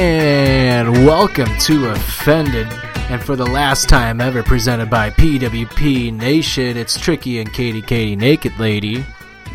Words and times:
And 0.00 1.04
welcome 1.04 1.54
to 1.58 1.90
Offended. 1.90 2.66
And 3.10 3.22
for 3.22 3.36
the 3.36 3.44
last 3.44 3.86
time 3.86 4.18
ever 4.18 4.42
presented 4.42 4.88
by 4.88 5.10
PWP 5.10 6.10
Nation, 6.10 6.78
it's 6.78 6.98
Tricky 6.98 7.38
and 7.38 7.52
Katie 7.52 7.82
Katie 7.82 8.16
Naked 8.16 8.58
Lady. 8.58 9.04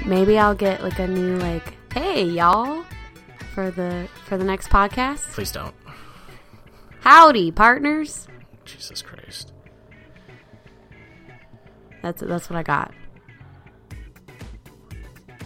Maybe 0.06 0.38
I'll 0.38 0.54
get 0.54 0.84
like 0.84 1.00
a 1.00 1.08
new 1.08 1.38
like, 1.38 1.74
hey 1.92 2.26
y'all, 2.26 2.86
for 3.56 3.72
the 3.72 4.08
for 4.26 4.38
the 4.38 4.44
next 4.44 4.70
podcast. 4.70 5.22
Please 5.32 5.52
don't. 5.52 5.74
Howdy, 7.00 7.52
partners. 7.52 8.28
Jesus 8.66 9.02
Christ. 9.02 9.52
That's 12.04 12.22
that's 12.22 12.52
what 12.52 12.58
I 12.58 12.62
got. 12.62 12.94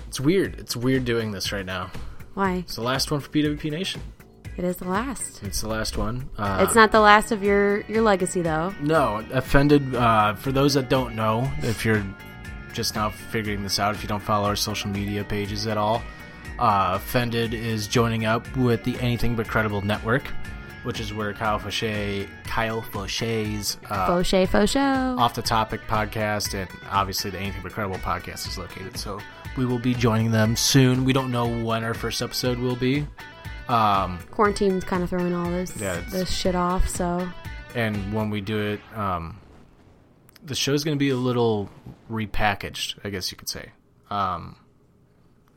It's 0.09 0.20
weird. 0.20 0.60
It's 0.60 0.76
weird 0.76 1.05
doing 1.05 1.31
this 1.31 1.54
right 1.54 1.66
now. 1.66 1.89
Why? 2.33 2.55
It's 2.55 2.76
the 2.76 2.81
last 2.81 3.11
one 3.11 3.21
for 3.21 3.30
PWP 3.30 3.71
Nation. 3.71 4.02
It 4.59 4.65
is 4.65 4.75
the 4.75 4.89
last. 4.89 5.42
It's 5.42 5.61
the 5.61 5.70
last 5.70 5.95
one. 5.97 6.30
Uh, 6.37 6.65
It's 6.67 6.75
not 6.75 6.92
the 6.92 6.99
last 6.99 7.31
of 7.31 7.42
your 7.42 7.80
your 7.87 8.02
legacy 8.02 8.42
though. 8.42 8.73
No, 8.81 9.23
offended. 9.31 9.95
Uh, 9.95 10.33
for 10.36 10.52
those 10.52 10.73
that 10.73 10.89
don't 10.89 11.15
know, 11.15 11.49
if 11.59 11.86
you're 11.86 12.03
just 12.73 12.93
now 12.93 13.09
figuring 13.09 13.64
this 13.64 13.80
out, 13.80 13.95
if 13.95 14.03
you 14.03 14.09
don't 14.09 14.21
follow 14.21 14.49
our 14.49 14.58
social 14.58 14.89
media 14.89 15.23
pages 15.23 15.65
at 15.65 15.77
all, 15.77 16.02
uh, 16.59 16.92
offended 16.95 17.53
is 17.53 17.87
joining 17.87 18.25
up 18.25 18.43
with 18.58 18.83
the 18.83 18.99
Anything 18.99 19.37
But 19.37 19.48
Credible 19.48 19.80
network, 19.81 20.23
which 20.83 20.99
is 20.99 21.14
where 21.14 21.31
Kyle 21.31 21.58
Fauché, 21.58 22.27
Kyle 22.43 22.81
Fauché's 22.81 23.77
uh, 23.89 24.08
Fauché 24.09 24.45
faux 24.45 24.69
show. 24.73 25.15
off 25.17 25.36
the 25.36 25.42
topic 25.42 25.80
podcast 25.87 26.53
and 26.53 26.69
obviously 26.92 27.31
the 27.31 27.39
Anything 27.39 27.61
But 27.64 27.71
Credible 27.71 27.99
podcast 27.99 28.45
is 28.45 28.58
located. 28.58 28.98
So 28.98 29.21
we 29.55 29.65
will 29.65 29.80
be 29.80 29.93
joining 29.93 30.31
them 30.31 30.58
soon. 30.58 31.05
We 31.05 31.14
don't 31.14 31.31
know 31.31 31.48
when 31.48 31.86
our 31.86 31.93
first 31.93 32.21
episode 32.21 32.59
will 32.59 32.75
be. 32.75 33.08
Um, 33.69 34.19
Quarantine's 34.31 34.83
kind 34.83 35.03
of 35.03 35.09
throwing 35.09 35.33
all 35.35 35.49
this 35.49 35.75
Yeah, 35.77 36.02
this 36.09 36.30
shit 36.31 36.55
off. 36.55 36.87
So 36.89 37.30
and 37.75 38.13
when 38.13 38.30
we 38.30 38.41
do 38.41 38.57
it, 38.59 38.81
um, 38.97 39.39
the 40.43 40.55
show's 40.55 40.83
going 40.83 40.95
to 40.97 40.99
be 40.99 41.09
a 41.11 41.15
little 41.15 41.69
repackaged, 42.09 42.97
I 43.03 43.09
guess 43.09 43.31
you 43.31 43.37
could 43.37 43.49
say. 43.49 43.71
Um, 44.09 44.55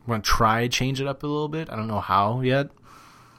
we're 0.05 0.13
going 0.13 0.21
to 0.21 0.29
try 0.29 0.67
change 0.67 1.01
it 1.01 1.07
up 1.07 1.23
a 1.23 1.27
little 1.27 1.47
bit. 1.47 1.69
I 1.71 1.75
don't 1.75 1.87
know 1.87 2.01
how 2.01 2.41
yet. 2.41 2.69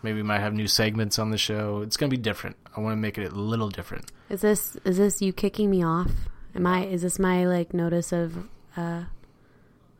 Maybe 0.02 0.16
we 0.16 0.22
might 0.22 0.40
have 0.40 0.52
new 0.52 0.66
segments 0.66 1.18
on 1.18 1.30
the 1.30 1.38
show. 1.38 1.80
It's 1.82 1.96
going 1.96 2.10
to 2.10 2.16
be 2.16 2.20
different. 2.22 2.56
I 2.76 2.80
want 2.80 2.92
to 2.94 2.96
make 2.96 3.16
it 3.16 3.30
a 3.30 3.34
little 3.34 3.68
different. 3.70 4.10
is 4.28 4.40
this 4.40 4.76
is 4.84 4.96
this 4.98 5.22
you 5.22 5.32
kicking 5.32 5.70
me 5.70 5.84
off? 5.84 6.10
Am 6.54 6.66
I 6.66 6.84
is 6.86 7.02
this 7.02 7.18
my 7.18 7.46
like 7.46 7.72
notice 7.72 8.12
of 8.12 8.48
uh 8.76 9.04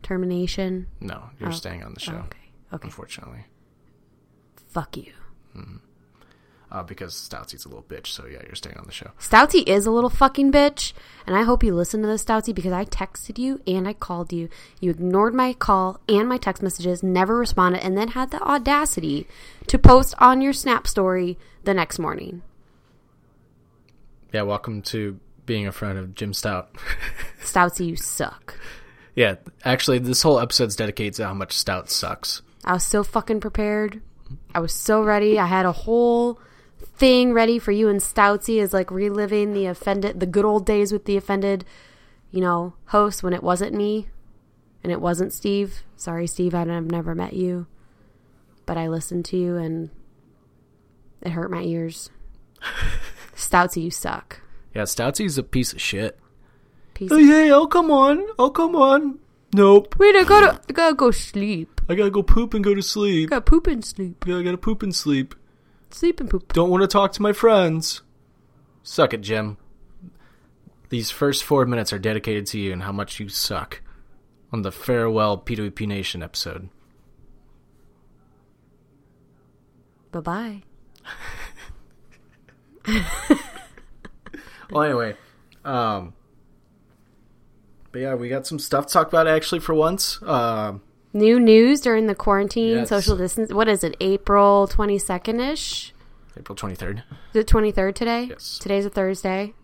termination? 0.02 0.88
No, 1.00 1.30
you're 1.38 1.50
Oh. 1.50 1.52
staying 1.52 1.82
on 1.84 1.94
the 1.94 2.00
show, 2.00 2.12
Oh, 2.14 2.18
okay. 2.26 2.38
Okay. 2.72 2.86
unfortunately, 2.86 3.44
Fuck 4.74 4.96
you. 4.96 5.12
uh, 6.70 6.82
because 6.82 7.14
Stoutsy's 7.14 7.64
a 7.64 7.68
little 7.68 7.84
bitch. 7.84 8.08
So 8.08 8.26
yeah, 8.26 8.40
you're 8.44 8.56
staying 8.56 8.76
on 8.76 8.86
the 8.86 8.92
show. 8.92 9.12
Stouty 9.20 9.66
is 9.68 9.86
a 9.86 9.92
little 9.92 10.10
fucking 10.10 10.50
bitch, 10.50 10.92
and 11.26 11.36
I 11.36 11.42
hope 11.42 11.62
you 11.62 11.72
listen 11.72 12.02
to 12.02 12.08
this, 12.08 12.24
Stouty, 12.24 12.52
because 12.52 12.72
I 12.72 12.84
texted 12.84 13.38
you 13.38 13.60
and 13.66 13.86
I 13.86 13.92
called 13.92 14.32
you. 14.32 14.48
You 14.80 14.90
ignored 14.90 15.32
my 15.32 15.52
call 15.52 16.00
and 16.08 16.28
my 16.28 16.36
text 16.36 16.60
messages, 16.62 17.02
never 17.04 17.36
responded, 17.38 17.84
and 17.84 17.96
then 17.96 18.08
had 18.08 18.32
the 18.32 18.42
audacity 18.42 19.28
to 19.68 19.78
post 19.78 20.14
on 20.18 20.40
your 20.40 20.52
Snap 20.52 20.88
story 20.88 21.38
the 21.62 21.74
next 21.74 22.00
morning. 22.00 22.42
Yeah, 24.32 24.42
welcome 24.42 24.82
to 24.82 25.20
being 25.46 25.68
a 25.68 25.72
friend 25.72 25.96
of 25.96 26.16
Jim 26.16 26.34
Stout. 26.34 26.74
Stouty, 27.41 27.86
you 27.86 27.96
suck. 27.96 28.58
yeah, 29.14 29.36
actually, 29.64 30.00
this 30.00 30.22
whole 30.22 30.41
episode's 30.41 30.74
dedicated 30.74 31.14
to 31.14 31.26
how 31.28 31.34
much 31.34 31.52
Stout 31.52 31.88
sucks. 31.88 32.42
I 32.64 32.72
was 32.72 32.84
so 32.84 33.04
fucking 33.04 33.38
prepared. 33.41 34.02
I 34.54 34.60
was 34.60 34.72
so 34.72 35.02
ready. 35.02 35.38
I 35.38 35.46
had 35.46 35.66
a 35.66 35.72
whole 35.72 36.38
thing 36.96 37.32
ready 37.32 37.58
for 37.58 37.72
you 37.72 37.88
and 37.88 38.00
Stoutsy 38.00 38.60
is 38.60 38.72
like 38.72 38.90
reliving 38.90 39.52
the 39.52 39.66
offended, 39.66 40.20
the 40.20 40.26
good 40.26 40.44
old 40.44 40.64
days 40.66 40.92
with 40.92 41.04
the 41.06 41.16
offended, 41.16 41.64
you 42.30 42.40
know, 42.40 42.74
host 42.86 43.22
when 43.22 43.32
it 43.32 43.42
wasn't 43.42 43.74
me 43.74 44.08
and 44.82 44.92
it 44.92 45.00
wasn't 45.00 45.32
Steve. 45.32 45.82
Sorry, 45.96 46.26
Steve, 46.26 46.54
I've 46.54 46.66
never 46.68 47.14
met 47.14 47.32
you, 47.32 47.66
but 48.66 48.76
I 48.76 48.88
listened 48.88 49.24
to 49.26 49.36
you 49.36 49.56
and 49.56 49.90
it 51.22 51.30
hurt 51.32 51.50
my 51.50 51.62
ears. 51.62 52.10
Stoutsy, 53.34 53.82
you 53.82 53.91
suck. 53.91 54.41
Yeah, 54.74 54.82
Stoutsy's 54.82 55.38
a 55.38 55.42
piece 55.42 55.72
of 55.72 55.80
shit. 55.80 56.18
Piece 56.94 57.10
Oh 57.10 57.16
of- 57.16 57.22
yeah, 57.22 57.50
oh 57.52 57.66
come 57.66 57.91
on, 57.91 58.24
oh 58.38 58.50
come 58.50 58.76
on. 58.76 59.18
Nope, 59.52 59.94
Wait, 59.98 60.16
I 60.16 60.24
gotta, 60.24 60.60
I 60.68 60.72
gotta 60.72 60.94
go 60.94 61.10
sleep. 61.12 61.73
I 61.89 61.95
gotta 61.95 62.11
go 62.11 62.22
poop 62.22 62.55
and 62.55 62.65
go 62.65 62.75
to 62.75 62.83
sleep. 62.83 63.28
I 63.28 63.37
gotta 63.37 63.43
poop 63.43 63.67
and 63.67 63.84
sleep. 63.84 64.25
Yeah, 64.27 64.39
I 64.39 64.43
gotta 64.43 64.59
poop 64.59 64.83
and 64.83 64.95
sleep. 64.95 65.34
Sleep 65.91 66.21
and 66.21 66.31
poop. 66.31 66.53
Don't 66.53 66.71
want 66.71 66.83
to 66.83 66.89
talk 66.89 67.12
to 67.12 67.22
my 67.22 67.33
friends. 67.33 68.03
Suck 68.83 69.15
it, 69.15 69.21
Jim. 69.21 69.59
These 70.89 71.10
first 71.10 71.45
four 71.45 71.66
minutes 71.66 71.92
are 71.92 71.98
dedicated 71.98 72.47
to 72.48 72.59
you 72.59 72.72
and 72.72 72.83
how 72.83 72.92
much 72.92 73.21
you 73.21 73.28
suck 73.28 73.83
on 74.53 74.63
the 74.63 74.72
farewell 74.72 75.39
PWP 75.39 75.86
Nation 75.86 76.22
episode. 76.22 76.69
Bye 80.13 80.21
bye. 80.21 80.63
Well, 84.75 84.83
anyway, 84.83 85.16
um, 85.65 86.15
but 87.92 88.01
yeah, 88.01 88.15
we 88.15 88.28
got 88.28 88.45
some 88.45 88.59
stuff 88.59 88.87
to 88.89 88.92
talk 88.92 89.07
about 89.09 89.28
actually 89.28 89.60
for 89.60 89.72
once. 89.72 90.21
Um, 90.22 90.83
New 91.15 91.39
news 91.41 91.81
during 91.81 92.07
the 92.09 92.15
quarantine, 92.15 92.78
Yes. 92.78 92.89
social 92.89 93.16
distance. 93.16 93.53
What 93.53 93.69
is 93.69 93.84
it? 93.84 93.97
April 94.01 94.66
twenty 94.66 94.99
second 94.99 95.39
ish. 95.41 95.95
April 96.37 96.57
twenty 96.57 96.75
third. 96.75 97.05
Is 97.33 97.41
it 97.43 97.47
twenty 97.47 97.71
third 97.71 97.95
today? 97.95 98.25
Yes. 98.31 98.59
Today's 98.59 98.84
a 98.84 98.91
Thursday. 98.91 99.55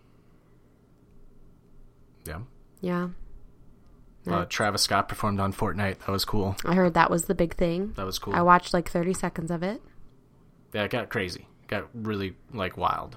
Yeah. 2.25 2.41
Yeah. 2.81 3.09
Uh, 4.29 4.45
Travis 4.49 4.83
Scott 4.83 5.09
performed 5.09 5.41
on 5.41 5.53
Fortnite. 5.53 5.99
That 6.01 6.11
was 6.13 6.25
cool. 6.25 6.55
I 6.65 6.75
heard 6.75 6.95
that 6.95 7.11
was 7.11 7.25
the 7.25 7.35
big 7.35 7.57
thing. 7.57 7.95
That 7.97 8.07
was 8.07 8.19
cool. 8.19 8.35
I 8.35 8.43
watched 8.43 8.73
like 8.73 8.89
thirty 8.89 9.13
seconds 9.15 9.51
of 9.51 9.63
it. 9.63 9.83
yeah, 10.73 10.85
it 10.85 10.91
got 10.91 11.09
crazy. 11.09 11.49
Got 11.67 11.89
really 11.95 12.37
like 12.55 12.77
wild. 12.77 13.17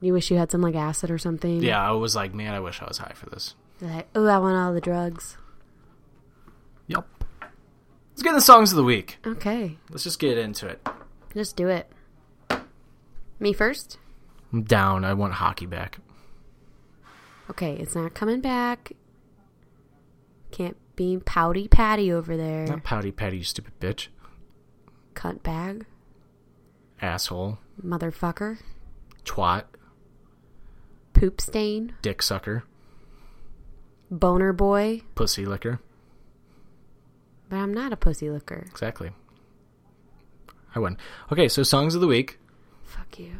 You 0.00 0.12
wish 0.12 0.30
you 0.30 0.38
had 0.38 0.50
some 0.50 0.60
like 0.60 0.74
acid 0.74 1.10
or 1.10 1.18
something. 1.18 1.62
Yeah, 1.62 1.80
I 1.80 1.92
was 1.92 2.16
like, 2.16 2.34
man, 2.34 2.52
I 2.52 2.60
wish 2.60 2.82
I 2.82 2.86
was 2.86 2.98
high 2.98 3.12
for 3.14 3.30
this. 3.30 3.54
Like, 3.80 4.08
oh, 4.14 4.26
I 4.26 4.38
want 4.38 4.56
all 4.56 4.72
the 4.74 4.80
drugs. 4.80 5.36
Let's 8.14 8.22
get 8.22 8.32
the 8.34 8.40
songs 8.40 8.70
of 8.72 8.76
the 8.76 8.84
week. 8.84 9.18
Okay, 9.26 9.76
Let's 9.90 10.04
just 10.04 10.20
get 10.20 10.38
into 10.38 10.68
it. 10.68 10.86
just 11.34 11.56
do 11.56 11.68
it. 11.68 11.90
Me 13.40 13.52
first. 13.52 13.98
I'm 14.52 14.62
down. 14.62 15.04
I 15.04 15.14
want 15.14 15.34
hockey 15.34 15.66
back. 15.66 15.98
Okay, 17.50 17.72
it's 17.74 17.96
not 17.96 18.14
coming 18.14 18.40
back. 18.40 18.92
Can't 20.52 20.76
be 20.94 21.18
pouty 21.18 21.66
patty 21.66 22.12
over 22.12 22.36
there. 22.36 22.66
Not 22.66 22.84
pouty 22.84 23.10
patty, 23.10 23.38
you 23.38 23.44
stupid 23.44 23.72
bitch. 23.80 24.06
Cunt 25.14 25.42
bag. 25.42 25.84
Asshole. 27.02 27.58
Motherfucker. 27.84 28.58
Twat. 29.24 29.64
Poop 31.12 31.40
stain. 31.40 31.94
Dick 32.00 32.22
sucker. 32.22 32.62
Boner 34.08 34.52
boy. 34.52 35.02
Pussy 35.16 35.44
licker. 35.44 35.80
But 37.48 37.56
I'm 37.56 37.74
not 37.74 37.92
a 37.92 37.96
pussy 37.96 38.30
looker. 38.30 38.64
Exactly. 38.70 39.10
I 40.74 40.78
win. 40.78 40.96
Okay, 41.30 41.48
so 41.48 41.62
songs 41.62 41.94
of 41.94 42.00
the 42.00 42.06
week. 42.06 42.38
Fuck 42.84 43.18
you. 43.18 43.32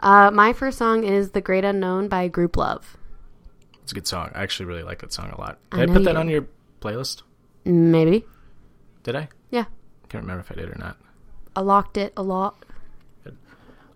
Uh, 0.00 0.30
my 0.30 0.52
first 0.52 0.78
song 0.78 1.04
is 1.04 1.30
The 1.30 1.40
Great 1.40 1.64
Unknown 1.64 2.08
by 2.08 2.28
Grouplove. 2.28 2.82
It's 3.82 3.92
a 3.92 3.94
good 3.94 4.06
song. 4.06 4.30
I 4.34 4.42
actually 4.42 4.66
really 4.66 4.82
like 4.82 5.00
that 5.00 5.12
song 5.12 5.30
a 5.30 5.40
lot. 5.40 5.58
I 5.70 5.76
Did 5.76 5.82
I, 5.82 5.86
know 5.86 5.92
put 5.94 6.04
that 6.04 6.12
do. 6.12 6.18
on 6.18 6.28
your 6.28 6.46
playlist? 6.80 7.22
Maybe. 7.64 8.24
Did 9.02 9.16
I? 9.16 9.28
Yeah. 9.50 9.64
Can't 10.08 10.22
remember 10.24 10.40
if 10.40 10.50
I 10.50 10.54
did 10.54 10.68
or 10.68 10.76
not. 10.78 10.96
I 11.54 11.60
locked 11.60 11.96
it 11.96 12.12
a 12.16 12.22
lot. 12.22 12.64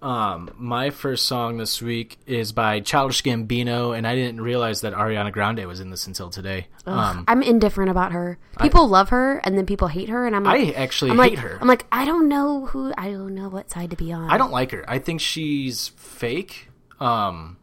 Um, 0.06 0.50
my 0.56 0.90
first 0.90 1.26
song 1.26 1.56
this 1.56 1.82
week 1.82 2.16
is 2.26 2.52
by 2.52 2.78
Childish 2.78 3.24
Gambino, 3.24 3.96
and 3.96 4.06
I 4.06 4.14
didn't 4.14 4.40
realize 4.40 4.82
that 4.82 4.92
Ariana 4.92 5.32
Grande 5.32 5.66
was 5.66 5.80
in 5.80 5.90
this 5.90 6.06
until 6.06 6.30
today. 6.30 6.68
Um, 6.86 7.24
I'm 7.26 7.42
indifferent 7.42 7.90
about 7.90 8.12
her. 8.12 8.38
People 8.60 8.86
love 8.86 9.08
her, 9.08 9.38
and 9.38 9.58
then 9.58 9.66
people 9.66 9.88
hate 9.88 10.08
her, 10.08 10.24
and 10.24 10.36
I'm 10.36 10.46
I 10.46 10.58
like, 10.58 10.78
actually 10.78 11.10
I'm 11.10 11.18
hate 11.18 11.30
like, 11.30 11.38
her. 11.40 11.58
I'm 11.60 11.66
like, 11.66 11.86
I 11.90 12.04
don't 12.04 12.28
know 12.28 12.66
who, 12.66 12.92
I 12.96 13.10
don't 13.10 13.34
know 13.34 13.48
what 13.48 13.68
side 13.68 13.90
to 13.90 13.96
be 13.96 14.12
on. 14.12 14.30
I 14.30 14.38
don't 14.38 14.52
like 14.52 14.70
her. 14.70 14.84
I 14.88 15.00
think 15.00 15.20
she's 15.20 15.88
fake. 15.96 16.68
Um, 17.00 17.56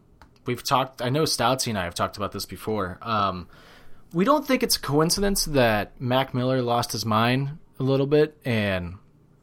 we've 0.44 0.62
talked. 0.62 1.00
I 1.00 1.08
know 1.08 1.22
Stoutsy 1.22 1.68
and 1.68 1.78
I 1.78 1.84
have 1.84 1.94
talked 1.94 2.18
about 2.18 2.32
this 2.32 2.44
before. 2.44 2.98
Um, 3.00 3.48
we 4.12 4.26
don't 4.26 4.46
think 4.46 4.62
it's 4.62 4.76
a 4.76 4.80
coincidence 4.80 5.46
that 5.46 5.98
Mac 5.98 6.34
Miller 6.34 6.60
lost 6.60 6.92
his 6.92 7.06
mind 7.06 7.56
a 7.80 7.82
little 7.84 8.06
bit 8.06 8.36
and 8.44 8.96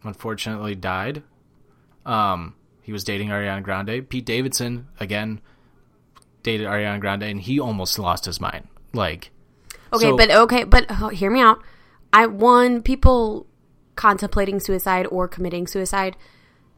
unfortunately 0.03 0.75
died. 0.75 1.23
Um, 2.05 2.53
he 2.81 2.91
was 2.91 3.03
dating 3.03 3.29
Ariana 3.29 3.63
Grande. 3.63 4.07
Pete 4.09 4.25
Davidson 4.25 4.87
again 4.99 5.41
dated 6.43 6.67
Ariana 6.67 6.99
Grande, 6.99 7.23
and 7.23 7.39
he 7.41 7.59
almost 7.59 7.99
lost 7.99 8.25
his 8.25 8.41
mind. 8.41 8.67
Like, 8.93 9.31
Okay, 9.93 10.05
so- 10.05 10.17
but 10.17 10.31
okay, 10.31 10.63
but 10.63 10.85
oh, 10.89 11.09
hear 11.09 11.29
me 11.31 11.41
out. 11.41 11.61
I 12.13 12.25
one 12.25 12.81
people 12.81 13.45
contemplating 13.95 14.59
suicide 14.59 15.05
or 15.11 15.27
committing 15.27 15.67
suicide 15.67 16.15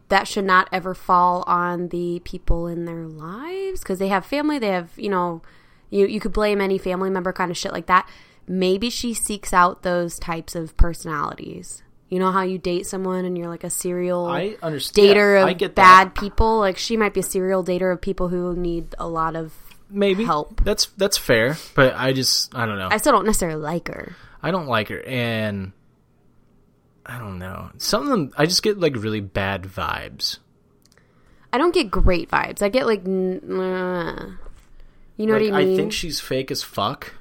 that 0.09 0.27
should 0.27 0.45
not 0.45 0.67
ever 0.71 0.93
fall 0.93 1.43
on 1.47 1.87
the 1.89 2.21
people 2.23 2.67
in 2.67 2.85
their 2.85 3.07
lives 3.07 3.79
because 3.79 3.99
they 3.99 4.09
have 4.09 4.25
family. 4.25 4.59
They 4.59 4.69
have 4.69 4.91
you 4.97 5.09
know 5.09 5.41
you 5.89 6.05
you 6.07 6.19
could 6.19 6.33
blame 6.33 6.59
any 6.59 6.77
family 6.77 7.09
member 7.09 7.31
kind 7.33 7.49
of 7.51 7.57
shit 7.57 7.71
like 7.71 7.85
that. 7.87 8.07
Maybe 8.47 8.89
she 8.89 9.13
seeks 9.13 9.53
out 9.53 9.83
those 9.83 10.19
types 10.19 10.53
of 10.53 10.75
personalities. 10.75 11.81
You 12.13 12.19
know 12.19 12.31
how 12.31 12.43
you 12.43 12.59
date 12.59 12.85
someone 12.85 13.25
and 13.25 13.35
you're 13.35 13.47
like 13.49 13.63
a 13.63 13.71
serial 13.71 14.27
I 14.27 14.55
understand. 14.61 15.07
dater 15.17 15.41
of 15.41 15.47
I 15.47 15.53
get 15.53 15.73
bad 15.73 16.09
that. 16.09 16.15
people. 16.15 16.59
Like 16.59 16.77
she 16.77 16.95
might 16.95 17.11
be 17.15 17.21
a 17.21 17.23
serial 17.23 17.63
dater 17.65 17.91
of 17.91 18.01
people 18.01 18.27
who 18.27 18.55
need 18.55 18.93
a 18.99 19.07
lot 19.07 19.35
of. 19.35 19.51
Maybe 19.89 20.23
help. 20.23 20.63
That's 20.63 20.85
that's 20.95 21.17
fair, 21.17 21.57
but 21.73 21.95
I 21.95 22.13
just 22.13 22.53
I 22.53 22.67
don't 22.67 22.77
know. 22.77 22.89
I 22.91 22.97
still 22.97 23.13
don't 23.13 23.25
necessarily 23.25 23.59
like 23.59 23.87
her. 23.87 24.15
I 24.43 24.51
don't 24.51 24.67
like 24.67 24.89
her, 24.89 25.01
and 25.01 25.71
I 27.03 27.17
don't 27.17 27.39
know. 27.39 27.71
Some 27.79 28.03
of 28.03 28.09
them, 28.09 28.31
I 28.37 28.45
just 28.45 28.61
get 28.61 28.79
like 28.79 28.95
really 28.95 29.19
bad 29.21 29.63
vibes. 29.63 30.37
I 31.51 31.57
don't 31.57 31.73
get 31.73 31.89
great 31.89 32.29
vibes. 32.29 32.61
I 32.61 32.69
get 32.69 32.85
like, 32.85 33.05
n- 33.07 33.41
uh, 33.59 34.31
you 35.17 35.25
know 35.25 35.33
Like, 35.33 35.41
what 35.51 35.53
I 35.61 35.65
mean? 35.65 35.73
I 35.73 35.75
think 35.77 35.93
she's 35.93 36.19
fake 36.19 36.51
as 36.51 36.61
fuck, 36.61 37.15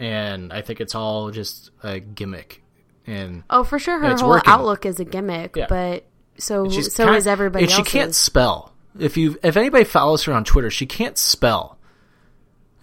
and 0.00 0.52
I 0.52 0.62
think 0.62 0.80
it's 0.80 0.96
all 0.96 1.30
just 1.30 1.70
a 1.84 2.00
gimmick. 2.00 2.61
And 3.06 3.42
oh, 3.50 3.64
for 3.64 3.78
sure, 3.78 3.98
her 3.98 4.16
whole 4.16 4.28
working. 4.30 4.50
outlook 4.50 4.86
is 4.86 5.00
a 5.00 5.04
gimmick. 5.04 5.56
Yeah. 5.56 5.66
But 5.68 6.04
so 6.38 6.68
so 6.68 7.04
kind- 7.06 7.16
is 7.16 7.26
everybody 7.26 7.64
And 7.64 7.72
she 7.72 7.82
can't 7.82 8.14
spell. 8.14 8.72
If 8.98 9.16
you 9.16 9.38
if 9.42 9.56
anybody 9.56 9.84
follows 9.84 10.24
her 10.24 10.32
on 10.32 10.44
Twitter, 10.44 10.70
she 10.70 10.86
can't 10.86 11.16
spell. 11.18 11.78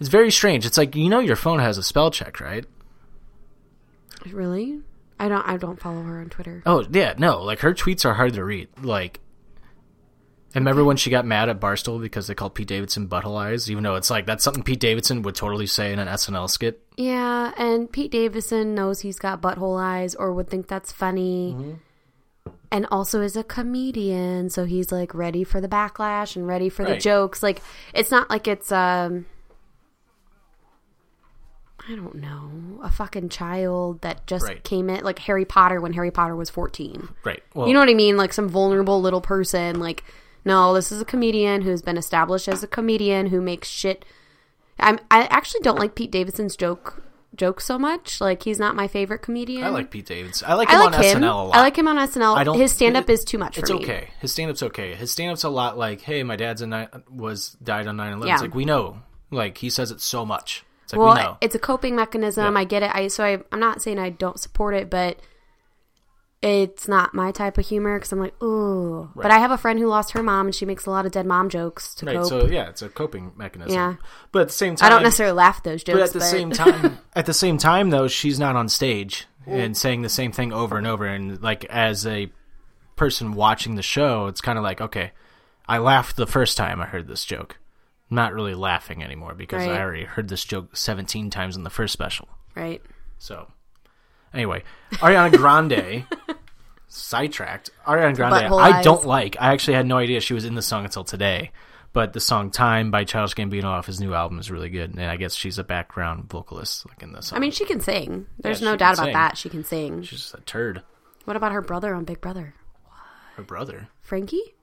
It's 0.00 0.08
very 0.08 0.30
strange. 0.30 0.66
It's 0.66 0.78
like 0.78 0.94
you 0.96 1.08
know 1.08 1.20
your 1.20 1.36
phone 1.36 1.58
has 1.60 1.78
a 1.78 1.82
spell 1.82 2.10
check, 2.10 2.40
right? 2.40 2.64
really. 4.26 4.80
I 5.18 5.28
don't. 5.28 5.46
I 5.46 5.56
don't 5.58 5.78
follow 5.78 6.02
her 6.02 6.20
on 6.20 6.30
Twitter. 6.30 6.62
Oh 6.64 6.84
yeah, 6.90 7.14
no. 7.18 7.42
Like 7.42 7.60
her 7.60 7.74
tweets 7.74 8.04
are 8.04 8.14
hard 8.14 8.34
to 8.34 8.44
read. 8.44 8.68
Like, 8.82 9.20
and 10.54 10.64
remember 10.64 10.84
when 10.84 10.96
she 10.96 11.10
got 11.10 11.24
mad 11.24 11.48
at 11.48 11.60
Barstool 11.60 12.00
because 12.00 12.26
they 12.26 12.34
called 12.34 12.54
Pete 12.54 12.66
Davidson 12.68 13.08
butthole 13.08 13.36
eyes, 13.40 13.70
even 13.70 13.84
though 13.84 13.94
it's 13.96 14.10
like 14.10 14.26
that's 14.26 14.42
something 14.44 14.62
Pete 14.62 14.80
Davidson 14.80 15.22
would 15.22 15.34
totally 15.34 15.66
say 15.66 15.92
in 15.92 15.98
an 15.98 16.08
SNL 16.08 16.48
skit. 16.50 16.82
Yeah, 16.96 17.52
and 17.56 17.90
Pete 17.90 18.10
Davidson 18.10 18.74
knows 18.74 19.00
he's 19.00 19.18
got 19.18 19.40
butthole 19.40 19.80
eyes, 19.80 20.14
or 20.14 20.32
would 20.32 20.48
think 20.48 20.66
that's 20.68 20.90
funny. 20.92 21.54
Mm-hmm. 21.56 21.72
And 22.72 22.86
also 22.90 23.20
is 23.20 23.36
a 23.36 23.42
comedian, 23.44 24.48
so 24.48 24.64
he's 24.64 24.92
like 24.92 25.12
ready 25.14 25.42
for 25.44 25.60
the 25.60 25.68
backlash 25.68 26.36
and 26.36 26.46
ready 26.46 26.68
for 26.68 26.84
the 26.84 26.96
jokes. 26.96 27.42
Like 27.42 27.60
it's 27.92 28.10
not 28.12 28.30
like 28.30 28.46
it's 28.46 28.70
um 28.70 29.26
I 31.88 31.96
don't 31.96 32.16
know, 32.16 32.80
a 32.82 32.90
fucking 32.90 33.30
child 33.30 34.02
that 34.02 34.26
just 34.26 34.44
Right. 34.44 34.62
came 34.62 34.90
in 34.90 35.02
like 35.02 35.18
Harry 35.20 35.44
Potter 35.44 35.80
when 35.80 35.92
Harry 35.94 36.10
Potter 36.10 36.36
was 36.36 36.50
14. 36.50 37.08
Right. 37.24 37.42
Well, 37.54 37.66
You 37.66 37.74
know 37.74 37.80
what 37.80 37.88
I 37.88 37.94
mean? 37.94 38.16
Like 38.16 38.32
some 38.32 38.48
vulnerable 38.48 39.00
little 39.00 39.20
person. 39.20 39.80
Like, 39.80 40.04
no, 40.44 40.74
this 40.74 40.90
is 40.92 41.00
a 41.00 41.04
comedian 41.04 41.62
who's 41.62 41.82
been 41.82 41.96
established 41.96 42.48
as 42.48 42.62
a 42.62 42.66
comedian 42.66 43.26
who 43.26 43.40
makes 43.40 43.68
shit. 43.68 44.04
I'm, 44.78 44.98
I 45.10 45.24
actually 45.24 45.60
don't 45.60 45.78
like 45.78 45.94
Pete 45.94 46.10
Davidson's 46.10 46.56
joke 46.56 47.02
jokes 47.34 47.64
so 47.64 47.78
much. 47.78 48.20
Like, 48.20 48.42
he's 48.42 48.58
not 48.58 48.74
my 48.74 48.88
favorite 48.88 49.20
comedian. 49.20 49.64
I 49.64 49.68
like 49.68 49.90
Pete 49.90 50.06
Davidson. 50.06 50.48
I 50.50 50.54
like 50.54 50.68
I 50.68 50.72
him 50.74 50.80
like 50.80 50.94
on 50.98 51.04
him. 51.04 51.18
SNL 51.22 51.22
a 51.22 51.42
lot. 51.44 51.56
I 51.56 51.60
like 51.60 51.76
him 51.76 51.86
on 51.88 51.96
SNL. 51.96 52.36
I 52.36 52.44
don't- 52.44 52.58
His 52.58 52.72
stand 52.72 52.96
up 52.96 53.08
is 53.10 53.24
too 53.24 53.38
much 53.38 53.54
for 53.56 53.60
It's 53.60 53.70
me. 53.70 53.76
okay. 53.76 54.08
His 54.20 54.32
stand 54.32 54.50
up's 54.50 54.62
okay. 54.62 54.94
His 54.94 55.10
stand 55.10 55.32
up's 55.32 55.44
a 55.44 55.48
lot 55.50 55.76
like, 55.78 56.00
hey, 56.00 56.22
my 56.22 56.36
dad's 56.36 56.62
a 56.62 56.66
ni- 56.66 56.86
was 57.10 57.56
died 57.62 57.86
on 57.86 57.96
9 57.96 58.08
11. 58.14 58.26
Yeah. 58.26 58.34
It's 58.34 58.42
like, 58.42 58.54
we 58.54 58.64
know. 58.64 59.02
Like, 59.30 59.58
he 59.58 59.70
says 59.70 59.90
it 59.90 60.00
so 60.00 60.24
much. 60.26 60.64
It's 60.84 60.92
like, 60.94 60.98
Well, 61.00 61.14
we 61.14 61.20
know. 61.20 61.36
it's 61.40 61.54
a 61.54 61.58
coping 61.60 61.94
mechanism. 61.94 62.54
Yeah. 62.54 62.60
I 62.60 62.64
get 62.64 62.82
it. 62.82 62.90
I 62.94 63.06
so 63.08 63.22
I, 63.22 63.38
I'm 63.52 63.60
not 63.60 63.80
saying 63.80 63.98
I 63.98 64.10
don't 64.10 64.40
support 64.40 64.74
it, 64.74 64.90
but 64.90 65.20
it's 66.42 66.88
not 66.88 67.12
my 67.12 67.32
type 67.32 67.58
of 67.58 67.66
humor 67.66 67.98
because 67.98 68.12
I'm 68.12 68.18
like, 68.20 68.40
ooh. 68.42 69.10
But 69.14 69.30
I 69.30 69.38
have 69.38 69.50
a 69.50 69.58
friend 69.58 69.78
who 69.78 69.86
lost 69.86 70.12
her 70.12 70.22
mom, 70.22 70.46
and 70.46 70.54
she 70.54 70.64
makes 70.64 70.86
a 70.86 70.90
lot 70.90 71.04
of 71.04 71.12
dead 71.12 71.26
mom 71.26 71.48
jokes 71.50 71.94
to 71.96 72.06
right. 72.06 72.16
cope. 72.16 72.28
So, 72.28 72.46
yeah, 72.46 72.68
it's 72.68 72.80
a 72.82 72.88
coping 72.88 73.32
mechanism. 73.36 73.74
Yeah. 73.74 73.96
But 74.32 74.42
at 74.42 74.48
the 74.48 74.54
same 74.54 74.74
time, 74.76 74.86
I 74.86 74.90
don't 74.90 75.02
necessarily 75.02 75.34
laugh 75.36 75.58
at 75.58 75.64
those 75.64 75.84
jokes, 75.84 75.98
But 75.98 76.02
at 76.04 76.12
the 76.14 76.20
same 76.20 76.50
time, 76.52 76.98
at 77.14 77.26
the 77.26 77.34
same 77.34 77.58
time, 77.58 77.90
though, 77.90 78.08
she's 78.08 78.38
not 78.38 78.56
on 78.56 78.68
stage 78.68 79.26
and 79.46 79.76
saying 79.76 80.02
the 80.02 80.08
same 80.08 80.32
thing 80.32 80.52
over 80.52 80.78
and 80.78 80.86
over. 80.86 81.06
And 81.06 81.42
like 81.42 81.64
as 81.66 82.06
a 82.06 82.30
person 82.96 83.32
watching 83.34 83.74
the 83.74 83.82
show, 83.82 84.26
it's 84.26 84.40
kind 84.40 84.56
of 84.58 84.62
like, 84.64 84.80
okay, 84.80 85.12
I 85.66 85.78
laughed 85.78 86.16
the 86.16 86.26
first 86.26 86.56
time 86.56 86.80
I 86.80 86.86
heard 86.86 87.08
this 87.08 87.24
joke. 87.24 87.58
I'm 88.10 88.14
not 88.16 88.32
really 88.32 88.54
laughing 88.54 89.02
anymore 89.02 89.34
because 89.34 89.66
Right. 89.66 89.76
I 89.76 89.80
already 89.82 90.04
heard 90.04 90.28
this 90.28 90.44
joke 90.44 90.76
17 90.76 91.30
times 91.30 91.56
in 91.56 91.64
the 91.64 91.70
first 91.70 91.92
special. 91.92 92.28
right. 92.54 92.80
So, 93.18 93.48
anyway, 94.34 94.62
Ariana 94.92 95.36
Grande. 95.36 96.04
Sidetracked. 96.88 97.70
Ariana 97.86 98.16
Grande, 98.16 98.34
Butthole 98.34 98.60
I 98.60 98.78
eyes. 98.78 98.84
don't 98.84 99.06
like. 99.06 99.36
I 99.40 99.52
actually 99.52 99.74
had 99.74 99.86
no 99.86 99.96
idea 99.98 100.20
she 100.20 100.34
was 100.34 100.44
in 100.44 100.54
the 100.54 100.62
song 100.62 100.84
until 100.84 101.04
today. 101.04 101.52
But 101.92 102.12
the 102.12 102.20
song 102.20 102.50
"Time" 102.50 102.90
by 102.92 103.02
Childish 103.04 103.34
Gambino 103.34 103.64
off 103.64 103.86
his 103.86 104.00
new 104.00 104.14
album 104.14 104.38
is 104.38 104.50
really 104.50 104.68
good, 104.70 104.90
and 104.94 105.02
I 105.02 105.16
guess 105.16 105.34
she's 105.34 105.58
a 105.58 105.64
background 105.64 106.28
vocalist, 106.30 106.86
like 106.88 107.02
in 107.02 107.12
the 107.12 107.20
song. 107.20 107.36
I 107.36 107.40
mean, 107.40 107.50
she 107.50 107.64
can 107.64 107.80
sing. 107.80 108.26
There's 108.38 108.60
Yeah, 108.60 108.70
no 108.70 108.76
doubt 108.76 108.94
about 108.94 109.04
sing. 109.06 109.12
that. 109.14 109.36
She 109.38 109.48
can 109.48 109.64
sing. 109.64 110.02
she's 110.02 110.20
just 110.20 110.34
a 110.34 110.40
turd. 110.42 110.82
What 111.24 111.36
about 111.36 111.50
her 111.52 111.62
brother 111.62 111.94
on 111.94 112.04
Big 112.04 112.20
Brother? 112.20 112.54
Her 113.36 113.42
brother, 113.42 113.88
Frankie? 114.02 114.54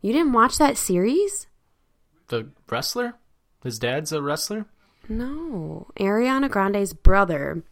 You 0.00 0.12
didn't 0.12 0.32
watch 0.32 0.58
that 0.58 0.76
series? 0.76 1.46
the 2.28 2.48
wrestler, 2.68 3.14
his 3.62 3.78
dad's 3.78 4.10
a 4.12 4.20
wrestler. 4.20 4.66
No. 5.08 5.86
Ariana 5.98 6.50
Grande's 6.50 6.92
brother 6.92 7.62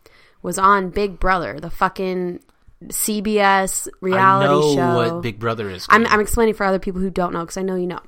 was 0.44 0.58
on 0.58 0.90
Big 0.90 1.18
Brother, 1.18 1.58
the 1.58 1.70
fucking 1.70 2.38
CBS 2.84 3.88
reality 4.02 4.46
I 4.46 4.52
know 4.52 4.74
show. 4.74 4.94
what 5.14 5.22
Big 5.22 5.40
Brother 5.40 5.70
is. 5.70 5.86
I'm, 5.88 6.06
I'm 6.06 6.20
explaining 6.20 6.52
for 6.52 6.64
other 6.64 6.78
people 6.78 7.00
who 7.00 7.10
don't 7.10 7.32
know 7.32 7.40
because 7.40 7.56
I 7.56 7.62
know 7.62 7.76
you 7.76 7.86
know. 7.86 8.02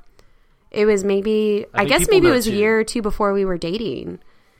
It 0.71 0.85
was 0.85 1.02
maybe, 1.02 1.64
I, 1.73 1.78
think 1.78 1.88
guess 1.88 2.09
maybe 2.11 2.28
it 2.28 2.33
was 2.33 2.47
a 2.47 2.52
year 2.52 2.78
or 2.78 2.85
two 2.85 3.00
before 3.00 3.33
we 3.33 3.47
were 3.47 3.57
dating. 3.57 4.19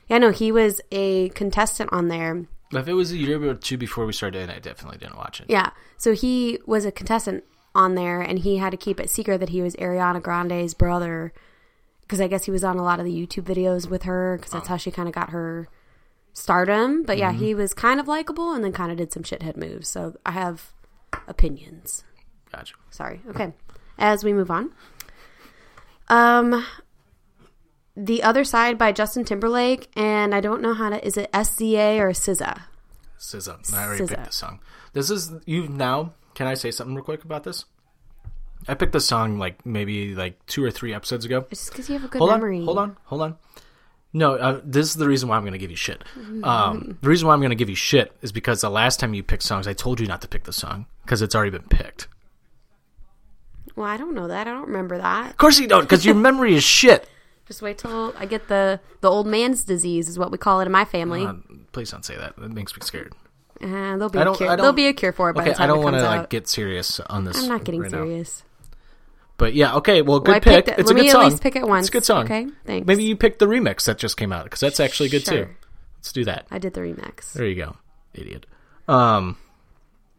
Yeah, 0.09 0.17
no, 0.19 0.31
he 0.31 0.51
was 0.51 0.81
a 0.91 1.29
contestant 1.31 1.93
on 1.93 2.09
there. 2.09 2.47
if 2.73 2.89
it 2.89 2.95
was 2.95 3.13
a 3.13 3.19
year 3.19 3.47
or 3.47 3.55
two 3.55 3.77
before 3.77 4.07
we 4.07 4.15
started, 4.15 4.45
in, 4.45 4.51
I 4.51 4.59
definitely 4.59 4.97
didn't 4.97 5.19
watch 5.19 5.41
it. 5.41 5.47
Yeah. 5.51 5.71
So 5.99 6.15
he 6.15 6.59
was 6.65 6.87
a 6.87 6.93
contestant 6.93 7.45
on 7.75 7.95
there 7.95 8.23
and 8.23 8.39
he 8.39 8.57
had 8.57 8.71
to 8.71 8.79
keep 8.79 8.99
it 9.01 9.11
secret 9.11 9.39
that 9.39 9.51
he 9.51 9.61
was 9.61 9.77
Ariana 9.77 10.23
Grande's 10.23 10.73
brother. 10.73 11.35
because 12.01 12.23
I 12.23 12.27
guess 12.27 12.47
he 12.47 12.51
was 12.51 12.65
on 12.65 12.79
a 12.79 12.83
lot 12.83 13.01
of 13.01 13.05
the 13.05 13.13
YouTube 13.13 13.45
videos 13.45 13.87
with 13.91 14.05
her 14.05 14.39
because 14.39 14.53
that's 14.53 14.69
oh. 14.69 14.71
how 14.71 14.77
she 14.79 14.91
kind 14.91 15.09
of 15.09 15.15
got 15.15 15.31
her 15.31 15.69
stardom. 16.37 17.03
But 17.03 17.17
yeah, 17.17 17.33
he 17.33 17.55
was 17.55 17.73
kind 17.73 17.99
of 17.99 18.07
likable 18.07 18.53
and 18.53 18.63
then 18.63 18.73
kind 18.73 18.93
of 18.93 18.99
did 18.99 19.11
some 19.11 19.23
shithead 19.23 19.57
moves. 19.57 19.89
So 19.89 20.17
I 20.27 20.33
have 20.33 20.73
opinions. 21.27 22.05
Gotcha. 22.53 22.75
Sorry. 22.91 23.23
Okay. 23.31 23.53
As 23.99 24.23
we 24.23 24.33
move 24.35 24.51
on. 24.51 24.71
Um 26.09 26.65
The 27.97 28.23
Other 28.23 28.45
Side 28.45 28.77
by 28.77 28.93
Justin 28.93 29.25
Timberlake 29.25 29.89
and 29.97 30.35
I 30.35 30.41
don't 30.41 30.61
know 30.61 30.75
how 30.75 30.91
to 30.91 31.05
is 31.05 31.17
it 31.17 31.33
SZA 31.33 31.99
or 31.99 32.11
SZA? 32.11 32.63
SZA. 33.19 33.75
I 33.75 33.85
already 33.87 34.05
SZA. 34.05 34.09
picked 34.09 34.25
this 34.27 34.37
song. 34.37 34.61
This 34.93 35.11
is 35.11 35.33
you 35.47 35.69
now. 35.69 36.13
Can 36.35 36.47
I 36.47 36.55
say 36.55 36.71
something 36.71 36.95
real 36.95 37.05
quick 37.05 37.25
about 37.25 37.45
this? 37.45 37.65
I 38.69 38.75
picked 38.75 38.93
this 38.93 39.07
song 39.07 39.39
like 39.39 39.65
maybe 39.65 40.15
like 40.15 40.45
two 40.47 40.63
or 40.63 40.71
three 40.71 40.93
episodes 40.93 41.25
ago. 41.25 41.47
It's 41.51 41.61
just 41.63 41.71
because 41.73 41.89
you 41.89 41.95
have 41.95 42.05
a 42.05 42.09
good 42.09 42.19
hold 42.19 42.31
memory. 42.31 42.59
on, 42.59 42.65
hold 42.65 42.79
on, 42.79 42.97
hold 43.05 43.23
on. 43.23 43.37
No, 44.17 44.35
uh, 44.35 44.61
this 44.65 44.87
is 44.87 44.95
the 44.95 45.07
reason 45.07 45.29
why 45.29 45.37
I'm 45.37 45.43
going 45.43 45.53
to 45.53 45.59
give 45.59 45.71
you 45.71 45.77
shit. 45.77 46.03
Um, 46.43 46.97
the 47.03 47.09
reason 47.09 47.29
why 47.29 47.35
I'm 47.35 47.41
going 47.41 47.51
to 47.51 47.57
give 47.57 47.69
you 47.69 47.75
shit 47.77 48.17
is 48.23 48.33
because 48.33 48.63
the 48.63 48.71
last 48.71 48.99
time 48.99 49.13
you 49.13 49.23
picked 49.23 49.43
songs, 49.43 49.67
I 49.67 49.75
told 49.75 50.01
you 50.01 50.07
not 50.07 50.23
to 50.23 50.29
pick 50.29 50.45
the 50.45 50.53
song 50.55 50.87
because 51.05 51.21
it's 51.21 51.35
already 51.35 51.51
been 51.51 51.69
picked. 51.69 52.09
Well, 53.75 53.87
I 53.87 53.97
don't 53.99 54.15
know 54.15 54.29
that. 54.29 54.47
I 54.47 54.53
don't 54.53 54.67
remember 54.69 54.97
that. 54.99 55.31
Of 55.31 55.37
course 55.37 55.59
you 55.59 55.67
don't, 55.69 55.83
because 55.83 56.07
your 56.07 56.15
memory 56.29 56.55
is 56.55 56.65
shit. 56.65 57.09
Just 57.47 57.61
wait 57.63 57.79
till 57.79 58.15
I 58.19 58.27
get 58.27 58.49
the 58.49 58.81
the 59.03 59.11
old 59.11 59.27
man's 59.27 59.65
disease 59.65 60.09
is 60.09 60.19
what 60.19 60.33
we 60.33 60.39
call 60.39 60.61
it 60.61 60.67
in 60.67 60.73
my 60.73 60.85
family. 60.85 61.25
Uh, 61.25 61.35
please 61.73 61.91
don't 61.91 62.05
say 62.05 62.17
that. 62.17 62.37
That 62.37 62.51
makes 62.53 62.75
me 62.75 62.81
scared. 62.85 63.13
Uh, 63.63 63.67
there'll 63.69 64.09
be 64.09 64.19
I 64.19 64.23
a 64.23 64.25
don't- 64.25 64.37
cure. 64.37 64.49
I 64.49 64.57
don't- 64.57 64.63
There'll 64.63 64.73
be 64.73 64.87
a 64.89 64.93
cure 64.93 65.13
for 65.13 65.31
it 65.31 65.35
by 65.35 65.43
Okay, 65.43 65.51
the 65.51 65.57
time 65.57 65.65
I 65.65 65.67
don't 65.69 65.79
it 65.81 65.85
want 65.85 65.95
comes 65.95 66.03
to 66.05 66.09
out. 66.09 66.19
like 66.23 66.31
get 66.31 66.49
serious 66.49 67.01
on 67.01 67.25
this. 67.25 67.39
I'm 67.41 67.49
not 67.49 67.65
getting 67.65 67.83
right 67.83 67.91
now. 67.93 67.99
serious. 67.99 68.43
But 69.39 69.55
yeah, 69.55 69.75
okay. 69.77 70.01
Well, 70.03 70.21
good 70.21 70.33
Well, 70.33 70.41
pick. 70.41 70.67
picked. 70.67 70.79
It's 70.81 70.89
Let 70.89 70.91
a 70.91 70.95
good 70.95 71.03
me 71.03 71.09
at 71.09 71.13
song. 71.13 71.25
least 71.31 71.43
pick 71.43 71.57
it 71.57 71.67
once, 71.69 71.87
It's 71.87 71.89
a 71.91 71.93
good 71.93 72.05
song. 72.05 72.25
okay? 72.25 72.47
Thanks. 72.65 72.87
Maybe 72.87 73.05
you 73.05 73.17
picked 73.17 73.39
the 73.39 73.47
remix 73.47 73.85
that 73.85 73.99
just 73.99 74.17
came 74.17 74.33
out 74.33 74.45
because 74.45 74.61
that's 74.61 74.81
actually 74.81 75.09
good 75.11 75.27
too. 75.27 75.49
Let's 75.99 76.13
do 76.13 76.25
that. 76.25 76.47
I 76.51 76.59
did 76.59 76.73
the 76.75 76.81
remix. 76.81 77.33
There 77.35 77.47
you 77.47 77.55
go, 77.57 77.77
idiot. 78.15 78.47
Um, 78.89 79.37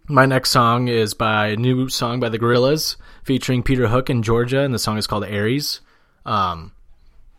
my 0.07 0.25
next 0.25 0.51
song 0.51 0.87
is 0.87 1.13
by 1.13 1.47
a 1.47 1.55
new 1.55 1.89
song 1.89 2.19
by 2.19 2.29
the 2.29 2.37
Gorillaz 2.37 2.95
featuring 3.23 3.63
Peter 3.63 3.87
Hook 3.87 4.09
and 4.09 4.23
Georgia, 4.23 4.59
and 4.61 4.73
the 4.73 4.79
song 4.79 4.97
is 4.97 5.07
called 5.07 5.23
Aries. 5.25 5.81
Um, 6.25 6.73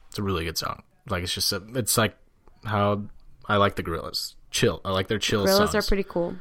it's 0.08 0.18
a 0.18 0.22
really 0.22 0.44
good 0.44 0.58
song. 0.58 0.82
Like 1.08 1.22
it's 1.22 1.32
just 1.34 1.52
a, 1.52 1.62
it's 1.74 1.96
like 1.96 2.16
how 2.64 3.02
I 3.46 3.56
like 3.56 3.76
the 3.76 3.82
Gorillaz. 3.82 4.34
Chill. 4.50 4.80
I 4.84 4.90
like 4.92 5.08
their 5.08 5.18
chill 5.18 5.44
Gorillaz 5.46 5.56
songs. 5.70 5.74
are 5.74 5.82
pretty 5.82 6.04
cool. 6.04 6.34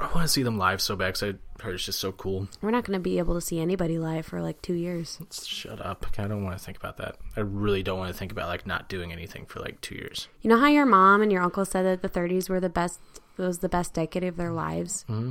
I 0.00 0.04
want 0.06 0.22
to 0.22 0.28
see 0.28 0.42
them 0.42 0.58
live 0.58 0.80
so 0.80 0.96
bad 0.96 1.14
'cause 1.14 1.22
I 1.22 1.34
it's 1.70 1.84
just 1.84 2.00
so 2.00 2.12
cool. 2.12 2.48
We're 2.60 2.70
not 2.70 2.84
going 2.84 2.98
to 2.98 3.02
be 3.02 3.18
able 3.18 3.34
to 3.34 3.40
see 3.40 3.60
anybody 3.60 3.98
live 3.98 4.26
for 4.26 4.40
like 4.40 4.60
two 4.62 4.74
years. 4.74 5.18
Shut 5.30 5.84
up. 5.84 6.06
I 6.18 6.26
don't 6.26 6.44
want 6.44 6.58
to 6.58 6.64
think 6.64 6.76
about 6.76 6.96
that. 6.98 7.16
I 7.36 7.40
really 7.40 7.82
don't 7.82 7.98
want 7.98 8.12
to 8.12 8.18
think 8.18 8.32
about 8.32 8.48
like 8.48 8.66
not 8.66 8.88
doing 8.88 9.12
anything 9.12 9.46
for 9.46 9.60
like 9.60 9.80
two 9.80 9.94
years. 9.94 10.28
You 10.40 10.50
know 10.50 10.58
how 10.58 10.68
your 10.68 10.86
mom 10.86 11.22
and 11.22 11.30
your 11.30 11.42
uncle 11.42 11.64
said 11.64 11.84
that 11.84 12.02
the 12.02 12.08
30s 12.08 12.48
were 12.48 12.60
the 12.60 12.68
best 12.68 13.00
was 13.36 13.60
the 13.60 13.68
best 13.68 13.94
decade 13.94 14.24
of 14.24 14.36
their 14.36 14.52
lives. 14.52 15.04
Mm-hmm. 15.08 15.30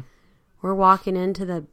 We're 0.62 0.74
walking 0.74 1.16
into 1.16 1.46
the 1.46 1.66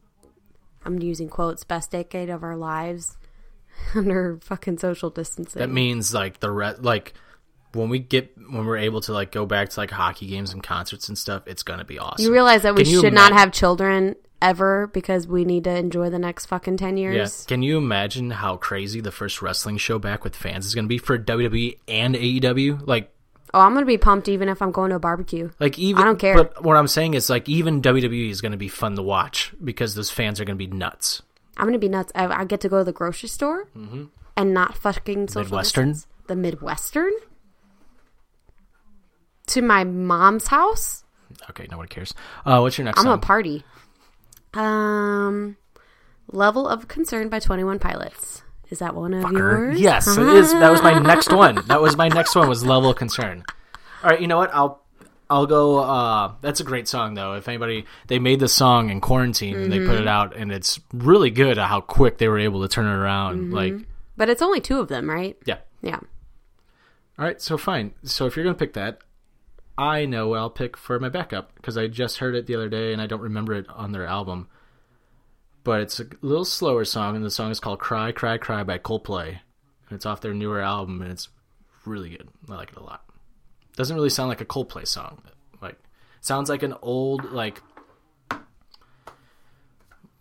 I'm 0.84 0.98
using 1.00 1.28
quotes 1.28 1.64
best 1.64 1.90
decade 1.90 2.30
of 2.30 2.42
our 2.42 2.56
lives 2.56 3.16
under 3.94 4.38
fucking 4.42 4.78
social 4.78 5.10
distancing. 5.10 5.60
That 5.60 5.70
means 5.70 6.14
like 6.14 6.40
the 6.40 6.50
re- 6.50 6.76
like 6.78 7.14
when 7.72 7.88
we 7.88 7.98
get 7.98 8.36
when 8.36 8.66
we're 8.66 8.78
able 8.78 9.00
to 9.02 9.12
like 9.12 9.30
go 9.30 9.46
back 9.46 9.68
to 9.70 9.80
like 9.80 9.90
hockey 9.90 10.26
games 10.26 10.52
and 10.52 10.62
concerts 10.62 11.08
and 11.08 11.18
stuff, 11.18 11.42
it's 11.46 11.62
gonna 11.62 11.84
be 11.84 11.98
awesome. 11.98 12.24
you 12.24 12.32
realize 12.32 12.62
that 12.62 12.74
we 12.74 12.84
should 12.84 13.12
not 13.12 13.32
have 13.32 13.52
children 13.52 14.16
ever 14.40 14.86
because 14.88 15.26
we 15.26 15.44
need 15.44 15.64
to 15.64 15.74
enjoy 15.76 16.10
the 16.10 16.18
next 16.18 16.46
fucking 16.46 16.76
10 16.76 16.96
years. 16.96 17.16
Yeah. 17.16 17.48
Can 17.48 17.62
you 17.62 17.76
imagine 17.78 18.30
how 18.30 18.56
crazy 18.56 19.00
the 19.00 19.10
first 19.12 19.42
wrestling 19.42 19.76
show 19.78 19.98
back 19.98 20.22
with 20.24 20.36
fans 20.36 20.64
is 20.66 20.74
gonna 20.74 20.86
be 20.88 20.98
for 20.98 21.18
WWE 21.18 21.78
and 21.88 22.14
AEW? 22.14 22.86
Like 22.86 23.12
Oh, 23.54 23.60
I'm 23.60 23.72
going 23.72 23.82
to 23.82 23.86
be 23.86 23.96
pumped 23.96 24.28
even 24.28 24.50
if 24.50 24.60
I'm 24.60 24.70
going 24.72 24.90
to 24.90 24.96
a 24.96 24.98
barbecue. 24.98 25.50
like 25.58 25.78
even 25.78 26.02
I 26.02 26.04
don't 26.04 26.18
care. 26.18 26.34
But 26.34 26.62
what 26.62 26.76
I'm 26.76 26.86
saying 26.86 27.14
is 27.14 27.30
like 27.30 27.48
even 27.48 27.80
WWE 27.80 28.28
is 28.28 28.42
gonna 28.42 28.58
be 28.58 28.68
fun 28.68 28.94
to 28.96 29.02
watch 29.02 29.54
because 29.64 29.94
those 29.94 30.10
fans 30.10 30.38
are 30.38 30.44
gonna 30.44 30.56
be 30.56 30.66
nuts. 30.66 31.22
I'm 31.56 31.66
gonna 31.66 31.78
be 31.78 31.88
nuts. 31.88 32.12
I, 32.14 32.26
I 32.26 32.44
get 32.44 32.60
to 32.60 32.68
go 32.68 32.76
to 32.78 32.84
the 32.84 32.92
grocery 32.92 33.30
store 33.30 33.66
and 34.36 34.52
not 34.54 34.76
fucking 34.76 35.28
social 35.28 35.44
Mm-hmm. 35.44 35.50
Midwestern? 35.54 35.88
distance. 35.92 36.06
The 36.26 36.36
Midwestern 36.36 37.12
to 39.46 39.62
my 39.62 39.82
mom's 39.84 40.48
house. 40.48 41.04
Okay, 41.50 41.66
nobody 41.70 41.88
cares. 41.88 42.14
Uh, 42.44 42.60
what's 42.60 42.76
your 42.78 42.84
next 42.84 42.98
I'm 43.00 43.04
song? 43.06 43.14
a 43.14 43.18
party. 43.18 43.64
Um, 44.54 45.56
level 46.30 46.68
of 46.68 46.88
concern 46.88 47.28
by 47.28 47.38
Twenty 47.38 47.64
One 47.64 47.78
Pilots. 47.78 48.42
Is 48.70 48.80
that 48.80 48.94
one 48.94 49.14
of 49.14 49.24
Fucker. 49.24 49.38
yours? 49.38 49.80
Yes, 49.80 50.06
it 50.08 50.26
is. 50.28 50.52
That 50.52 50.70
was 50.70 50.82
my 50.82 50.98
next 50.98 51.32
one. 51.32 51.60
That 51.68 51.80
was 51.80 51.96
my 51.96 52.08
next 52.08 52.34
one. 52.34 52.48
Was 52.48 52.64
level 52.64 52.90
of 52.90 52.96
concern. 52.96 53.44
All 54.04 54.10
right, 54.10 54.20
you 54.20 54.26
know 54.26 54.36
what? 54.36 54.54
I'll 54.54 54.82
I'll 55.30 55.46
go. 55.46 55.78
Uh, 55.78 56.32
that's 56.42 56.60
a 56.60 56.64
great 56.64 56.86
song 56.88 57.14
though. 57.14 57.34
If 57.34 57.48
anybody, 57.48 57.86
they 58.08 58.18
made 58.18 58.40
the 58.40 58.48
song 58.48 58.90
in 58.90 59.00
quarantine 59.00 59.56
and 59.56 59.72
they 59.72 59.78
put 59.78 59.88
Mm-hmm. 59.90 60.02
it 60.02 60.08
out, 60.08 60.36
and 60.36 60.52
it's 60.52 60.78
really 60.92 61.30
good 61.30 61.58
at 61.58 61.66
how 61.68 61.80
quick 61.80 62.18
they 62.18 62.28
were 62.28 62.38
able 62.38 62.60
to 62.62 62.68
turn 62.68 62.86
it 62.86 62.90
around. 62.94 63.38
Mm-hmm. 63.38 63.54
Like, 63.54 63.74
But 64.16 64.28
it's 64.28 64.42
only 64.42 64.60
two 64.60 64.80
of 64.80 64.88
them, 64.88 65.08
right? 65.08 65.36
yeah. 65.46 65.58
Yeah. 65.82 66.00
All 67.18 67.24
right, 67.24 67.40
so 67.40 67.56
fine. 67.58 67.92
So 68.04 68.26
if 68.26 68.36
you're 68.36 68.44
gonna 68.44 68.54
pick 68.54 68.74
that, 68.74 68.98
I 69.78 70.06
know 70.06 70.28
what 70.28 70.40
I'll 70.40 70.50
pick 70.50 70.76
for 70.76 70.98
my 70.98 71.08
backup 71.08 71.54
because 71.54 71.78
I 71.78 71.86
just 71.86 72.18
heard 72.18 72.34
it 72.34 72.46
the 72.46 72.56
other 72.56 72.68
day 72.68 72.92
and 72.92 73.00
I 73.00 73.06
don't 73.06 73.20
remember 73.20 73.54
it 73.54 73.66
on 73.68 73.92
their 73.92 74.06
album. 74.06 74.48
But 75.62 75.80
it's 75.82 76.00
a 76.00 76.06
little 76.20 76.44
slower 76.44 76.84
song, 76.84 77.14
and 77.14 77.24
the 77.24 77.30
song 77.30 77.50
is 77.50 77.60
called 77.60 77.78
"Cry, 77.78 78.10
Cry, 78.10 78.38
Cry" 78.38 78.62
by 78.64 78.78
Coldplay, 78.78 79.28
and 79.28 79.92
it's 79.92 80.06
off 80.06 80.20
their 80.20 80.32
newer 80.34 80.60
album, 80.60 81.02
and 81.02 81.12
it's 81.12 81.28
really 81.84 82.10
good. 82.10 82.28
I 82.48 82.54
like 82.54 82.70
it 82.70 82.76
a 82.78 82.82
lot. 82.82 83.04
Doesn't 83.76 83.94
really 83.94 84.08
sound 84.10 84.30
like 84.30 84.40
a 84.40 84.46
Coldplay 84.46 84.86
song. 84.86 85.22
Like, 85.60 85.78
sounds 86.20 86.48
like 86.48 86.62
an 86.62 86.74
old 86.80 87.32
like. 87.32 87.62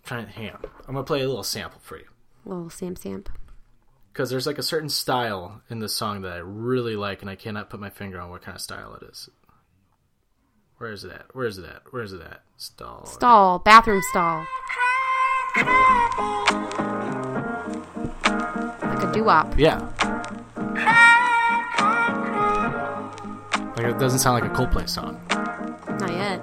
Trying 0.04 0.26
to 0.26 0.32
hang 0.32 0.50
on. 0.52 0.60
I'm 0.88 0.94
gonna 0.96 1.04
play 1.04 1.22
a 1.22 1.28
little 1.28 1.44
sample 1.44 1.80
for 1.82 1.98
you 1.98 2.08
Little 2.46 2.70
Sam 2.70 2.96
Samp. 2.96 3.30
because 4.12 4.30
there's 4.30 4.48
like 4.48 4.58
a 4.58 4.64
certain 4.64 4.90
style 4.90 5.62
in 5.70 5.80
this 5.80 5.94
song 5.94 6.22
that 6.22 6.34
I 6.34 6.38
really 6.38 6.96
like, 6.96 7.22
and 7.22 7.30
I 7.30 7.36
cannot 7.36 7.70
put 7.70 7.80
my 7.80 7.90
finger 7.90 8.20
on 8.20 8.30
what 8.30 8.42
kind 8.42 8.56
of 8.56 8.62
style 8.62 8.96
it 9.02 9.06
is. 9.06 9.30
Where 10.78 10.92
is 10.92 11.04
it 11.04 11.12
at? 11.12 11.34
Where 11.34 11.48
is 11.48 11.58
it 11.58 11.66
at? 11.66 11.82
Where 11.92 12.04
is 12.04 12.14
it 12.14 12.22
at? 12.22 12.42
Stall. 12.58 13.06
Stall. 13.08 13.58
Bathroom 13.60 14.00
stall. 14.12 14.46
Like 18.84 19.04
a 19.04 19.12
doo 19.12 19.24
wop. 19.24 19.58
Yeah. 19.58 19.80
Like 23.76 23.88
it 23.88 23.98
doesn't 23.98 24.20
sound 24.20 24.40
like 24.40 24.52
a 24.52 24.54
Coldplay 24.54 24.88
song. 24.88 25.20
Not 26.00 26.12
yet. 26.12 26.42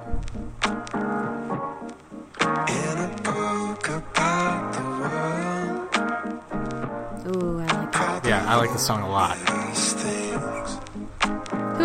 Ooh, 7.26 7.60
I 7.60 7.66
like 7.66 7.92
that. 7.92 8.24
Yeah, 8.26 8.44
I 8.48 8.56
like 8.56 8.72
the 8.72 8.78
song 8.78 9.02
a 9.02 9.08
lot, 9.08 9.36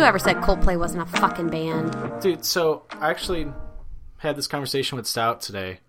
Whoever 0.00 0.18
said 0.18 0.36
Coldplay 0.36 0.78
wasn't 0.78 1.02
a 1.02 1.06
fucking 1.20 1.48
band? 1.48 2.22
dude. 2.22 2.42
So 2.42 2.84
I 2.90 3.10
actually 3.10 3.52
had 4.16 4.34
this 4.34 4.46
conversation 4.46 4.96
with 4.96 5.06
Stout 5.06 5.42
today. 5.42 5.80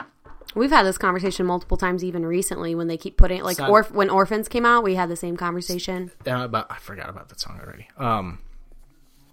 We've 0.54 0.70
had 0.70 0.86
this 0.86 0.98
conversation 0.98 1.46
multiple 1.46 1.78
times, 1.78 2.04
even 2.04 2.26
recently, 2.26 2.76
when 2.76 2.88
they 2.88 2.98
keep 2.98 3.16
putting 3.16 3.42
like 3.42 3.58
not- 3.58 3.70
orf- 3.70 3.92
when 3.92 4.10
Orphans 4.10 4.50
came 4.50 4.66
out, 4.66 4.84
we 4.84 4.96
had 4.96 5.08
the 5.08 5.16
same 5.16 5.38
conversation. 5.38 6.12
uh, 6.28 6.44
about 6.44 6.70
I 6.70 6.76
forgot 6.80 7.08
about 7.08 7.30
that 7.30 7.40
song 7.40 7.62
already. 7.64 7.88
Um, 7.96 8.40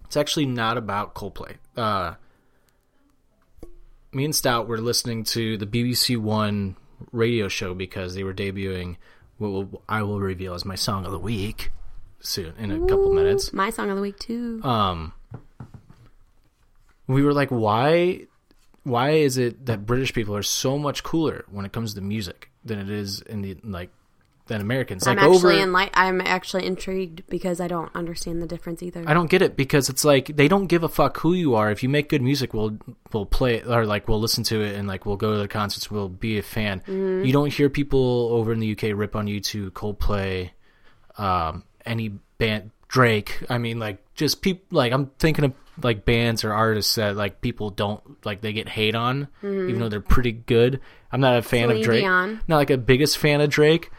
it's 0.04 0.16
actually 0.16 0.46
not 0.46 0.76
about 0.78 1.12
Coldplay. 1.12 1.56
Uh, 1.76 2.14
me 4.12 4.24
and 4.26 4.34
Stout 4.34 4.68
were 4.68 4.78
listening 4.78 5.24
to 5.24 5.56
the 5.56 5.66
BBC 5.66 6.16
One 6.16 6.76
radio 7.10 7.48
show 7.48 7.74
because 7.74 8.14
they 8.14 8.22
were 8.22 8.32
debuting 8.32 8.96
what 9.38 9.48
will, 9.48 9.82
I 9.88 10.04
will 10.04 10.20
reveal 10.20 10.54
as 10.54 10.64
my 10.64 10.76
song 10.76 11.04
of 11.04 11.10
the 11.10 11.18
week 11.18 11.72
soon 12.20 12.54
in 12.58 12.70
a 12.70 12.80
couple 12.80 13.12
minutes. 13.12 13.52
My 13.52 13.70
song 13.70 13.90
of 13.90 13.96
the 13.96 14.02
week 14.02 14.18
too. 14.18 14.60
Um, 14.64 15.12
we 17.06 17.22
were 17.22 17.32
like, 17.32 17.50
why? 17.50 18.26
Why 18.84 19.10
is 19.10 19.36
it 19.36 19.66
that 19.66 19.84
British 19.86 20.14
people 20.14 20.34
are 20.36 20.42
so 20.42 20.78
much 20.78 21.02
cooler 21.02 21.44
when 21.50 21.64
it 21.64 21.72
comes 21.72 21.94
to 21.94 22.00
music 22.00 22.50
than 22.64 22.78
it 22.78 22.88
is 22.90 23.20
in 23.22 23.42
the 23.42 23.56
like 23.62 23.90
than 24.46 24.60
Americans? 24.62 25.06
I'm 25.06 25.16
Like 25.16 25.26
over, 25.26 25.50
actually 25.50 25.64
enli- 25.64 25.90
I'm 25.92 26.20
actually 26.22 26.64
intrigued 26.64 27.26
because 27.28 27.60
I 27.60 27.68
don't 27.68 27.94
understand 27.94 28.40
the 28.40 28.46
difference 28.46 28.82
either. 28.82 29.04
I 29.06 29.12
don't 29.12 29.28
get 29.28 29.42
it 29.42 29.56
because 29.56 29.90
it's 29.90 30.04
like 30.04 30.36
they 30.36 30.48
don't 30.48 30.68
give 30.68 30.84
a 30.84 30.88
fuck 30.88 31.18
who 31.18 31.34
you 31.34 31.54
are. 31.54 31.70
If 31.70 31.82
you 31.82 31.88
make 31.90 32.08
good 32.08 32.22
music, 32.22 32.54
we'll 32.54 32.78
we'll 33.12 33.26
play 33.26 33.56
it 33.56 33.66
or 33.66 33.84
like 33.84 34.08
we'll 34.08 34.20
listen 34.20 34.44
to 34.44 34.62
it 34.62 34.74
and 34.74 34.88
like 34.88 35.04
we'll 35.04 35.16
go 35.16 35.32
to 35.32 35.38
the 35.38 35.48
concerts. 35.48 35.90
We'll 35.90 36.08
be 36.08 36.38
a 36.38 36.42
fan. 36.42 36.80
Mm-hmm. 36.80 37.24
You 37.26 37.32
don't 37.32 37.52
hear 37.52 37.68
people 37.68 38.28
over 38.32 38.52
in 38.52 38.60
the 38.60 38.72
UK 38.72 38.96
rip 38.96 39.14
on 39.16 39.26
U2 39.26 39.70
Coldplay, 39.70 40.50
um, 41.18 41.64
any 41.88 42.08
band 42.38 42.70
Drake. 42.88 43.42
I 43.50 43.58
mean, 43.58 43.78
like 43.78 43.98
just 44.14 44.40
people. 44.42 44.64
Like 44.70 44.92
I'm 44.92 45.06
thinking 45.18 45.44
of 45.46 45.52
like 45.82 46.04
bands 46.04 46.44
or 46.44 46.52
artists 46.52 46.94
that 46.96 47.16
like 47.16 47.40
people 47.40 47.70
don't 47.70 48.02
like 48.24 48.40
they 48.40 48.52
get 48.52 48.68
hate 48.68 48.94
on, 48.94 49.28
even 49.42 49.78
though 49.78 49.88
they're 49.88 50.00
pretty 50.00 50.32
good. 50.32 50.80
I'm 51.12 51.20
not 51.20 51.36
a 51.36 51.42
fan 51.42 51.68
Mm-hmm. 51.68 51.68
Celine 51.68 51.80
of 51.80 51.84
Drake. 51.84 52.02
Dion. 52.02 52.40
Not 52.48 52.56
like 52.56 52.70
a 52.70 52.78
biggest 52.78 53.18
fan 53.18 53.40
of 53.40 53.50
Drake. 53.50 53.90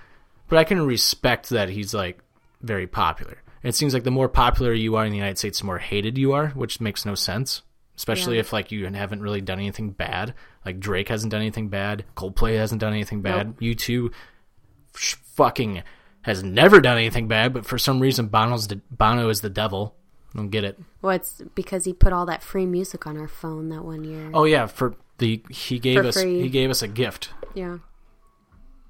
but 0.47 0.57
I 0.57 0.63
can 0.63 0.81
respect 0.85 1.49
that 1.49 1.69
he's 1.69 1.93
like 1.93 2.19
very 2.61 2.87
popular. 2.87 3.41
And 3.63 3.69
it 3.69 3.75
seems 3.75 3.93
like 3.93 4.03
the 4.03 4.11
more 4.11 4.29
popular 4.29 4.73
you 4.73 4.95
are 4.95 5.05
in 5.05 5.11
the 5.11 5.17
United 5.17 5.37
States, 5.37 5.59
the 5.59 5.65
more 5.65 5.77
hated 5.79 6.17
you 6.17 6.31
are, 6.33 6.47
which 6.49 6.79
makes 6.81 7.05
no 7.05 7.13
sense. 7.15 7.61
Especially 7.95 8.35
Yeah. 8.35 8.41
if 8.41 8.53
like 8.53 8.71
you 8.71 8.85
haven't 8.87 9.21
really 9.21 9.41
done 9.41 9.59
anything 9.59 9.91
bad. 9.91 10.33
Like 10.65 10.79
Drake 10.79 11.09
hasn't 11.09 11.31
done 11.31 11.41
anything 11.41 11.69
bad, 11.69 12.05
Coldplay 12.15 12.57
hasn't 12.57 12.81
done 12.81 12.93
anything 12.93 13.21
bad, 13.21 13.47
Nope. 13.47 13.59
U2 13.77 14.11
sh- 14.95 15.15
fucking 15.35 15.83
has 16.23 16.43
never 16.43 16.79
done 16.81 16.97
anything 16.97 17.27
bad, 17.27 17.53
but 17.53 17.65
for 17.65 17.77
some 17.77 17.99
reason 17.99 18.27
Bono's 18.27 18.67
the, 18.67 18.81
Bono 18.91 19.29
is 19.29 19.41
the 19.41 19.49
devil. 19.49 19.95
I 20.33 20.37
don't 20.37 20.49
get 20.49 20.63
it. 20.63 20.77
Well, 21.01 21.15
it's 21.15 21.41
because 21.55 21.85
he 21.85 21.93
put 21.93 22.13
all 22.13 22.25
that 22.27 22.43
free 22.43 22.65
music 22.65 23.07
on 23.07 23.17
our 23.17 23.27
phone 23.27 23.69
that 23.69 23.83
one 23.83 24.03
year. 24.03 24.29
Oh 24.33 24.43
yeah, 24.43 24.67
for 24.67 24.95
the 25.17 25.41
he 25.49 25.79
gave 25.79 26.01
For 26.01 26.07
us 26.07 26.21
free. 26.21 26.41
he 26.41 26.49
gave 26.49 26.69
us 26.69 26.81
a 26.81 26.87
gift. 26.87 27.29
Yeah, 27.55 27.79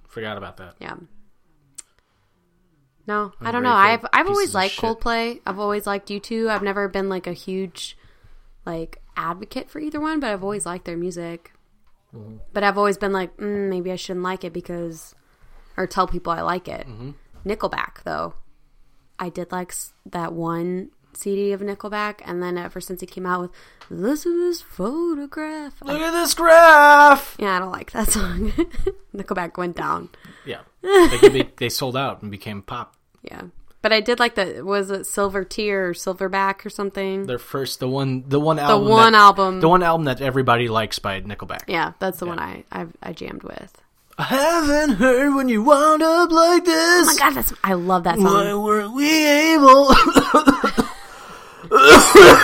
Forgot 0.07 0.37
about 0.37 0.57
that. 0.57 0.75
yeah. 0.79 0.95
No, 3.07 3.31
I 3.41 3.51
don't 3.51 3.63
know. 3.63 3.71
I've 3.73 4.05
I've 4.13 4.27
always 4.27 4.53
liked. 4.53 4.77
Coldplay. 4.77 5.39
I've 5.45 5.57
always 5.59 5.87
liked 5.87 6.09
U2. 6.09 6.47
I've 6.49 6.61
never 6.61 6.87
been 6.87 7.09
like 7.09 7.25
a 7.25 7.33
huge 7.33 7.97
like 8.65 9.01
advocate 9.17 9.69
for 9.69 9.79
either 9.79 9.99
one, 9.99 10.19
but 10.19 10.29
I've 10.29 10.43
always 10.43 10.65
liked 10.65 10.85
their 10.85 10.97
music. 10.97 11.53
Mm-hmm. 12.15 12.37
But 12.53 12.63
I've 12.63 12.77
always 12.77 12.97
been 12.99 13.11
like, 13.13 13.35
mm, 13.37 13.69
maybe 13.69 13.91
I 13.91 13.95
shouldn't 13.95 14.23
like 14.23 14.43
it 14.43 14.53
because, 14.53 15.15
or 15.79 15.87
tell 15.87 16.05
people 16.07 16.31
I 16.31 16.41
like 16.41 16.67
it. 16.67 16.85
Mm-hmm. 16.87 17.11
Nickelback 17.49 18.03
though, 18.03 18.35
I 19.17 19.29
did 19.29 19.51
like 19.51 19.73
that 20.05 20.33
one 20.33 20.89
CD 21.13 21.51
of 21.53 21.61
Nickelback, 21.61 22.19
and 22.25 22.43
then 22.43 22.57
ever 22.57 22.79
since 22.79 23.01
he 23.01 23.07
came 23.07 23.25
out 23.25 23.41
with 23.41 23.51
"This 23.89 24.25
is 24.25 24.35
this 24.35 24.61
photograph," 24.61 25.81
Look 25.81 25.99
at 26.01 26.11
this 26.11 26.33
graph. 26.35 27.35
yeah, 27.39 27.55
I 27.55 27.59
don't 27.59 27.71
like 27.71 27.91
that 27.91 28.11
song. 28.11 28.51
Nickelback 29.15 29.57
went 29.57 29.75
down. 29.77 30.09
Yeah, 30.45 30.61
they, 30.83 31.49
they 31.57 31.69
sold 31.69 31.97
out 31.97 32.21
and 32.21 32.29
became 32.29 32.61
pop. 32.61 32.95
Yeah. 33.23 33.43
But 33.81 33.93
I 33.93 34.01
did 34.01 34.19
like 34.19 34.35
the 34.35 34.61
was 34.65 34.91
it 34.91 35.05
Silver 35.05 35.45
Tear 35.45 35.89
or 35.89 35.93
Silverback 35.93 36.65
or 36.65 36.69
something? 36.69 37.25
Their 37.27 37.39
first, 37.39 37.79
the 37.79 37.87
one, 37.87 38.25
the 38.27 38.39
one 38.39 38.59
album, 38.59 38.83
the 38.85 38.91
one 38.91 39.13
that, 39.13 39.17
album. 39.19 39.59
the 39.61 39.69
one 39.69 39.83
album 39.83 40.03
that 40.05 40.19
everybody 40.19 40.67
likes 40.67 40.99
by 40.99 41.21
Nickelback. 41.21 41.63
yeah, 41.67 41.93
that's 41.99 42.19
the 42.19 42.25
one 42.25 42.39
I, 42.39 42.65
I 42.73 42.87
I 43.01 43.13
jammed 43.13 43.43
with. 43.43 43.81
I 44.19 44.23
haven't 44.23 44.97
heard 44.97 45.33
when 45.33 45.47
you 45.47 45.63
wound 45.63 46.03
up 46.03 46.29
like 46.29 46.65
this. 46.65 47.07
Oh 47.07 47.13
my 47.13 47.15
god, 47.17 47.35
that's 47.35 47.53
I 47.63 47.71
love 47.71 48.03
that 48.03 48.17
song. 48.17 48.25
Why 48.25 48.49
song. 48.49 48.63
weren't 48.65 48.93
we 48.93 49.25
able? 49.25 49.87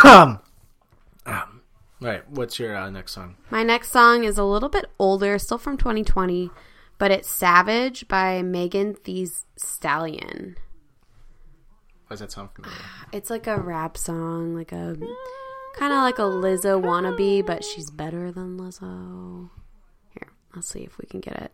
um, 1.26 1.62
right. 2.00 2.24
What's 2.30 2.60
your 2.60 2.78
uh, 2.78 2.90
next 2.90 3.12
song? 3.12 3.36
My 3.50 3.64
next 3.64 3.92
song 3.92 4.24
is 4.24 4.38
a 4.38 4.46
little 4.46 4.70
bit 4.70 4.86
older, 4.98 5.38
still 5.38 5.58
from 5.58 5.76
2020, 5.76 6.50
but 6.98 7.12
it's 7.12 7.30
Savage 7.30 8.08
by 8.08 8.42
Megan 8.42 8.96
Thee 9.04 9.28
Stallion. 9.58 10.56
Why 12.08 12.14
does 12.14 12.22
that 12.22 12.32
sound 12.32 12.52
familiar? 12.56 12.78
It's 13.12 13.30
like 13.30 13.48
a 13.48 13.60
rap 13.60 13.98
song, 13.98 14.56
like 14.56 14.72
a 14.72 14.96
kind 15.76 15.92
of 15.92 16.04
like 16.04 16.20
a 16.20 16.22
Lizzo 16.22 16.82
wannabe, 16.82 17.46
but 17.46 17.66
she's 17.66 17.92
better 17.92 18.32
than 18.32 18.58
Lizzo. 18.58 19.50
Here, 20.12 20.32
let's 20.56 20.70
see 20.70 20.84
if 20.84 20.98
we 20.98 21.06
can 21.06 21.20
get 21.20 21.36
it. 21.42 21.52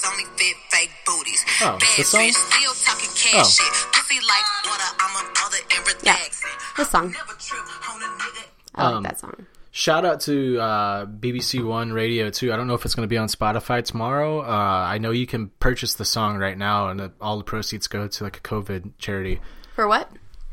Clothes 0.00 0.10
only 0.12 0.24
fit 0.36 0.56
fake 0.70 0.90
booties. 1.06 1.44
Oh, 1.62 1.78
Bad 1.78 1.88
this 1.96 2.08
song? 2.08 2.20
bitch, 2.20 2.32
still 2.34 2.74
talking 2.84 3.10
cash 3.14 3.34
Oh. 3.34 3.64
shit. 3.64 3.92
Pussy 3.92 4.16
like 4.26 4.46
water, 4.66 4.96
I'm 5.00 5.10
a 5.16 5.28
mother 5.28 5.56
and 5.76 6.04
Yeah, 6.04 6.12
relaxing. 6.14 6.50
this 6.76 6.90
song. 6.90 7.12
Never 7.12 7.32
trip 7.38 7.90
on 7.90 8.02
a 8.02 8.06
nigga. 8.06 8.44
I 8.74 8.84
like 8.86 8.94
Um, 8.96 9.02
that 9.04 9.20
song. 9.20 9.46
Shout 9.70 10.04
out 10.04 10.20
to 10.20 10.58
uh, 10.60 11.06
BBC 11.06 11.60
One 11.64 11.92
Radio 11.92 12.30
too. 12.30 12.52
I 12.52 12.56
don't 12.56 12.68
know 12.68 12.74
if 12.74 12.84
it's 12.84 12.94
going 12.94 13.02
to 13.08 13.08
be 13.10 13.18
on 13.18 13.26
Spotify 13.26 13.84
tomorrow. 13.84 14.40
Uh, 14.42 14.46
I 14.88 14.98
know 14.98 15.10
you 15.10 15.26
can 15.26 15.48
purchase 15.58 15.94
the 15.94 16.04
song 16.04 16.36
right 16.38 16.56
now, 16.56 16.88
and 16.88 17.00
uh, 17.00 17.08
all 17.20 17.38
the 17.38 17.44
proceeds 17.44 17.88
go 17.88 18.06
to 18.06 18.24
like 18.24 18.36
a 18.36 18.40
COVID 18.40 18.92
charity. 18.98 19.40
For 19.74 19.88
what? 19.88 20.08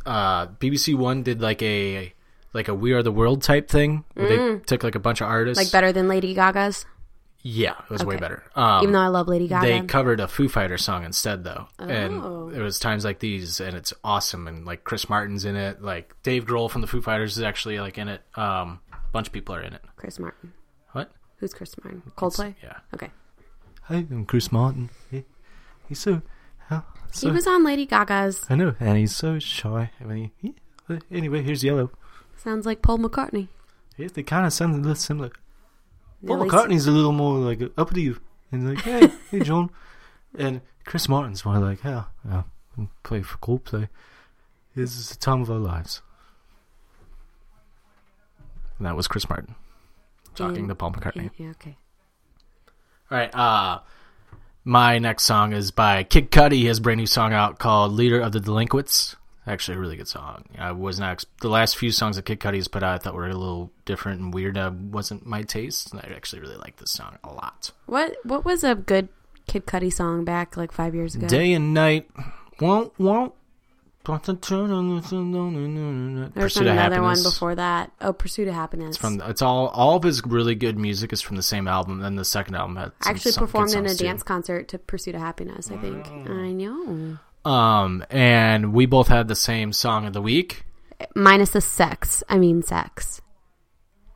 Uh, 0.08 0.48
BBC 0.48 0.96
One 0.96 1.22
did 1.22 1.40
like 1.40 1.62
a 1.62 2.14
like 2.54 2.68
a 2.68 2.74
We 2.74 2.94
Are 2.94 3.04
the 3.04 3.12
World 3.12 3.44
type 3.44 3.70
thing. 3.70 4.04
Where 4.16 4.28
They 4.56 4.60
took 4.66 4.84
like 4.84 4.96
a 4.96 5.00
bunch 5.00 5.22
of 5.22 5.28
artists. 5.28 5.62
Mm. 5.62 5.66
Like 5.68 5.72
better 5.72 5.92
than 5.92 6.08
Lady 6.08 6.34
Gaga's? 6.34 6.86
Yeah, 7.44 7.72
it 7.72 7.90
was 7.90 8.06
way 8.06 8.18
better. 8.18 8.44
Um, 8.56 8.84
Even 8.84 8.94
though 8.94 9.00
I 9.02 9.08
love 9.08 9.28
Lady 9.28 9.48
Gaga. 9.48 9.66
they 9.68 9.82
covered 9.82 10.20
a 10.20 10.28
Foo 10.28 10.48
Fighter 10.48 10.78
song 10.78 11.04
instead 11.04 11.44
though, 11.44 11.68
Oh. 11.80 11.86
and 11.88 12.54
it 12.56 12.62
was 12.62 12.78
times 12.80 13.04
like 13.04 13.20
these, 13.20 13.60
and 13.60 13.76
it's 13.76 13.94
awesome. 14.04 14.48
And 14.48 14.66
like 14.66 14.84
Chris 14.84 15.10
Martin's 15.10 15.44
in 15.46 15.56
it, 15.56 15.82
like 15.82 16.14
Dave 16.22 16.46
Grohl 16.46 16.70
from 16.70 16.82
the 16.82 16.88
Foo 16.88 17.02
Fighters 17.02 17.38
is 17.38 17.44
actually 17.44 17.80
like 17.80 17.98
in 17.98 18.08
it. 18.10 18.22
Um, 18.36 18.80
a 18.94 18.98
bunch 19.12 19.28
of 19.28 19.34
people 19.34 19.56
are 19.56 19.62
in 19.62 19.74
it. 19.74 19.82
Chris 19.96 20.20
Martin. 20.20 20.54
What? 20.92 21.12
Who's 21.38 21.54
Chris 21.54 21.74
Martin? 21.84 22.04
Coldplay? 22.16 22.54
Yeah. 22.62 22.78
Okay. 22.94 23.10
Hi, 23.84 23.96
I'm 24.12 24.26
Chris 24.26 24.52
Martin. 24.52 24.92
He, 25.10 25.24
he's 25.90 26.00
so, 26.00 26.22
huh, 26.70 26.82
so 27.12 27.28
He 27.30 27.34
was 27.34 27.48
on 27.48 27.64
Lady 27.64 27.86
Gaga's. 27.88 28.46
I 28.50 28.56
know, 28.56 28.76
and 28.80 28.98
he's 29.00 29.16
so 29.16 29.40
shy. 29.40 29.90
I 30.00 30.04
mean, 30.04 30.32
he, 30.38 30.54
he- 30.88 31.00
anyway, 31.12 31.42
here's 31.42 31.64
Yellow. 31.64 31.90
Sounds 32.38 32.66
like 32.68 32.82
Paul 32.84 33.00
McCartney. 33.00 33.48
Yes, 33.98 34.12
they 34.12 34.22
kind 34.24 34.46
of 34.46 34.54
sound 34.54 34.76
a 34.76 34.78
little 34.78 34.94
similar. 34.96 35.32
Paul 36.26 36.36
At 36.38 36.42
least- 36.44 36.56
McCartney's 36.56 36.88
a 36.88 36.92
little 36.92 37.12
more 37.12 37.38
like 37.40 37.62
uppity 37.78 38.16
and 38.52 38.70
like, 38.70 38.84
hey, 38.84 39.10
hey, 39.32 39.40
John, 39.40 39.70
and 40.38 40.62
Chris 40.86 41.08
Martin's 41.10 41.44
more 41.46 41.58
like, 41.60 41.84
yeah, 41.84 42.06
yeah, 42.28 42.44
we 42.78 42.88
play 43.04 43.22
for 43.22 43.38
Coldplay. 43.38 43.90
This 44.76 44.98
is 44.98 45.10
the 45.10 45.16
time 45.18 45.42
of 45.42 45.50
our 45.52 45.58
lives. 45.58 46.02
And 48.78 48.88
that 48.88 48.96
was 48.96 49.08
Chris 49.08 49.30
Martin 49.30 49.56
talking 50.36 50.58
And- 50.60 50.70
to 50.70 50.76
Paul 50.76 50.92
McCartney. 50.94 51.30
Yeah, 51.38 51.46
yeah, 51.46 51.50
okay. 51.52 51.78
All 53.12 53.18
right. 53.18 53.34
Uh, 53.36 53.80
my 54.64 55.00
next 55.00 55.24
song 55.24 55.54
is 55.54 55.72
by 55.72 56.04
Kid 56.04 56.32
Cudi. 56.32 56.54
He 56.54 56.66
has 56.68 56.78
a 56.78 56.82
brand 56.82 57.00
new 57.00 57.06
song 57.08 57.34
out 57.34 57.60
called 57.60 57.92
"Leader 57.94 58.20
of 58.22 58.32
the 58.32 58.40
Delinquents." 58.40 59.16
Actually, 59.48 59.78
a 59.78 59.80
really 59.80 59.98
good 59.98 60.08
song. 60.08 60.46
I 60.58 60.72
was 60.72 61.00
not 61.00 61.26
the 61.42 61.50
last 61.50 61.76
few 61.76 61.92
songs 61.92 62.16
that 62.16 62.26
Kid 62.26 62.40
Cudi 62.40 62.58
has 62.58 62.68
put 62.68 62.84
out. 62.84 62.94
I 62.94 62.98
thought 63.00 63.16
were 63.16 63.28
a 63.28 63.34
little 63.34 63.72
different 63.86 64.22
and 64.22 64.34
weird. 64.34 64.56
Uh, 64.56 64.72
wasn't 64.72 65.26
my 65.26 65.42
taste. 65.42 65.92
And 65.92 66.02
I 66.02 66.14
actually 66.16 66.42
really 66.42 66.58
like 66.58 66.78
this 66.78 66.92
song 66.92 67.18
a 67.24 67.34
lot. 67.34 67.72
What 67.88 68.18
What 68.24 68.46
was 68.46 68.64
a 68.64 68.76
good 68.76 69.10
Kid 69.48 69.66
Cudi 69.66 69.92
song 69.92 70.26
back 70.26 70.58
like 70.58 70.72
five 70.72 70.94
years 70.94 71.16
ago? 71.16 71.28
Day 71.28 71.54
and 71.54 71.74
night. 71.74 72.10
Won't 72.60 72.98
won't. 73.00 73.34
Pursuit 74.04 74.42
There's 76.34 76.58
of 76.58 76.66
another 76.66 77.04
one 77.04 77.22
before 77.22 77.54
that. 77.56 77.92
Oh, 78.02 78.14
Pursuit 78.14 78.48
of 78.48 78.56
Happiness. 78.56 78.98
From 78.98 79.22
it's 79.22 79.44
all 79.44 79.68
all 79.68 79.98
of 79.98 80.04
his 80.04 80.26
really 80.26 80.56
good 80.56 80.78
music 80.78 81.14
is 81.14 81.22
from 81.22 81.36
the 81.36 81.44
same 81.44 81.68
album. 81.68 82.00
Then 82.00 82.16
the 82.16 82.26
second 82.26 82.56
album 82.56 82.78
had 82.78 82.92
I 83.06 83.12
actually 83.12 83.34
good 83.34 83.40
performed 83.40 83.74
in 83.74 83.86
a 83.86 83.94
too. 83.94 84.04
dance 84.04 84.24
concert 84.24 84.68
to 84.70 84.80
Pursuit 84.80 85.14
of 85.14 85.22
Happiness. 85.22 85.70
I 85.70 85.78
think. 85.78 86.08
I 86.08 86.52
know. 86.52 87.20
Um, 87.44 88.06
and 88.10 88.74
we 88.74 88.86
both 88.86 89.08
had 89.08 89.28
the 89.28 89.36
same 89.36 89.74
song 89.74 90.06
of 90.06 90.14
the 90.14 90.22
week. 90.22 90.64
Minus 91.16 91.52
the 91.52 91.62
sex. 91.62 92.24
I 92.30 92.38
mean 92.38 92.62
sex. 92.62 93.22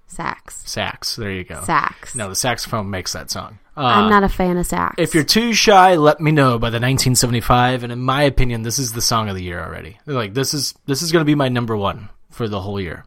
Sax. 0.07 0.63
Sax. 0.65 1.15
There 1.15 1.31
you 1.31 1.43
go. 1.43 1.61
Sax. 1.63 2.15
No, 2.15 2.29
the 2.29 2.35
saxophone 2.35 2.89
makes 2.89 3.13
that 3.13 3.29
song. 3.29 3.59
Uh, 3.75 3.81
I'm 3.81 4.09
not 4.09 4.23
a 4.23 4.29
fan 4.29 4.55
of 4.57 4.65
sax. 4.65 4.95
If 4.97 5.13
you're 5.13 5.25
too 5.25 5.51
shy, 5.53 5.95
let 5.95 6.21
me 6.21 6.31
know 6.31 6.57
by 6.57 6.69
the 6.69 6.75
1975. 6.75 7.83
And 7.83 7.91
in 7.91 7.99
my 7.99 8.23
opinion, 8.23 8.61
this 8.61 8.79
is 8.79 8.93
the 8.93 9.01
song 9.01 9.27
of 9.27 9.35
the 9.35 9.43
year 9.43 9.61
already. 9.61 9.97
Like 10.05 10.33
this 10.33 10.53
is 10.53 10.73
this 10.85 11.01
is 11.01 11.11
gonna 11.11 11.25
be 11.25 11.35
my 11.35 11.49
number 11.49 11.75
one 11.75 12.09
for 12.31 12.47
the 12.47 12.61
whole 12.61 12.79
year. 12.79 13.05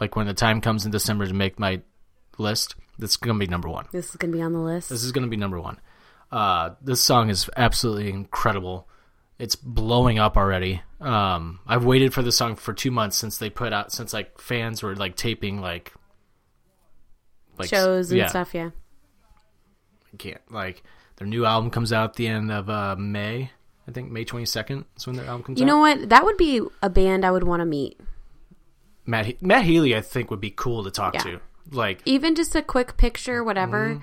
Like 0.00 0.16
when 0.16 0.26
the 0.26 0.34
time 0.34 0.60
comes 0.60 0.84
in 0.84 0.90
December 0.90 1.26
to 1.26 1.32
make 1.32 1.58
my 1.58 1.80
list, 2.36 2.74
that's 2.98 3.16
gonna 3.16 3.38
be 3.38 3.46
number 3.46 3.68
one. 3.68 3.86
this 3.92 4.10
is 4.10 4.16
gonna 4.16 4.32
be 4.32 4.42
on 4.42 4.52
the 4.52 4.58
list. 4.58 4.90
This 4.90 5.04
is 5.04 5.12
gonna 5.12 5.28
be 5.28 5.36
number 5.36 5.60
one. 5.60 5.80
Uh, 6.30 6.70
this 6.82 7.00
song 7.00 7.30
is 7.30 7.48
absolutely 7.56 8.10
incredible. 8.10 8.86
It's 9.38 9.54
blowing 9.54 10.18
up 10.18 10.36
already. 10.36 10.82
Um, 11.00 11.60
I've 11.66 11.84
waited 11.84 12.12
for 12.12 12.22
this 12.22 12.36
song 12.36 12.56
for 12.56 12.72
two 12.72 12.90
months 12.90 13.16
since 13.16 13.38
they 13.38 13.50
put 13.50 13.72
out 13.72 13.92
since 13.92 14.12
like 14.12 14.40
fans 14.40 14.82
were 14.82 14.96
like 14.96 15.14
taping 15.14 15.60
like 15.60 15.92
like 17.56 17.68
Shows 17.68 18.10
and 18.10 18.18
yeah. 18.18 18.26
stuff. 18.26 18.52
Yeah. 18.54 18.70
I 20.12 20.16
can't 20.16 20.40
like 20.50 20.82
their 21.16 21.26
new 21.26 21.44
album 21.44 21.70
comes 21.70 21.92
out 21.92 22.10
at 22.10 22.16
the 22.16 22.26
end 22.26 22.50
of 22.50 22.68
uh, 22.68 22.96
May. 22.96 23.50
I 23.86 23.90
think 23.92 24.10
May 24.10 24.24
twenty 24.24 24.46
second 24.46 24.86
is 24.96 25.06
when 25.06 25.16
their 25.16 25.26
album 25.26 25.44
comes 25.44 25.58
out. 25.60 25.64
You 25.66 25.72
out. 25.72 25.74
know 25.74 25.78
what? 25.80 26.08
That 26.08 26.24
would 26.24 26.36
be 26.36 26.60
a 26.82 26.90
band 26.90 27.24
I 27.24 27.30
would 27.30 27.44
want 27.44 27.60
to 27.60 27.66
meet. 27.66 27.98
Matt 29.06 29.26
he- 29.26 29.38
Matt 29.40 29.64
Healy, 29.64 29.94
I 29.96 30.00
think 30.00 30.30
would 30.30 30.40
be 30.40 30.50
cool 30.50 30.84
to 30.84 30.90
talk 30.90 31.14
Yeah. 31.14 31.22
to. 31.22 31.40
Like 31.70 32.02
even 32.06 32.34
just 32.34 32.56
a 32.56 32.62
quick 32.62 32.96
picture, 32.96 33.44
whatever. 33.44 33.90
Mm-hmm. 33.94 34.02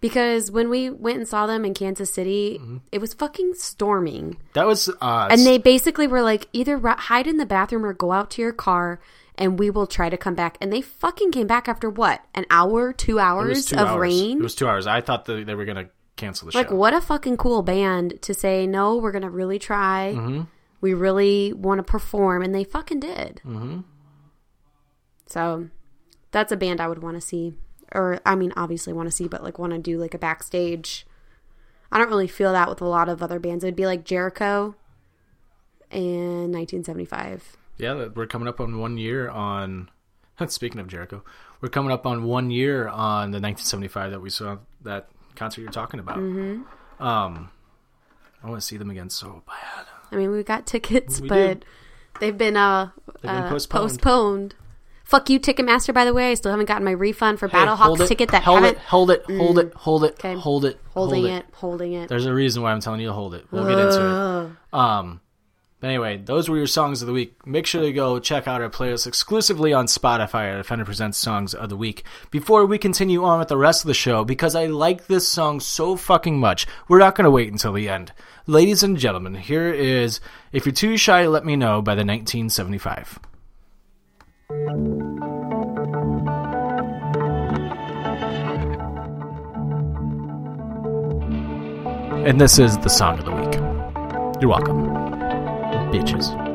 Because 0.00 0.50
when 0.50 0.70
we 0.70 0.90
went 0.90 1.18
and 1.18 1.26
saw 1.26 1.46
them 1.46 1.64
in 1.64 1.74
Kansas 1.74 2.12
City, 2.12 2.58
Mm-hmm. 2.60 2.76
it 2.92 3.00
was 3.00 3.14
fucking 3.14 3.54
storming. 3.54 4.36
that 4.52 4.66
was 4.66 4.88
uh, 5.00 5.28
And 5.30 5.44
they 5.44 5.58
basically 5.58 6.06
were 6.06 6.22
like, 6.22 6.46
either 6.52 6.78
hide 6.78 7.26
in 7.26 7.36
the 7.36 7.46
bathroom 7.46 7.84
or 7.84 7.92
go 7.92 8.12
out 8.12 8.30
to 8.32 8.42
your 8.42 8.52
car 8.52 9.00
and 9.36 9.58
we 9.58 9.70
will 9.70 9.86
try 9.86 10.08
to 10.08 10.16
come 10.16 10.34
back. 10.34 10.56
And 10.60 10.72
they 10.72 10.80
fucking 10.82 11.32
came 11.32 11.46
back 11.46 11.68
after 11.68 11.90
what? 11.90 12.22
An 12.34 12.44
hour, 12.50 12.92
two 12.92 13.18
hours 13.18 13.66
two 13.66 13.76
of 13.76 13.88
hours. 13.88 14.00
rain? 14.00 14.38
It 14.38 14.42
was 14.42 14.54
two 14.54 14.68
hours. 14.68 14.86
I 14.86 15.00
thought 15.00 15.24
that 15.26 15.46
they 15.46 15.54
were 15.54 15.64
gonna 15.64 15.88
cancel 16.16 16.48
the 16.50 16.56
like, 16.56 16.68
show. 16.68 16.72
Like 16.74 16.78
what 16.78 16.94
a 16.94 17.00
fucking 17.00 17.36
cool 17.36 17.62
band 17.62 18.20
to 18.22 18.34
say, 18.34 18.66
no, 18.66 18.96
we're 18.96 19.12
going 19.12 19.22
to 19.22 19.30
really 19.30 19.58
try. 19.58 20.14
Mm-hmm. 20.16 20.42
We 20.80 20.94
really 20.94 21.52
want 21.52 21.78
to 21.78 21.82
perform. 21.84 22.42
And 22.42 22.54
they 22.54 22.64
fucking 22.64 23.00
did. 23.00 23.40
Mm-hmm. 23.44 23.80
So 25.26 25.68
that's 26.30 26.52
a 26.52 26.56
band 26.56 26.80
I 26.80 26.88
would 26.88 27.02
want 27.02 27.16
to 27.16 27.20
see 27.20 27.54
or 27.92 28.20
I 28.26 28.34
mean, 28.34 28.52
obviously 28.56 28.92
want 28.92 29.08
to 29.08 29.14
see, 29.14 29.28
but 29.28 29.42
like 29.42 29.58
want 29.58 29.72
to 29.72 29.78
do 29.78 29.98
like 29.98 30.14
a 30.14 30.18
backstage. 30.18 31.06
I 31.90 31.98
don't 31.98 32.08
really 32.10 32.28
feel 32.28 32.52
that 32.52 32.68
with 32.68 32.80
a 32.82 32.86
lot 32.86 33.08
of 33.08 33.22
other 33.22 33.38
bands. 33.38 33.64
It'd 33.64 33.74
be 33.76 33.86
like 33.86 34.04
Jericho 34.04 34.74
in 35.90 36.52
1975. 36.52 37.56
Yeah, 37.78 38.08
we're 38.14 38.26
coming 38.26 38.48
up 38.48 38.60
on 38.60 38.78
one 38.78 38.98
year 38.98 39.28
on. 39.28 39.90
Speaking 40.48 40.80
of 40.80 40.86
Jericho, 40.86 41.24
we're 41.60 41.68
coming 41.68 41.90
up 41.90 42.06
on 42.06 42.24
one 42.24 42.50
year 42.50 42.86
on 42.88 43.30
the 43.32 43.40
1975 43.40 44.12
that 44.12 44.20
we 44.20 44.30
saw 44.30 44.58
that 44.82 45.08
concert 45.34 45.62
you're 45.62 45.70
talking 45.70 45.98
about. 45.98 46.18
Mm-hmm. 46.18 47.02
Um, 47.02 47.50
I 48.42 48.48
want 48.48 48.60
to 48.60 48.66
see 48.66 48.76
them 48.76 48.90
again 48.90 49.10
so 49.10 49.42
bad. 49.46 49.86
I 50.12 50.16
mean, 50.16 50.30
we 50.30 50.42
got 50.44 50.64
tickets, 50.66 51.20
We 51.20 51.28
but 51.28 51.34
did. 51.34 51.64
they've 52.20 52.36
been 52.38 52.56
uh, 52.56 52.90
They've 53.14 53.22
been 53.22 53.30
uh, 53.30 53.48
postponed. 53.48 53.82
postponed. 53.90 54.54
Fuck 55.08 55.30
you, 55.30 55.40
Ticketmaster. 55.40 55.94
By 55.94 56.04
the 56.04 56.12
way, 56.12 56.30
I 56.30 56.34
still 56.34 56.50
haven't 56.50 56.66
gotten 56.66 56.84
my 56.84 56.90
refund 56.90 57.38
for 57.38 57.48
Hey, 57.48 57.56
Battlehawks 57.56 57.98
it, 57.98 58.08
ticket 58.08 58.30
that 58.32 58.42
hold 58.42 58.62
haven't 58.62 58.76
it, 58.76 58.82
hold 58.84 59.10
it, 59.10 59.24
hold 59.24 59.58
it, 59.58 59.72
hold 59.72 60.04
it, 60.04 60.12
Okay. 60.12 60.34
hold 60.34 60.66
it, 60.66 60.78
holding 60.90 61.22
hold 61.22 61.32
it, 61.34 61.46
holding 61.54 61.92
it. 61.94 62.08
There's 62.10 62.26
a 62.26 62.34
reason 62.34 62.62
why 62.62 62.72
I'm 62.72 62.80
telling 62.80 63.00
you 63.00 63.06
to 63.06 63.14
hold 63.14 63.32
it. 63.32 63.46
We'll 63.50 63.66
get 63.66 63.78
into 63.78 64.04
it. 64.06 64.78
Um, 64.78 65.22
but 65.80 65.86
anyway, 65.86 66.18
those 66.18 66.50
were 66.50 66.58
your 66.58 66.66
songs 66.66 67.00
of 67.00 67.06
the 67.06 67.14
week. 67.14 67.46
Make 67.46 67.64
sure 67.64 67.80
to 67.80 67.90
go 67.90 68.18
check 68.18 68.46
out 68.46 68.60
our 68.60 68.68
playlist 68.68 69.06
exclusively 69.06 69.72
on 69.72 69.86
Spotify 69.86 70.52
at 70.52 70.60
Offender 70.60 70.84
Presents 70.84 71.16
Songs 71.16 71.54
of 71.54 71.70
the 71.70 71.76
Week. 71.76 72.04
Before 72.30 72.66
we 72.66 72.76
continue 72.76 73.24
on 73.24 73.38
with 73.38 73.48
the 73.48 73.56
rest 73.56 73.84
of 73.84 73.88
the 73.88 73.94
show, 73.94 74.26
because 74.26 74.54
I 74.54 74.66
like 74.66 75.06
this 75.06 75.26
song 75.26 75.60
so 75.60 75.96
fucking 75.96 76.38
much, 76.38 76.66
we're 76.86 76.98
not 76.98 77.14
going 77.14 77.24
to 77.24 77.30
wait 77.30 77.50
until 77.50 77.72
the 77.72 77.88
end. 77.88 78.12
Ladies 78.46 78.82
and 78.82 78.98
gentlemen, 78.98 79.36
here 79.36 79.72
is 79.72 80.20
If 80.52 80.66
You're 80.66 80.74
Too 80.74 80.98
Shy 80.98 81.26
Let 81.26 81.46
Me 81.46 81.56
Know 81.56 81.80
by 81.80 81.94
the 81.94 82.04
1975. 82.04 83.20
And 84.50 84.56
this 92.40 92.58
is 92.58 92.78
the 92.78 92.88
song 92.88 93.18
of 93.18 93.26
the 93.26 93.32
week. 93.32 93.52
You're 94.40 94.48
welcome. 94.48 94.86
Bitches. 95.92 96.47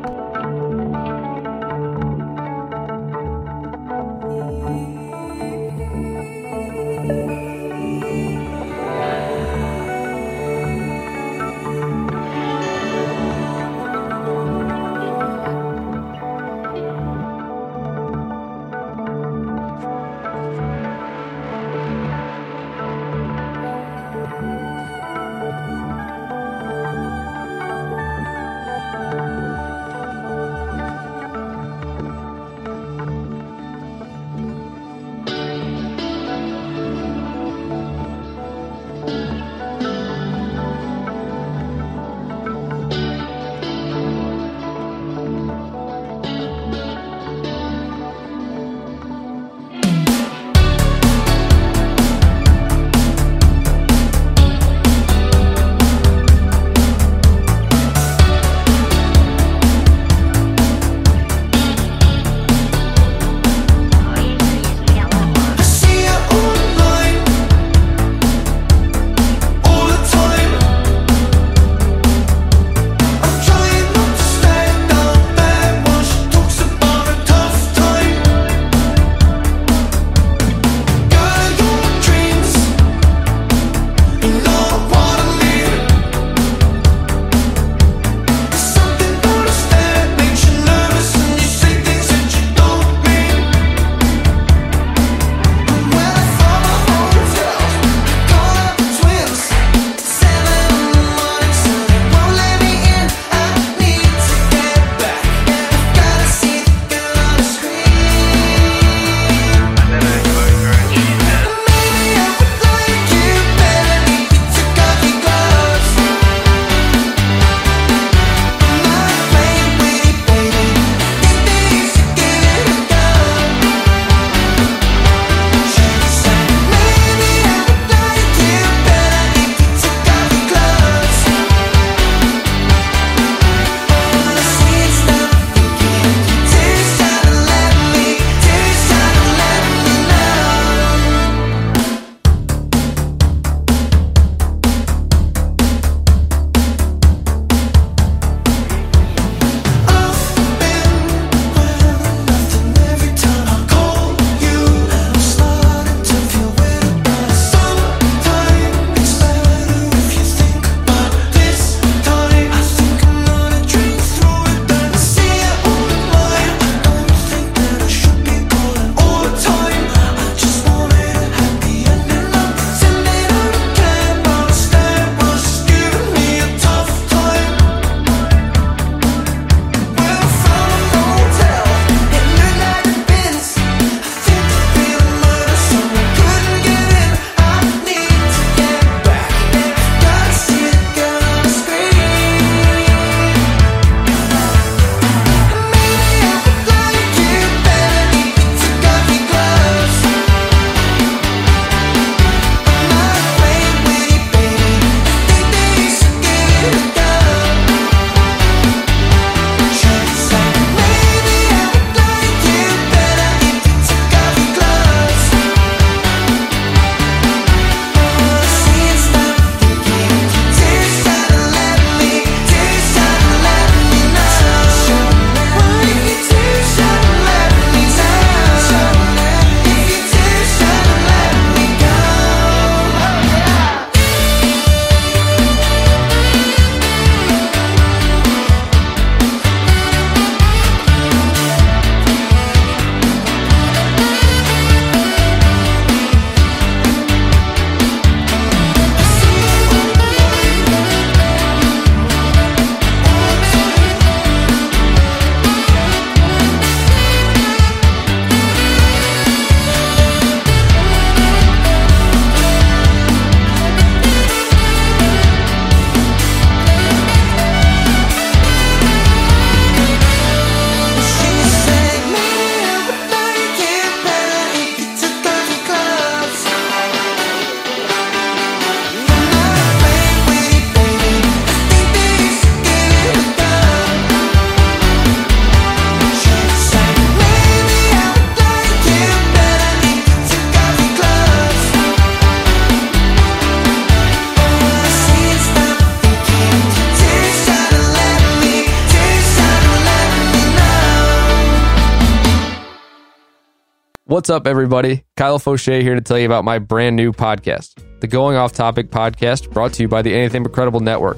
What's 304.23 304.29
up, 304.29 304.47
everybody? 304.47 305.03
Kyle 305.17 305.37
Fauché 305.37 305.81
here 305.81 305.95
to 305.95 305.99
tell 305.99 306.17
you 306.17 306.25
about 306.25 306.45
my 306.45 306.57
brand 306.57 306.95
new 306.95 307.11
podcast, 307.11 307.75
the 307.99 308.07
Going 308.07 308.37
Off 308.37 308.53
Topic 308.53 308.89
podcast, 308.89 309.51
brought 309.51 309.73
to 309.73 309.81
you 309.81 309.89
by 309.89 310.01
the 310.01 310.13
Anything 310.13 310.43
But 310.43 310.53
Credible 310.53 310.79
Network. 310.79 311.17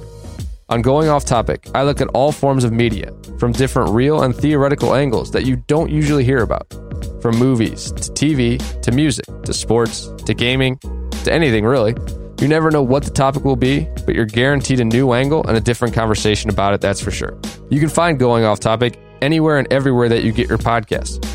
On 0.69 0.81
Going 0.81 1.07
Off 1.07 1.23
Topic, 1.23 1.69
I 1.75 1.83
look 1.83 2.01
at 2.01 2.07
all 2.15 2.31
forms 2.31 2.63
of 2.63 2.71
media 2.71 3.13
from 3.37 3.51
different 3.51 3.91
real 3.91 4.23
and 4.23 4.35
theoretical 4.35 4.95
angles 4.95 5.29
that 5.33 5.45
you 5.45 5.57
don't 5.67 5.91
usually 5.91 6.23
hear 6.23 6.39
about. 6.39 6.67
From 7.21 7.37
movies 7.37 7.91
to 7.91 8.11
TV 8.13 8.81
to 8.81 8.91
music 8.91 9.25
to 9.43 9.53
sports 9.53 10.07
to 10.25 10.33
gaming 10.33 10.79
to 11.25 11.31
anything 11.31 11.63
really. 11.63 11.93
You 12.41 12.47
never 12.47 12.71
know 12.71 12.81
what 12.81 13.03
the 13.03 13.11
topic 13.11 13.45
will 13.45 13.55
be, 13.55 13.87
but 14.07 14.15
you're 14.15 14.25
guaranteed 14.25 14.79
a 14.79 14.83
new 14.83 15.13
angle 15.13 15.45
and 15.47 15.55
a 15.55 15.61
different 15.61 15.93
conversation 15.93 16.49
about 16.49 16.73
it, 16.73 16.81
that's 16.81 17.01
for 17.01 17.11
sure. 17.11 17.37
You 17.69 17.79
can 17.79 17.89
find 17.89 18.17
Going 18.17 18.45
Off 18.45 18.59
Topic 18.59 18.97
anywhere 19.21 19.59
and 19.59 19.71
everywhere 19.71 20.09
that 20.09 20.23
you 20.23 20.31
get 20.31 20.49
your 20.49 20.57
podcasts. 20.57 21.35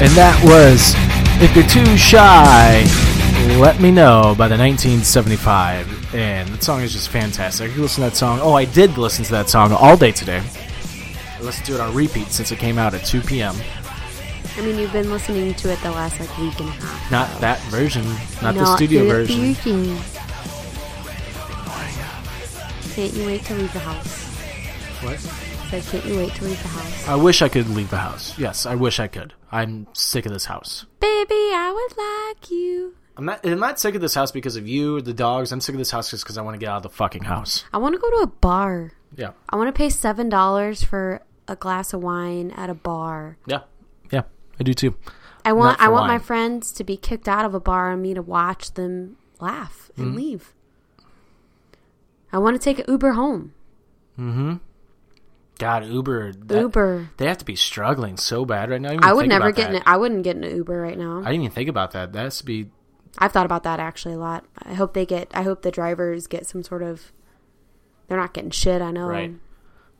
And 0.00 0.12
that 0.12 0.40
was 0.44 0.94
If 1.42 1.56
You're 1.56 1.66
Too 1.66 1.96
Shy, 1.96 2.84
Let 3.58 3.80
Me 3.80 3.90
Know 3.90 4.34
by 4.38 4.46
the 4.46 4.56
1975. 4.56 6.14
And 6.14 6.48
that 6.50 6.62
song 6.62 6.82
is 6.82 6.92
just 6.92 7.08
fantastic. 7.08 7.70
I 7.70 7.72
could 7.74 7.82
listen 7.82 8.04
to 8.04 8.10
that 8.10 8.16
song. 8.16 8.38
Oh, 8.40 8.52
I 8.52 8.64
did 8.64 8.96
listen 8.96 9.24
to 9.24 9.32
that 9.32 9.48
song 9.50 9.72
all 9.72 9.96
day 9.96 10.12
today. 10.12 10.40
I 11.36 11.40
listened 11.42 11.66
to 11.66 11.74
it 11.74 11.80
on 11.80 11.92
repeat 11.94 12.28
since 12.28 12.52
it 12.52 12.60
came 12.60 12.78
out 12.78 12.94
at 12.94 13.04
2 13.04 13.22
p.m. 13.22 13.56
I 14.56 14.60
mean, 14.60 14.78
you've 14.78 14.92
been 14.92 15.10
listening 15.10 15.52
to 15.54 15.72
it 15.72 15.80
the 15.82 15.90
last 15.90 16.20
like 16.20 16.38
week 16.38 16.60
and 16.60 16.68
a 16.68 16.72
half. 16.72 17.10
Not 17.10 17.40
that 17.40 17.58
version, 17.62 18.04
not 18.40 18.54
the 18.54 18.62
Not 18.62 18.76
studio 18.76 19.02
the 19.02 19.08
version. 19.08 19.54
version. 19.54 19.96
Oh 21.66 22.92
Can't 22.94 23.14
you 23.14 23.26
wait 23.26 23.44
to 23.46 23.54
leave 23.54 23.72
the 23.72 23.80
house? 23.80 24.26
What? 25.02 25.47
Said, 25.70 25.82
can't 25.84 26.04
you 26.06 26.16
wait 26.16 26.34
to 26.34 26.44
leave 26.44 26.62
the 26.62 26.68
house? 26.68 27.08
I 27.08 27.14
wish 27.16 27.42
I 27.42 27.48
could 27.50 27.68
leave 27.68 27.90
the 27.90 27.98
house. 27.98 28.38
Yes, 28.38 28.64
I 28.64 28.74
wish 28.74 28.98
I 28.98 29.06
could. 29.06 29.34
I'm 29.52 29.86
sick 29.92 30.24
of 30.24 30.32
this 30.32 30.46
house. 30.46 30.86
Baby, 30.98 31.34
I 31.34 31.72
would 31.72 31.96
like 31.98 32.50
you. 32.50 32.94
I'm 33.18 33.24
not. 33.26 33.44
I'm 33.44 33.58
not 33.58 33.78
sick 33.78 33.94
of 33.94 34.00
this 34.00 34.14
house 34.14 34.30
because 34.30 34.56
of 34.56 34.66
you 34.66 34.96
or 34.96 35.02
the 35.02 35.12
dogs. 35.12 35.52
I'm 35.52 35.60
sick 35.60 35.74
of 35.74 35.78
this 35.78 35.90
house 35.90 36.10
just 36.10 36.24
because 36.24 36.38
I 36.38 36.42
want 36.42 36.54
to 36.54 36.58
get 36.58 36.70
out 36.70 36.78
of 36.78 36.82
the 36.84 36.88
fucking 36.90 37.24
house. 37.24 37.64
I 37.72 37.78
want 37.78 37.94
to 37.94 38.00
go 38.00 38.08
to 38.10 38.16
a 38.22 38.26
bar. 38.28 38.92
Yeah, 39.16 39.32
I 39.48 39.56
want 39.56 39.68
to 39.68 39.76
pay 39.76 39.90
seven 39.90 40.28
dollars 40.30 40.82
for 40.84 41.20
a 41.48 41.56
glass 41.56 41.92
of 41.92 42.02
wine 42.02 42.50
at 42.52 42.70
a 42.70 42.74
bar. 42.74 43.36
yeah, 43.46 43.60
yeah. 44.10 44.22
I 44.58 44.62
do 44.62 44.72
too. 44.72 44.94
I 45.44 45.52
want 45.52 45.80
I 45.80 45.88
want 45.88 46.06
my 46.06 46.18
friends 46.18 46.72
to 46.72 46.84
be 46.84 46.96
kicked 46.96 47.28
out 47.28 47.44
of 47.44 47.54
a 47.54 47.60
bar 47.60 47.90
and 47.90 48.00
me 48.02 48.14
to 48.14 48.22
watch 48.22 48.72
them 48.74 49.16
laugh 49.40 49.90
and 49.96 50.06
Mm-hmm. 50.08 50.16
leave. 50.16 50.54
I 52.32 52.38
want 52.38 52.54
to 52.54 52.62
take 52.62 52.78
an 52.78 52.84
Uber 52.88 53.12
home. 53.12 53.52
God, 55.58 55.84
Uber. 55.86 56.32
that- 56.32 56.60
Uber. 56.60 57.10
They 57.16 57.26
have 57.26 57.38
to 57.38 57.44
be 57.44 57.56
struggling 57.56 58.16
so 58.16 58.44
bad 58.44 58.70
right 58.70 58.80
now. 58.80 58.96
I 59.02 59.12
would 59.12 59.28
never 59.28 59.50
get 59.52 59.68
in. 59.68 59.72
that. 59.74 59.82
A, 59.82 59.88
I 59.90 59.96
wouldn't 59.96 60.22
get 60.22 60.36
an 60.36 60.44
Uber 60.44 60.80
right 60.80 60.96
now. 60.96 61.18
I 61.20 61.30
didn't 61.30 61.42
even 61.42 61.50
think 61.50 61.68
about 61.68 61.92
that. 61.92 62.12
That 62.12 62.22
has 62.22 62.38
to 62.38 62.44
be. 62.44 62.70
I've 63.18 63.32
thought 63.32 63.46
about 63.46 63.64
that 63.64 63.80
actually 63.80 64.14
a 64.14 64.18
lot. 64.18 64.44
I 64.62 64.74
hope 64.74 64.94
they 64.94 65.04
get. 65.04 65.30
I 65.34 65.42
hope 65.42 65.62
the 65.62 65.70
drivers 65.72 66.26
get 66.28 66.46
some 66.46 66.62
sort 66.62 66.82
of. 66.82 67.12
They're 68.06 68.18
not 68.18 68.32
getting 68.32 68.50
shit. 68.50 68.80
I 68.80 68.90
know. 68.92 69.06
Right. 69.06 69.32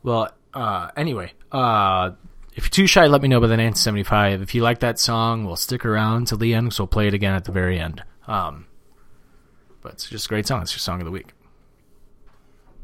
Well, 0.01 0.29
uh, 0.53 0.89
anyway, 0.95 1.33
uh, 1.51 2.11
if 2.55 2.63
you're 2.65 2.69
too 2.69 2.87
shy, 2.87 3.05
let 3.07 3.21
me 3.21 3.27
know 3.27 3.39
by 3.39 3.47
the 3.47 3.57
1975. 3.57 4.41
If 4.41 4.55
you 4.55 4.63
like 4.63 4.79
that 4.79 4.97
song, 4.99 5.45
we'll 5.45 5.57
stick 5.57 5.85
around 5.85 6.27
till 6.27 6.37
the 6.37 6.53
end 6.53 6.67
because 6.67 6.79
we'll 6.79 6.87
play 6.87 7.07
it 7.07 7.13
again 7.13 7.33
at 7.33 7.43
the 7.43 7.51
very 7.51 7.77
end. 7.79 8.03
Um, 8.27 8.65
but 9.81 9.93
it's 9.93 10.09
just 10.09 10.25
a 10.25 10.29
great 10.29 10.47
song. 10.47 10.61
It's 10.61 10.71
your 10.73 10.79
song 10.79 10.99
of 11.01 11.05
the 11.05 11.11
week. 11.11 11.33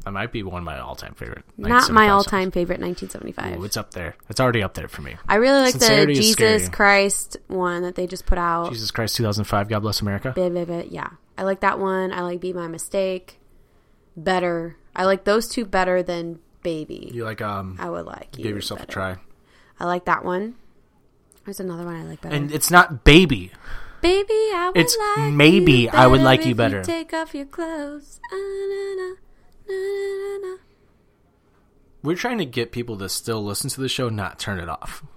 That 0.06 0.12
might 0.12 0.30
be 0.30 0.44
one 0.44 0.58
of 0.60 0.64
my 0.64 0.78
all-time 0.78 1.14
favorite. 1.14 1.44
Not 1.58 1.90
my 1.90 2.10
all-time 2.10 2.44
songs. 2.44 2.54
favorite 2.54 2.78
1975. 2.78 3.58
Ooh, 3.58 3.64
it's 3.64 3.76
up 3.76 3.90
there. 3.90 4.14
It's 4.28 4.38
already 4.38 4.62
up 4.62 4.74
there 4.74 4.86
for 4.86 5.02
me. 5.02 5.16
I 5.28 5.34
really 5.34 5.58
like 5.60 5.74
the 5.74 5.80
Sincerity 5.80 6.12
is 6.12 6.36
Jesus. 6.36 6.68
Christ 6.68 7.36
one 7.48 7.82
that 7.82 7.96
they 7.96 8.06
just 8.06 8.24
put 8.24 8.38
out. 8.38 8.70
Jesus 8.70 8.92
Christ, 8.92 9.16
2005. 9.16 9.68
God 9.68 9.80
bless 9.80 10.00
America. 10.00 10.30
Blah, 10.30 10.48
blah, 10.50 10.64
blah. 10.64 10.84
Yeah, 10.88 11.08
I 11.36 11.42
like 11.42 11.58
that 11.58 11.80
one. 11.80 12.12
I 12.12 12.20
like 12.20 12.40
"Be 12.40 12.52
My 12.52 12.68
Mistake" 12.68 13.40
better. 14.16 14.76
I 14.94 15.06
like 15.06 15.24
those 15.24 15.48
two 15.48 15.64
better 15.64 16.04
than 16.04 16.38
"Baby." 16.62 17.10
You 17.12 17.24
like 17.24 17.42
um, 17.42 17.76
I 17.80 17.90
would 17.90 18.06
like 18.06 18.38
you 18.38 18.44
give 18.44 18.54
yourself 18.54 18.78
better. 18.78 18.90
a 18.90 18.92
try. 18.92 19.16
I 19.80 19.86
like 19.86 20.04
that 20.04 20.24
one. 20.24 20.54
There's 21.44 21.58
another 21.58 21.84
one 21.84 21.96
I 21.96 22.04
like 22.04 22.20
better. 22.20 22.36
And 22.36 22.52
it's 22.52 22.70
not 22.70 23.02
baby. 23.02 23.50
Baby, 24.02 24.28
I 24.54 24.70
would 24.72 24.80
It's 24.80 24.96
like 25.16 25.32
maybe 25.32 25.72
you 25.72 25.88
I 25.92 26.06
would 26.06 26.20
like 26.20 26.46
you 26.46 26.54
better. 26.54 26.84
take 26.84 27.12
off 27.12 27.34
your 27.34 27.46
clothes. 27.46 28.20
We're 32.02 32.16
trying 32.16 32.38
to 32.38 32.46
get 32.46 32.72
people 32.72 32.98
to 32.98 33.08
still 33.08 33.44
listen 33.44 33.68
to 33.70 33.80
the 33.80 33.88
show, 33.88 34.08
not 34.08 34.38
turn 34.38 34.58
it 34.58 34.68
off. 34.68 35.02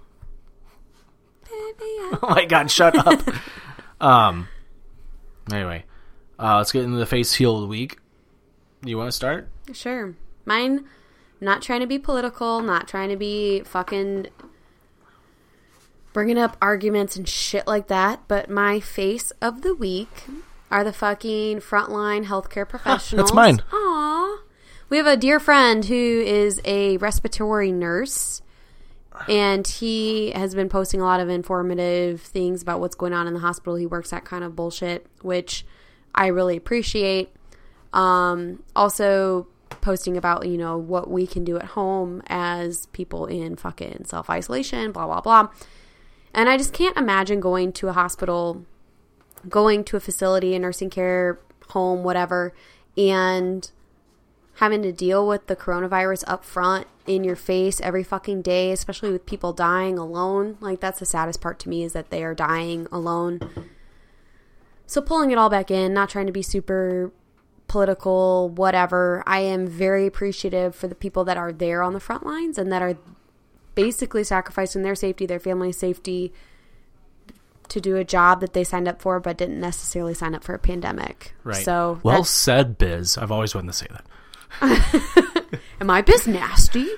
Oh 2.22 2.30
my 2.30 2.44
god, 2.44 2.70
shut 2.70 2.96
up. 2.96 3.22
um. 4.00 4.48
Anyway, 5.50 5.84
uh, 6.38 6.56
let's 6.58 6.72
get 6.72 6.84
into 6.84 6.98
the 6.98 7.06
face 7.06 7.32
heel 7.34 7.56
of 7.56 7.62
the 7.62 7.66
week. 7.66 7.98
You 8.84 8.98
want 8.98 9.08
to 9.08 9.12
start? 9.12 9.48
Sure. 9.72 10.14
Mine, 10.44 10.84
not 11.40 11.62
trying 11.62 11.80
to 11.80 11.86
be 11.86 11.98
political, 11.98 12.60
not 12.60 12.88
trying 12.88 13.08
to 13.08 13.16
be 13.16 13.60
fucking 13.60 14.28
bringing 16.12 16.38
up 16.38 16.56
arguments 16.60 17.16
and 17.16 17.28
shit 17.28 17.66
like 17.66 17.86
that, 17.88 18.20
but 18.26 18.50
my 18.50 18.80
face 18.80 19.30
of 19.40 19.62
the 19.62 19.74
week 19.74 20.26
are 20.70 20.84
the 20.84 20.92
fucking 20.92 21.58
frontline 21.60 22.26
healthcare 22.26 22.68
professionals. 22.68 23.30
That's 23.30 23.34
mine. 23.34 23.62
Aww. 23.70 24.38
We 24.88 24.96
have 24.96 25.06
a 25.06 25.16
dear 25.16 25.40
friend 25.40 25.84
who 25.84 25.94
is 25.94 26.60
a 26.64 26.96
respiratory 26.98 27.72
nurse. 27.72 28.42
And 29.28 29.66
he 29.66 30.30
has 30.30 30.54
been 30.54 30.70
posting 30.70 31.02
a 31.02 31.04
lot 31.04 31.20
of 31.20 31.28
informative 31.28 32.22
things 32.22 32.62
about 32.62 32.80
what's 32.80 32.94
going 32.94 33.12
on 33.12 33.26
in 33.26 33.34
the 33.34 33.40
hospital 33.40 33.74
he 33.74 33.84
works 33.84 34.14
at, 34.14 34.24
kind 34.24 34.42
of 34.42 34.56
bullshit, 34.56 35.06
which 35.20 35.66
I 36.14 36.28
really 36.28 36.56
appreciate 36.56 37.30
um, 37.92 38.62
also 38.74 39.46
posting 39.80 40.16
about 40.16 40.46
you 40.46 40.58
know 40.58 40.76
what 40.76 41.08
we 41.08 41.26
can 41.26 41.44
do 41.44 41.56
at 41.56 41.64
home 41.64 42.22
as 42.26 42.86
people 42.86 43.26
in 43.26 43.56
fucking 43.56 44.04
self 44.04 44.28
isolation, 44.30 44.92
blah 44.92 45.06
blah 45.06 45.20
blah. 45.20 45.48
And 46.32 46.48
I 46.48 46.56
just 46.56 46.72
can't 46.72 46.96
imagine 46.96 47.40
going 47.40 47.72
to 47.74 47.88
a 47.88 47.92
hospital, 47.92 48.64
going 49.48 49.84
to 49.84 49.96
a 49.96 50.00
facility, 50.00 50.54
a 50.54 50.58
nursing 50.58 50.90
care 50.90 51.38
home, 51.68 52.02
whatever, 52.02 52.52
and 52.96 53.70
having 54.56 54.82
to 54.82 54.92
deal 54.92 55.26
with 55.26 55.46
the 55.46 55.56
coronavirus 55.56 56.24
up 56.26 56.44
front 56.44 56.86
in 57.06 57.24
your 57.24 57.36
face 57.36 57.80
every 57.80 58.04
fucking 58.04 58.42
day, 58.42 58.70
especially 58.70 59.10
with 59.10 59.24
people 59.24 59.52
dying 59.52 59.98
alone. 59.98 60.58
Like 60.60 60.80
that's 60.80 60.98
the 60.98 61.06
saddest 61.06 61.40
part 61.40 61.58
to 61.60 61.68
me 61.68 61.82
is 61.82 61.92
that 61.94 62.10
they 62.10 62.22
are 62.22 62.34
dying 62.34 62.86
alone. 62.92 63.40
So 64.86 65.00
pulling 65.00 65.30
it 65.30 65.38
all 65.38 65.48
back 65.48 65.70
in, 65.70 65.94
not 65.94 66.10
trying 66.10 66.26
to 66.26 66.32
be 66.32 66.42
super 66.42 67.10
political, 67.68 68.48
whatever. 68.48 69.22
I 69.26 69.40
am 69.40 69.66
very 69.66 70.06
appreciative 70.06 70.74
for 70.74 70.88
the 70.88 70.94
people 70.94 71.24
that 71.24 71.36
are 71.36 71.52
there 71.52 71.82
on 71.82 71.92
the 71.92 72.00
front 72.00 72.26
lines 72.26 72.58
and 72.58 72.70
that 72.72 72.82
are 72.82 72.98
basically 73.74 74.24
sacrificing 74.24 74.82
their 74.82 74.96
safety, 74.96 75.24
their 75.26 75.40
family's 75.40 75.78
safety 75.78 76.32
to 77.70 77.80
do 77.80 77.96
a 77.96 78.04
job 78.04 78.40
that 78.40 78.52
they 78.52 78.64
signed 78.64 78.86
up 78.88 79.00
for 79.02 79.18
but 79.20 79.36
didn't 79.38 79.60
necessarily 79.60 80.14
sign 80.14 80.34
up 80.34 80.44
for 80.44 80.54
a 80.54 80.58
pandemic. 80.58 81.34
Right. 81.44 81.64
So 81.64 82.00
well 82.02 82.14
that's- 82.16 82.30
said, 82.30 82.78
Biz. 82.78 83.16
I've 83.18 83.32
always 83.32 83.54
wanted 83.54 83.68
to 83.68 83.72
say 83.72 83.86
that. 83.90 84.04
am 85.80 85.90
I 85.90 86.02
biz 86.02 86.26
nasty? 86.26 86.88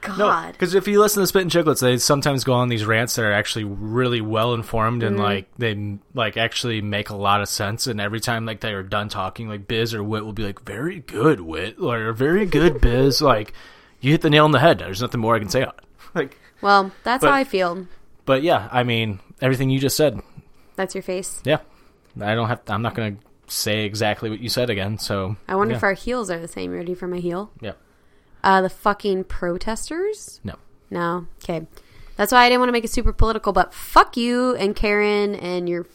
God. 0.00 0.52
because 0.52 0.74
if 0.74 0.86
you 0.86 1.00
listen 1.00 1.22
to 1.22 1.26
Spittin' 1.26 1.48
Chiclets, 1.48 1.80
they 1.80 1.96
sometimes 1.96 2.44
go 2.44 2.52
on 2.52 2.68
these 2.68 2.84
rants 2.84 3.16
that 3.16 3.24
are 3.24 3.32
actually 3.32 3.64
really 3.64 4.20
well 4.20 4.52
informed 4.52 5.00
Mm-hmm. 5.02 5.14
and 5.14 5.18
like 5.18 5.46
they 5.56 5.98
like 6.12 6.36
actually 6.36 6.82
make 6.82 7.08
a 7.08 7.16
lot 7.16 7.40
of 7.40 7.48
sense. 7.48 7.86
And 7.86 7.98
every 8.02 8.20
time 8.20 8.44
like 8.44 8.60
they 8.60 8.74
are 8.74 8.82
done 8.82 9.08
talking, 9.08 9.48
like 9.48 9.66
Biz 9.66 9.94
or 9.94 10.02
Wit 10.04 10.22
will 10.26 10.34
be 10.34 10.44
like, 10.44 10.60
"Very 10.66 11.00
good, 11.00 11.40
Wit," 11.40 11.76
or 11.80 12.12
"Very 12.12 12.44
good, 12.44 12.82
Biz." 12.82 13.22
like 13.32 13.54
you 14.00 14.10
hit 14.10 14.20
the 14.20 14.28
nail 14.28 14.44
on 14.44 14.50
the 14.50 14.58
head. 14.58 14.78
There's 14.78 15.00
nothing 15.00 15.20
more 15.22 15.36
I 15.36 15.38
can 15.38 15.48
say 15.48 15.62
on 15.62 15.70
it. 15.70 15.84
Like, 16.14 16.38
Well, 16.60 16.92
that's 17.02 17.22
But- 17.22 17.30
how 17.30 17.36
I 17.36 17.44
feel. 17.44 17.86
but 18.26 18.42
yeah, 18.42 18.68
I 18.70 18.82
mean 18.82 19.20
everything 19.44 19.68
you 19.70 19.78
just 19.78 19.96
said. 19.96 20.20
That's 20.74 20.94
your 20.94 21.02
face. 21.02 21.40
Yeah, 21.44 21.58
I 22.20 22.34
don't 22.34 22.48
have. 22.48 22.62
I'm 22.66 22.82
not 22.82 22.94
gonna 22.94 23.16
say 23.46 23.84
exactly 23.84 24.30
what 24.30 24.40
you 24.40 24.48
said 24.48 24.70
again. 24.70 24.98
So 24.98 25.36
I 25.46 25.54
wonder 25.54 25.72
yeah. 25.72 25.78
if 25.78 25.82
our 25.84 25.92
heels 25.92 26.30
are 26.30 26.40
the 26.40 26.48
same. 26.48 26.72
You 26.72 26.78
ready 26.78 26.94
for 26.94 27.06
my 27.06 27.18
heel? 27.18 27.52
yeah. 27.60 27.72
Uh, 28.42 28.60
the 28.60 28.68
fucking 28.68 29.24
protesters. 29.24 30.40
No. 30.44 30.54
No. 30.90 31.26
Okay. 31.42 31.66
That's 32.16 32.30
why 32.30 32.44
I 32.44 32.48
didn't 32.48 32.60
want 32.60 32.68
to 32.68 32.72
make 32.72 32.84
it 32.84 32.90
super 32.90 33.12
political, 33.12 33.54
but 33.54 33.72
fuck 33.72 34.18
you 34.18 34.54
and 34.54 34.76
Karen 34.76 35.34
and 35.34 35.66
your 35.66 35.86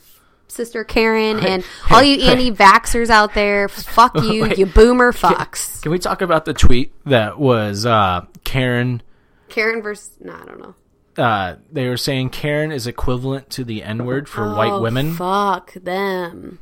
sister 0.47 0.83
Karen 0.83 1.39
and 1.45 1.63
all 1.91 2.01
you 2.01 2.27
anti 2.27 2.51
vaxxers 2.51 3.09
out 3.09 3.35
there. 3.35 3.69
Fuck 3.69 4.15
you, 4.23 4.43
Wait. 4.43 4.57
you 4.57 4.65
boomer 4.65 5.12
fucks. 5.13 5.81
Can 5.83 5.91
we 5.91 5.99
talk 5.99 6.21
about 6.21 6.45
the 6.45 6.53
tweet 6.53 6.91
that 7.05 7.39
was 7.39 7.85
uh, 7.85 8.25
Karen? 8.43 9.03
Karen 9.49 9.81
versus. 9.81 10.12
No, 10.19 10.33
I 10.33 10.45
don't 10.45 10.59
know. 10.59 10.75
Uh, 11.19 11.58
they 11.71 11.88
were 11.89 11.97
saying 11.97 12.29
Karen 12.29 12.71
is 12.71 12.88
equivalent 12.88 13.49
to 13.51 13.63
the 13.63 13.84
N 13.84 14.05
word 14.05 14.29
for 14.29 14.53
white 14.55 14.71
Oh, 14.71 14.82
women. 14.82 15.13
Fuck 15.15 15.73
them. 15.73 16.60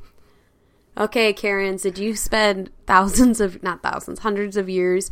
Okay, 0.97 1.31
Karens, 1.31 1.83
did 1.83 1.97
you 1.99 2.15
spend 2.15 2.71
thousands 2.87 3.39
of, 3.39 3.61
not 3.61 3.83
thousands, 3.83 4.19
hundreds 4.19 4.57
of 4.57 4.67
years 4.67 5.11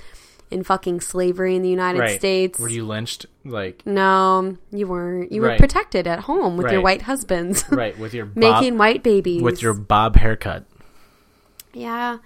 in 0.49 0.63
fucking 0.63 0.99
slavery 1.01 1.55
in 1.55 1.61
the 1.61 1.69
United 1.69 1.99
right? 1.99 2.17
States? 2.19 2.59
Were 2.59 2.69
you 2.69 2.85
lynched? 2.85 3.27
Like 3.43 3.85
No, 3.85 4.57
you 4.71 4.87
weren't. 4.87 5.31
You 5.31 5.41
were 5.41 5.55
protected 5.57 6.07
at 6.07 6.21
home 6.21 6.57
with 6.57 6.71
your 6.71 6.81
white 6.81 7.03
husbands. 7.03 7.63
right 7.69 7.95
with 7.99 8.15
your 8.15 8.25
bob, 8.25 8.37
Making 8.37 8.77
white 8.79 9.03
babies. 9.03 9.43
with 9.43 9.61
your 9.61 9.73
bob 9.75 10.15
haircut. 10.15 10.65
Yeah. 11.73 12.17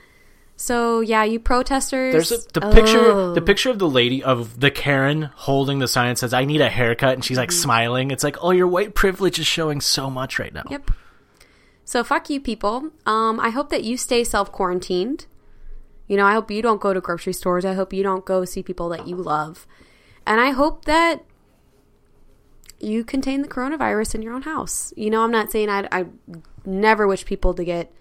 So, 0.62 1.00
yeah, 1.00 1.24
you 1.24 1.40
protesters. 1.40 2.12
There's 2.12 2.32
a, 2.34 2.52
the 2.52 2.60
picture 2.72 3.00
Oh. 3.00 3.34
the 3.34 3.42
picture 3.42 3.70
of 3.70 3.80
the 3.80 3.88
lady 3.90 4.22
of 4.22 4.60
the 4.60 4.70
Karen 4.70 5.30
holding 5.36 5.80
the 5.80 5.88
sign 5.88 6.18
says 6.18 6.34
I 6.34 6.44
need 6.44 6.60
a 6.60 6.70
haircut 6.70 7.14
and 7.14 7.24
she's 7.24 7.38
like 7.38 7.48
Mm-hmm. 7.50 7.62
smiling. 7.64 8.12
It's 8.12 8.26
like, 8.26 8.36
"Oh, 8.42 8.52
your 8.52 8.68
white 8.68 8.94
privilege 8.94 9.40
is 9.40 9.48
showing 9.48 9.80
so 9.80 10.10
much 10.10 10.38
right 10.38 10.54
now." 10.54 10.64
Yep. 10.70 10.92
So 11.86 12.04
fuck 12.04 12.30
you 12.30 12.42
people. 12.42 12.92
Um, 13.06 13.40
I 13.40 13.52
hope 13.52 13.70
that 13.70 13.86
you 13.86 13.96
stay 13.96 14.26
self 14.26 14.52
quarantined. 14.52 15.28
You 16.10 16.18
know, 16.18 16.26
I 16.26 16.34
hope 16.34 16.52
you 16.52 16.62
don't 16.62 16.82
go 16.82 16.94
to 16.94 17.00
grocery 17.00 17.32
stores. 17.34 17.64
I 17.64 17.74
hope 17.74 17.94
you 17.94 18.04
don't 18.04 18.26
go 18.26 18.44
see 18.44 18.62
people 18.62 18.90
that 18.90 19.08
you 19.08 19.16
love. 19.16 19.66
And 20.28 20.42
I 20.42 20.50
hope 20.52 20.84
that 20.86 21.24
you 22.82 23.04
contain 23.06 23.44
the 23.44 23.48
coronavirus 23.48 24.16
in 24.16 24.22
your 24.24 24.34
own 24.34 24.42
house. 24.42 24.94
You 24.98 25.10
know, 25.10 25.24
I'm 25.24 25.32
not 25.32 25.52
saying 25.52 25.70
I 25.70 25.88
I 25.90 26.06
never 26.66 27.08
wish 27.08 27.24
people 27.26 27.54
to 27.54 27.64
get 27.64 27.94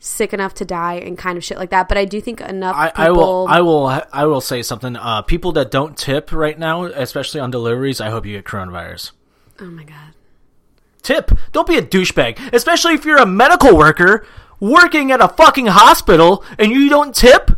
sick 0.00 0.32
enough 0.32 0.54
to 0.54 0.64
die 0.64 0.94
and 0.94 1.16
kind 1.16 1.38
of 1.38 1.44
shit 1.44 1.58
like 1.58 1.70
that, 1.70 1.88
but 1.88 1.96
I 1.96 2.06
do 2.06 2.20
think 2.20 2.40
enough 2.40 2.74
I, 2.74 2.88
people 2.88 3.04
I 3.04 3.10
will 3.10 3.46
I 3.48 3.60
will 3.60 4.02
I 4.12 4.26
will 4.26 4.40
say 4.40 4.62
something. 4.62 4.96
Uh, 4.96 5.22
people 5.22 5.52
that 5.52 5.70
don't 5.70 5.96
tip 5.96 6.32
right 6.32 6.58
now, 6.58 6.84
especially 6.84 7.40
on 7.40 7.50
deliveries, 7.50 8.00
I 8.00 8.10
hope 8.10 8.26
you 8.26 8.36
get 8.36 8.44
coronavirus. 8.44 9.12
Oh 9.60 9.66
my 9.66 9.84
god. 9.84 10.14
Tip. 11.02 11.30
Don't 11.52 11.68
be 11.68 11.76
a 11.76 11.82
douchebag, 11.82 12.52
especially 12.52 12.94
if 12.94 13.04
you're 13.04 13.18
a 13.18 13.26
medical 13.26 13.76
worker 13.76 14.26
working 14.58 15.12
at 15.12 15.20
a 15.20 15.28
fucking 15.28 15.66
hospital 15.66 16.44
and 16.58 16.72
you 16.72 16.88
don't 16.88 17.14
tip. 17.14 17.52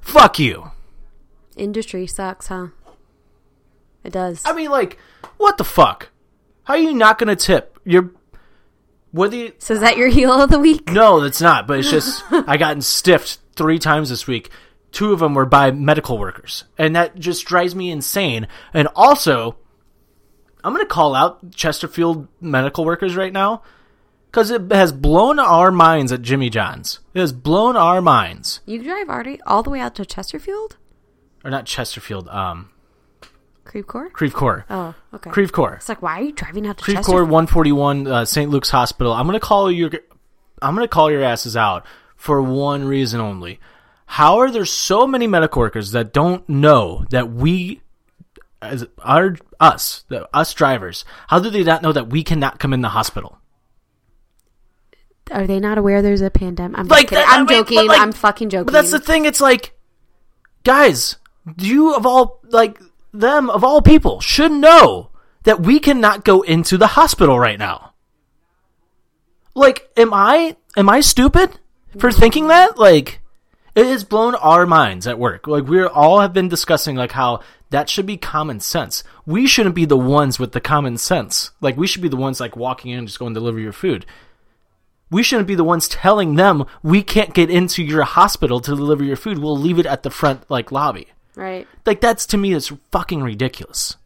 Fuck 0.00 0.38
you. 0.38 0.70
Industry 1.56 2.06
sucks, 2.06 2.48
huh? 2.48 2.68
It 4.04 4.12
does. 4.12 4.42
I 4.44 4.52
mean, 4.52 4.70
like, 4.70 4.98
what 5.36 5.58
the 5.58 5.64
fuck? 5.64 6.10
How 6.64 6.74
are 6.74 6.78
you 6.78 6.92
not 6.92 7.18
gonna 7.18 7.36
tip? 7.36 7.78
You're 7.84 8.10
whether 9.12 9.36
you, 9.36 9.52
so 9.58 9.74
is 9.74 9.80
that 9.80 9.96
your 9.96 10.08
heel 10.08 10.32
of 10.32 10.50
the 10.50 10.58
week? 10.58 10.90
no, 10.90 11.20
that's 11.20 11.40
not. 11.40 11.66
But 11.66 11.78
it's 11.78 11.90
just 11.90 12.22
I 12.30 12.56
gotten 12.56 12.82
stiffed 12.82 13.38
three 13.56 13.78
times 13.78 14.08
this 14.10 14.26
week. 14.26 14.50
Two 14.90 15.12
of 15.12 15.20
them 15.20 15.34
were 15.34 15.46
by 15.46 15.70
medical 15.70 16.18
workers, 16.18 16.64
and 16.76 16.96
that 16.96 17.18
just 17.18 17.46
drives 17.46 17.74
me 17.74 17.90
insane. 17.90 18.46
And 18.74 18.88
also, 18.96 19.56
I'm 20.64 20.72
gonna 20.74 20.84
call 20.86 21.14
out 21.14 21.52
Chesterfield 21.54 22.28
medical 22.40 22.84
workers 22.84 23.16
right 23.16 23.32
now 23.32 23.62
because 24.26 24.50
it 24.50 24.70
has 24.72 24.92
blown 24.92 25.38
our 25.38 25.70
minds 25.70 26.12
at 26.12 26.22
Jimmy 26.22 26.50
John's. 26.50 27.00
It 27.14 27.20
has 27.20 27.32
blown 27.32 27.76
our 27.76 28.00
minds, 28.02 28.60
You 28.66 28.82
drive 28.82 29.08
already 29.08 29.40
all 29.46 29.62
the 29.62 29.70
way 29.70 29.80
out 29.80 29.94
to 29.94 30.04
Chesterfield? 30.06 30.76
or 31.44 31.50
not 31.50 31.66
Chesterfield, 31.66 32.28
um, 32.28 32.70
Creve 33.64 33.86
Coeur? 33.86 34.10
Creve 34.10 34.34
Oh, 34.70 34.94
okay. 35.14 35.30
Creve 35.30 35.52
Coeur. 35.52 35.74
It's 35.74 35.88
like, 35.88 36.02
why 36.02 36.18
are 36.18 36.22
you 36.22 36.32
driving 36.32 36.66
out 36.66 36.78
to 36.78 36.84
Creve? 36.84 37.02
Coeur 37.02 37.22
141 37.24 38.06
uh, 38.06 38.24
St. 38.24 38.50
Luke's 38.50 38.70
Hospital. 38.70 39.12
I'm 39.12 39.26
gonna 39.26 39.40
call 39.40 39.70
your 39.70 39.90
I'm 40.60 40.74
gonna 40.74 40.88
call 40.88 41.10
your 41.10 41.22
asses 41.22 41.56
out 41.56 41.86
for 42.16 42.42
one 42.42 42.84
reason 42.84 43.20
only. 43.20 43.60
How 44.06 44.38
are 44.40 44.50
there 44.50 44.64
so 44.66 45.06
many 45.06 45.26
medical 45.26 45.60
workers 45.60 45.92
that 45.92 46.12
don't 46.12 46.46
know 46.48 47.04
that 47.10 47.30
we 47.32 47.80
as 48.60 48.86
our 48.98 49.36
us 49.60 50.04
the, 50.08 50.28
us 50.36 50.52
drivers? 50.54 51.04
How 51.28 51.38
do 51.38 51.48
they 51.50 51.62
not 51.62 51.82
know 51.82 51.92
that 51.92 52.08
we 52.10 52.22
cannot 52.22 52.58
come 52.58 52.72
in 52.72 52.80
the 52.82 52.90
hospital? 52.90 53.38
Are 55.30 55.46
they 55.46 55.60
not 55.60 55.78
aware 55.78 56.02
there's 56.02 56.20
a 56.20 56.30
pandemic? 56.30 56.78
I'm 56.78 56.88
Like 56.88 57.10
that- 57.10 57.26
I 57.28 57.36
I'm 57.38 57.46
mean, 57.46 57.58
joking. 57.60 57.86
like- 57.86 58.00
I'm 58.00 58.12
fucking 58.12 58.50
joking. 58.50 58.66
But 58.66 58.72
that's 58.72 58.90
the 58.90 58.98
thing. 59.00 59.24
It's 59.24 59.40
like, 59.40 59.72
guys, 60.64 61.16
do 61.56 61.66
you 61.66 61.94
of 61.94 62.04
all 62.04 62.40
like 62.50 62.78
them 63.12 63.50
of 63.50 63.62
all 63.64 63.82
people 63.82 64.20
should 64.20 64.52
know 64.52 65.10
that 65.44 65.60
we 65.60 65.78
cannot 65.78 66.24
go 66.24 66.42
into 66.42 66.78
the 66.78 66.88
hospital 66.88 67.38
right 67.38 67.58
now. 67.58 67.92
Like, 69.54 69.90
am 69.96 70.14
I 70.14 70.56
am 70.76 70.88
I 70.88 71.00
stupid 71.00 71.58
for 71.98 72.10
thinking 72.10 72.48
that? 72.48 72.78
Like, 72.78 73.20
it 73.74 73.86
has 73.86 74.04
blown 74.04 74.34
our 74.36 74.66
minds 74.66 75.06
at 75.06 75.18
work. 75.18 75.46
Like, 75.46 75.64
we 75.64 75.82
all 75.82 76.20
have 76.20 76.32
been 76.32 76.48
discussing 76.48 76.96
like 76.96 77.12
how 77.12 77.40
that 77.70 77.88
should 77.88 78.06
be 78.06 78.16
common 78.16 78.60
sense. 78.60 79.04
We 79.26 79.46
shouldn't 79.46 79.74
be 79.74 79.84
the 79.84 79.96
ones 79.96 80.38
with 80.38 80.52
the 80.52 80.60
common 80.60 80.96
sense. 80.96 81.50
Like, 81.60 81.76
we 81.76 81.86
should 81.86 82.02
be 82.02 82.08
the 82.08 82.16
ones 82.16 82.40
like 82.40 82.56
walking 82.56 82.92
in 82.92 82.98
and 82.98 83.08
just 83.08 83.18
going 83.18 83.34
to 83.34 83.40
deliver 83.40 83.58
your 83.58 83.72
food 83.72 84.06
we 85.12 85.22
shouldn't 85.22 85.46
be 85.46 85.54
the 85.54 85.62
ones 85.62 85.88
telling 85.88 86.36
them 86.36 86.64
we 86.82 87.02
can't 87.02 87.34
get 87.34 87.50
into 87.50 87.82
your 87.82 88.02
hospital 88.02 88.60
to 88.60 88.74
deliver 88.74 89.04
your 89.04 89.14
food. 89.14 89.38
We'll 89.38 89.58
leave 89.58 89.78
it 89.78 89.84
at 89.84 90.02
the 90.02 90.10
front 90.10 90.50
like 90.50 90.72
lobby. 90.72 91.11
Right. 91.36 91.66
Like 91.86 92.00
that's 92.00 92.26
to 92.26 92.36
me 92.36 92.52
it's 92.54 92.72
fucking 92.90 93.22
ridiculous. 93.22 93.96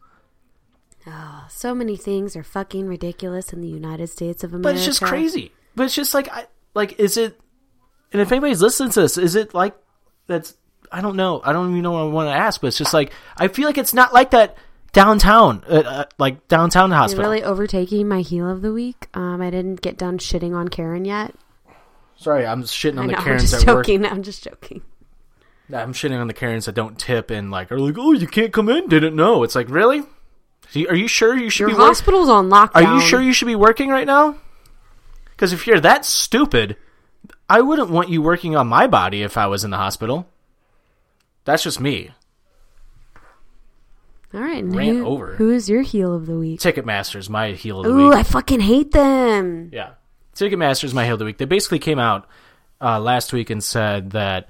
Oh, 1.05 1.45
so 1.49 1.73
many 1.73 1.95
things 1.95 2.35
are 2.35 2.43
fucking 2.43 2.87
ridiculous 2.87 3.53
in 3.53 3.61
the 3.61 3.67
United 3.67 4.07
States 4.07 4.43
of 4.43 4.51
America. 4.51 4.63
But 4.63 4.75
it's 4.75 4.85
just 4.85 5.01
crazy. 5.01 5.51
But 5.75 5.83
it's 5.83 5.95
just 5.95 6.13
like 6.13 6.27
I 6.29 6.47
like 6.73 6.99
is 6.99 7.17
it 7.17 7.39
and 8.11 8.21
if 8.21 8.31
anybody's 8.31 8.61
listening 8.61 8.91
to 8.91 9.01
this, 9.01 9.17
is 9.17 9.35
it 9.35 9.53
like 9.53 9.75
that's 10.27 10.55
I 10.91 11.01
don't 11.01 11.15
know. 11.15 11.41
I 11.43 11.53
don't 11.53 11.69
even 11.71 11.81
know 11.81 11.91
what 11.91 11.99
I 12.01 12.05
want 12.05 12.27
to 12.29 12.33
ask, 12.33 12.61
but 12.61 12.67
it's 12.67 12.77
just 12.77 12.93
like 12.93 13.11
I 13.37 13.47
feel 13.47 13.65
like 13.67 13.77
it's 13.77 13.93
not 13.93 14.13
like 14.13 14.31
that 14.31 14.57
downtown 14.93 15.63
uh, 15.69 15.75
uh, 15.85 16.05
like 16.17 16.47
downtown 16.47 16.89
You're 16.89 16.97
hospital. 16.97 17.25
really 17.29 17.43
overtaking 17.43 18.07
my 18.07 18.21
heel 18.21 18.49
of 18.49 18.61
the 18.61 18.73
week. 18.73 19.07
Um, 19.13 19.41
I 19.41 19.49
didn't 19.49 19.81
get 19.81 19.97
done 19.97 20.17
shitting 20.17 20.55
on 20.55 20.67
Karen 20.69 21.05
yet. 21.05 21.33
Sorry, 22.15 22.45
I'm 22.45 22.63
shitting 22.63 22.97
I 22.97 23.01
on 23.01 23.07
know. 23.07 23.11
the 23.13 23.17
I'm 23.19 23.23
Karens 23.23 23.51
just 23.51 23.65
that 23.65 23.75
work. 23.75 23.85
joking. 23.85 24.05
I'm 24.05 24.23
just 24.23 24.43
joking. 24.43 24.81
I'm 25.73 25.93
shitting 25.93 26.19
on 26.19 26.27
the 26.27 26.33
Karens 26.33 26.65
that 26.65 26.75
don't 26.75 26.97
tip 26.97 27.29
and 27.29 27.51
like 27.51 27.71
are 27.71 27.79
like, 27.79 27.95
"Oh, 27.97 28.13
you 28.13 28.27
can't 28.27 28.53
come 28.53 28.69
in." 28.69 28.87
Didn't 28.87 29.15
know. 29.15 29.43
It's 29.43 29.55
like, 29.55 29.69
"Really? 29.69 30.03
Are 30.89 30.95
you 30.95 31.07
sure 31.07 31.35
you 31.37 31.49
should 31.49 31.61
Your 31.61 31.69
be 31.69 31.73
working? 31.75 31.87
hospital's 31.87 32.29
on 32.29 32.49
lockdown. 32.49 32.75
Are 32.75 32.95
you 32.95 33.01
sure 33.01 33.21
you 33.21 33.33
should 33.33 33.45
be 33.47 33.55
working 33.55 33.89
right 33.89 34.07
now? 34.07 34.35
Because 35.29 35.53
if 35.53 35.65
you're 35.67 35.79
that 35.79 36.03
stupid, 36.03 36.75
I 37.49 37.61
wouldn't 37.61 37.89
want 37.89 38.09
you 38.09 38.21
working 38.21 38.55
on 38.55 38.67
my 38.67 38.87
body 38.87 39.23
if 39.23 39.37
I 39.37 39.47
was 39.47 39.63
in 39.63 39.71
the 39.71 39.77
hospital. 39.77 40.27
That's 41.45 41.63
just 41.63 41.79
me. 41.79 42.11
All 44.33 44.41
right. 44.41 44.63
Ran 44.63 44.97
who, 44.97 45.05
over. 45.05 45.35
Who 45.35 45.51
is 45.51 45.69
your 45.69 45.81
heel 45.83 46.13
of 46.13 46.25
the 46.25 46.37
week? 46.37 46.59
Ticketmaster's 46.59 47.29
my 47.29 47.51
heel 47.51 47.79
of 47.79 47.85
the 47.85 47.91
Ooh, 47.91 48.09
week. 48.09 48.17
I 48.17 48.23
fucking 48.23 48.59
hate 48.59 48.91
them. 48.91 49.69
yeah. 49.71 49.91
Ticketmaster's 50.35 50.93
my 50.93 51.05
heel 51.05 51.13
of 51.13 51.19
the 51.19 51.25
week. 51.25 51.37
They 51.37 51.45
basically 51.45 51.79
came 51.79 51.97
out 51.97 52.27
uh, 52.81 52.99
last 52.99 53.31
week 53.33 53.49
and 53.49 53.63
said 53.63 54.11
that 54.11 54.47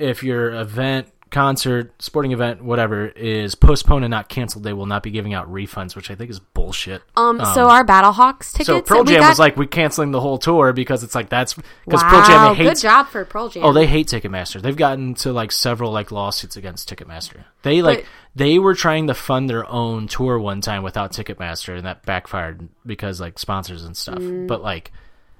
if 0.00 0.22
your 0.22 0.52
event, 0.52 1.08
concert, 1.30 1.92
sporting 2.02 2.32
event, 2.32 2.62
whatever, 2.64 3.06
is 3.06 3.54
postponed 3.54 4.04
and 4.04 4.10
not 4.10 4.28
canceled, 4.30 4.64
they 4.64 4.72
will 4.72 4.86
not 4.86 5.02
be 5.02 5.10
giving 5.10 5.34
out 5.34 5.52
refunds, 5.52 5.94
which 5.94 6.10
I 6.10 6.14
think 6.14 6.30
is 6.30 6.40
bullshit. 6.40 7.02
Um, 7.16 7.38
so 7.54 7.68
our 7.68 7.84
Battlehawks 7.84 8.52
tickets. 8.52 8.66
so 8.66 8.80
Pearl 8.80 9.04
Jam 9.04 9.20
got- 9.20 9.28
was 9.28 9.38
like, 9.38 9.56
we're 9.56 9.66
canceling 9.66 10.10
the 10.10 10.20
whole 10.20 10.38
tour 10.38 10.72
because 10.72 11.02
it's 11.04 11.14
like 11.14 11.28
that's 11.28 11.52
because 11.54 12.02
wow, 12.02 12.10
Pearl 12.10 12.26
Jam 12.26 12.54
hates 12.56 12.80
good 12.82 12.88
job 12.88 13.08
for 13.08 13.24
Pearl 13.24 13.48
Jam. 13.50 13.64
Oh, 13.64 13.72
they 13.72 13.86
hate 13.86 14.06
Ticketmaster. 14.08 14.62
They've 14.62 14.74
gotten 14.76 15.14
to 15.16 15.32
like 15.32 15.52
several 15.52 15.92
like 15.92 16.10
lawsuits 16.10 16.56
against 16.56 16.88
Ticketmaster. 16.88 17.44
They 17.62 17.82
like 17.82 17.98
But- 17.98 18.06
they 18.36 18.58
were 18.58 18.74
trying 18.74 19.08
to 19.08 19.14
fund 19.14 19.50
their 19.50 19.68
own 19.68 20.06
tour 20.08 20.38
one 20.38 20.60
time 20.60 20.82
without 20.82 21.12
Ticketmaster, 21.12 21.76
and 21.76 21.84
that 21.86 22.06
backfired 22.06 22.68
because 22.86 23.20
like 23.20 23.38
sponsors 23.38 23.84
and 23.84 23.96
stuff. 23.96 24.18
Mm. 24.18 24.46
But 24.46 24.62
like 24.62 24.92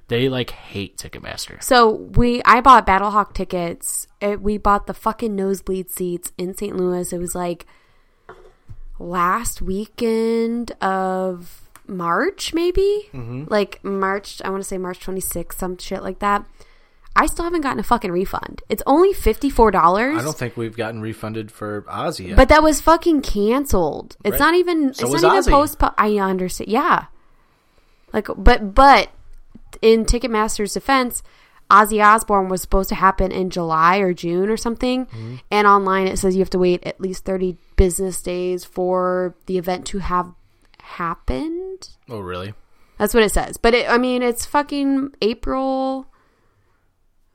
they 0.09 0.29
like 0.29 0.51
hate 0.51 0.97
Ticketmaster. 0.97 1.63
So 1.63 1.91
we, 1.91 2.43
I 2.45 2.61
bought 2.61 2.87
Battlehawk 2.87 3.35
tickets. 3.35 4.07
It, 4.21 4.41
we 4.41 4.59
bought 4.59 4.87
the 4.87 4.95
fucking 4.95 5.37
nosebleed 5.37 5.91
seats 5.91 6.33
in 6.39 6.55
St. 6.57 6.77
Louis. 6.77 7.13
It 7.13 7.19
was 7.19 7.35
like 7.35 7.67
last 8.99 9.63
weekend 9.63 10.73
of 10.83 11.63
March, 11.87 12.53
maybe 12.53 13.09
Mm-hmm. 13.13 13.45
like 13.49 13.83
March. 13.85 14.41
I 14.45 14.51
want 14.51 14.63
to 14.63 14.69
say 14.69 14.79
March 14.79 15.01
26th, 15.01 15.55
some 15.55 15.79
shit 15.79 16.03
like 16.03 16.19
that. 16.21 16.45
I 17.17 17.27
still 17.27 17.45
haven't 17.45 17.63
gotten 17.63 17.81
a 17.81 17.85
fucking 17.85 18.13
refund. 18.13 18.63
It's 18.69 18.83
only 18.87 19.13
fifty 19.13 19.51
four 19.51 19.73
dollars. 19.73 20.21
I 20.21 20.23
don't 20.23 20.37
think 20.37 20.57
we've 20.57 20.77
gotten 20.77 21.01
refunded 21.01 21.51
for 21.51 21.83
Ozzy 21.83 22.29
yet. 22.29 22.37
But 22.37 22.49
that 22.51 22.63
was 22.63 22.81
fucking 22.81 23.23
canceled. 23.23 24.17
It's 24.25 24.33
Right. 24.35 24.39
not 24.41 24.55
even. 24.55 24.95
So 24.95 25.13
it's 25.13 25.23
not 25.23 25.33
Ozzy. 25.37 25.49
even 25.49 25.53
postponed. 25.53 25.95
I 25.99 26.17
understand. 26.19 26.71
Yeah. 26.71 27.07
Like, 28.13 28.29
but 28.37 28.73
but 28.73 29.09
in 29.83 30.05
Ticketmaster's 30.05 30.75
defense, 30.75 31.23
Ozzy 31.71 32.03
Osbourne 32.03 32.49
was 32.49 32.63
supposed 32.63 32.89
to 32.89 32.95
happen 32.95 33.31
in 33.31 33.51
July 33.51 33.99
or 33.99 34.15
June 34.15 34.49
or 34.49 34.57
something, 34.57 35.07
Mm-hmm. 35.07 35.37
and 35.51 35.67
online 35.67 36.07
it 36.07 36.19
says 36.19 36.35
you 36.35 36.41
have 36.41 36.51
to 36.51 36.59
wait 36.59 36.83
at 36.87 37.01
least 37.01 37.25
thirty 37.25 37.59
business 37.77 38.23
days 38.23 38.65
for 38.65 39.35
the 39.47 39.59
event 39.59 39.87
to 39.89 39.99
have 39.99 40.33
happened. 40.81 41.91
Oh, 42.09 42.21
really? 42.21 42.55
That's 42.99 43.15
what 43.15 43.23
it 43.23 43.33
says. 43.33 43.57
But 43.59 43.75
it, 43.75 43.89
I 43.91 43.99
mean, 43.99 44.23
it's 44.23 44.47
fucking 44.47 45.11
April. 45.23 46.07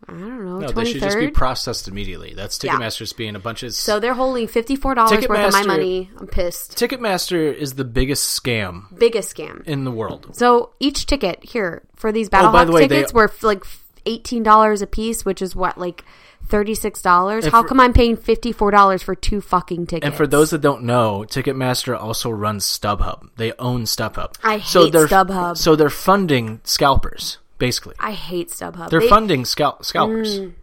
I 0.08 0.12
don't 0.12 0.46
know, 0.46 0.60
No, 0.60 0.68
they 0.70 0.86
should 0.86 1.02
just 1.02 1.18
be 1.18 1.30
processed 1.30 1.88
immediately. 1.88 2.34
That's 2.36 2.62
Yeah. 2.64 2.76
Ticketmaster's 2.78 3.14
being 3.14 3.36
a 3.36 3.40
bunch 3.40 3.64
of. 3.64 3.74
So 3.74 4.00
they're 4.00 4.14
holding 4.14 4.48
fifty 4.48 4.76
four 4.76 4.96
dollars 4.96 5.28
worth 5.28 5.46
of 5.48 5.54
my 5.54 5.64
money. 5.64 6.10
I'm 6.20 6.28
pissed. 6.28 6.78
Ticketmaster 6.78 7.54
is 7.54 7.76
the 7.76 7.86
biggest 7.86 8.42
scam 8.42 8.84
Biggest 8.98 9.36
scam. 9.36 9.64
in 9.66 9.84
the 9.86 9.92
world. 9.92 10.36
So 10.36 10.72
each 10.80 11.06
ticket 11.06 11.44
here 11.44 11.84
for 11.96 12.12
these 12.12 12.30
Battle 12.30 12.56
Oh, 12.56 12.66
the 12.66 12.72
way, 12.72 12.82
they- 12.88 12.96
tickets 12.98 13.14
were 13.14 13.32
like 13.42 13.64
eighteen 14.06 14.44
dollars 14.44 14.82
a 14.82 14.88
piece, 14.88 15.24
which 15.26 15.42
is 15.42 15.56
what 15.56 15.78
like 15.78 16.04
thirty 16.46 16.76
six 16.76 17.02
dollars. 17.02 17.46
How 17.46 17.64
come 17.64 17.80
I'm 17.80 17.94
paying 17.94 18.18
fifty 18.18 18.52
four 18.52 18.70
dollars 18.72 19.02
for 19.02 19.16
two 19.16 19.40
fucking 19.40 19.88
tickets? 19.88 20.06
And 20.06 20.14
for 20.14 20.28
those 20.28 20.50
that 20.50 20.60
don't 20.60 20.84
know, 20.84 21.26
Ticketmaster 21.28 21.98
also 21.98 22.30
runs 22.30 22.66
StubHub. 22.66 23.30
They 23.38 23.54
own 23.58 23.84
StubHub. 23.86 24.34
I 24.44 24.60
so 24.60 24.84
hate 24.84 24.92
they're, 24.94 25.08
StubHub. 25.08 25.58
So 25.58 25.78
they're 25.78 25.90
funding 25.90 26.60
scalpers, 26.66 27.38
basically. 27.68 27.96
I 28.00 28.12
hate 28.12 28.50
StubHub. 28.50 28.90
They're 28.90 29.00
They- 29.00 29.10
funding 29.10 29.46
scalp- 29.46 29.84
scalpers. 29.86 30.40
Mm. 30.40 30.54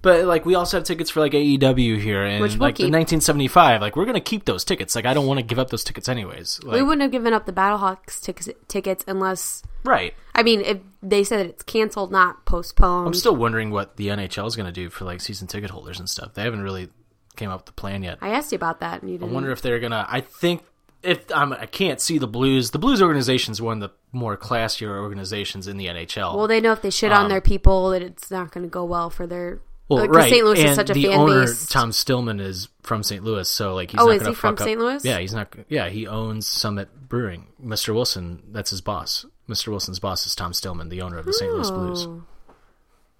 But 0.00 0.24
like 0.24 0.44
we 0.44 0.56
also 0.56 0.78
have 0.78 0.84
tickets 0.84 1.10
for 1.10 1.20
like 1.20 1.30
AEW 1.32 1.96
here 2.00 2.24
and 2.24 2.40
Which 2.42 2.52
we'll 2.54 2.62
like 2.62 2.80
in 2.80 2.86
keep. 2.86 2.92
1975. 2.92 3.80
Like 3.80 3.94
we're 3.94 4.04
gonna 4.04 4.20
keep 4.20 4.44
those 4.46 4.64
tickets. 4.64 4.96
Like 4.96 5.06
I 5.06 5.14
don't 5.14 5.26
want 5.28 5.38
to 5.38 5.44
give 5.44 5.60
up 5.60 5.70
those 5.70 5.84
tickets 5.84 6.08
anyways. 6.08 6.58
Like, 6.64 6.74
we 6.74 6.82
wouldn't 6.82 7.02
have 7.02 7.12
given 7.12 7.32
up 7.32 7.46
the 7.46 7.52
Battlehawks 7.52 8.20
tic- 8.20 8.66
tickets 8.66 9.04
unless 9.06 9.62
right. 9.84 10.12
I 10.34 10.42
mean 10.42 10.60
if 10.62 10.78
they 11.04 11.22
said 11.22 11.46
it's 11.46 11.62
canceled, 11.62 12.10
not 12.10 12.44
postponed. 12.46 13.06
I'm 13.06 13.14
still 13.14 13.36
wondering 13.36 13.70
what 13.70 13.96
the 13.96 14.08
NHL 14.08 14.48
is 14.48 14.56
gonna 14.56 14.72
do 14.72 14.90
for 14.90 15.04
like 15.04 15.20
season 15.20 15.46
ticket 15.46 15.70
holders 15.70 16.00
and 16.00 16.10
stuff. 16.10 16.34
They 16.34 16.42
haven't 16.42 16.62
really 16.62 16.88
came 17.36 17.50
up 17.50 17.60
with 17.60 17.66
the 17.66 17.72
plan 17.72 18.02
yet. 18.02 18.18
I 18.20 18.30
asked 18.30 18.50
you 18.50 18.56
about 18.56 18.80
that, 18.80 19.02
and 19.02 19.08
you 19.10 19.16
I 19.16 19.18
didn't. 19.20 19.32
wonder 19.34 19.52
if 19.52 19.62
they're 19.62 19.78
gonna. 19.78 20.04
I 20.08 20.20
think 20.20 20.64
if 21.02 21.24
I'm, 21.34 21.52
I 21.52 21.66
can't 21.66 22.00
see 22.00 22.18
the 22.18 22.26
Blues. 22.26 22.70
The 22.70 22.78
Blues 22.78 23.02
organization 23.02 23.52
is 23.52 23.60
one 23.62 23.82
of 23.82 23.90
the 23.90 23.96
more 24.16 24.36
classier 24.36 24.88
organizations 25.00 25.66
in 25.68 25.76
the 25.76 25.86
NHL. 25.86 26.36
well, 26.36 26.46
they 26.48 26.60
know 26.60 26.72
if 26.72 26.82
they 26.82 26.90
shit 26.90 27.12
on 27.12 27.24
Um, 27.24 27.28
their 27.28 27.40
people 27.40 27.90
that 27.90 28.02
it's 28.02 28.30
not 28.30 28.52
going 28.52 28.64
to 28.64 28.70
go 28.70 28.84
well 28.84 29.10
for 29.10 29.26
their. 29.26 29.60
Well, 29.88 30.00
like, 30.00 30.10
right. 30.10 30.30
St. 30.30 30.44
Louis 30.44 30.60
and 30.60 30.68
is 30.70 30.76
such 30.76 30.90
a 30.90 30.94
the 30.94 31.04
fan 31.04 31.18
owner, 31.18 31.40
base. 31.44 31.66
Tom 31.68 31.92
Stillman 31.92 32.40
is 32.40 32.68
from 32.82 33.02
St. 33.02 33.22
Louis, 33.22 33.48
so 33.48 33.74
like 33.74 33.90
he's 33.90 34.00
Oh, 34.00 34.06
not 34.06 34.16
is 34.16 34.26
he 34.26 34.32
from 34.34 34.56
St. 34.56 34.78
Louis? 34.80 35.04
Yeah, 35.04 35.18
he's 35.18 35.34
not. 35.34 35.54
Yeah, 35.68 35.88
he 35.90 36.06
owns 36.06 36.46
Summit 36.46 37.08
Brewing. 37.08 37.48
Mr. 37.62 37.92
Wilson, 37.92 38.42
that's 38.52 38.70
his 38.70 38.80
boss. 38.80 39.26
Mr. 39.48 39.68
Wilson's 39.68 39.98
boss 39.98 40.24
is 40.26 40.34
Tom 40.34 40.52
Stillman, 40.54 40.88
the 40.88 41.02
owner 41.02 41.18
of 41.18 41.26
the 41.26 41.32
St. 41.32 41.52
Louis 41.52 41.70
Blues. 41.70 42.06
Oh. 42.06 42.22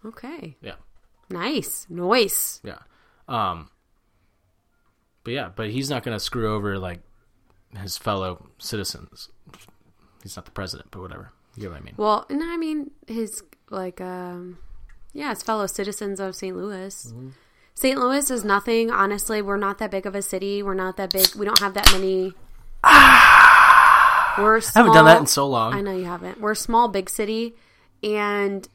Okay. 0.07 0.57
Yeah, 0.63 0.75
Nice. 1.31 1.87
Noise. 1.91 2.61
yeah. 2.65 2.79
Um, 3.29 3.69
but 5.25 5.33
yeah, 5.35 5.51
but 5.55 5.71
he's 5.71 5.91
not 5.91 6.03
gonna 6.05 6.21
screw 6.21 6.55
over 6.55 6.79
like 6.79 7.01
his 7.81 7.97
fellow 7.97 8.47
citizens. 8.59 9.29
He's 10.23 10.37
not 10.37 10.45
the 10.45 10.51
president, 10.51 10.91
but 10.91 11.01
whatever. 11.01 11.33
You 11.57 11.63
get 11.63 11.71
what 11.73 11.81
I 11.81 11.85
mean? 11.85 11.95
Well, 11.97 12.27
and 12.29 12.43
I 12.43 12.57
mean 12.57 12.91
his 13.07 13.43
like 13.71 14.01
um 14.01 14.59
yeah, 15.13 15.31
his 15.31 15.43
fellow 15.43 15.67
citizens 15.67 16.21
of 16.21 16.35
St. 16.35 16.57
Louis. 16.57 17.07
Mm-hmm. 17.09 17.29
St. 17.75 17.99
Louis 17.99 18.31
is 18.31 18.45
nothing. 18.45 18.91
Honestly, 18.91 19.43
we're 19.43 19.57
not 19.57 19.79
that 19.79 19.91
big 19.91 20.07
of 20.07 20.15
a 20.15 20.23
city. 20.23 20.63
We're 20.63 20.75
not 20.75 20.97
that 20.97 21.13
big. 21.13 21.35
We 21.35 21.45
don't 21.45 21.59
have 21.61 21.75
that 21.75 21.91
many. 21.93 22.35
We're 24.39 24.59
I 24.59 24.63
haven't 24.75 24.95
done 24.95 25.05
that 25.05 25.21
in 25.21 25.27
so 25.27 25.47
long. 25.47 25.75
I 25.75 25.83
know 25.83 25.95
you 25.95 26.07
haven't. 26.07 26.41
We're 26.41 26.53
a 26.53 26.57
small, 26.57 26.89
big 26.89 27.11
city, 27.11 27.55
and 28.03 28.67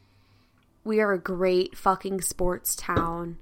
we 0.84 1.00
are 1.00 1.14
a 1.14 1.20
great 1.20 1.76
fucking 1.76 2.22
sports 2.22 2.76
town. 2.76 3.38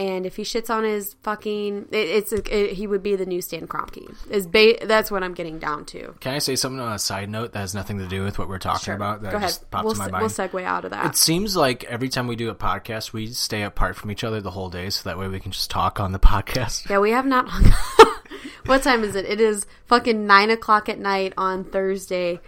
And 0.00 0.24
if 0.24 0.36
he 0.36 0.44
shits 0.44 0.70
on 0.70 0.84
his 0.84 1.14
fucking, 1.22 1.88
it, 1.90 1.94
it's 1.94 2.32
it, 2.32 2.72
he 2.72 2.86
would 2.86 3.02
be 3.02 3.16
the 3.16 3.26
new 3.26 3.42
Stan 3.42 3.68
Kroenke. 3.68 4.10
Is 4.30 4.46
ba- 4.46 4.86
that's 4.86 5.10
what 5.10 5.22
I'm 5.22 5.34
getting 5.34 5.58
down 5.58 5.84
to. 5.86 6.14
Can 6.20 6.32
I 6.32 6.38
say 6.38 6.56
something 6.56 6.80
on 6.80 6.94
a 6.94 6.98
side 6.98 7.28
note 7.28 7.52
that 7.52 7.58
has 7.58 7.74
nothing 7.74 7.98
to 7.98 8.06
do 8.08 8.24
with 8.24 8.38
what 8.38 8.48
we're 8.48 8.58
talking 8.58 8.94
about? 8.94 9.20
That 9.20 9.32
Go 9.32 9.36
ahead. 9.36 9.58
We'll, 9.74 9.92
in 9.92 9.98
my 9.98 10.06
se- 10.06 10.10
mind. 10.10 10.22
we'll 10.22 10.30
segue 10.30 10.64
out 10.64 10.86
of 10.86 10.92
that. 10.92 11.04
It 11.04 11.16
seems 11.16 11.54
like 11.54 11.84
every 11.84 12.08
time 12.08 12.28
we 12.28 12.34
do 12.34 12.48
a 12.48 12.54
podcast, 12.54 13.12
we 13.12 13.26
stay 13.26 13.60
apart 13.60 13.94
from 13.94 14.10
each 14.10 14.24
other 14.24 14.40
the 14.40 14.52
whole 14.52 14.70
day, 14.70 14.88
so 14.88 15.06
that 15.06 15.18
way 15.18 15.28
we 15.28 15.38
can 15.38 15.52
just 15.52 15.70
talk 15.70 16.00
on 16.00 16.12
the 16.12 16.18
podcast. 16.30 16.88
Yeah, 16.88 17.00
we 17.00 17.10
have 17.10 17.26
not 17.26 17.46
What 18.64 18.82
time 18.82 19.04
is 19.04 19.14
it? 19.16 19.26
It 19.26 19.38
is 19.38 19.66
fucking 19.84 20.26
nine 20.26 20.48
o'clock 20.48 20.88
at 20.88 20.98
night 20.98 21.34
on 21.36 21.64
Thursday. 21.64 22.40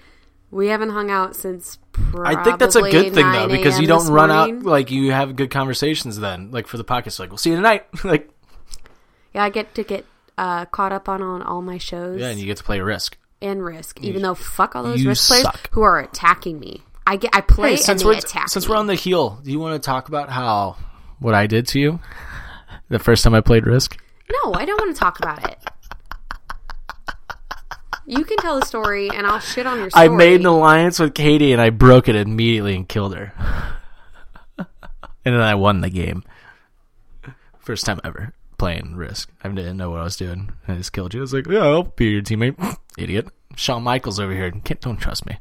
We 0.51 0.69
haven't 0.69 0.91
hung 0.91 1.11
out 1.11 1.37
since 1.37 1.79
I 2.25 2.43
think 2.43 2.59
that's 2.59 2.77
a 2.77 2.83
good 2.83 3.15
thing 3.15 3.31
though, 3.33 3.49
because 3.49 3.79
you 3.79 3.87
don't 3.87 4.09
run 4.09 4.29
morning. 4.31 4.59
out 4.59 4.63
like 4.65 4.91
you 4.91 5.13
have 5.13 5.37
good 5.37 5.51
conversations 5.51 6.19
then, 6.19 6.51
like 6.51 6.67
for 6.67 6.77
the 6.77 6.85
podcast. 6.85 7.19
Like 7.19 7.31
we'll 7.31 7.39
see 7.39 7.51
you 7.51 7.57
tonight. 7.57 7.87
like 8.05 8.31
Yeah, 9.35 9.45
I 9.45 9.51
get 9.51 9.75
to 9.77 9.83
get 9.85 10.05
uh, 10.39 10.65
caught 10.67 10.93
up 10.93 11.09
on, 11.09 11.23
on 11.23 11.43
all 11.43 11.63
my 11.63 11.79
shows 11.79 12.21
yeah, 12.21 12.29
and 12.29 12.39
you 12.41 12.47
get 12.47 12.57
to 12.59 12.65
play 12.65 12.81
Risk. 12.81 13.17
and 13.41 13.65
Risk, 13.65 14.01
even 14.03 14.23
though 14.23 14.35
fuck 14.35 14.75
all 14.75 14.83
those 14.83 15.03
you 15.03 15.09
Risk 15.11 15.29
players 15.29 15.43
suck. 15.45 15.71
who 15.73 15.83
are 15.83 15.99
attacking 16.01 16.59
me. 16.59 16.83
I 17.07 17.17
get 17.17 17.35
I 17.35 17.41
play 17.41 17.71
Hey, 17.71 17.75
and 17.75 17.83
since 17.85 18.03
they 18.03 18.07
we're 18.07 18.13
attack 18.19 18.49
since 18.49 18.67
me. 18.67 18.71
we're 18.73 18.79
on 18.79 18.87
the 18.87 18.95
heel, 18.95 19.41
do 19.43 19.51
you 19.51 19.59
want 19.59 19.81
to 19.81 19.85
talk 19.87 20.09
about 20.09 20.31
how 20.31 20.77
what 21.19 21.35
I 21.35 21.47
did 21.47 21.67
to 21.69 21.81
you 21.81 22.01
the 22.89 22.99
first 22.99 23.25
time 23.25 23.35
I 23.35 23.41
played 23.41 23.67
Risk? 23.67 23.99
No, 24.45 24.55
I 24.55 24.65
don't 24.65 24.81
want 24.81 24.95
to 24.95 24.99
talk 24.99 25.19
about 25.19 25.45
it. 25.51 25.59
You 28.07 28.25
can 28.25 28.37
tell 28.39 28.59
the 28.59 28.67
story, 28.67 29.09
and 29.11 29.27
I'll 29.27 29.39
shit 29.39 29.67
on 29.67 29.79
your 29.79 29.91
story. 29.91 30.07
I 30.07 30.09
made 30.09 30.41
an 30.41 30.47
alliance 30.47 30.99
with 30.99 31.15
Katie 31.15 31.53
and 31.53 31.61
I 31.61 31.71
broke 31.71 32.09
it 32.09 32.17
immediately 32.17 32.75
and 32.75 32.89
killed 32.89 33.15
her. 33.15 33.33
and 34.59 34.67
then 35.25 35.41
I 35.41 35.55
won 35.55 35.81
the 35.81 35.91
game. 35.91 36.25
First 37.59 37.87
time 37.87 38.01
ever 38.03 38.35
playing 38.63 38.95
Risk. 38.95 39.29
I 39.43 39.49
didn't 39.49 39.77
know 39.77 39.91
what 39.91 40.01
I 40.01 40.05
was 40.05 40.17
doing. 40.17 40.53
I 40.69 40.75
just 40.77 40.93
killed 40.93 41.15
you. 41.15 41.21
I 41.21 41.23
was 41.23 41.35
like, 41.35 41.49
yeah, 41.49 41.65
I'll 41.65 41.83
be 41.83 42.07
your 42.07 42.23
teammate. 42.23 42.77
Idiot. 42.99 43.27
Shawn 43.57 43.83
Michaels 43.83 44.21
over 44.21 44.33
here. 44.33 44.53
Can't, 44.53 44.81
don't 44.81 44.99
trust 44.99 45.27
me. 45.27 45.37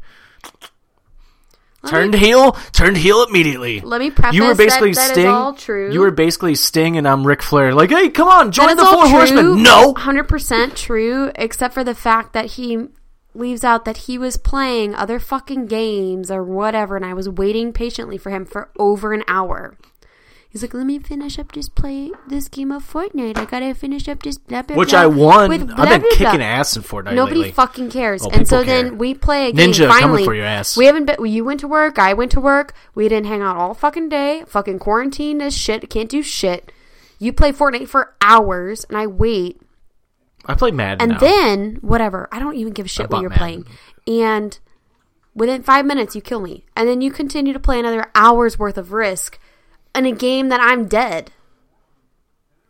Turned 1.87 2.13
heel. 2.13 2.51
Turned 2.73 2.97
heel 2.97 3.23
immediately. 3.23 3.81
Let 3.81 4.01
me 4.01 4.11
preface 4.11 4.35
you 4.35 4.45
were 4.45 4.55
basically 4.55 4.93
that, 4.93 5.07
that 5.07 5.13
Sting. 5.13 5.25
is 5.25 5.31
all 5.31 5.53
true. 5.53 5.91
You 5.91 6.01
were 6.01 6.11
basically 6.11 6.55
Sting, 6.55 6.97
and 6.97 7.07
I'm 7.07 7.25
Ric 7.25 7.41
Flair. 7.41 7.73
Like, 7.73 7.89
hey, 7.89 8.09
come 8.09 8.27
on, 8.27 8.51
join 8.51 8.77
the 8.77 8.85
Four 8.85 9.03
true, 9.03 9.09
Horsemen. 9.09 9.63
No, 9.63 9.93
100% 9.93 10.75
true, 10.75 11.31
except 11.35 11.73
for 11.73 11.83
the 11.83 11.95
fact 11.95 12.33
that 12.33 12.51
he 12.51 12.87
leaves 13.33 13.63
out 13.63 13.85
that 13.85 13.97
he 13.97 14.17
was 14.17 14.37
playing 14.37 14.93
other 14.93 15.19
fucking 15.19 15.65
games 15.65 16.29
or 16.29 16.43
whatever, 16.43 16.95
and 16.95 17.05
I 17.05 17.13
was 17.13 17.29
waiting 17.29 17.73
patiently 17.73 18.17
for 18.17 18.29
him 18.29 18.45
for 18.45 18.69
over 18.77 19.13
an 19.13 19.23
hour. 19.27 19.77
He's 20.51 20.61
like, 20.61 20.73
let 20.73 20.85
me 20.85 20.99
finish 20.99 21.39
up 21.39 21.53
this 21.53 21.69
play, 21.69 22.11
this 22.27 22.49
game 22.49 22.73
of 22.73 22.83
Fortnite. 22.83 23.37
I 23.37 23.45
gotta 23.45 23.73
finish 23.73 24.09
up 24.09 24.21
this 24.21 24.37
blah, 24.37 24.61
blah, 24.63 24.75
which 24.75 24.89
blah, 24.89 24.99
I 24.99 25.05
won. 25.05 25.47
with 25.49 25.61
I've 25.61 25.87
been 25.87 26.01
blah, 26.01 26.09
kicking 26.11 26.25
blah." 26.39 26.45
ass 26.45 26.75
in 26.75 26.83
Fortnite 26.83 27.13
Nobody 27.13 27.37
lately. 27.37 27.51
fucking 27.53 27.89
cares. 27.89 28.25
And 28.25 28.45
so 28.45 28.61
care. 28.65 28.83
then 28.83 28.97
we 28.97 29.13
play 29.13 29.47
a 29.47 29.51
game. 29.53 29.71
Ninja, 29.71 29.87
coming 29.87 30.01
finally, 30.01 30.25
for 30.25 30.33
your 30.33 30.43
ass. 30.43 30.75
We 30.75 30.87
haven't 30.87 31.05
been. 31.05 31.25
You 31.25 31.45
went 31.45 31.61
to 31.61 31.69
work. 31.69 31.97
I 31.97 32.11
went 32.13 32.31
to 32.33 32.41
work. 32.41 32.73
We 32.95 33.07
didn't 33.07 33.27
hang 33.27 33.41
out 33.41 33.55
all 33.55 33.73
fucking 33.73 34.09
day. 34.09 34.43
Fucking 34.45 34.79
quarantine 34.79 35.41
as 35.41 35.55
shit. 35.57 35.89
Can't 35.89 36.09
do 36.09 36.21
shit. 36.21 36.69
You 37.17 37.31
play 37.31 37.53
Fortnite 37.53 37.87
for 37.87 38.13
hours, 38.19 38.83
and 38.89 38.97
I 38.97 39.07
wait. 39.07 39.61
I 40.47 40.55
play 40.55 40.71
Madden 40.71 41.01
And 41.01 41.11
now. 41.13 41.19
then 41.19 41.75
whatever. 41.81 42.27
I 42.29 42.39
don't 42.39 42.55
even 42.57 42.73
give 42.73 42.87
a 42.87 42.89
shit 42.89 43.09
what 43.09 43.21
you're 43.21 43.29
Madden. 43.29 43.63
playing. 44.05 44.21
And 44.21 44.59
within 45.33 45.63
five 45.63 45.85
minutes, 45.85 46.13
you 46.13 46.21
kill 46.21 46.41
me, 46.41 46.65
and 46.75 46.89
then 46.89 46.99
you 46.99 47.09
continue 47.09 47.53
to 47.53 47.59
play 47.59 47.79
another 47.79 48.11
hour's 48.15 48.59
worth 48.59 48.77
of 48.77 48.91
Risk 48.91 49.39
in 49.95 50.05
a 50.05 50.11
game 50.11 50.49
that 50.49 50.59
I'm 50.61 50.87
dead. 50.87 51.31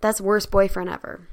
That's 0.01 0.19
worst 0.21 0.49
boyfriend 0.51 0.89
ever. 0.89 1.27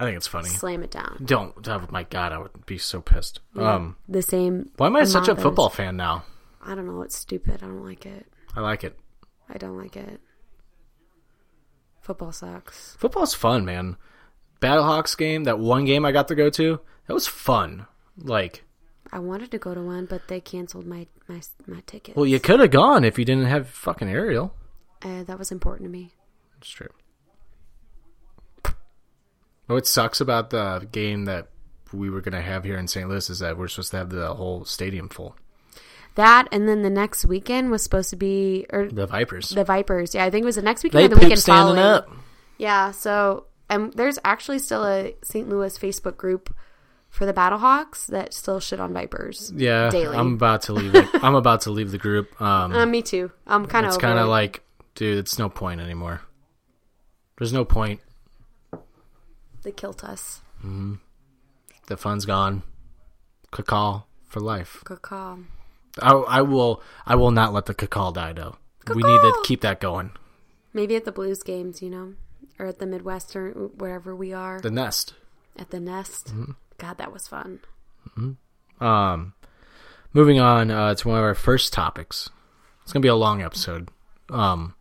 I 0.00 0.04
think 0.04 0.16
it's 0.16 0.26
funny. 0.28 0.48
Slam 0.48 0.82
it 0.82 0.90
down. 0.92 1.20
Don't. 1.24 1.66
Oh 1.68 1.86
my 1.90 2.04
god, 2.04 2.32
I 2.32 2.38
would 2.38 2.64
be 2.66 2.78
so 2.78 3.00
pissed. 3.00 3.40
Um, 3.56 3.96
The 4.08 4.22
same. 4.22 4.70
why 4.76 4.86
am 4.86 4.96
I 4.96 5.04
such 5.04 5.28
a 5.28 5.34
football 5.36 5.68
fan 5.70 5.96
now? 5.96 6.24
I 6.64 6.74
don't 6.74 6.86
know. 6.86 7.02
It's 7.02 7.16
stupid. 7.16 7.54
I 7.62 7.66
don't 7.66 7.84
like 7.84 8.06
it. 8.06 8.26
I 8.54 8.60
like 8.60 8.84
it. 8.84 8.96
I 9.48 9.58
don't 9.58 9.76
like 9.76 9.96
it. 9.96 10.20
Football 12.00 12.32
sucks. 12.32 12.96
Football's 12.98 13.34
fun, 13.34 13.64
man. 13.64 13.96
Battlehawks 14.60 15.16
game, 15.16 15.44
that 15.44 15.58
one 15.58 15.84
game 15.84 16.04
I 16.04 16.12
got 16.12 16.28
to 16.28 16.34
go 16.34 16.50
to, 16.50 16.80
that 17.06 17.14
was 17.14 17.26
fun. 17.26 17.86
Like, 18.16 18.64
I 19.12 19.18
wanted 19.18 19.50
to 19.52 19.58
go 19.58 19.74
to 19.74 19.80
one, 19.82 20.06
but 20.06 20.28
they 20.28 20.40
canceled 20.40 20.86
my 20.86 21.06
my 21.28 21.40
my 21.66 21.80
ticket. 21.86 22.16
well, 22.16 22.26
you 22.26 22.40
could 22.40 22.60
have 22.60 22.70
gone 22.70 23.04
if 23.04 23.18
you 23.18 23.24
didn't 23.24 23.46
have 23.46 23.68
fucking 23.68 24.08
aerial. 24.08 24.54
uh, 25.02 25.22
that 25.24 25.38
was 25.38 25.50
important 25.52 25.86
to 25.88 25.90
me. 25.92 26.12
It's 26.58 26.68
true. 26.70 26.88
What 29.66 29.86
sucks 29.86 30.20
about 30.20 30.50
the 30.50 30.88
game 30.92 31.26
that 31.26 31.48
we 31.92 32.08
were 32.10 32.20
gonna 32.20 32.40
have 32.42 32.64
here 32.64 32.76
in 32.78 32.88
St. 32.88 33.08
Louis 33.08 33.28
is 33.28 33.38
that 33.40 33.56
we're 33.58 33.68
supposed 33.68 33.90
to 33.92 33.98
have 33.98 34.10
the 34.10 34.34
whole 34.34 34.64
stadium 34.64 35.08
full. 35.08 35.36
That 36.14 36.48
and 36.50 36.68
then 36.68 36.82
the 36.82 36.90
next 36.90 37.24
weekend 37.26 37.70
was 37.70 37.82
supposed 37.82 38.10
to 38.10 38.16
be 38.16 38.66
or 38.70 38.88
The 38.88 39.06
Vipers. 39.06 39.50
the 39.50 39.64
Vipers. 39.64 40.14
Yeah, 40.14 40.24
I 40.24 40.30
think 40.30 40.42
it 40.42 40.46
was 40.46 40.56
the 40.56 40.62
next 40.62 40.82
weekend 40.84 41.00
they 41.00 41.04
or 41.06 41.08
the 41.08 41.16
weekend 41.16 41.38
standing 41.40 41.76
following. 41.76 41.78
up. 41.82 42.10
Yeah, 42.56 42.90
so 42.92 43.46
and 43.70 43.92
there's 43.92 44.18
actually 44.24 44.58
still 44.58 44.84
a 44.84 45.14
St. 45.22 45.48
Louis 45.48 45.76
Facebook 45.78 46.16
group 46.16 46.52
for 47.08 47.26
the 47.26 47.32
Battlehawks 47.32 48.06
that 48.06 48.32
still 48.34 48.60
shit 48.60 48.80
on 48.80 48.92
Vipers. 48.92 49.52
Yeah, 49.54 49.90
Daily. 49.90 50.16
I'm 50.16 50.34
about 50.34 50.62
to 50.62 50.72
leave. 50.72 50.92
The, 50.92 51.20
I'm 51.22 51.34
about 51.34 51.62
to 51.62 51.70
leave 51.70 51.90
the 51.90 51.98
group. 51.98 52.28
Um, 52.40 52.72
Uh, 52.72 52.86
me 52.86 53.02
too. 53.02 53.30
I'm 53.46 53.66
kind 53.66 53.86
of 53.86 53.90
it's 53.92 54.00
kind 54.00 54.18
of 54.18 54.28
like, 54.28 54.62
dude, 54.94 55.18
it's 55.18 55.38
no 55.38 55.48
point 55.48 55.80
anymore. 55.80 56.20
There's 57.38 57.52
no 57.52 57.64
point. 57.64 58.00
they 59.62 59.72
killed 59.72 60.02
us. 60.04 60.40
The 60.62 61.96
fun's 61.96 62.26
gone. 62.26 62.62
Cacao 63.50 64.04
for 64.26 64.40
life. 64.40 64.82
Call. 64.84 65.40
I, 66.02 66.12
I 66.12 66.42
will. 66.42 66.82
I 67.06 67.14
will 67.14 67.30
not 67.30 67.52
let 67.52 67.66
the 67.66 67.74
cacao 67.74 68.12
die 68.12 68.32
though. 68.34 68.56
We 68.88 69.02
need 69.02 69.20
to 69.20 69.42
keep 69.44 69.60
that 69.62 69.80
going. 69.80 70.10
Maybe 70.72 70.96
at 70.96 71.04
the 71.04 71.12
Blues 71.12 71.42
games, 71.42 71.80
you 71.82 71.90
know, 71.90 72.14
or 72.58 72.66
at 72.66 72.78
the 72.78 72.86
Midwest 72.86 73.34
or 73.36 73.50
wherever 73.50 74.14
we 74.14 74.32
are 74.32 74.60
The 74.60 74.70
nest. 74.70 75.14
at 75.58 75.70
the 75.70 75.80
Nest. 75.80 76.26
Mm-hmm. 76.28 76.52
God, 76.78 76.98
that 76.98 77.12
was 77.12 77.26
fun. 77.26 77.60
Um, 78.80 79.34
moving 80.12 80.38
on 80.40 80.70
uh, 80.70 80.94
to 80.94 81.08
one 81.08 81.18
of 81.18 81.24
our 81.24 81.34
first 81.34 81.72
topics. 81.72 82.30
It's 82.82 82.92
gonna 82.92 83.02
be 83.02 83.08
a 83.08 83.14
long 83.14 83.42
episode. 83.42 83.88
Um, 84.30 84.74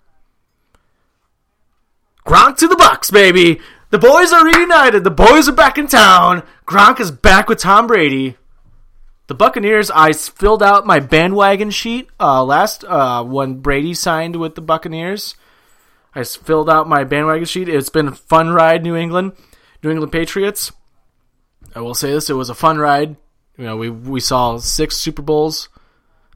Gronk 2.26 2.58
to 2.58 2.68
the 2.68 2.76
Bucks, 2.76 3.10
baby. 3.10 3.60
The 3.90 3.98
boys 3.98 4.32
are 4.32 4.46
reunited. 4.46 5.04
The 5.04 5.10
boys 5.10 5.48
are 5.48 5.54
back 5.54 5.78
in 5.78 5.88
town. 5.88 6.44
Gronk 6.66 7.00
is 7.00 7.10
back 7.10 7.50
with 7.50 7.60
Tom 7.60 7.88
Brady. 7.88 8.38
The 9.28 9.36
Buccaneers. 9.36 9.90
I 9.92 10.14
filled 10.14 10.62
out 10.62 10.86
my 10.86 11.00
bandwagon 11.00 11.70
sheet 11.72 12.10
uh, 12.20 12.44
last 12.44 12.84
uh, 12.84 13.24
when 13.24 13.60
Brady 13.60 13.94
signed 13.94 14.36
with 14.36 14.56
the 14.56 14.62
Buccaneers. 14.62 15.36
I 16.14 16.24
filled 16.24 16.70
out 16.70 16.88
my 16.88 17.04
bandwagon 17.04 17.46
sheet. 17.46 17.70
It's 17.70 17.90
been 17.90 18.08
a 18.08 18.16
fun 18.16 18.50
ride, 18.50 18.84
New 18.84 18.96
England, 18.96 19.34
New 19.84 19.92
England 19.92 20.12
Patriots. 20.12 20.72
I 21.78 21.82
will 21.82 21.94
say 21.96 22.12
this: 22.12 22.30
it 22.30 22.34
was 22.34 22.50
a 22.50 22.56
fun 22.56 22.78
ride. 22.80 23.16
You 23.58 23.66
know, 23.66 23.78
we 23.78 23.90
we 23.90 24.20
saw 24.20 24.58
six 24.58 24.98
Super 24.98 25.22
Bowls. 25.22 25.70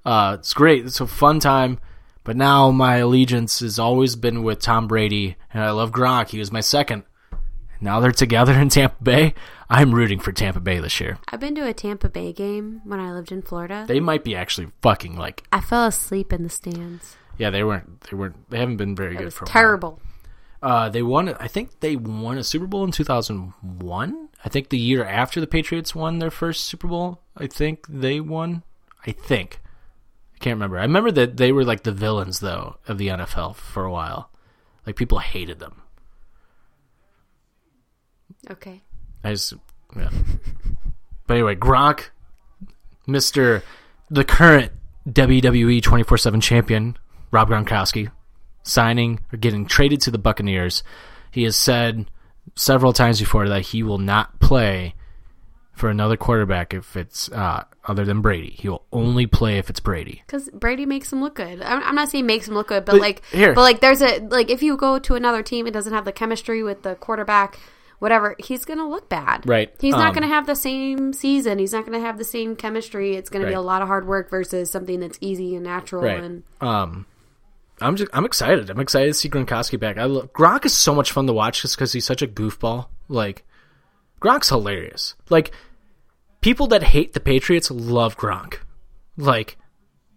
Uh, 0.05 0.37
it's 0.39 0.53
great. 0.53 0.85
It's 0.85 1.01
a 1.01 1.07
fun 1.07 1.39
time. 1.39 1.79
But 2.23 2.37
now 2.37 2.69
my 2.69 2.97
allegiance 2.97 3.61
has 3.61 3.79
always 3.79 4.15
been 4.15 4.43
with 4.43 4.59
Tom 4.59 4.87
Brady, 4.87 5.37
and 5.51 5.63
I 5.63 5.71
love 5.71 5.91
Gronk. 5.91 6.29
He 6.29 6.37
was 6.37 6.51
my 6.51 6.61
second. 6.61 7.03
Now 7.79 7.99
they're 7.99 8.11
together 8.11 8.53
in 8.53 8.69
Tampa 8.69 9.01
Bay. 9.03 9.33
I'm 9.67 9.95
rooting 9.95 10.19
for 10.19 10.31
Tampa 10.31 10.59
Bay 10.59 10.77
this 10.79 10.99
year. 11.01 11.17
I've 11.29 11.39
been 11.39 11.55
to 11.55 11.67
a 11.67 11.73
Tampa 11.73 12.09
Bay 12.09 12.31
game 12.33 12.81
when 12.83 12.99
I 12.99 13.11
lived 13.11 13.31
in 13.31 13.41
Florida. 13.41 13.85
They 13.87 13.99
might 13.99 14.23
be 14.23 14.35
actually 14.35 14.67
fucking 14.83 15.15
like 15.15 15.43
I 15.51 15.61
fell 15.61 15.85
asleep 15.87 16.31
in 16.31 16.43
the 16.43 16.49
stands. 16.49 17.15
yeah. 17.39 17.49
They 17.49 17.63
weren't. 17.63 18.01
They 18.01 18.15
weren't. 18.15 18.49
They 18.51 18.59
haven't 18.59 18.77
been 18.77 18.95
very 18.95 19.15
It 19.15 19.19
good 19.19 19.33
for 19.33 19.45
a 19.45 19.47
while. 19.47 19.53
terrible. 19.53 20.01
Uh, 20.61 20.89
they 20.89 21.01
won. 21.01 21.29
I 21.39 21.47
think 21.47 21.79
they 21.79 21.95
won 21.95 22.37
a 22.37 22.43
Super 22.43 22.67
Bowl 22.67 22.83
in 22.83 22.91
2001. 22.91 24.29
I 24.43 24.49
think 24.49 24.69
the 24.69 24.77
year 24.77 25.05
after 25.05 25.39
the 25.39 25.47
Patriots 25.47 25.93
won 25.93 26.19
their 26.19 26.31
first 26.31 26.65
Super 26.65 26.87
Bowl, 26.87 27.21
I 27.37 27.47
think 27.47 27.85
they 27.87 28.19
won. 28.19 28.63
I 29.05 29.11
think. 29.11 29.61
I 30.35 30.37
can't 30.39 30.55
remember. 30.55 30.79
I 30.79 30.83
remember 30.83 31.11
that 31.11 31.37
they 31.37 31.51
were 31.51 31.63
like 31.63 31.83
the 31.83 31.91
villains 31.91 32.39
though 32.39 32.77
of 32.87 32.97
the 32.97 33.09
NFL 33.09 33.55
for 33.55 33.85
a 33.85 33.91
while. 33.91 34.31
Like 34.85 34.95
people 34.95 35.19
hated 35.19 35.59
them. 35.59 35.81
Okay. 38.49 38.81
I 39.23 39.31
just 39.31 39.53
yeah. 39.95 40.09
But 41.27 41.35
anyway, 41.35 41.55
Gronk, 41.55 42.09
Mister, 43.05 43.63
the 44.09 44.23
current 44.23 44.71
WWE 45.07 45.81
24/7 45.81 46.41
champion, 46.41 46.97
Rob 47.31 47.49
Gronkowski, 47.49 48.11
signing 48.63 49.19
or 49.31 49.37
getting 49.37 49.65
traded 49.65 50.01
to 50.01 50.11
the 50.11 50.17
Buccaneers. 50.17 50.83
He 51.31 51.43
has 51.43 51.55
said 51.55 52.09
several 52.61 52.93
times 52.93 53.19
before 53.19 53.47
that 53.49 53.61
he 53.61 53.81
will 53.81 53.97
not 53.97 54.39
play 54.39 54.93
for 55.73 55.89
another 55.89 56.15
quarterback 56.15 56.73
if 56.75 56.95
it's 56.95 57.31
uh, 57.31 57.63
other 57.85 58.05
than 58.05 58.21
Brady. 58.21 58.51
He 58.59 58.69
will 58.69 58.83
only 58.91 59.25
play 59.25 59.57
if 59.57 59.67
it's 59.69 59.79
Brady. 59.79 60.21
Because 60.27 60.47
Brady 60.53 60.85
makes 60.85 61.11
him 61.11 61.21
look 61.21 61.33
good. 61.35 61.59
I'm, 61.63 61.81
I'm 61.83 61.95
not 61.95 62.09
saying 62.09 62.27
makes 62.27 62.47
him 62.47 62.53
look 62.53 62.67
good, 62.67 62.85
but, 62.85 62.93
But 62.93 63.01
like, 63.01 63.25
here- 63.31 63.53
but 63.55 63.61
like, 63.61 63.79
there's 63.81 64.01
a 64.01 64.19
like 64.19 64.51
if 64.51 64.61
you 64.61 64.77
go 64.77 64.99
to 64.99 65.15
another 65.15 65.41
team, 65.41 65.65
it 65.65 65.71
doesn't 65.71 65.93
have 65.93 66.05
the 66.05 66.11
chemistry 66.11 66.61
with 66.61 66.83
the 66.83 66.93
quarterback, 66.95 67.57
whatever. 67.97 68.35
He's 68.37 68.63
gonna 68.63 68.87
look 68.87 69.09
bad. 69.09 69.47
Right. 69.49 69.73
He's 69.79 69.95
not 69.95 70.09
Um, 70.09 70.13
gonna 70.13 70.27
have 70.27 70.45
the 70.45 70.55
same 70.55 71.13
season. 71.13 71.57
He's 71.57 71.73
not 71.73 71.85
gonna 71.85 71.99
have 71.99 72.19
the 72.19 72.25
same 72.25 72.55
chemistry. 72.55 73.15
It's 73.15 73.29
gonna 73.31 73.47
be 73.47 73.53
a 73.53 73.61
lot 73.61 73.81
of 73.81 73.87
hard 73.87 74.05
work 74.05 74.29
versus 74.29 74.69
something 74.69 74.99
that's 74.99 75.17
easy 75.19 75.55
and 75.55 75.63
natural. 75.63 76.03
Right. 76.03 76.21
And 76.23 76.43
Um, 76.61 77.07
I'm 77.81 77.95
just 77.95 78.11
I'm 78.13 78.25
excited. 78.25 78.69
I'm 78.69 78.79
excited 78.79 79.07
to 79.07 79.13
see 79.13 79.29
Gronkowski 79.29 79.79
back. 79.79 79.97
I 79.97 80.05
love, 80.05 80.31
Gronk 80.33 80.65
is 80.65 80.73
so 80.73 80.93
much 80.93 81.11
fun 81.11 81.27
to 81.27 81.33
watch 81.33 81.61
just 81.61 81.75
because 81.75 81.93
he's 81.93 82.05
such 82.05 82.21
a 82.21 82.27
goofball. 82.27 82.87
Like 83.07 83.45
Gronk's 84.21 84.49
hilarious. 84.49 85.15
Like 85.29 85.51
people 86.41 86.67
that 86.67 86.83
hate 86.83 87.13
the 87.13 87.19
Patriots 87.19 87.71
love 87.71 88.17
Gronk. 88.17 88.59
Like 89.17 89.57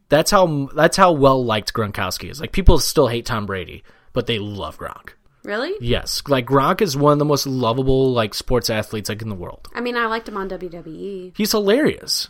that's 0.09 0.31
how 0.31 0.69
that's 0.75 0.97
how 0.97 1.13
well 1.13 1.45
liked 1.45 1.73
Gronkowski 1.73 2.31
is. 2.31 2.41
Like 2.41 2.53
people 2.53 2.79
still 2.79 3.09
hate 3.09 3.27
Tom 3.27 3.47
Brady, 3.47 3.83
but 4.13 4.27
they 4.27 4.39
love 4.39 4.79
Gronk. 4.79 5.11
really, 5.43 5.75
Yes, 5.81 6.23
like 6.29 6.47
Gronk 6.47 6.81
is 6.83 6.97
one 6.97 7.15
of 7.15 7.19
the 7.19 7.25
most 7.25 7.47
lovable 7.47 8.13
like 8.13 8.35
sports 8.35 8.71
athletes 8.71 9.09
like 9.09 9.23
in 9.23 9.29
the 9.29 9.35
world. 9.35 9.69
I 9.75 9.81
mean, 9.81 9.97
I 9.97 10.07
liked 10.07 10.29
him 10.29 10.37
on. 10.37 10.49
WWE. 10.49 11.33
He's 11.37 11.53
hilarious. 11.53 12.29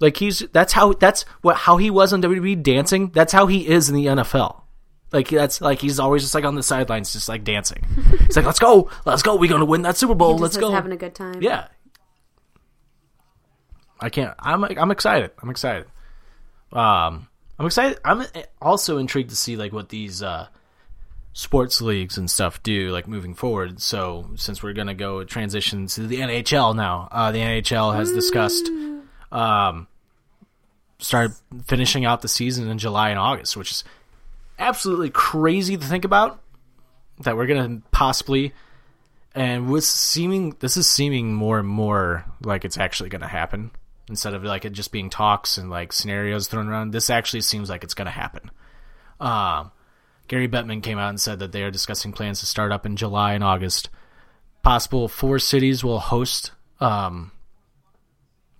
Like 0.00 0.16
he's 0.16 0.40
that's 0.52 0.72
how 0.72 0.92
that's 0.94 1.22
what 1.42 1.56
how 1.56 1.76
he 1.76 1.90
was 1.90 2.12
on 2.12 2.20
WWE 2.20 2.62
dancing. 2.62 3.10
That's 3.10 3.32
how 3.32 3.46
he 3.46 3.68
is 3.68 3.88
in 3.88 3.94
the 3.94 4.06
NFL. 4.06 4.62
Like 5.14 5.28
that's 5.28 5.60
like 5.60 5.80
he's 5.80 6.00
always 6.00 6.22
just 6.22 6.34
like 6.34 6.44
on 6.44 6.56
the 6.56 6.62
sidelines, 6.62 7.12
just 7.12 7.28
like 7.28 7.44
dancing. 7.44 7.84
He's 8.26 8.34
like, 8.34 8.44
"Let's 8.44 8.58
go, 8.58 8.90
let's 9.04 9.22
go. 9.22 9.36
We're 9.36 9.48
gonna 9.48 9.64
win 9.64 9.82
that 9.82 9.96
Super 9.96 10.16
Bowl. 10.16 10.36
Let's 10.36 10.56
go." 10.56 10.72
having 10.72 10.90
a 10.90 10.96
good 10.96 11.14
time. 11.14 11.40
yeah, 11.40 11.68
I 14.00 14.10
can't. 14.10 14.34
I'm 14.40 14.64
I'm 14.64 14.90
excited. 14.90 15.30
I'm 15.40 15.50
excited. 15.50 15.86
Um, 16.72 17.28
I'm 17.56 17.66
excited. 17.66 18.00
I'm 18.04 18.26
also 18.60 18.98
intrigued 18.98 19.30
to 19.30 19.36
see 19.36 19.54
like 19.54 19.72
what 19.72 19.88
these 19.88 20.20
uh 20.20 20.48
sports 21.32 21.80
leagues 21.80 22.18
and 22.18 22.28
stuff 22.28 22.60
do 22.64 22.90
like 22.90 23.06
moving 23.06 23.34
forward. 23.34 23.80
So 23.80 24.30
since 24.34 24.64
we're 24.64 24.72
gonna 24.72 24.94
go 24.94 25.22
transition 25.22 25.86
to 25.86 26.08
the 26.08 26.16
NHL 26.16 26.74
now, 26.74 27.06
uh, 27.12 27.30
the 27.30 27.38
NHL 27.38 27.94
has 27.94 28.12
discussed 28.12 28.68
um 29.30 29.86
start 30.98 31.30
finishing 31.66 32.04
out 32.04 32.20
the 32.20 32.28
season 32.28 32.68
in 32.68 32.78
July 32.78 33.10
and 33.10 33.18
August, 33.20 33.56
which 33.56 33.70
is 33.70 33.84
absolutely 34.58 35.10
crazy 35.10 35.76
to 35.76 35.84
think 35.84 36.04
about. 36.04 36.40
That 37.20 37.36
we're 37.36 37.46
gonna 37.46 37.80
possibly 37.92 38.52
and 39.34 39.70
with 39.70 39.84
seeming 39.84 40.56
this 40.60 40.76
is 40.76 40.88
seeming 40.88 41.34
more 41.34 41.58
and 41.58 41.68
more 41.68 42.24
like 42.42 42.64
it's 42.64 42.78
actually 42.78 43.08
gonna 43.08 43.28
happen 43.28 43.70
instead 44.08 44.34
of 44.34 44.44
like 44.44 44.64
it 44.64 44.72
just 44.72 44.92
being 44.92 45.10
talks 45.10 45.58
and 45.58 45.70
like 45.70 45.92
scenarios 45.92 46.48
thrown 46.48 46.68
around. 46.68 46.92
This 46.92 47.10
actually 47.10 47.42
seems 47.42 47.70
like 47.70 47.84
it's 47.84 47.94
gonna 47.94 48.10
happen. 48.10 48.50
Um, 49.20 49.70
Gary 50.28 50.48
Bettman 50.48 50.82
came 50.82 50.98
out 50.98 51.10
and 51.10 51.20
said 51.20 51.38
that 51.38 51.52
they 51.52 51.62
are 51.62 51.70
discussing 51.70 52.12
plans 52.12 52.40
to 52.40 52.46
start 52.46 52.72
up 52.72 52.86
in 52.86 52.96
July 52.96 53.34
and 53.34 53.44
August. 53.44 53.90
Possible 54.62 55.08
four 55.08 55.38
cities 55.38 55.84
will 55.84 56.00
host 56.00 56.52
um, 56.80 57.30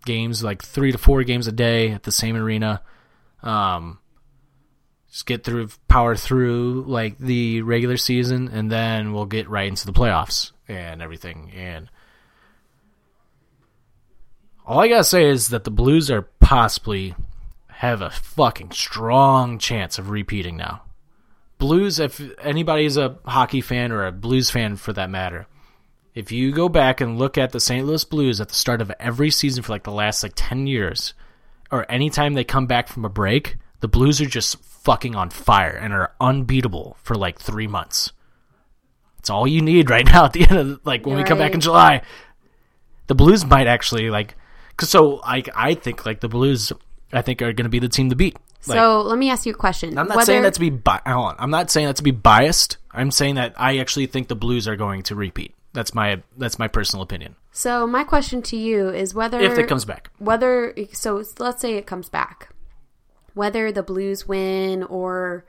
games, 0.04 0.44
like 0.44 0.62
three 0.62 0.92
to 0.92 0.98
four 0.98 1.22
games 1.24 1.46
a 1.46 1.52
day 1.52 1.90
at 1.90 2.02
the 2.02 2.12
same 2.12 2.36
arena. 2.36 2.82
Um, 3.42 3.98
just 5.14 5.26
get 5.26 5.44
through, 5.44 5.68
power 5.86 6.16
through 6.16 6.82
like 6.88 7.16
the 7.18 7.62
regular 7.62 7.96
season, 7.96 8.48
and 8.48 8.68
then 8.68 9.12
we'll 9.12 9.26
get 9.26 9.48
right 9.48 9.68
into 9.68 9.86
the 9.86 9.92
playoffs 9.92 10.50
and 10.66 11.00
everything. 11.00 11.52
And 11.54 11.88
all 14.66 14.80
I 14.80 14.88
gotta 14.88 15.04
say 15.04 15.26
is 15.26 15.50
that 15.50 15.62
the 15.62 15.70
Blues 15.70 16.10
are 16.10 16.22
possibly 16.40 17.14
have 17.68 18.02
a 18.02 18.10
fucking 18.10 18.72
strong 18.72 19.60
chance 19.60 20.00
of 20.00 20.10
repeating 20.10 20.56
now. 20.56 20.82
Blues, 21.58 22.00
if 22.00 22.20
anybody's 22.40 22.96
a 22.96 23.16
hockey 23.24 23.60
fan 23.60 23.92
or 23.92 24.04
a 24.04 24.10
Blues 24.10 24.50
fan 24.50 24.74
for 24.74 24.92
that 24.94 25.10
matter, 25.10 25.46
if 26.16 26.32
you 26.32 26.50
go 26.50 26.68
back 26.68 27.00
and 27.00 27.20
look 27.20 27.38
at 27.38 27.52
the 27.52 27.60
St. 27.60 27.86
Louis 27.86 28.04
Blues 28.04 28.40
at 28.40 28.48
the 28.48 28.54
start 28.54 28.80
of 28.80 28.90
every 28.98 29.30
season 29.30 29.62
for 29.62 29.70
like 29.70 29.84
the 29.84 29.92
last 29.92 30.24
like 30.24 30.32
10 30.34 30.66
years, 30.66 31.14
or 31.70 31.88
anytime 31.88 32.34
they 32.34 32.42
come 32.42 32.66
back 32.66 32.88
from 32.88 33.04
a 33.04 33.08
break, 33.08 33.58
the 33.78 33.86
Blues 33.86 34.20
are 34.20 34.26
just 34.26 34.56
fucking 34.84 35.14
on 35.16 35.30
fire 35.30 35.70
and 35.70 35.92
are 35.92 36.12
unbeatable 36.20 36.96
for 37.02 37.14
like 37.14 37.38
three 37.38 37.66
months. 37.66 38.12
It's 39.18 39.30
all 39.30 39.46
you 39.46 39.60
need 39.62 39.90
right 39.90 40.04
now 40.12 40.26
at 40.26 40.32
the 40.32 40.42
end 40.48 40.58
of 40.58 40.80
like 40.84 41.06
when 41.06 41.16
we 41.16 41.24
come 41.24 41.38
back 41.38 41.54
in 41.54 41.60
July. 41.60 42.02
The 43.06 43.14
Blues 43.14 43.44
might 43.44 43.66
actually 43.66 44.08
like, 44.10 44.34
cause 44.76 44.88
so 44.88 45.20
I 45.24 45.42
I 45.54 45.74
think 45.74 46.06
like 46.06 46.20
the 46.20 46.28
Blues 46.28 46.72
I 47.12 47.22
think 47.22 47.42
are 47.42 47.52
going 47.52 47.64
to 47.64 47.70
be 47.70 47.78
the 47.78 47.88
team 47.88 48.10
to 48.10 48.16
beat. 48.16 48.36
Like, 48.66 48.76
So 48.76 49.02
let 49.02 49.18
me 49.18 49.28
ask 49.30 49.44
you 49.44 49.52
a 49.52 49.56
question. 49.56 49.98
I'm 49.98 50.08
not 50.08 50.16
Whether- 50.16 50.26
saying 50.26 50.42
that 50.42 50.54
to 50.54 50.60
be 50.60 50.70
bi- 50.70 51.00
hold 51.06 51.26
on. 51.32 51.36
I'm 51.38 51.50
not 51.50 51.70
saying 51.70 51.86
that 51.86 51.96
to 51.96 52.02
be 52.02 52.12
biased. 52.12 52.78
I'm 52.92 53.10
saying 53.10 53.34
that 53.34 53.52
I 53.58 53.76
actually 53.78 54.06
think 54.06 54.28
the 54.28 54.34
Blues 54.36 54.66
are 54.66 54.76
going 54.76 55.02
to 55.04 55.14
repeat. 55.14 55.54
That's 55.74 55.94
my 55.94 56.22
that's 56.38 56.58
my 56.58 56.68
personal 56.68 57.02
opinion. 57.02 57.36
So 57.52 57.86
my 57.86 58.04
question 58.04 58.40
to 58.42 58.56
you 58.56 58.88
is 58.88 59.14
whether 59.14 59.38
If 59.40 59.58
it 59.58 59.68
comes 59.68 59.84
back. 59.84 60.10
whether 60.18 60.74
so 60.92 61.22
let's 61.38 61.60
say 61.60 61.74
it 61.74 61.86
comes 61.86 62.08
back, 62.08 62.48
whether 63.34 63.70
the 63.72 63.82
Blues 63.82 64.26
win 64.26 64.82
or 64.84 65.44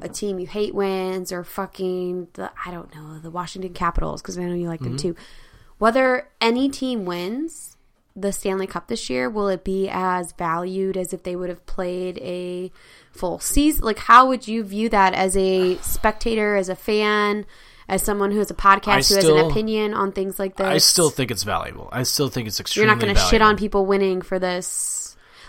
a 0.00 0.08
team 0.08 0.38
you 0.38 0.46
hate 0.46 0.74
wins 0.74 1.32
or 1.32 1.42
fucking 1.44 2.28
the 2.34 2.50
I 2.64 2.70
don't 2.70 2.94
know 2.94 3.18
the 3.18 3.30
Washington 3.30 3.72
Capitals 3.72 4.22
because 4.22 4.38
I 4.38 4.44
know 4.44 4.54
you 4.54 4.68
like 4.68 4.80
them 4.80 4.90
Mm-hmm. 4.96 5.08
too. 5.10 5.16
Whether 5.78 6.28
any 6.40 6.68
team 6.68 7.04
wins, 7.04 7.76
the 8.16 8.32
Stanley 8.32 8.66
Cup 8.66 8.88
this 8.88 9.08
year, 9.08 9.30
will 9.30 9.48
it 9.48 9.62
be 9.64 9.88
as 9.88 10.32
valued 10.32 10.96
as 10.96 11.12
if 11.12 11.22
they 11.22 11.36
would 11.36 11.48
have 11.48 11.64
played 11.66 12.18
a 12.18 12.72
full 13.12 13.38
season? 13.38 13.84
Like, 13.84 13.98
how 13.98 14.26
would 14.26 14.48
you 14.48 14.64
view 14.64 14.88
that 14.88 15.14
as 15.14 15.36
a 15.36 15.76
spectator, 15.78 16.56
as 16.56 16.68
a 16.68 16.74
fan, 16.74 17.46
as 17.88 18.02
someone 18.02 18.32
who 18.32 18.38
has 18.38 18.50
a 18.50 18.54
podcast, 18.54 18.88
I 18.88 19.02
who 19.02 19.14
has 19.14 19.24
an 19.28 19.38
opinion 19.50 19.94
on 19.94 20.10
things 20.10 20.38
like 20.40 20.56
this? 20.56 20.66
I 20.66 20.78
still 20.78 21.10
think 21.10 21.30
it's 21.30 21.44
valuable. 21.44 21.88
I 21.92 22.02
still 22.02 22.28
think 22.28 22.48
it's 22.48 22.58
extremely. 22.58 22.86
you're 22.88 22.94
not 22.96 23.00
going 23.00 23.14
to 23.14 23.20
shit 23.20 23.40
on 23.40 23.56
people 23.56 23.86
winning 23.86 24.20
for 24.20 24.40
this. 24.40 24.97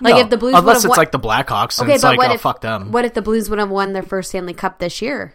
Like, 0.02 0.16
No, 0.16 0.22
if 0.22 0.30
the 0.30 0.38
Blues 0.38 0.56
unless 0.56 0.78
it's 0.78 0.88
won- 0.90 0.98
like 0.98 1.12
the 1.12 1.20
Blackhawks, 1.20 1.80
and 1.80 1.88
okay, 1.88 1.96
it's 1.96 2.04
but 2.04 2.10
like, 2.10 2.18
what 2.20 2.32
oh 2.32 2.34
if 2.36 2.42
fuck 2.42 2.62
them. 2.62 2.92
What 2.92 3.06
if 3.06 3.14
the 3.14 3.22
Blues 3.22 3.50
would 3.50 3.60
have 3.60 3.70
won 3.70 3.94
their 3.94 4.04
first 4.04 4.30
Stanley 4.30 4.54
Cup 4.54 4.80
this 4.80 5.02
year? 5.02 5.34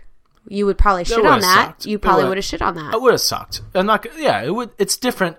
You 0.49 0.67
would 0.67 0.77
probably 0.79 1.05
shit 1.05 1.25
on 1.25 1.41
that. 1.41 1.67
sucked. 1.69 1.87
You 1.87 1.99
probably 1.99 2.25
would 2.29 2.43
shit 2.45 2.61
on 2.63 2.75
that. 2.75 2.95
It 2.95 3.01
would 3.01 3.13
have 3.13 3.21
sucked. 3.21 3.63
I'm 3.75 3.87
not. 3.87 4.07
Yeah, 4.19 4.43
it 4.43 4.51
would. 4.55 4.71
It's 4.79 4.97
different. 4.97 5.37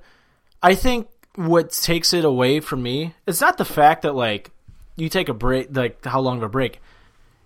I 0.63 0.73
think 0.75 1.07
what 1.35 1.71
takes 1.71 2.13
it 2.13 2.23
away 2.23 2.59
from 2.61 2.81
me 2.81 3.13
it's 3.27 3.41
not 3.41 3.57
the 3.57 3.65
fact 3.65 4.03
that 4.03 4.15
like 4.15 4.51
you 4.95 5.09
take 5.09 5.27
a 5.29 5.33
break, 5.33 5.67
like 5.75 6.03
how 6.05 6.21
long 6.21 6.37
of 6.37 6.43
a 6.43 6.49
break. 6.49 6.81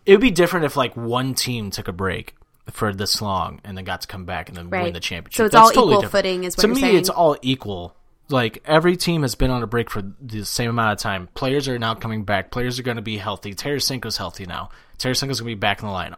It 0.06 0.12
would 0.14 0.22
be 0.22 0.32
different 0.32 0.66
if 0.66 0.78
like 0.78 0.96
one 0.96 1.34
team 1.34 1.70
took 1.72 1.88
a 1.88 1.92
break 1.94 2.36
for 2.72 2.94
this 2.94 3.22
long 3.22 3.60
and 3.64 3.76
then 3.78 3.84
got 3.84 4.02
to 4.02 4.08
come 4.08 4.26
back 4.26 4.48
and 4.48 4.58
then 4.58 4.70
win 4.70 4.94
the 4.94 5.00
championship. 5.00 5.36
So 5.38 5.46
it's 5.46 5.54
That's 5.54 5.62
all 5.62 5.70
totally 5.70 5.94
equal 5.94 6.02
different. 6.04 6.26
footing 6.26 6.44
is 6.46 6.56
what 6.56 6.62
to 6.62 6.68
me. 6.70 6.82
saying. 6.82 6.98
It's 6.98 7.10
all 7.10 7.36
equal. 7.42 7.96
Like 8.30 8.62
every 8.66 8.96
team 8.96 9.24
has 9.24 9.36
been 9.36 9.50
on 9.50 9.64
a 9.64 9.68
break 9.68 9.90
for 9.90 10.04
the 10.22 10.46
same 10.46 10.70
amount 10.70 10.94
of 10.94 11.00
time. 11.00 11.28
Players 11.34 11.68
are 11.68 11.80
now 11.80 11.96
coming 11.96 12.24
back. 12.24 12.52
Players 12.52 12.78
are 12.80 12.84
going 12.84 12.98
to 12.98 13.02
be 13.02 13.18
healthy. 13.18 13.56
Tarasenko's 13.56 14.18
healthy 14.18 14.46
now. 14.46 14.70
Tarasenko's 15.00 15.40
going 15.42 15.52
to 15.52 15.56
be 15.56 15.56
back 15.56 15.82
in 15.82 15.88
the 15.88 15.94
lineup. 15.94 16.18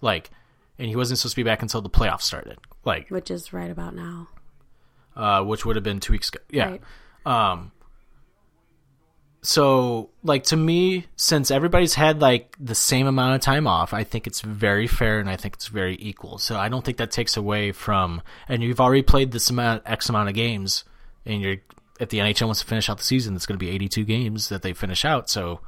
Like, 0.00 0.30
and 0.78 0.88
he 0.88 0.96
wasn't 0.96 1.18
supposed 1.18 1.34
to 1.34 1.40
be 1.40 1.44
back 1.44 1.62
until 1.62 1.80
the 1.80 1.90
playoffs 1.90 2.22
started. 2.22 2.58
Like, 2.84 3.08
which 3.10 3.30
is 3.30 3.52
right 3.52 3.70
about 3.70 3.94
now. 3.94 4.28
uh, 5.16 5.42
which 5.44 5.64
would 5.64 5.76
have 5.76 5.82
been 5.84 6.00
two 6.00 6.12
weeks 6.12 6.28
ago. 6.28 6.38
Yeah. 6.50 6.76
Right. 7.24 7.52
Um. 7.52 7.72
So, 9.40 10.10
like 10.24 10.42
to 10.44 10.56
me, 10.56 11.06
since 11.14 11.50
everybody's 11.52 11.94
had 11.94 12.20
like 12.20 12.56
the 12.58 12.74
same 12.74 13.06
amount 13.06 13.36
of 13.36 13.40
time 13.40 13.66
off, 13.68 13.94
I 13.94 14.02
think 14.02 14.26
it's 14.26 14.40
very 14.40 14.88
fair 14.88 15.20
and 15.20 15.30
I 15.30 15.36
think 15.36 15.54
it's 15.54 15.68
very 15.68 15.96
equal. 16.00 16.38
So 16.38 16.56
I 16.58 16.68
don't 16.68 16.84
think 16.84 16.98
that 16.98 17.12
takes 17.12 17.36
away 17.36 17.70
from. 17.70 18.20
And 18.48 18.62
you've 18.62 18.80
already 18.80 19.02
played 19.02 19.30
this 19.30 19.48
amount, 19.48 19.84
X 19.86 20.08
amount 20.08 20.28
of 20.28 20.34
games, 20.34 20.82
and 21.28 21.40
you're 21.40 21.56
if 22.00 22.08
the 22.08 22.18
NHL 22.18 22.46
wants 22.46 22.60
to 22.60 22.66
finish 22.66 22.88
out 22.88 22.98
the 22.98 23.04
season, 23.04 23.36
it's 23.36 23.46
going 23.46 23.58
to 23.58 23.64
be 23.64 23.70
82 23.70 24.04
games 24.04 24.48
that 24.48 24.62
they 24.62 24.72
finish 24.72 25.04
out. 25.04 25.30
So. 25.30 25.60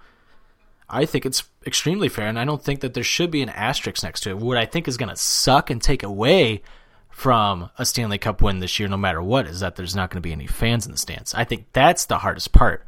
I 0.93 1.07
think 1.07 1.25
it's 1.25 1.45
extremely 1.65 2.09
fair, 2.09 2.27
and 2.27 2.37
I 2.37 2.45
don't 2.45 2.65
think 2.65 2.81
that 2.81 2.95
there 2.95 3.05
should 3.05 3.31
be 3.31 3.43
an 3.43 3.49
asterisk 3.49 4.03
next 4.03 4.23
to 4.23 4.31
it. 4.31 4.39
What 4.39 4.57
I 4.57 4.67
think 4.67 4.89
is 4.89 4.97
going 4.97 5.09
to 5.09 5.15
suck 5.15 5.71
and 5.71 5.81
take 5.81 6.03
away 6.03 6.63
from 7.11 7.71
a 7.77 7.85
Stanley 7.85 8.19
Cup 8.19 8.41
win 8.41 8.61
this 8.61 8.79
year, 8.79 8.89
no 8.89 8.97
matter 8.97 9.23
what, 9.23 9.47
is 9.47 9.61
that 9.61 9.77
there's 9.77 9.95
not 9.95 10.11
going 10.11 10.23
to 10.23 10.27
be 10.27 10.33
any 10.33 10.47
fans 10.47 10.87
in 10.87 10.93
the 10.93 10.99
stands. 10.99 11.35
I 11.35 11.45
think 11.45 11.67
that's 11.73 12.07
the 12.07 12.19
hardest 12.19 12.53
part. 12.53 12.85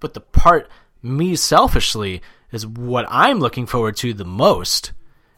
But 0.00 0.14
the 0.14 0.20
part, 0.20 0.68
me 1.02 1.36
selfishly, 1.36 2.20
is 2.50 2.66
what 2.66 3.06
I'm 3.08 3.38
looking 3.38 3.66
forward 3.66 3.96
to 3.98 4.12
the 4.12 4.24
most 4.24 4.92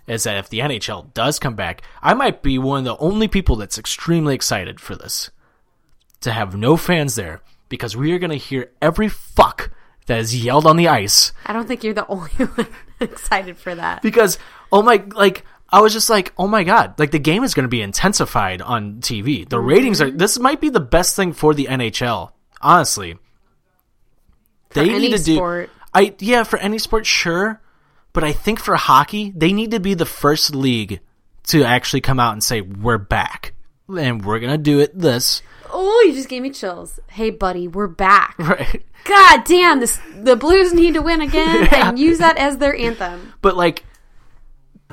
is 0.07 0.25
that 0.25 0.39
if 0.39 0.49
the 0.49 0.61
NHL 0.61 1.13
does 1.15 1.39
come 1.39 1.55
back, 1.55 1.83
I 2.01 2.15
might 2.15 2.43
be 2.43 2.59
one 2.59 2.79
of 2.79 2.85
the 2.85 2.97
only 2.97 3.29
people 3.29 3.57
that's 3.57 3.79
extremely 3.79 4.35
excited 4.35 4.81
for 4.81 4.97
this. 4.97 5.31
To 6.23 6.33
have 6.33 6.57
no 6.57 6.77
fans 6.77 7.15
there, 7.15 7.41
because 7.69 7.97
we 7.97 8.13
are 8.13 8.19
going 8.19 8.31
to 8.31 8.37
hear 8.37 8.71
every 8.81 9.09
fuck 9.09 9.71
that 10.07 10.19
is 10.19 10.45
yelled 10.45 10.67
on 10.67 10.77
the 10.77 10.89
ice 10.89 11.33
I 11.47 11.53
don't 11.53 11.67
think 11.67 11.85
you're 11.85 11.95
the 11.95 12.07
only 12.09 12.31
one 12.31 12.67
excited 13.01 13.57
for 13.57 13.75
that. 13.75 14.03
because 14.03 14.39
oh 14.71 14.83
my 14.83 15.03
like 15.15 15.45
I 15.71 15.81
was 15.81 15.93
just 15.93 16.11
like 16.11 16.33
oh 16.39 16.47
my 16.47 16.65
god 16.65 16.99
like 16.99 17.11
the 17.11 17.19
game 17.19 17.45
is 17.45 17.55
going 17.55 17.65
to 17.65 17.69
be 17.69 17.83
intensified 17.83 18.61
on 18.63 19.01
TV. 19.01 19.49
The 19.49 19.57
mhm. 19.57 19.67
ratings 19.67 20.01
are 20.01 20.11
this 20.11 20.39
might 20.39 20.61
be 20.61 20.69
the 20.69 20.81
best 20.81 21.17
thing 21.17 21.33
for 21.33 21.55
the 21.55 21.67
NHL. 21.67 22.33
Honestly, 22.61 23.19
they 24.71 24.91
any 24.91 25.09
need 25.09 25.17
to 25.17 25.25
do. 25.25 25.67
I 25.95 26.15
yeah 26.19 26.45
for 26.45 26.59
any 26.59 26.79
sport 26.79 27.07
sure, 27.07 27.61
but 28.13 28.23
I 28.23 28.33
think 28.33 28.61
for 28.61 28.77
hockey 28.77 29.33
they 29.35 29.53
need 29.53 29.73
to 29.73 29.81
be 29.81 29.95
the 29.95 30.07
first 30.07 30.55
league 30.55 31.01
to 31.49 31.65
actually 31.65 32.03
come 32.03 32.21
out 32.21 32.35
and 32.35 32.45
say 32.45 32.61
we're 32.61 32.99
back 32.99 33.55
and 33.89 34.25
we're 34.25 34.39
gonna 34.39 34.59
do 34.59 34.79
it 34.79 34.97
this 34.97 35.43
Oh, 35.73 36.05
you 36.07 36.13
just 36.13 36.29
gave 36.29 36.43
me 36.43 36.51
chills. 36.51 37.01
Hey, 37.09 37.31
buddy, 37.31 37.67
we're 37.69 37.87
back. 37.87 38.35
right. 38.39 38.83
God 39.05 39.45
damn, 39.45 39.81
this 39.81 39.99
the 40.17 40.37
Blues 40.37 40.73
need 40.73 40.95
to 40.95 41.03
win 41.03 41.21
again 41.21 41.67
and 41.73 41.99
use 41.99 42.19
that 42.19 42.37
as 42.39 42.59
their 42.59 42.77
anthem. 42.77 43.33
but 43.43 43.57
like 43.57 43.85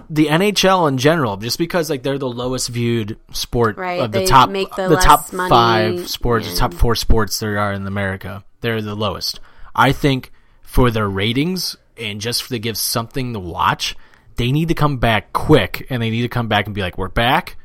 the 0.10 0.26
NHL 0.28 0.88
in 0.88 0.98
general, 0.98 1.38
just 1.38 1.60
because 1.60 1.90
like 1.90 2.02
they're 2.02 2.18
the 2.18 2.28
lowest 2.30 2.70
viewed 2.70 3.18
sport 3.32 3.78
Right, 3.78 4.00
of 4.02 4.12
the 4.12 4.20
they 4.20 4.26
top 4.26 4.50
make 4.50 4.74
the 4.76 4.88
the 4.88 4.96
top 4.96 5.28
five 5.30 6.10
sports, 6.10 6.50
the 6.50 6.58
top 6.58 6.74
four 6.74 6.96
sports 6.96 7.40
there 7.40 7.60
are 7.60 7.74
in 7.74 7.86
America, 7.86 8.44
they're 8.62 8.82
the 8.82 8.96
lowest. 8.96 9.40
I 9.76 9.92
think 9.92 10.32
for 10.64 10.90
their 10.90 11.08
ratings 11.08 11.76
and 11.96 12.20
just 12.20 12.48
to 12.50 12.58
give 12.58 12.78
something 12.78 13.34
to 13.34 13.40
watch, 13.40 13.96
they 14.38 14.52
need 14.52 14.70
to 14.70 14.74
come 14.74 14.98
back 14.98 15.34
quick 15.34 15.86
and 15.92 16.02
they 16.02 16.10
need 16.10 16.24
to 16.24 16.30
come 16.30 16.48
back 16.48 16.66
and 16.66 16.74
be 16.74 16.82
like, 16.82 16.98
"We're 16.98 17.10
back. 17.10 17.58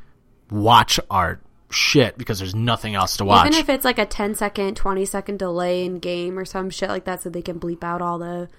Watch 0.51 0.99
our 1.09 1.39
shit 1.75 2.17
because 2.17 2.39
there's 2.39 2.55
nothing 2.55 2.95
else 2.95 3.17
to 3.17 3.25
watch." 3.25 3.47
Even 3.47 3.59
if 3.59 3.69
it's 3.69 3.85
like 3.85 3.99
a 3.99 4.05
10 4.05 4.35
second, 4.35 4.75
20 4.75 5.05
second 5.05 5.39
delay 5.39 5.85
in 5.85 5.99
game 5.99 6.39
or 6.39 6.45
some 6.45 6.69
shit 6.69 6.89
like 6.89 7.05
that 7.05 7.21
so 7.21 7.29
they 7.29 7.41
can 7.41 7.59
bleep 7.59 7.83
out 7.83 8.01
all 8.01 8.17
the 8.17 8.49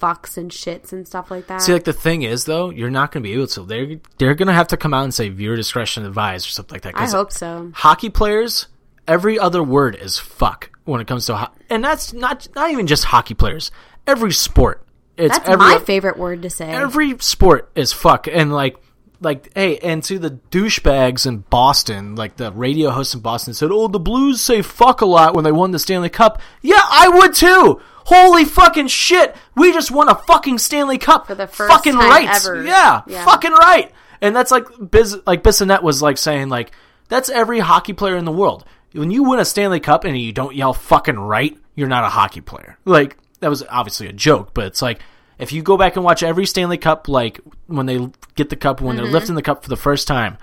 fucks 0.00 0.36
and 0.36 0.50
shits 0.50 0.92
and 0.92 1.06
stuff 1.06 1.30
like 1.30 1.46
that. 1.46 1.62
See, 1.62 1.72
like 1.72 1.84
the 1.84 1.92
thing 1.92 2.22
is, 2.22 2.44
though, 2.44 2.70
you're 2.70 2.90
not 2.90 3.12
going 3.12 3.22
to 3.22 3.28
be 3.28 3.34
able 3.34 3.46
to. 3.48 3.62
They're 3.62 3.96
they're 4.18 4.34
going 4.34 4.48
to 4.48 4.52
have 4.54 4.68
to 4.68 4.76
come 4.76 4.92
out 4.92 5.04
and 5.04 5.14
say 5.14 5.28
viewer 5.28 5.56
discretion 5.56 6.04
advised 6.04 6.46
or 6.46 6.50
something 6.50 6.74
like 6.74 6.82
that. 6.82 7.00
I 7.00 7.06
hope 7.06 7.32
so. 7.32 7.70
Hockey 7.74 8.10
players, 8.10 8.66
every 9.06 9.38
other 9.38 9.62
word 9.62 9.94
is 9.96 10.18
fuck 10.18 10.70
when 10.84 11.00
it 11.00 11.06
comes 11.06 11.26
to, 11.26 11.36
ho- 11.36 11.52
and 11.70 11.82
that's 11.82 12.12
not 12.12 12.48
not 12.54 12.70
even 12.70 12.86
just 12.86 13.04
hockey 13.04 13.34
players. 13.34 13.70
Every 14.06 14.32
sport, 14.32 14.84
it's 15.16 15.36
That's 15.38 15.48
every 15.48 15.64
my 15.64 15.78
favorite 15.78 16.18
word 16.18 16.42
to 16.42 16.50
say. 16.50 16.68
every 16.68 17.16
sport 17.20 17.70
is 17.74 17.92
fuck, 17.92 18.26
and 18.26 18.52
like. 18.52 18.76
Like 19.24 19.50
hey, 19.54 19.78
and 19.78 20.02
to 20.04 20.18
the 20.18 20.38
douchebags 20.50 21.26
in 21.26 21.38
Boston, 21.50 22.14
like 22.14 22.36
the 22.36 22.52
radio 22.52 22.90
host 22.90 23.14
in 23.14 23.20
Boston 23.20 23.54
said, 23.54 23.70
"Oh, 23.72 23.88
the 23.88 23.98
Blues 23.98 24.40
say 24.40 24.62
fuck 24.62 25.00
a 25.00 25.06
lot 25.06 25.34
when 25.34 25.44
they 25.44 25.52
won 25.52 25.70
the 25.70 25.78
Stanley 25.78 26.10
Cup." 26.10 26.40
Yeah, 26.62 26.80
I 26.82 27.08
would 27.08 27.34
too. 27.34 27.80
Holy 28.06 28.44
fucking 28.44 28.88
shit! 28.88 29.34
We 29.56 29.72
just 29.72 29.90
won 29.90 30.08
a 30.10 30.14
fucking 30.14 30.58
Stanley 30.58 30.98
Cup 30.98 31.26
For 31.26 31.34
the 31.34 31.46
first 31.46 31.72
fucking 31.72 31.94
time 31.94 32.08
rights. 32.10 32.46
ever. 32.46 32.62
Yeah, 32.62 33.00
Yeah. 33.06 33.24
fucking 33.24 33.52
right. 33.52 33.90
And 34.20 34.36
that's 34.36 34.50
like 34.50 34.66
Biz, 34.90 35.20
like 35.26 35.42
Bissonnette 35.42 35.82
was 35.82 36.02
like 36.02 36.18
saying 36.18 36.48
like 36.50 36.72
that's 37.08 37.28
every 37.30 37.60
hockey 37.60 37.94
player 37.94 38.16
in 38.16 38.24
the 38.26 38.32
world. 38.32 38.64
When 38.92 39.10
you 39.10 39.24
win 39.24 39.40
a 39.40 39.44
Stanley 39.44 39.80
Cup 39.80 40.04
and 40.04 40.16
you 40.18 40.32
don't 40.32 40.54
yell 40.54 40.72
fucking 40.74 41.18
right, 41.18 41.56
you're 41.74 41.88
not 41.88 42.04
a 42.04 42.08
hockey 42.08 42.40
player. 42.42 42.78
Like 42.84 43.16
that 43.40 43.48
was 43.48 43.64
obviously 43.70 44.06
a 44.06 44.12
joke, 44.12 44.52
but 44.54 44.66
it's 44.66 44.82
like 44.82 45.00
if 45.38 45.52
you 45.52 45.62
go 45.62 45.76
back 45.76 45.96
and 45.96 46.04
watch 46.04 46.22
every 46.22 46.46
Stanley 46.46 46.78
Cup, 46.78 47.08
like 47.08 47.40
when 47.66 47.86
they 47.86 48.08
get 48.36 48.50
the 48.50 48.56
cup, 48.56 48.80
when 48.80 48.96
Mm-hmm. 48.96 49.04
they're 49.04 49.12
lifting 49.12 49.34
the 49.34 49.42
cup 49.42 49.62
for 49.62 49.68
the 49.68 49.76
first 49.76 50.06
time, 50.06 50.38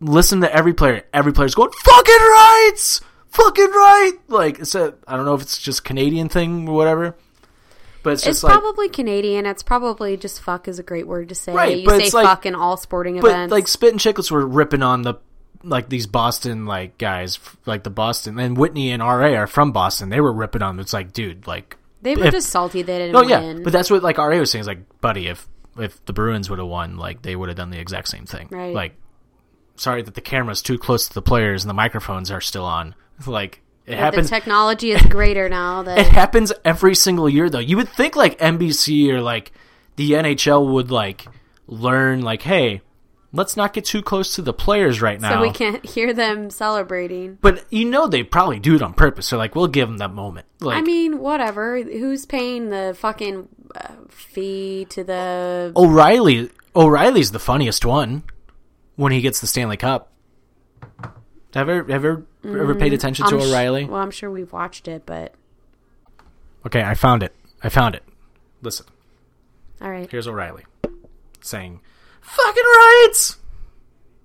listen 0.00 0.40
to 0.40 0.54
every 0.54 0.74
player. 0.74 1.04
Every 1.12 1.32
player's 1.32 1.54
going 1.54 1.70
fucking 1.84 2.14
rights, 2.32 3.00
fucking 3.28 3.70
right. 3.70 4.12
Like 4.28 4.58
it's 4.58 4.74
a 4.74 4.94
I 5.06 5.16
don't 5.16 5.24
know 5.24 5.34
if 5.34 5.42
it's 5.42 5.58
just 5.58 5.84
Canadian 5.84 6.28
thing 6.28 6.68
or 6.68 6.74
whatever, 6.74 7.16
but 8.02 8.14
it's 8.14 8.22
it's 8.22 8.40
just 8.40 8.44
like 8.44 8.52
probably 8.52 8.88
Canadian. 8.88 9.46
It's 9.46 9.62
probably 9.62 10.16
just 10.16 10.40
fuck 10.42 10.68
is 10.68 10.78
a 10.78 10.82
great 10.82 11.06
word 11.06 11.28
to 11.30 11.34
say. 11.34 11.52
Right, 11.52 11.78
you 11.78 11.88
say 11.90 11.98
it's 12.04 12.14
like- 12.14 12.26
fuck 12.26 12.46
in 12.46 12.54
all 12.54 12.76
sporting 12.76 13.20
but 13.20 13.28
events. 13.30 13.52
like 13.52 13.68
Spittin' 13.68 13.98
Chiclets 13.98 14.30
were 14.30 14.46
ripping 14.46 14.82
on 14.82 15.02
the 15.02 15.14
like 15.62 15.88
these 15.88 16.06
Boston 16.06 16.64
like 16.66 16.96
guys 16.98 17.38
like 17.64 17.82
the 17.82 17.90
Boston 17.90 18.38
and 18.38 18.56
Whitney 18.56 18.90
and 18.92 19.02
RA 19.02 19.34
are 19.34 19.46
from 19.46 19.72
Boston. 19.72 20.08
They 20.10 20.20
were 20.20 20.32
ripping 20.32 20.62
on. 20.62 20.76
them. 20.76 20.82
It's 20.82 20.92
like, 20.92 21.12
dude, 21.12 21.46
like 21.46 21.76
they 22.06 22.16
were 22.16 22.26
if- 22.26 22.32
just 22.32 22.48
salty 22.48 22.82
they 22.82 22.98
didn't 22.98 23.16
oh 23.16 23.22
yeah, 23.22 23.54
but 23.62 23.72
that's 23.72 23.90
what 23.90 24.02
like 24.02 24.18
RA 24.18 24.38
was 24.38 24.50
saying. 24.50 24.60
Is 24.62 24.66
like, 24.66 25.00
buddy, 25.00 25.26
if 25.28 25.46
if 25.78 26.02
the 26.06 26.12
Bruins 26.12 26.48
would 26.48 26.58
have 26.58 26.68
won, 26.68 26.96
like 26.96 27.22
they 27.22 27.36
would 27.36 27.48
have 27.48 27.56
done 27.56 27.70
the 27.70 27.78
exact 27.78 28.08
same 28.08 28.24
thing. 28.26 28.48
Right. 28.50 28.74
Like, 28.74 28.96
sorry 29.76 30.02
that 30.02 30.14
the 30.14 30.20
camera's 30.22 30.62
too 30.62 30.78
close 30.78 31.08
to 31.08 31.14
the 31.14 31.22
players 31.22 31.64
and 31.64 31.68
the 31.70 31.74
microphones 31.74 32.30
are 32.30 32.40
still 32.40 32.64
on. 32.64 32.94
Like 33.26 33.62
it 33.86 33.92
But 33.92 33.98
happens. 33.98 34.28
the 34.30 34.36
technology 34.36 34.90
is 34.92 35.02
greater 35.08 35.48
now 35.48 35.82
That 35.84 35.98
it 35.98 36.06
happens 36.08 36.52
every 36.64 36.94
single 36.94 37.28
year 37.28 37.48
though. 37.48 37.58
You 37.60 37.76
would 37.78 37.88
think 37.88 38.14
like 38.16 38.38
NBC 38.38 39.08
or 39.10 39.20
like 39.22 39.52
the 39.96 40.12
NHL 40.12 40.72
would 40.72 40.90
like 40.90 41.26
learn 41.66 42.20
like, 42.22 42.42
hey, 42.42 42.82
let's 43.36 43.56
not 43.56 43.72
get 43.72 43.84
too 43.84 44.02
close 44.02 44.34
to 44.34 44.42
the 44.42 44.52
players 44.52 45.00
right 45.00 45.20
now. 45.20 45.34
so 45.34 45.40
we 45.42 45.50
can't 45.52 45.84
hear 45.94 46.12
them 46.12 46.50
celebrating. 46.50 47.38
But 47.40 47.64
you 47.70 47.84
know 47.84 48.06
they 48.06 48.22
probably 48.22 48.58
do 48.58 48.74
it 48.74 48.82
on 48.82 48.94
purpose. 48.94 49.26
So 49.28 49.36
like 49.38 49.54
we'll 49.54 49.68
give 49.68 49.88
them 49.88 49.98
that 49.98 50.12
moment. 50.12 50.46
Like 50.60 50.78
I 50.78 50.80
mean, 50.80 51.18
whatever. 51.18 51.80
Who's 51.80 52.26
paying 52.26 52.70
the 52.70 52.96
fucking 52.98 53.48
uh, 53.74 53.88
fee 54.08 54.86
to 54.90 55.04
the? 55.04 55.72
O'Reilly 55.76 56.50
O'Reilly's 56.74 57.32
the 57.32 57.38
funniest 57.38 57.84
one 57.86 58.22
when 58.96 59.10
he 59.12 59.20
gets 59.20 59.40
the 59.40 59.46
Stanley 59.46 59.76
Cup. 59.78 60.12
Have 61.54 61.70
ever, 61.70 61.90
have 61.90 62.04
you 62.04 62.26
ever, 62.44 62.62
ever 62.62 62.74
paid 62.74 62.92
attention 62.92 63.26
to 63.28 63.36
I'm 63.36 63.40
sh- 63.40 63.44
O'Reilly? 63.46 63.84
well, 63.86 64.02
I'm 64.02 64.10
sure 64.10 64.30
we've 64.30 64.52
watched 64.52 64.88
it, 64.88 65.04
but 65.06 65.32
okay, 66.66 66.82
I 66.82 66.94
found 66.94 67.22
it. 67.22 67.34
I 67.62 67.70
found 67.70 67.94
it. 67.94 68.02
Listen, 68.60 68.84
all 69.80 69.90
right. 69.90 70.10
here's 70.10 70.28
O'Reilly 70.28 70.64
saying, 71.40 71.80
"Fucking 72.26 72.64
rights, 72.64 73.36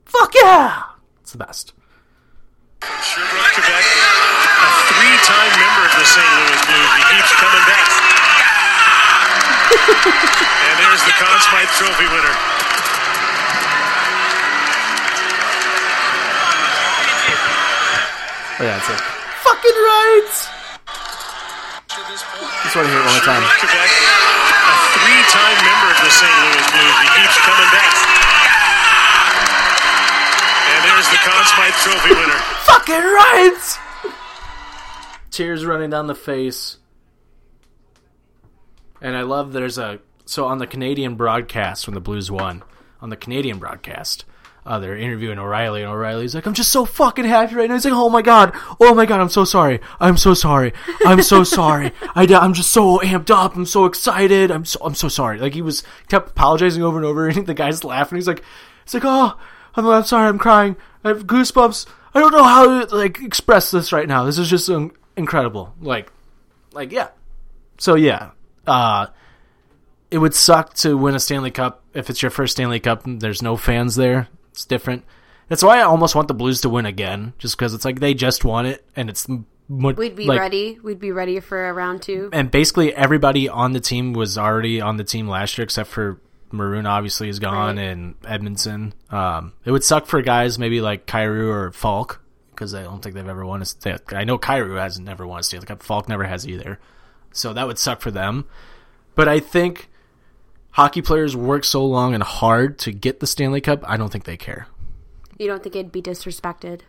fuck 0.06 0.34
yeah!" 0.36 0.84
It's 1.22 1.32
the 1.32 1.38
best. 1.38 1.74
Sherbrooke, 2.82 3.54
Quebec, 3.54 3.86
a 3.86 4.70
three-time 4.89 5.54
member 5.54 5.86
of 5.86 5.93
the 5.95 6.06
St. 6.06 6.26
Louis 6.26 6.62
Blues. 6.66 6.91
He 6.97 7.04
keeps 7.14 7.32
coming 7.38 7.66
back. 7.70 7.88
and 10.66 10.76
there's 10.82 11.04
the 11.06 11.14
Conn 11.22 11.39
Smythe 11.45 11.70
Trophy 11.78 12.08
winner. 12.10 12.36
Oh, 18.62 18.64
yeah, 18.64 18.78
that's 18.78 18.89
it. 18.89 19.02
Fucking 19.41 19.78
right. 19.78 20.61
Just 22.02 22.76
want 22.76 22.88
to 22.88 22.93
hear 22.93 22.97
it 22.97 23.06
one 23.06 23.14
more 23.14 23.22
time. 23.22 23.43
Quebec, 23.62 23.89
a 23.93 24.74
three-time 24.97 25.58
member 25.62 25.89
of 25.93 25.99
the 26.02 26.10
St. 26.10 26.34
Louis 26.34 26.66
Blues. 26.74 26.97
He 26.97 27.08
keeps 27.14 27.38
coming 27.45 27.70
back. 27.70 27.93
And 30.66 30.82
there's 30.89 31.10
the 31.10 31.20
Conn 31.22 31.45
Smythe 31.45 31.78
Trophy 31.84 32.10
winner. 32.16 32.39
Fucking 32.66 32.95
right. 32.95 33.78
Tears 35.30 35.64
running 35.64 35.91
down 35.91 36.08
the 36.08 36.16
face. 36.16 36.78
And 38.99 39.16
I 39.16 39.22
love 39.22 39.54
there's 39.54 39.78
a 39.78 39.99
so 40.26 40.45
on 40.45 40.58
the 40.58 40.68
Canadian 40.68 41.16
broadcast 41.16 41.88
when 41.88 41.93
the 41.93 42.02
Blues 42.02 42.32
won 42.32 42.64
on 42.99 43.10
the 43.10 43.18
Canadian 43.18 43.60
broadcast. 43.60 44.26
Uh, 44.64 44.78
they're 44.78 44.95
interviewing 44.95 45.39
O'Reilly, 45.39 45.82
and 45.82 45.91
O'Reilly's 45.91 46.36
like, 46.36 46.45
"I'm 46.45 46.53
just 46.53 46.72
so 46.72 46.86
fucking 46.86 47.26
happy 47.26 47.55
right 47.55 47.68
now." 47.68 47.74
He's 47.74 47.86
like, 47.86 47.93
"Oh 47.95 48.09
my 48.09 48.22
god, 48.22 48.51
oh 48.80 48.93
my 48.93 49.07
god, 49.07 49.20
I'm 49.20 49.30
so 49.30 49.43
sorry, 49.43 49.80
I'm 49.99 50.18
so 50.18 50.36
sorry, 50.36 50.72
I'm 51.03 51.24
so 51.24 51.43
sorry. 51.57 51.91
I, 52.16 52.28
I'm 52.28 52.53
just 52.53 52.72
so 52.72 52.99
amped 52.99 53.32
up, 53.32 53.55
I'm 53.55 53.66
so 53.66 53.86
excited, 53.86 54.51
I'm 54.51 54.66
so 54.66 54.80
I'm 54.84 54.93
so 54.93 55.07
sorry." 55.07 55.39
Like 55.39 55.55
he 55.55 55.64
was 55.64 55.84
kept 56.09 56.30
apologizing 56.30 56.84
over 56.84 56.97
and 56.97 57.05
over, 57.05 57.28
and 57.30 57.47
the 57.47 57.55
guy's 57.55 57.84
laughing. 57.84 58.18
He's 58.18 58.28
like, 58.28 58.43
"He's 58.86 58.93
like, 58.93 59.03
oh, 59.05 59.36
I'm, 59.76 59.88
I'm 59.88 60.03
sorry, 60.03 60.28
I'm 60.30 60.38
crying, 60.38 60.76
I 61.03 61.09
have 61.09 61.26
goosebumps. 61.26 61.88
I 62.14 62.20
don't 62.20 62.32
know 62.32 62.43
how 62.43 62.86
to 62.86 62.95
like 62.95 63.20
express 63.22 63.72
this 63.72 63.91
right 63.91 64.07
now. 64.07 64.26
This 64.26 64.38
is 64.38 64.49
just 64.49 64.70
um, 64.70 64.91
incredible. 65.18 65.74
Like, 65.82 66.12
like 66.72 66.91
yeah. 66.91 67.09
So 67.80 67.95
yeah, 67.95 68.32
uh, 68.68 69.07
it 70.12 70.20
would 70.20 70.36
suck 70.36 70.74
to 70.76 70.95
win 70.95 71.16
a 71.16 71.20
Stanley 71.20 71.51
Cup 71.51 71.84
if 71.93 72.09
it's 72.09 72.22
your 72.22 72.30
first 72.30 72.51
Stanley 72.53 72.80
Cup. 72.80 73.05
and 73.05 73.20
There's 73.20 73.41
no 73.41 73.57
fans 73.57 73.95
there. 73.95 74.28
It's 74.52 74.66
different. 74.66 75.04
That's 75.49 75.64
why 75.64 75.80
I 75.80 75.84
almost 75.84 76.16
want 76.16 76.28
the 76.28 76.34
Blues 76.34 76.62
to 76.62 76.70
win 76.70 76.86
again, 76.86 77.34
just 77.38 77.58
because 77.58 77.74
it's 77.74 77.84
like 77.86 77.99
they 77.99 78.14
just 78.14 78.45
won 78.45 78.66
it, 78.66 78.86
and 78.95 79.10
it's 79.10 79.28
We'd 79.70 80.16
be 80.16 80.26
like- 80.26 80.39
ready. 80.39 80.80
We'd 80.84 80.99
be 80.99 81.12
ready 81.12 81.39
for 81.39 81.70
a 81.70 81.74
round 81.74 82.02
two. 82.02 82.30
And 82.34 82.49
basically, 82.52 82.93
everybody 82.93 83.47
on 83.49 83.72
the 83.74 83.80
team 83.80 84.14
was 84.14 84.38
already 84.38 84.82
on 84.82 84.97
the 84.97 85.04
team 85.04 85.28
last 85.28 85.58
year, 85.58 85.64
except 85.64 85.89
for 85.89 86.20
Maroon. 86.52 86.86
Obviously, 86.86 87.30
is 87.30 87.39
gone, 87.39 87.78
Right. 87.78 87.84
and 87.84 88.20
Edmundson. 88.22 88.91
Um, 89.12 89.54
it 89.66 89.72
would 89.72 89.84
suck 89.84 90.06
for 90.08 90.22
guys 90.22 90.60
maybe 90.60 90.82
like 90.82 91.06
Kyrou 91.06 91.47
or 91.49 91.72
Faulk 91.72 92.22
because 92.52 92.74
I 92.76 92.84
don't 92.84 93.02
think 93.02 93.16
they've 93.16 93.28
ever 93.28 93.45
won 93.45 93.62
a. 93.62 93.66
Stanley 93.66 93.99
I 94.14 94.24
know 94.26 94.38
Kyrou 94.38 94.78
has 94.80 94.99
never 94.99 95.26
won 95.26 95.39
a 95.39 95.43
Stanley 95.43 95.66
Cup. 95.68 95.82
Faulk 95.84 96.10
never 96.10 96.24
has 96.26 96.45
either. 96.47 96.80
So 97.32 97.54
that 97.54 97.68
would 97.68 97.78
suck 97.80 98.02
for 98.02 98.12
them. 98.12 98.45
But 99.16 99.28
I 99.30 99.39
think 99.39 99.89
hockey 100.72 101.02
players 101.02 101.36
work 101.36 101.64
so 101.64 101.86
long 101.86 102.14
and 102.14 102.24
hard 102.24 102.80
to 102.80 102.92
get 102.92 103.20
the 103.20 103.28
Stanley 103.28 103.62
Cup. 103.62 103.84
I 103.88 103.98
don't 103.98 104.12
think 104.12 104.24
they 104.26 104.38
care. 104.38 104.68
You 105.38 105.48
don't 105.48 105.62
think 105.64 105.76
it'd 105.76 105.92
be 105.92 106.02
disrespected 106.04 106.82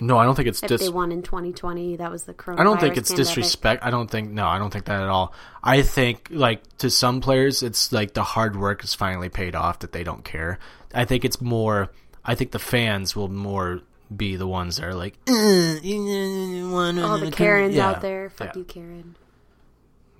No, 0.00 0.16
I 0.18 0.24
don't 0.24 0.34
think 0.34 0.48
it's 0.48 0.62
if 0.62 0.68
dis- 0.68 0.80
they 0.80 0.88
won 0.88 1.10
in 1.12 1.22
2020? 1.22 1.96
That 1.96 2.10
was 2.10 2.24
the 2.24 2.34
coronavirus 2.34 2.58
I 2.60 2.64
don't 2.64 2.80
think 2.80 2.96
it's 2.96 3.10
pandemic. 3.10 3.26
disrespect. 3.34 3.84
I 3.84 3.90
don't 3.90 4.10
think 4.10 4.30
no. 4.30 4.46
I 4.46 4.58
don't 4.58 4.70
think 4.72 4.84
that 4.86 5.00
at 5.02 5.08
all. 5.08 5.32
I 5.62 5.82
think 5.82 6.28
like 6.30 6.62
to 6.78 6.90
some 6.90 7.20
players, 7.20 7.62
it's 7.62 7.92
like 7.92 8.14
the 8.14 8.22
hard 8.22 8.56
work 8.56 8.82
is 8.84 8.94
finally 8.94 9.28
paid 9.28 9.54
off 9.54 9.80
that 9.80 9.92
they 9.92 10.02
don't 10.04 10.24
care. 10.24 10.58
I 10.94 11.04
think 11.04 11.24
it's 11.24 11.40
more. 11.40 11.90
I 12.24 12.34
think 12.36 12.50
the 12.52 12.58
fans 12.58 13.14
will 13.16 13.28
more 13.28 13.80
be 14.14 14.36
the 14.36 14.46
ones 14.46 14.76
that 14.76 14.84
are 14.86 14.94
like, 14.94 15.14
"Uh, 15.28 15.32
All 15.32 17.18
the 17.18 17.30
Karens 17.32 17.74
Yeah. 17.74 17.88
out 17.90 18.00
there. 18.00 18.30
Fuck 18.30 18.54
Yeah. 18.54 18.58
you, 18.58 18.64
Karen. 18.64 19.16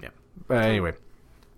Yeah. 0.03 0.09
But 0.49 0.65
anyway, 0.65 0.93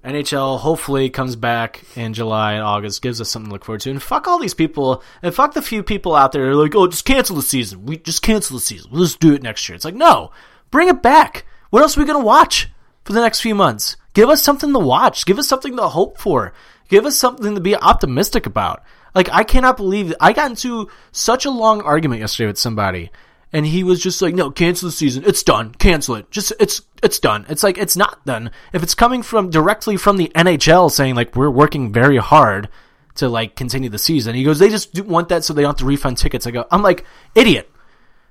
NHL 0.04 0.58
hopefully 0.58 1.08
comes 1.08 1.34
back 1.34 1.82
in 1.96 2.12
July 2.12 2.52
and 2.52 2.62
August, 2.62 3.00
gives 3.00 3.20
us 3.20 3.30
something 3.30 3.48
to 3.48 3.52
look 3.54 3.64
forward 3.64 3.80
to. 3.82 3.90
And 3.90 4.02
fuck 4.02 4.28
all 4.28 4.38
these 4.38 4.54
people, 4.54 5.02
and 5.22 5.34
fuck 5.34 5.54
the 5.54 5.62
few 5.62 5.82
people 5.82 6.14
out 6.14 6.32
there 6.32 6.44
who 6.44 6.58
are 6.58 6.62
like, 6.62 6.74
oh, 6.74 6.86
just 6.86 7.06
cancel 7.06 7.36
the 7.36 7.42
season. 7.42 7.86
We 7.86 7.96
just 7.96 8.20
cancel 8.20 8.56
the 8.56 8.60
season. 8.60 8.90
We'll 8.90 9.04
just 9.04 9.20
do 9.20 9.32
it 9.34 9.42
next 9.42 9.66
year. 9.68 9.76
It's 9.76 9.84
like, 9.84 9.94
no, 9.94 10.30
bring 10.70 10.88
it 10.88 11.02
back. 11.02 11.46
What 11.70 11.82
else 11.82 11.96
are 11.96 12.00
we 12.00 12.06
gonna 12.06 12.18
watch 12.18 12.70
for 13.04 13.14
the 13.14 13.20
next 13.20 13.40
few 13.40 13.54
months? 13.54 13.96
Give 14.12 14.28
us 14.28 14.42
something 14.42 14.72
to 14.72 14.78
watch. 14.78 15.26
Give 15.26 15.38
us 15.38 15.48
something 15.48 15.76
to 15.76 15.88
hope 15.88 16.18
for. 16.18 16.52
Give 16.88 17.06
us 17.06 17.18
something 17.18 17.54
to 17.54 17.60
be 17.60 17.74
optimistic 17.74 18.46
about. 18.46 18.84
Like 19.14 19.28
I 19.32 19.42
cannot 19.42 19.76
believe 19.76 20.14
I 20.20 20.32
got 20.32 20.50
into 20.50 20.88
such 21.12 21.44
a 21.44 21.50
long 21.50 21.80
argument 21.80 22.20
yesterday 22.20 22.48
with 22.48 22.58
somebody 22.58 23.10
and 23.54 23.64
he 23.64 23.84
was 23.84 24.02
just 24.02 24.20
like, 24.20 24.34
"No, 24.34 24.50
cancel 24.50 24.88
the 24.88 24.92
season. 24.92 25.22
It's 25.24 25.42
done. 25.42 25.72
Cancel 25.76 26.16
it. 26.16 26.30
Just 26.30 26.52
it's 26.58 26.82
it's 27.02 27.20
done." 27.20 27.46
It's 27.48 27.62
like 27.62 27.78
it's 27.78 27.96
not 27.96 28.26
done. 28.26 28.50
If 28.74 28.82
it's 28.82 28.94
coming 28.94 29.22
from 29.22 29.48
directly 29.48 29.96
from 29.96 30.16
the 30.18 30.30
NHL 30.34 30.90
saying 30.90 31.14
like 31.14 31.36
we're 31.36 31.48
working 31.48 31.92
very 31.92 32.18
hard 32.18 32.68
to 33.14 33.28
like 33.28 33.54
continue 33.54 33.88
the 33.88 33.98
season. 33.98 34.34
He 34.34 34.42
goes, 34.44 34.58
"They 34.58 34.68
just 34.68 35.00
want 35.04 35.28
that 35.28 35.44
so 35.44 35.54
they 35.54 35.62
don't 35.62 35.70
have 35.70 35.76
to 35.78 35.86
refund 35.86 36.18
tickets." 36.18 36.46
I 36.46 36.50
go, 36.50 36.66
"I'm 36.70 36.82
like, 36.82 37.06
idiot. 37.34 37.70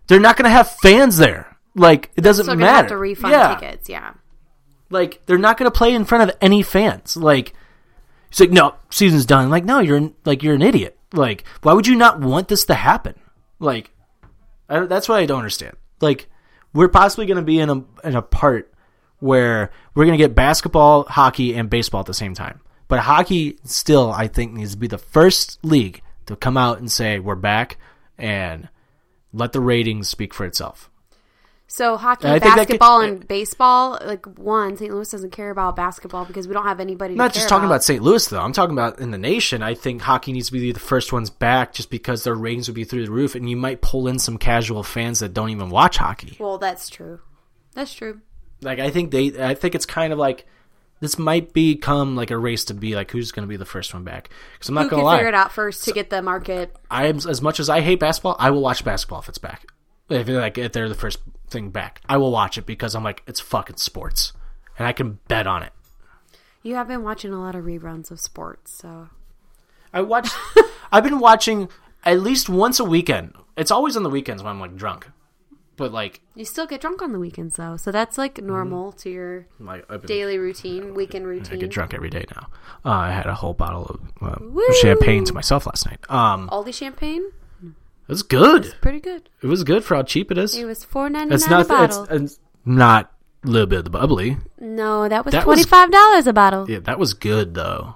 They're 0.08 0.20
not 0.20 0.36
going 0.36 0.44
to 0.44 0.50
have 0.52 0.70
fans 0.70 1.18
there. 1.18 1.56
Like 1.74 2.12
it 2.16 2.22
doesn't 2.22 2.46
Still 2.46 2.56
matter. 2.58 2.74
have 2.76 2.88
to 2.88 2.98
refund 2.98 3.32
yeah. 3.32 3.56
tickets. 3.56 3.90
Yeah. 3.90 4.14
Like 4.90 5.26
they're 5.26 5.38
not 5.38 5.58
going 5.58 5.72
to 5.72 5.76
play 5.76 5.94
in 5.96 6.06
front 6.06 6.30
of 6.30 6.38
any 6.42 6.62
fans. 6.62 7.18
Like 7.18 7.54
he's 8.30 8.42
like, 8.42 8.52
no, 8.52 8.76
season's 8.90 9.26
done. 9.26 9.50
like 9.50 9.64
no, 9.66 9.80
you're 9.80 9.98
an, 9.98 10.16
like 10.26 10.44
you're 10.44 10.56
an 10.56 10.62
idiot. 10.62 10.98
Like 11.14 11.46
why 11.62 11.74
would 11.74 11.88
you 11.88 11.96
not 11.96 12.20
want 12.20 12.48
this 12.50 12.66
to 12.66 12.76
happen? 12.76 13.16
Like 13.60 13.90
that's 14.68 15.10
what 15.10 15.20
I 15.20 15.26
don't 15.26 15.40
understand. 15.40 15.76
Like 16.02 16.30
we're 16.74 16.90
possibly 16.90 17.26
going 17.26 17.38
to 17.38 17.44
be 17.44 17.60
in 17.60 17.70
a 17.70 18.08
in 18.08 18.16
a 18.16 18.22
part 18.22 18.74
where 19.20 19.72
we're 19.96 20.06
going 20.06 20.18
to 20.18 20.24
get 20.24 20.36
basketball, 20.36 21.04
hockey, 21.04 21.56
and 21.56 21.70
baseball 21.70 22.02
at 22.02 22.08
the 22.08 22.14
same 22.14 22.34
time. 22.34 22.60
But 22.88 23.00
hockey 23.00 23.58
still, 23.64 24.12
I 24.12 24.28
think, 24.28 24.54
needs 24.54 24.72
to 24.72 24.78
be 24.78 24.88
the 24.88 24.98
first 24.98 25.64
league 25.64 26.02
to 26.26 26.36
come 26.36 26.58
out 26.58 26.80
and 26.80 26.92
say 26.92 27.20
we're 27.20 27.36
back 27.36 27.78
and 28.18 28.70
let 29.32 29.54
the 29.54 29.62
ratings 29.62 30.10
speak 30.10 30.34
for 30.34 30.46
itself. 30.46 30.90
So 31.74 31.98
hockey, 31.98 32.28
think 32.28 32.44
that 32.44 32.50
could- 32.52 32.56
basketball, 32.56 33.02
and 33.02 33.28
baseball. 33.28 33.98
Like 34.06 34.28
one, 34.38 34.78
St. 34.78 34.94
Louis 34.94 35.10
doesn't 35.10 35.32
care 35.32 35.50
about 35.50 35.76
basketball 35.76 36.24
because 36.24 36.48
we 36.48 36.54
don't 36.54 36.66
have 36.68 36.80
anybody. 36.80 37.16
I'm 37.16 37.18
not 37.18 37.34
just 37.34 37.50
talking 37.50 37.66
about 37.66 37.84
St. 37.84 38.00
Louis 38.04 38.24
though. 38.28 38.40
I'm 38.40 38.54
talking 38.54 38.74
about 38.76 39.00
in 39.00 39.10
the 39.10 39.18
nation. 39.18 39.64
I 39.64 39.74
think 39.74 40.04
hockey 40.04 40.34
needs 40.34 40.52
to 40.52 40.54
be 40.54 40.72
the 40.72 40.80
first 40.80 41.12
ones 41.12 41.32
back, 41.32 41.74
just 41.74 41.90
because 41.90 42.24
their 42.24 42.36
ratings 42.36 42.68
would 42.68 42.76
be 42.76 42.84
through 42.84 43.08
the 43.08 43.12
roof, 43.12 43.34
and 43.34 43.50
you 43.50 43.58
might 43.58 43.82
pull 43.82 44.08
in 44.08 44.20
some 44.20 44.38
casual 44.38 44.84
fans 44.84 45.22
that 45.22 45.34
don't 45.34 45.50
even 45.50 45.72
watch 45.72 45.98
hockey. 45.98 46.38
Well, 46.40 46.60
that's 46.60 46.90
true. 46.90 47.22
That's 47.74 47.92
true. 47.92 48.22
Like 48.62 48.78
I 48.78 48.92
think 48.92 49.10
they, 49.10 49.44
I 49.44 49.56
think 49.56 49.74
it's 49.74 49.88
kind 49.88 50.14
of 50.14 50.20
like 50.20 50.46
this 51.00 51.18
might 51.18 51.54
become 51.54 52.16
like 52.16 52.30
a 52.30 52.38
race 52.38 52.66
to 52.66 52.76
be 52.76 52.94
like 52.94 53.10
who's 53.10 53.32
going 53.32 53.48
to 53.48 53.50
be 53.50 53.58
the 53.58 53.66
first 53.66 53.96
one 53.96 54.04
back. 54.04 54.30
Because 54.54 54.70
I'm 54.70 54.76
not 54.76 54.92
going 54.92 55.02
to 55.02 55.06
lie, 55.08 55.18
figure 55.18 55.30
it 55.30 55.34
out 55.34 55.52
first 55.52 55.86
to 55.86 55.92
get 55.92 56.12
the 56.12 56.22
market? 56.22 56.76
I 56.92 57.08
am 57.08 57.16
as 57.16 57.42
much 57.42 57.60
as 57.60 57.68
I 57.68 57.82
hate 57.82 58.00
basketball, 58.00 58.36
I 58.38 58.52
will 58.52 58.62
watch 58.62 58.86
basketball 58.86 59.22
if 59.22 59.28
it's 59.28 59.40
back. 59.40 59.66
If 60.10 60.28
like 60.28 60.60
if 60.60 60.72
they're 60.72 60.90
the 60.90 60.94
first 60.96 61.18
thing 61.48 61.70
back, 61.70 62.02
I 62.08 62.18
will 62.18 62.32
watch 62.32 62.58
it 62.58 62.66
because 62.66 62.96
I'm 62.96 63.04
like 63.04 63.24
it's 63.28 63.40
fucking 63.40 63.78
sports, 63.78 64.34
and 64.78 64.88
I 64.88 64.94
can 64.94 65.20
bet 65.28 65.48
on 65.48 65.64
it. 65.64 65.74
You 66.62 66.76
have 66.76 66.88
been 66.88 67.04
watching 67.04 67.34
a 67.34 67.40
lot 67.42 67.56
of 67.56 67.66
reruns 67.66 68.10
of 68.12 68.20
sports, 68.20 68.72
so 68.74 69.10
I 69.94 70.02
watch. 70.02 70.30
I've 70.92 71.04
been 71.04 71.20
watching 71.20 71.70
at 72.06 72.20
least 72.22 72.50
once 72.50 72.80
a 72.80 72.84
weekend. 72.84 73.34
It's 73.58 73.72
always 73.72 73.96
on 73.98 74.04
the 74.04 74.10
weekends 74.10 74.42
when 74.44 74.50
I'm 74.52 74.60
like 74.60 74.76
drunk, 74.76 75.08
but 75.76 75.92
like, 75.92 76.22
you 76.36 76.46
still 76.46 76.66
get 76.66 76.80
drunk 76.82 77.02
on 77.02 77.12
the 77.12 77.20
weekends, 77.20 77.56
though. 77.58 77.78
So 77.78 77.92
that's 77.92 78.18
like 78.18 78.36
Mm-hmm. 78.36 78.48
normal 78.48 78.92
to 78.94 79.10
your 79.10 79.46
like 79.60 79.88
been, 79.88 80.02
daily 80.02 80.38
routine, 80.38 80.94
weekend 80.96 81.28
routine. 81.28 81.58
I 81.58 81.60
get 81.60 81.70
drunk 81.70 81.94
every 81.94 82.10
day 82.10 82.26
now. 82.36 82.48
Uh, 82.86 82.90
I 82.92 83.12
had 83.12 83.26
a 83.28 83.36
whole 83.36 83.54
bottle 83.54 84.00
of 84.22 84.24
uh, 84.42 84.74
champagne 84.82 85.26
to 85.26 85.34
myself 85.34 85.66
last 85.66 85.86
night. 85.86 86.00
Um, 86.10 86.48
Aldi 86.50 86.74
champagne, 86.74 87.24
it 88.04 88.10
was 88.10 88.24
good. 88.24 88.74
pretty 88.82 89.00
good. 89.00 89.30
It 89.42 89.48
was 89.48 89.64
good 89.64 89.84
for 89.84 89.96
how 89.96 90.04
cheap 90.04 90.32
it 90.32 90.38
is. 90.38 90.56
It 90.56 90.66
was 90.66 90.84
four 90.84 91.10
ninety 91.10 91.30
nine. 91.30 91.36
It's 91.36 91.48
a 91.48 91.50
not. 91.50 91.60
It's, 91.62 91.70
bottle. 91.70 92.24
it's 92.24 92.40
not 92.66 93.12
a 93.44 93.48
little 93.48 93.68
bit 93.68 93.80
of 93.80 93.84
the 93.86 93.90
bubbly. 93.90 94.38
no, 94.60 95.08
that 95.10 95.26
was 95.26 95.32
that 95.34 95.44
twenty 95.44 95.64
dollars 95.92 96.28
a 96.28 96.34
bottle. 96.34 96.70
Yeah, 96.70 96.80
that 96.80 97.00
was 97.00 97.14
good 97.14 97.54
though. 97.54 97.96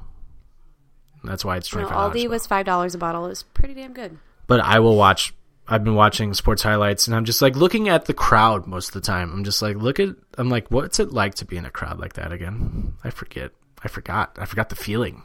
That's 1.24 1.44
why 1.44 1.58
it's 1.58 1.72
No, 1.74 1.82
twenty 1.82 1.94
five 1.94 2.14
Aldi 2.14 2.30
was 2.30 2.48
five 2.48 2.66
dollars 2.66 2.96
a 2.96 2.98
bottle. 2.98 3.26
It 3.26 3.30
was 3.30 3.44
pretty 3.44 3.74
damn 3.74 3.94
good. 3.94 4.18
but 4.48 4.60
I 4.62 4.80
will 4.80 4.96
watch. 4.96 5.34
I've 5.70 5.84
been 5.84 5.96
watching 5.96 6.34
sports 6.34 6.64
highlights, 6.64 7.08
and 7.08 7.16
I'm 7.16 7.26
just 7.26 7.42
like 7.42 7.58
looking 7.58 7.90
at 7.90 8.06
the 8.06 8.14
crowd 8.14 8.68
most 8.68 8.90
of 8.90 8.94
the 8.94 9.02
time. 9.02 9.34
I'm 9.34 9.44
just 9.44 9.62
like, 9.62 9.76
look 9.76 10.00
at. 10.00 10.10
I'm 10.38 10.50
like, 10.50 10.72
what's 10.72 11.00
it 11.00 11.12
like 11.12 11.36
to 11.36 11.46
be 11.46 11.58
in 11.58 11.66
a 11.66 11.70
crowd 11.70 12.00
like 12.00 12.14
that 12.14 12.32
again? 12.32 12.94
I 13.04 13.10
forget. 13.10 13.52
I 13.84 13.90
forgot. 13.90 14.38
I 14.40 14.46
forgot 14.46 14.70
the 14.70 14.76
feeling. 14.76 15.24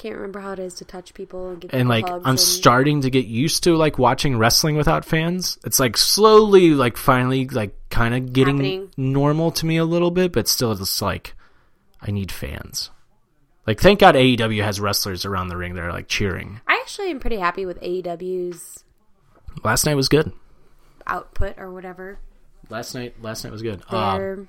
Can't 0.00 0.14
remember 0.16 0.40
how 0.40 0.52
it 0.52 0.58
is 0.58 0.74
to 0.76 0.86
touch 0.86 1.12
people 1.12 1.50
and 1.50 1.62
And 1.64 1.70
people 1.70 1.88
like, 1.88 2.08
I'm 2.08 2.22
and- 2.24 2.40
starting 2.40 3.02
to 3.02 3.10
get 3.10 3.26
used 3.26 3.64
to 3.64 3.76
like 3.76 3.98
watching 3.98 4.38
wrestling 4.38 4.76
without 4.76 5.04
fans. 5.04 5.58
It's 5.64 5.78
like 5.78 5.96
slowly, 5.98 6.70
like 6.70 6.96
finally, 6.96 7.46
like 7.48 7.74
kind 7.90 8.14
of 8.14 8.32
getting 8.32 8.56
Happening. 8.56 8.90
normal 8.96 9.50
to 9.52 9.66
me 9.66 9.76
a 9.76 9.84
little 9.84 10.10
bit, 10.10 10.32
but 10.32 10.48
still, 10.48 10.74
just 10.74 11.02
like, 11.02 11.34
I 12.00 12.10
need 12.12 12.32
fans. 12.32 12.88
Like, 13.66 13.78
thank 13.78 14.00
God 14.00 14.14
AEW 14.14 14.64
has 14.64 14.80
wrestlers 14.80 15.26
around 15.26 15.48
the 15.48 15.56
ring 15.58 15.74
that 15.74 15.84
are 15.84 15.92
like 15.92 16.08
cheering. 16.08 16.62
I 16.66 16.78
actually 16.80 17.10
am 17.10 17.20
pretty 17.20 17.36
happy 17.36 17.66
with 17.66 17.78
AEW's 17.82 18.84
Last 19.62 19.84
night 19.84 19.96
was 19.96 20.08
good. 20.08 20.32
output 21.06 21.58
or 21.58 21.70
whatever. 21.70 22.18
Last 22.70 22.94
night, 22.94 23.20
last 23.20 23.44
night 23.44 23.52
was 23.52 23.60
good. 23.62 23.82
Um, 23.92 24.48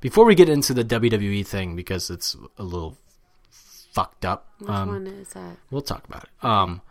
before 0.00 0.24
we 0.24 0.34
get 0.34 0.48
into 0.48 0.72
the 0.72 0.84
WWE 0.84 1.46
thing, 1.46 1.76
because 1.76 2.08
it's 2.10 2.34
a 2.56 2.62
little 2.62 2.96
fucked 3.96 4.24
up. 4.26 4.46
which 4.58 4.68
um, 4.70 4.88
one 4.88 5.06
is 5.06 5.30
that? 5.30 5.56
We'll 5.70 5.80
talk 5.82 6.04
about 6.06 6.24
it. 6.24 6.30
Um, 6.44 6.82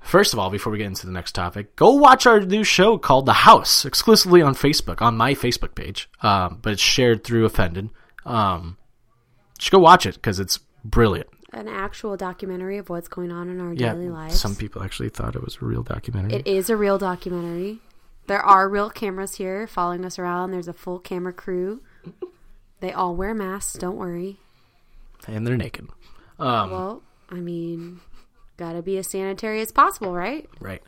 first 0.00 0.32
of 0.32 0.38
all, 0.40 0.50
before 0.50 0.72
we 0.72 0.78
get 0.78 0.88
into 0.88 1.06
the 1.06 1.12
next 1.12 1.32
topic, 1.32 1.76
go 1.76 1.92
watch 1.94 2.26
our 2.26 2.40
new 2.40 2.64
show 2.64 2.98
called 2.98 3.26
The 3.26 3.32
House, 3.32 3.84
exclusively 3.84 4.42
on 4.42 4.54
Facebook, 4.54 5.00
on 5.00 5.16
my 5.16 5.34
Facebook 5.34 5.74
page. 5.76 6.10
Um, 6.22 6.58
but 6.60 6.72
it's 6.72 6.82
shared 6.82 7.22
through 7.24 7.44
Offended. 7.44 7.90
Um, 8.26 8.76
just 9.58 9.70
go 9.70 9.78
watch 9.78 10.06
it 10.06 10.14
because 10.16 10.40
it's 10.40 10.58
brilliant. 10.84 11.28
An 11.52 11.68
actual 11.68 12.16
documentary 12.16 12.78
of 12.78 12.88
what's 12.90 13.06
going 13.06 13.30
on 13.30 13.48
in 13.48 13.60
our 13.60 13.72
Yeah, 13.72 13.92
daily 13.92 14.08
lives. 14.08 14.40
some 14.40 14.56
people 14.56 14.82
actually 14.82 15.10
thought 15.10 15.36
it 15.36 15.44
was 15.44 15.58
a 15.62 15.64
real 15.64 15.84
documentary. 15.84 16.34
It 16.40 16.46
is 16.48 16.68
a 16.68 16.76
real 16.76 16.98
documentary. 16.98 17.78
There 18.26 18.42
are 18.42 18.68
real 18.68 18.90
cameras 18.90 19.36
here 19.36 19.66
following 19.68 20.04
us 20.04 20.18
around. 20.18 20.50
There's 20.50 20.66
a 20.66 20.72
full 20.72 20.98
camera 20.98 21.32
crew. 21.32 21.80
They 22.80 22.90
all 22.90 23.14
wear 23.14 23.34
masks. 23.34 23.74
Don't 23.78 23.96
worry. 23.96 24.38
and 25.28 25.46
they're 25.46 25.56
naked. 25.56 25.88
Um, 26.38 26.70
Well, 26.70 27.02
I 27.30 27.36
mean, 27.36 28.00
gotta 28.56 28.82
be 28.82 28.98
as 28.98 29.08
sanitary 29.08 29.60
as 29.60 29.72
possible, 29.72 30.12
right? 30.12 30.48
Right. 30.60 30.82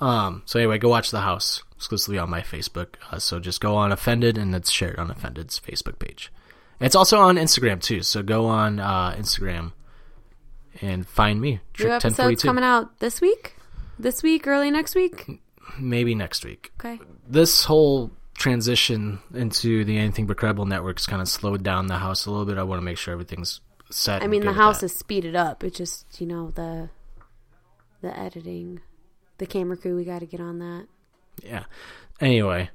Um, 0.00 0.42
so 0.46 0.58
anyway, 0.58 0.78
go 0.78 0.88
watch 0.88 1.10
The 1.10 1.20
House 1.20 1.62
exclusively 1.76 2.18
on 2.18 2.28
my 2.28 2.40
Facebook. 2.40 2.94
Uh, 3.10 3.18
so 3.18 3.38
just 3.38 3.60
go 3.60 3.76
on 3.76 3.92
Offended, 3.92 4.36
and 4.36 4.54
it's 4.54 4.70
shared 4.70 4.98
on 4.98 5.10
Offended's 5.10 5.60
Facebook 5.60 5.98
page. 5.98 6.32
It's 6.80 6.96
also 6.96 7.18
on 7.20 7.36
Instagram 7.36 7.80
too. 7.80 8.02
So 8.02 8.22
go 8.22 8.46
on 8.46 8.80
uh, 8.80 9.14
Instagram 9.16 9.72
and 10.80 11.06
find 11.06 11.40
me. 11.40 11.52
New 11.52 11.60
Trick 11.74 12.00
ten 12.00 12.10
episodes 12.12 12.42
coming 12.42 12.64
out 12.64 12.98
this 12.98 13.20
week, 13.20 13.54
this 13.98 14.22
week, 14.22 14.48
early 14.48 14.70
next 14.70 14.96
week. 14.96 15.40
Maybe 15.78 16.16
next 16.16 16.44
week. 16.44 16.72
Okay. 16.80 16.98
This 17.28 17.64
whole 17.64 18.10
transition 18.34 19.20
into 19.32 19.84
the 19.84 19.96
Anything 19.98 20.26
But 20.26 20.38
Credible 20.38 20.66
network's 20.66 21.06
kind 21.06 21.22
of 21.22 21.28
slowed 21.28 21.62
down 21.62 21.86
the 21.86 21.98
house 21.98 22.26
a 22.26 22.30
little 22.30 22.46
bit. 22.46 22.58
I 22.58 22.64
want 22.64 22.80
to 22.80 22.84
make 22.84 22.98
sure 22.98 23.12
everything's 23.12 23.60
set. 23.92 24.22
I 24.22 24.26
mean, 24.26 24.44
the 24.44 24.52
house 24.52 24.80
that. 24.80 24.86
is 24.86 24.94
speeded 24.94 25.36
up. 25.36 25.62
It's 25.64 25.76
just 25.76 26.20
you 26.20 26.26
know 26.26 26.50
the 26.50 26.90
the 28.00 28.18
editing, 28.18 28.80
the 29.38 29.46
camera 29.46 29.76
crew. 29.76 29.96
We 29.96 30.04
got 30.04 30.20
to 30.20 30.26
get 30.26 30.40
on 30.40 30.58
that. 30.58 30.86
Yeah. 31.42 31.64
Anyway. 32.20 32.70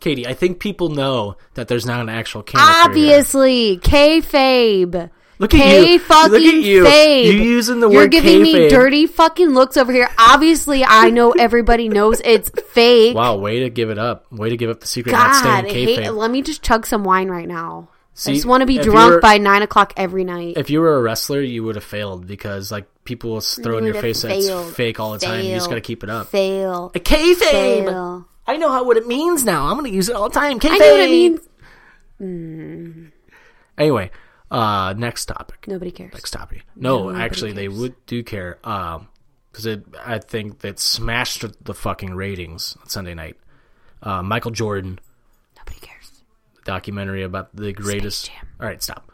Katie, 0.00 0.26
I 0.26 0.34
think 0.34 0.60
people 0.60 0.90
know 0.90 1.36
that 1.54 1.66
there's 1.66 1.86
not 1.86 2.00
an 2.00 2.08
actual 2.08 2.42
camera. 2.42 2.84
Obviously, 2.84 3.78
kayfabe. 3.78 5.10
Look 5.38 5.52
at 5.52 5.60
K 5.60 5.92
you. 5.92 5.98
fucking 5.98 6.32
Look 6.32 6.42
at 6.42 6.54
you. 6.54 6.84
fabe. 6.84 7.24
You 7.24 7.32
using 7.32 7.80
the 7.80 7.90
You're 7.90 8.02
word 8.02 8.10
giving 8.10 8.40
me 8.40 8.68
dirty 8.68 9.06
fucking 9.06 9.48
looks 9.50 9.76
over 9.76 9.92
here. 9.92 10.08
Obviously, 10.18 10.84
I 10.84 11.10
know 11.10 11.30
everybody 11.38 11.88
knows 11.88 12.22
it's 12.24 12.50
fake. 12.72 13.14
Wow, 13.14 13.36
way 13.36 13.60
to 13.60 13.70
give 13.70 13.90
it 13.90 13.98
up. 13.98 14.30
Way 14.32 14.50
to 14.50 14.56
give 14.56 14.70
up 14.70 14.80
the 14.80 14.86
secret. 14.86 15.12
not 15.12 15.34
staying 15.34 15.64
God, 15.64 15.72
hate, 15.72 16.10
let 16.10 16.30
me 16.30 16.40
just 16.40 16.62
chug 16.62 16.86
some 16.86 17.04
wine 17.04 17.28
right 17.28 17.48
now. 17.48 17.90
See, 18.18 18.30
I 18.30 18.34
just 18.34 18.46
want 18.46 18.62
to 18.62 18.66
be 18.66 18.78
drunk 18.78 19.10
you're- 19.10 19.20
by 19.20 19.36
nine 19.36 19.60
o'clock 19.60 19.92
every 19.96 20.24
night. 20.24 20.54
If 20.56 20.70
you 20.70 20.80
were 20.80 20.96
a 20.96 21.02
wrestler, 21.02 21.42
you 21.42 21.62
would 21.64 21.74
have 21.74 21.84
failed 21.84 22.26
because 22.26 22.72
like 22.72 22.86
people 23.04 23.30
will 23.32 23.40
throw 23.42 23.76
in 23.76 23.84
your 23.84 23.92
face 23.94 24.22
that 24.22 24.30
it's 24.32 24.74
fake 24.74 24.98
all 24.98 25.12
the 25.12 25.18
time. 25.18 25.44
You 25.44 25.54
just 25.54 25.68
got 25.68 25.74
to 25.74 25.82
keep 25.82 26.02
it 26.02 26.08
up. 26.08 26.28
Fail. 26.28 26.90
A 26.94 26.98
kayfabe. 26.98 27.36
Fail. 27.84 28.26
I 28.46 28.56
know 28.56 28.70
how 28.72 28.84
what 28.84 28.96
it 28.96 29.06
means 29.06 29.44
now. 29.44 29.66
I'm 29.66 29.76
going 29.78 29.90
to 29.90 29.94
use 29.94 30.08
it 30.08 30.16
all 30.16 30.30
the 30.30 30.34
time. 30.34 30.58
Kayfabe. 30.58 30.70
I 30.72 30.78
know 30.78 30.90
what 30.92 31.00
it 31.00 31.10
means. 32.20 33.12
Anyway, 33.78 34.10
uh, 34.50 34.94
next 34.96 35.26
topic. 35.26 35.66
Nobody 35.68 35.90
cares. 35.90 36.14
Next 36.14 36.30
topic. 36.30 36.64
No, 36.74 37.08
Nobody 37.08 37.22
actually, 37.22 37.52
they 37.52 37.68
would 37.68 37.94
do 38.06 38.22
care. 38.22 38.58
Um, 38.64 39.08
because 39.52 39.66
it, 39.66 39.84
I 40.04 40.18
think 40.18 40.60
that 40.60 40.78
smashed 40.78 41.44
the 41.64 41.74
fucking 41.74 42.14
ratings 42.14 42.76
on 42.80 42.88
Sunday 42.88 43.14
night. 43.14 43.36
Uh, 44.02 44.22
Michael 44.22 44.50
Jordan 44.50 44.94
cares. 44.98 45.05
Documentary 46.66 47.22
about 47.22 47.54
the 47.56 47.72
greatest. 47.72 48.30
All 48.60 48.66
right, 48.66 48.82
stop. 48.82 49.10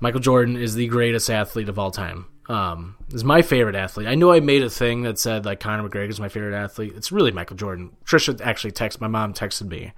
Michael 0.00 0.20
Jordan 0.20 0.56
is 0.56 0.74
the 0.74 0.88
greatest 0.88 1.30
athlete 1.30 1.68
of 1.68 1.78
all 1.78 1.90
time. 1.90 2.26
Um, 2.48 2.96
is 3.12 3.22
my 3.22 3.40
favorite 3.40 3.76
athlete. 3.76 4.08
I 4.08 4.16
know 4.16 4.32
I 4.32 4.40
made 4.40 4.62
a 4.62 4.68
thing 4.68 5.02
that 5.02 5.18
said 5.18 5.44
like 5.44 5.60
Conor 5.60 5.88
McGregor 5.88 6.10
is 6.10 6.20
my 6.20 6.28
favorite 6.28 6.56
athlete. 6.56 6.92
It's 6.96 7.12
really 7.12 7.30
Michael 7.30 7.56
Jordan. 7.56 7.96
Trisha 8.04 8.40
actually 8.40 8.72
texted 8.72 9.00
my 9.00 9.06
mom 9.06 9.32
texted 9.32 9.68
me 9.68 9.92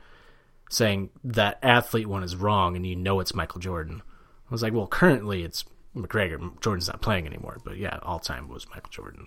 saying 0.71 1.11
that 1.25 1.59
athlete 1.63 2.07
one 2.07 2.23
is 2.23 2.37
wrong, 2.37 2.77
and 2.77 2.87
you 2.87 2.97
know 2.97 3.21
it's 3.21 3.35
Michael 3.35 3.61
Jordan. 3.61 4.03
I 4.05 4.53
was 4.53 4.63
like, 4.63 4.75
well, 4.75 4.87
currently 4.87 5.43
it's 5.43 5.65
McGregor. 5.97 6.61
Jordan's 6.61 6.89
not 6.89 7.01
playing 7.01 7.27
anymore, 7.27 7.59
but 7.65 7.79
yeah, 7.79 7.99
all 8.03 8.19
time 8.19 8.49
was 8.49 8.69
Michael 8.69 8.91
Jordan. 8.91 9.27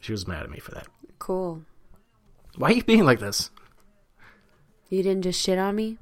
She 0.00 0.12
was 0.12 0.28
mad 0.28 0.44
at 0.44 0.50
me 0.50 0.60
for 0.60 0.72
that. 0.72 0.86
Cool. 1.18 1.62
Why 2.56 2.68
are 2.68 2.74
you 2.74 2.84
being 2.84 3.04
like 3.04 3.18
this? 3.18 3.50
You 4.94 5.02
didn't 5.02 5.22
just 5.22 5.40
shit 5.40 5.58
on 5.58 5.74
me? 5.74 5.98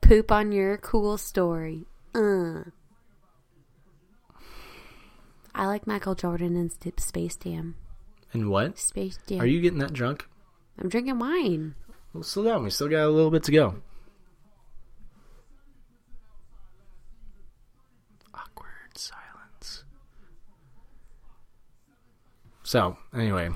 Poop 0.00 0.30
on 0.30 0.52
your 0.52 0.76
cool 0.76 1.18
story. 1.18 1.86
Uh. 2.14 2.70
I 5.52 5.66
like 5.66 5.88
Michael 5.88 6.14
Jordan 6.14 6.54
and 6.54 6.70
Space 7.00 7.34
Jam. 7.34 7.74
And 8.32 8.48
what? 8.48 8.78
Space 8.78 9.18
Jam. 9.26 9.40
Are 9.40 9.46
you 9.46 9.60
getting 9.60 9.80
that 9.80 9.92
drunk? 9.92 10.28
I'm 10.78 10.88
drinking 10.88 11.18
wine. 11.18 11.74
Well, 12.12 12.22
slow 12.22 12.44
down. 12.44 12.62
We 12.62 12.70
still 12.70 12.86
got 12.86 13.06
a 13.06 13.10
little 13.10 13.32
bit 13.32 13.42
to 13.42 13.50
go. 13.50 13.74
Awkward 18.32 18.96
silence. 18.96 19.82
So, 22.62 22.98
anyway. 23.12 23.48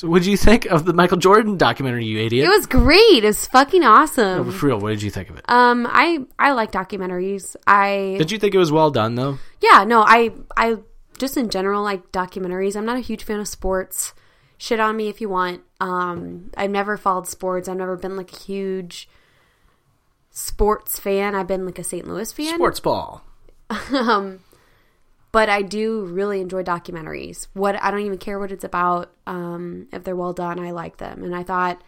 So, 0.00 0.08
what 0.08 0.22
did 0.22 0.30
you 0.30 0.38
think 0.38 0.64
of 0.64 0.86
the 0.86 0.94
Michael 0.94 1.18
Jordan 1.18 1.58
documentary, 1.58 2.06
you 2.06 2.20
idiot? 2.24 2.46
It 2.46 2.48
was 2.48 2.64
great. 2.64 3.22
It 3.22 3.26
was 3.26 3.44
fucking 3.48 3.82
No, 3.82 3.90
awesome. 3.92 4.46
but 4.46 4.54
for 4.54 4.68
real, 4.68 4.78
what 4.80 4.88
did 4.88 5.02
you 5.02 5.10
think 5.10 5.28
of 5.28 5.36
it? 5.36 5.44
Um, 5.46 5.86
I 5.90 6.20
I 6.38 6.52
like 6.52 6.72
documentaries. 6.72 7.54
I 7.66 8.14
did 8.16 8.32
you 8.32 8.38
think 8.38 8.54
it 8.54 8.58
was 8.58 8.72
well 8.72 8.90
done, 8.90 9.14
though? 9.14 9.38
yeah, 9.60 9.84
no, 9.84 10.00
I 10.00 10.32
I 10.56 10.76
just 11.18 11.36
in 11.36 11.50
general 11.50 11.82
like 11.82 12.12
documentaries. 12.12 12.76
I'm 12.76 12.86
not 12.86 12.96
a 12.96 13.00
huge 13.00 13.24
fan 13.24 13.40
of 13.40 13.46
sports. 13.48 14.14
Shit 14.56 14.80
on 14.80 14.96
me 14.96 15.08
if 15.10 15.20
you 15.20 15.28
want. 15.28 15.60
Um, 15.80 16.50
I've 16.56 16.70
never 16.70 16.96
followed 16.96 17.28
sports. 17.28 17.68
I've 17.68 17.76
never 17.76 17.96
been 17.98 18.16
like 18.16 18.32
a 18.32 18.38
huge 18.38 19.06
sports 20.30 20.98
fan. 20.98 21.34
I've 21.34 21.46
been 21.46 21.66
like 21.66 21.78
a 21.78 21.84
St. 21.84 22.08
Louis 22.08 22.32
fan. 22.32 22.54
Sports 22.54 22.80
ball. 22.80 23.22
um, 23.92 24.40
but 25.32 25.48
I 25.48 25.62
do 25.62 26.04
really 26.06 26.40
enjoy 26.40 26.62
documentaries. 26.62 27.46
What 27.54 27.80
I 27.82 27.90
don't 27.90 28.00
even 28.00 28.18
care 28.18 28.38
what 28.38 28.52
it's 28.52 28.64
about. 28.64 29.10
Um, 29.26 29.88
if 29.92 30.04
they're 30.04 30.16
well 30.16 30.32
done, 30.32 30.58
I 30.60 30.70
like 30.72 30.96
them. 30.98 31.22
And 31.24 31.34
I 31.34 31.42
thought. 31.42 31.82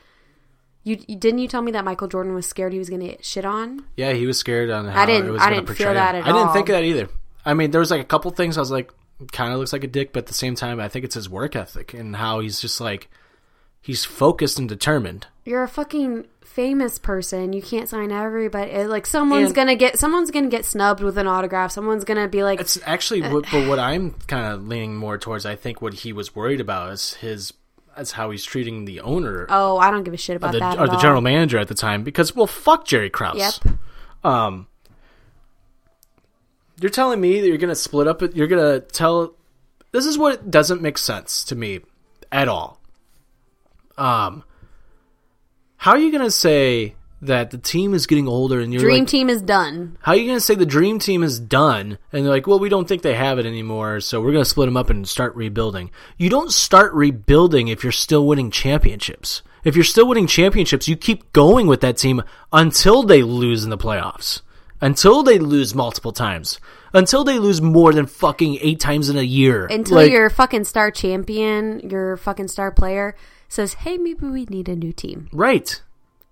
You, 0.84 0.98
you 1.06 1.14
didn't 1.14 1.38
you 1.38 1.46
tell 1.46 1.62
me 1.62 1.70
that 1.70 1.84
Michael 1.84 2.08
Jordan 2.08 2.34
was 2.34 2.44
scared 2.44 2.72
he 2.72 2.78
was 2.80 2.88
going 2.90 3.02
to 3.02 3.06
get 3.06 3.24
shit 3.24 3.44
on? 3.44 3.84
Yeah, 3.96 4.14
he 4.14 4.26
was 4.26 4.36
scared 4.36 4.68
on 4.68 4.86
how 4.86 5.06
didn't- 5.06 5.28
it 5.28 5.30
was 5.30 5.40
I 5.40 5.50
didn't 5.50 5.66
portray 5.66 5.84
feel 5.86 5.94
that 5.94 6.16
at 6.16 6.26
I 6.26 6.32
didn't 6.32 6.52
think 6.52 6.68
of 6.70 6.72
that 6.72 6.82
either. 6.82 7.08
I 7.46 7.54
mean, 7.54 7.70
there 7.70 7.78
was 7.78 7.92
like 7.92 8.00
a 8.00 8.04
couple 8.04 8.32
things 8.32 8.56
I 8.58 8.60
was 8.62 8.72
like, 8.72 8.90
kind 9.30 9.52
of 9.52 9.60
looks 9.60 9.72
like 9.72 9.84
a 9.84 9.86
dick, 9.86 10.12
but 10.12 10.24
at 10.24 10.26
the 10.26 10.34
same 10.34 10.56
time, 10.56 10.80
I 10.80 10.88
think 10.88 11.04
it's 11.04 11.14
his 11.14 11.28
work 11.30 11.54
ethic 11.54 11.94
and 11.94 12.16
how 12.16 12.40
he's 12.40 12.60
just 12.60 12.80
like, 12.80 13.08
he's 13.82 14.04
focused 14.04 14.58
and 14.58 14.68
determined. 14.68 15.26
You're 15.44 15.64
a 15.64 15.68
fucking 15.68 16.26
famous 16.44 16.98
person. 16.98 17.52
You 17.52 17.60
can't 17.62 17.88
sign 17.88 18.12
everybody. 18.12 18.84
Like 18.84 19.06
someone's 19.06 19.46
And- 19.46 19.54
gonna 19.54 19.74
get 19.74 19.98
someone's 19.98 20.30
gonna 20.30 20.48
get 20.48 20.64
snubbed 20.64 21.02
with 21.02 21.18
an 21.18 21.26
autograph. 21.26 21.72
Someone's 21.72 22.04
gonna 22.04 22.28
be 22.28 22.44
like, 22.44 22.60
It's 22.60 22.78
actually, 22.86 23.22
what, 23.22 23.44
but 23.50 23.66
what 23.68 23.78
I'm 23.90 24.12
kind 24.28 24.46
of 24.46 24.66
leaning 24.66 24.96
more 24.96 25.18
towards, 25.18 25.44
I 25.44 25.56
think 25.56 25.82
what 25.82 25.94
he 25.94 26.12
was 26.12 26.34
worried 26.34 26.60
about 26.60 26.92
is 26.92 27.14
his, 27.14 27.52
is 27.98 28.12
how 28.12 28.30
he's 28.30 28.44
treating 28.44 28.84
the 28.86 29.00
owner 29.00 29.46
"Oh, 29.50 29.76
I 29.78 29.90
don't 29.90 30.02
give 30.04 30.14
a 30.14 30.18
shit 30.18 30.36
about 30.36 30.52
the, 30.52 30.60
that." 30.60 30.78
or 30.78 30.86
the 30.86 30.94
all. 30.94 31.00
general 31.00 31.20
manager 31.20 31.58
at 31.58 31.68
the 31.68 31.74
time 31.74 32.02
because 32.04 32.34
well 32.36 32.46
fuck 32.46 32.86
Jerry 32.86 33.10
Krause. 33.10 33.60
Yep. 33.64 33.74
Um 34.24 34.66
You're 36.80 36.90
telling 36.90 37.20
me 37.20 37.40
that 37.40 37.48
you're 37.48 37.58
going 37.58 37.68
to 37.68 37.74
split 37.74 38.06
up 38.08 38.22
you're 38.34 38.46
going 38.46 38.80
to 38.80 38.86
tell 38.86 39.34
This 39.92 40.06
is 40.06 40.16
what 40.18 40.50
doesn't 40.50 40.80
make 40.82 40.98
sense 40.98 41.44
to 41.44 41.54
me 41.56 41.80
at 42.30 42.48
all. 42.48 42.80
Um 44.02 44.44
How 45.76 45.92
are 45.92 45.98
you 45.98 46.10
going 46.10 46.24
to 46.24 46.30
say 46.30 46.96
that 47.22 47.52
the 47.52 47.58
team 47.58 47.94
is 47.94 48.08
getting 48.08 48.26
older 48.26 48.60
and 48.60 48.72
you're 48.72 48.82
Dream 48.82 49.00
like 49.00 49.08
team 49.08 49.30
is 49.30 49.40
done. 49.40 49.96
how 50.00 50.12
are 50.12 50.16
you 50.16 50.26
going 50.26 50.36
to 50.36 50.40
say 50.40 50.56
the 50.56 50.66
dream 50.66 50.98
team 50.98 51.22
is 51.22 51.38
done 51.38 51.98
and 52.12 52.24
they're 52.24 52.32
like, 52.32 52.48
well, 52.48 52.58
we 52.58 52.68
don't 52.68 52.88
think 52.88 53.02
they 53.02 53.14
have 53.14 53.38
it 53.38 53.46
anymore, 53.46 54.00
so 54.00 54.20
we're 54.20 54.32
going 54.32 54.42
to 54.42 54.50
split 54.50 54.66
them 54.66 54.76
up 54.76 54.90
and 54.90 55.08
start 55.08 55.34
rebuilding? 55.36 55.92
You 56.18 56.28
don't 56.28 56.50
start 56.50 56.92
rebuilding 56.94 57.68
if 57.68 57.84
you're 57.84 57.92
still 57.92 58.26
winning 58.26 58.50
championships. 58.50 59.42
If 59.62 59.76
you're 59.76 59.84
still 59.84 60.08
winning 60.08 60.26
championships, 60.26 60.88
you 60.88 60.96
keep 60.96 61.32
going 61.32 61.68
with 61.68 61.80
that 61.82 61.96
team 61.96 62.24
until 62.52 63.04
they 63.04 63.22
lose 63.22 63.62
in 63.62 63.70
the 63.70 63.78
playoffs. 63.78 64.42
Until 64.80 65.22
they 65.22 65.38
lose 65.38 65.76
multiple 65.76 66.10
times. 66.10 66.58
Until 66.92 67.22
they 67.22 67.38
lose 67.38 67.62
more 67.62 67.92
than 67.92 68.06
fucking 68.06 68.58
eight 68.60 68.80
times 68.80 69.08
in 69.08 69.16
a 69.16 69.22
year. 69.22 69.66
Until 69.66 69.98
Like, 69.98 70.10
your 70.10 70.28
fucking 70.28 70.64
star 70.64 70.90
champion, 70.90 71.88
your 71.88 72.16
fucking 72.16 72.48
star 72.48 72.72
player 72.72 73.14
says, 73.52 73.74
"Hey, 73.74 73.98
maybe 73.98 74.26
we 74.26 74.44
need 74.46 74.68
a 74.68 74.76
new 74.76 74.92
team." 74.92 75.28
Right. 75.32 75.80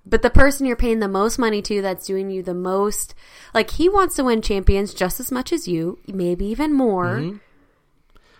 But 0.06 0.22
the 0.22 0.30
person 0.30 0.66
you're 0.66 0.76
paying 0.76 1.00
the 1.00 1.08
most 1.08 1.38
money 1.38 1.60
to, 1.62 1.82
that's 1.82 2.06
doing 2.06 2.30
you 2.30 2.42
the 2.42 2.54
most, 2.54 3.14
like 3.52 3.70
he 3.72 3.88
wants 3.88 4.16
to 4.16 4.24
win 4.24 4.40
champions 4.40 4.94
just 4.94 5.20
as 5.20 5.30
much 5.30 5.52
as 5.52 5.68
you, 5.68 5.98
maybe 6.06 6.46
even 6.46 6.72
more. 6.72 7.18
Mm-hmm. 7.18 7.36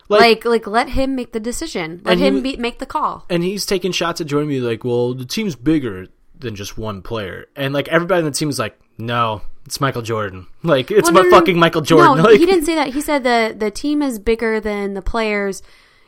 Like, 0.09 0.43
like, 0.43 0.67
let 0.67 0.89
him 0.89 1.15
make 1.15 1.31
the 1.31 1.39
decision. 1.39 2.01
Let 2.03 2.13
And 2.13 2.19
he 2.19 2.27
him 2.27 2.41
be, 2.41 2.57
make 2.57 2.79
the 2.79 2.85
call. 2.85 3.25
and 3.29 3.43
he's 3.43 3.65
taking 3.65 3.93
shots 3.93 4.19
at 4.19 4.27
Jordan. 4.27 4.49
Be 4.49 4.59
like, 4.59 4.83
well, 4.83 5.13
the 5.13 5.23
team's 5.25 5.55
bigger 5.55 6.07
than 6.37 6.55
just 6.55 6.77
one 6.77 7.01
player, 7.01 7.45
and 7.55 7.73
like 7.73 7.87
everybody 7.87 8.19
on 8.19 8.25
the 8.25 8.31
team 8.31 8.49
is 8.49 8.59
like, 8.59 8.77
no, 8.97 9.41
it's 9.65 9.79
Michael 9.79 10.01
Jordan. 10.01 10.47
Like 10.63 10.91
it's 10.91 11.09
Well, 11.09 11.23
my 11.23 11.29
no, 11.29 11.29
no, 11.29 11.39
fucking 11.39 11.57
Michael 11.59 11.81
Jordan. 11.81 12.17
No, 12.17 12.23
like, 12.29 12.39
he 12.39 12.45
didn't 12.45 12.65
say 12.65 12.75
that. 12.75 12.89
He 12.89 13.01
said 13.01 13.23
the 13.23 13.55
the 13.57 13.71
team 13.71 14.01
is 14.01 14.19
bigger 14.19 14.59
than 14.59 14.95
the 14.95 15.01
players. 15.01 15.61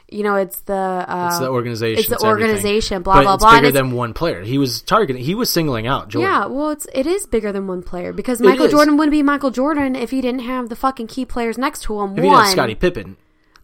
You 0.10 0.22
know, 0.24 0.36
it's 0.36 0.60
the 0.62 0.74
uh, 0.76 1.28
It's 1.32 1.39
the 1.39 1.49
organization. 1.49 1.99
It's 1.99 2.08
the 2.10 2.16
everything. 2.28 2.49
organization. 2.49 3.01
Blah 3.01 3.14
But 3.16 3.24
blah 3.24 3.34
it's 3.36 3.43
blah. 3.43 3.51
bigger 3.56 3.68
it's- 3.68 3.82
than 3.82 3.91
one 3.93 4.14
player. 4.14 4.41
He 4.43 4.58
was 4.60 4.82
targeting. 4.82 5.24
He 5.24 5.34
was 5.34 5.49
singling 5.49 5.88
out 5.88 6.10
Jordan. 6.10 6.30
Yeah, 6.32 6.45
well, 6.45 6.70
it's 6.70 6.86
it 6.93 7.08
is 7.08 7.26
bigger 7.26 7.51
than 7.51 7.66
one 7.68 7.82
player 7.82 8.14
because 8.14 8.39
Michael. 8.39 8.68
Jordan 8.68 8.97
wouldn't 8.97 9.12
be 9.12 9.24
Michael 9.24 9.49
Jordan 9.49 9.95
if 9.95 10.12
he 10.12 10.22
didn't 10.22 10.41
have 10.41 10.70
the 10.70 10.76
fucking 10.76 11.08
key 11.08 11.26
players 11.26 11.58
next 11.58 11.84
to 11.84 11.99
him. 12.01 12.18
If 12.18 12.24
one, 12.26 12.43
had 12.45 12.51
Scottie 12.51 12.76
Pippen, 12.76 13.18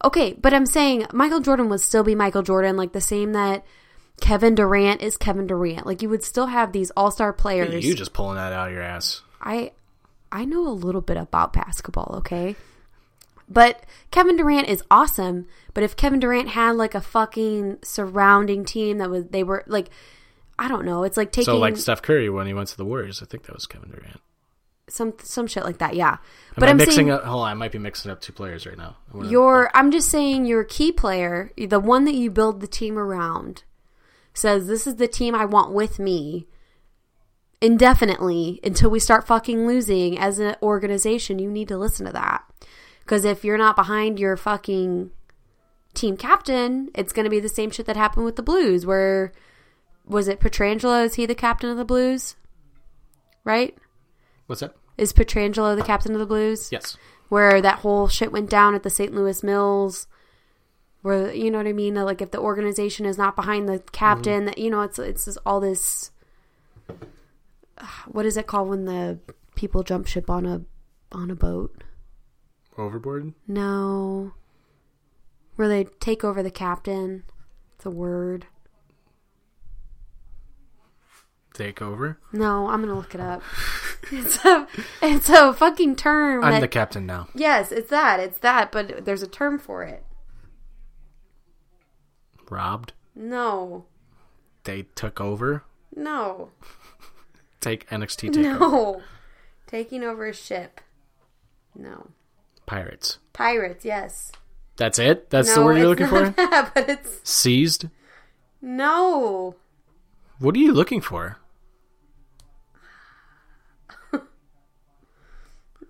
okay, 0.04 0.32
but 0.40 0.52
I'm 0.52 0.66
saying 0.66 1.06
Michael 1.12 1.40
Jordan 1.40 1.68
would 1.68 1.80
still 1.80 2.02
be 2.02 2.14
Michael 2.16 2.42
Jordan, 2.42 2.76
like 2.76 2.92
the 2.92 3.00
same 3.00 3.32
that 3.34 3.64
Kevin 4.20 4.54
Durant 4.56 5.02
is 5.02 5.16
Kevin 5.16 5.46
Durant. 5.46 5.86
Like 5.86 6.02
you 6.02 6.08
would 6.08 6.24
still 6.24 6.46
have 6.46 6.72
these 6.72 6.90
all 6.96 7.10
star 7.12 7.32
players. 7.32 7.84
you 7.84 7.94
just 7.94 8.12
pulling 8.12 8.36
that 8.36 8.52
out 8.52 8.68
of 8.68 8.74
your 8.74 8.82
ass. 8.82 9.22
I 9.40 9.70
I 10.32 10.44
know 10.46 10.66
a 10.66 10.70
little 10.74 11.00
bit 11.00 11.16
about 11.16 11.52
basketball, 11.52 12.14
okay? 12.18 12.56
But 13.50 13.84
Kevin 14.12 14.36
Durant 14.36 14.68
is 14.68 14.84
awesome, 14.90 15.48
but 15.74 15.82
if 15.82 15.96
Kevin 15.96 16.20
Durant 16.20 16.50
had 16.50 16.76
like 16.76 16.94
a 16.94 17.00
fucking 17.00 17.78
surrounding 17.82 18.64
team 18.64 18.98
that 18.98 19.10
was 19.10 19.24
they 19.26 19.42
were 19.42 19.64
like 19.66 19.90
I 20.58 20.68
don't 20.68 20.84
know, 20.84 21.02
it's 21.02 21.16
like 21.16 21.32
taking 21.32 21.46
So 21.46 21.58
like 21.58 21.76
Steph 21.76 22.00
Curry 22.00 22.30
when 22.30 22.46
he 22.46 22.54
went 22.54 22.68
to 22.68 22.76
the 22.76 22.84
Warriors, 22.84 23.22
I 23.22 23.26
think 23.26 23.44
that 23.46 23.54
was 23.54 23.66
Kevin 23.66 23.90
Durant. 23.90 24.20
some 24.88 25.14
some 25.22 25.48
shit 25.48 25.64
like 25.64 25.78
that, 25.78 25.96
yeah. 25.96 26.12
Am 26.12 26.18
but 26.56 26.68
I 26.68 26.70
I'm 26.70 26.76
mixing 26.76 26.94
saying 26.94 27.10
up? 27.10 27.24
Hold 27.24 27.42
on, 27.42 27.50
I 27.50 27.54
might 27.54 27.72
be 27.72 27.78
mixing 27.78 28.10
up 28.10 28.20
two 28.20 28.32
players 28.32 28.66
right 28.66 28.78
now. 28.78 28.96
Your 29.24 29.70
I'm 29.74 29.90
just 29.90 30.08
saying 30.08 30.46
your 30.46 30.62
key 30.62 30.92
player, 30.92 31.50
the 31.56 31.80
one 31.80 32.04
that 32.04 32.14
you 32.14 32.30
build 32.30 32.60
the 32.60 32.68
team 32.68 32.96
around, 32.98 33.64
says 34.32 34.68
this 34.68 34.86
is 34.86 34.96
the 34.96 35.08
team 35.08 35.34
I 35.34 35.44
want 35.44 35.72
with 35.72 35.98
me 35.98 36.46
indefinitely 37.60 38.60
until 38.62 38.90
we 38.90 39.00
start 39.00 39.26
fucking 39.26 39.66
losing 39.66 40.18
as 40.18 40.38
an 40.38 40.56
organization. 40.62 41.38
You 41.38 41.50
need 41.50 41.68
to 41.68 41.78
listen 41.78 42.06
to 42.06 42.12
that. 42.12 42.44
Because 43.10 43.24
if 43.24 43.44
you're 43.44 43.58
not 43.58 43.74
behind 43.74 44.20
your 44.20 44.36
fucking 44.36 45.10
team 45.94 46.16
captain, 46.16 46.90
it's 46.94 47.12
going 47.12 47.24
to 47.24 47.30
be 47.30 47.40
the 47.40 47.48
same 47.48 47.72
shit 47.72 47.86
that 47.86 47.96
happened 47.96 48.24
with 48.24 48.36
the 48.36 48.42
Blues 48.42 48.86
where 48.86 49.32
was 50.04 50.28
it 50.28 50.38
Pietrangelo 50.38 51.04
is 51.06 51.16
he 51.16 51.26
the 51.26 51.34
captain 51.34 51.68
of 51.70 51.76
the 51.76 51.84
Blues? 51.84 52.36
Right? 53.42 53.76
What's 54.46 54.60
that? 54.60 54.76
Is 54.96 55.12
Pietrangelo 55.12 55.74
the 55.74 55.82
captain 55.82 56.12
of 56.12 56.20
the 56.20 56.26
Blues? 56.26 56.70
Yes. 56.70 56.96
where 57.30 57.60
that 57.60 57.80
whole 57.80 58.06
shit 58.06 58.30
went 58.30 58.48
down 58.48 58.76
at 58.76 58.84
the 58.84 58.90
St. 58.90 59.12
Louis 59.12 59.42
Mills. 59.42 60.06
Where 61.02 61.34
you 61.34 61.50
know 61.50 61.58
what 61.58 61.66
I 61.66 61.72
mean? 61.72 61.96
Like 61.96 62.22
if 62.22 62.30
the 62.30 62.38
organization 62.38 63.06
is 63.06 63.18
not 63.18 63.34
behind 63.34 63.68
the 63.68 63.80
captain, 63.90 64.44
that 64.44 64.58
you 64.58 64.70
know 64.70 64.82
it's 64.82 65.00
it's 65.00 65.24
just 65.24 65.38
all 65.44 65.58
this. 65.58 66.12
What 68.06 68.24
is 68.24 68.36
it 68.36 68.46
called 68.46 68.68
when 68.68 68.84
the 68.84 69.18
people 69.56 69.82
jump 69.82 70.06
ship 70.06 70.30
on 70.30 70.46
a 70.46 70.62
on 71.10 71.32
a 71.32 71.34
boat? 71.34 71.82
Overboard. 72.78 73.34
No, 73.46 74.32
where 75.56 75.68
they 75.68 75.84
take 76.00 76.24
over 76.24 76.42
the 76.42 76.50
captain. 76.50 77.24
It's 77.76 77.84
a 77.86 77.90
word. 77.90 78.46
Take 81.52 81.82
over. 81.82 82.18
No, 82.32 82.68
I'm 82.68 82.80
gonna 82.80 82.94
look 82.94 83.14
it 83.14 83.20
up. 83.20 83.42
It's 84.12 84.42
a 84.44 84.66
it's 85.02 85.28
a 85.28 85.52
fucking 85.52 85.94
term. 85.94 86.42
I'm 86.42 86.52
that- 86.54 86.60
the 86.62 86.68
captain 86.68 87.06
now. 87.06 87.28
yes, 87.34 87.70
it's 87.70 87.90
that. 87.90 88.18
It's 88.18 88.38
that. 88.38 88.72
But 88.72 89.04
there's 89.04 89.22
a 89.22 89.28
term 89.28 89.58
for 89.58 89.84
it. 89.84 90.04
Robbed. 92.48 92.92
No, 93.14 93.84
They 94.64 94.82
took 94.94 95.20
over. 95.20 95.64
no. 95.94 96.50
Take 97.60 97.88
NXT 97.90 98.30
takeover. 98.30 98.58
No. 98.60 99.02
Taking 99.66 100.02
over 100.02 100.26
a 100.26 100.32
ship. 100.34 100.80
No. 101.76 102.08
Pirates. 102.70 103.18
Pirates, 103.32 103.84
yes. 103.84 104.30
That's 104.76 105.00
it. 105.00 105.28
That's 105.28 105.52
the 105.52 105.60
word 105.64 105.76
you're 105.78 105.88
looking 105.88 106.06
for. 106.06 106.30
That, 106.36 106.70
but 106.72 106.88
it's 106.88 107.20
Seized. 107.28 107.86
no. 108.62 109.56
What 110.38 110.54
are 110.54 110.58
you 110.58 110.72
looking 110.72 111.00
for? 111.00 111.38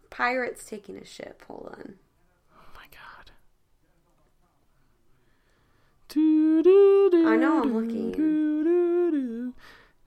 Pirates 0.09 0.65
taking 0.65 0.97
a 0.97 1.05
ship. 1.05 1.45
Hold 1.49 1.67
on. 1.79 1.97
Oh 2.57 2.63
my 2.75 2.87
god. 2.91 3.31
I 6.17 7.37
know 7.37 7.61
I'm 7.63 7.75
looking. 7.75 9.53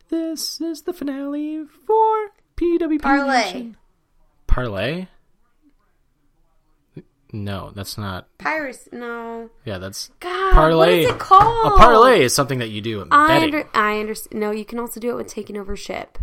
This 0.10 0.60
is 0.60 0.82
the 0.82 0.94
finale 0.94 1.66
for 1.86 2.30
PWP. 2.58 3.00
Parlay. 3.04 3.74
Parlay? 4.48 5.08
No, 7.36 7.72
that's 7.76 7.98
not. 7.98 8.28
Pirates. 8.38 8.88
No. 8.92 9.50
Yeah, 9.66 9.80
that's 9.80 10.12
God. 10.20 10.54
parlay. 10.54 10.78
What 10.78 11.10
is 11.10 11.16
it 11.16 11.20
called? 11.20 11.74
A 11.74 11.76
parlay 11.78 12.22
is 12.24 12.34
something 12.34 12.60
that 12.60 12.70
you 12.70 12.80
do 12.80 13.02
in 13.02 13.08
I 13.12 13.28
betting. 13.40 13.56
under, 13.56 13.70
I 13.74 14.00
understand. 14.00 14.40
No, 14.40 14.52
you 14.52 14.64
can 14.64 14.78
also 14.80 15.00
do 15.00 15.10
it 15.10 15.16
with 15.16 15.28
taking 15.28 15.58
over 15.58 15.76
ship. 15.76 16.20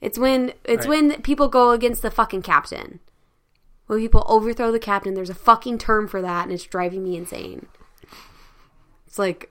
It's 0.00 0.18
when 0.18 0.54
it's 0.64 0.86
Right. 0.86 1.10
when 1.10 1.22
people 1.22 1.48
go 1.48 1.70
against 1.72 2.00
the 2.00 2.10
fucking 2.10 2.40
captain. 2.42 3.00
When 3.86 3.98
people 3.98 4.24
overthrow 4.26 4.72
the 4.72 4.78
captain, 4.78 5.12
there's 5.12 5.28
a 5.30 5.34
fucking 5.34 5.76
term 5.78 6.08
for 6.08 6.22
that, 6.22 6.44
and 6.44 6.52
it's 6.52 6.64
driving 6.64 7.04
me 7.04 7.14
insane. 7.16 7.66
It's 9.06 9.18
like 9.18 9.50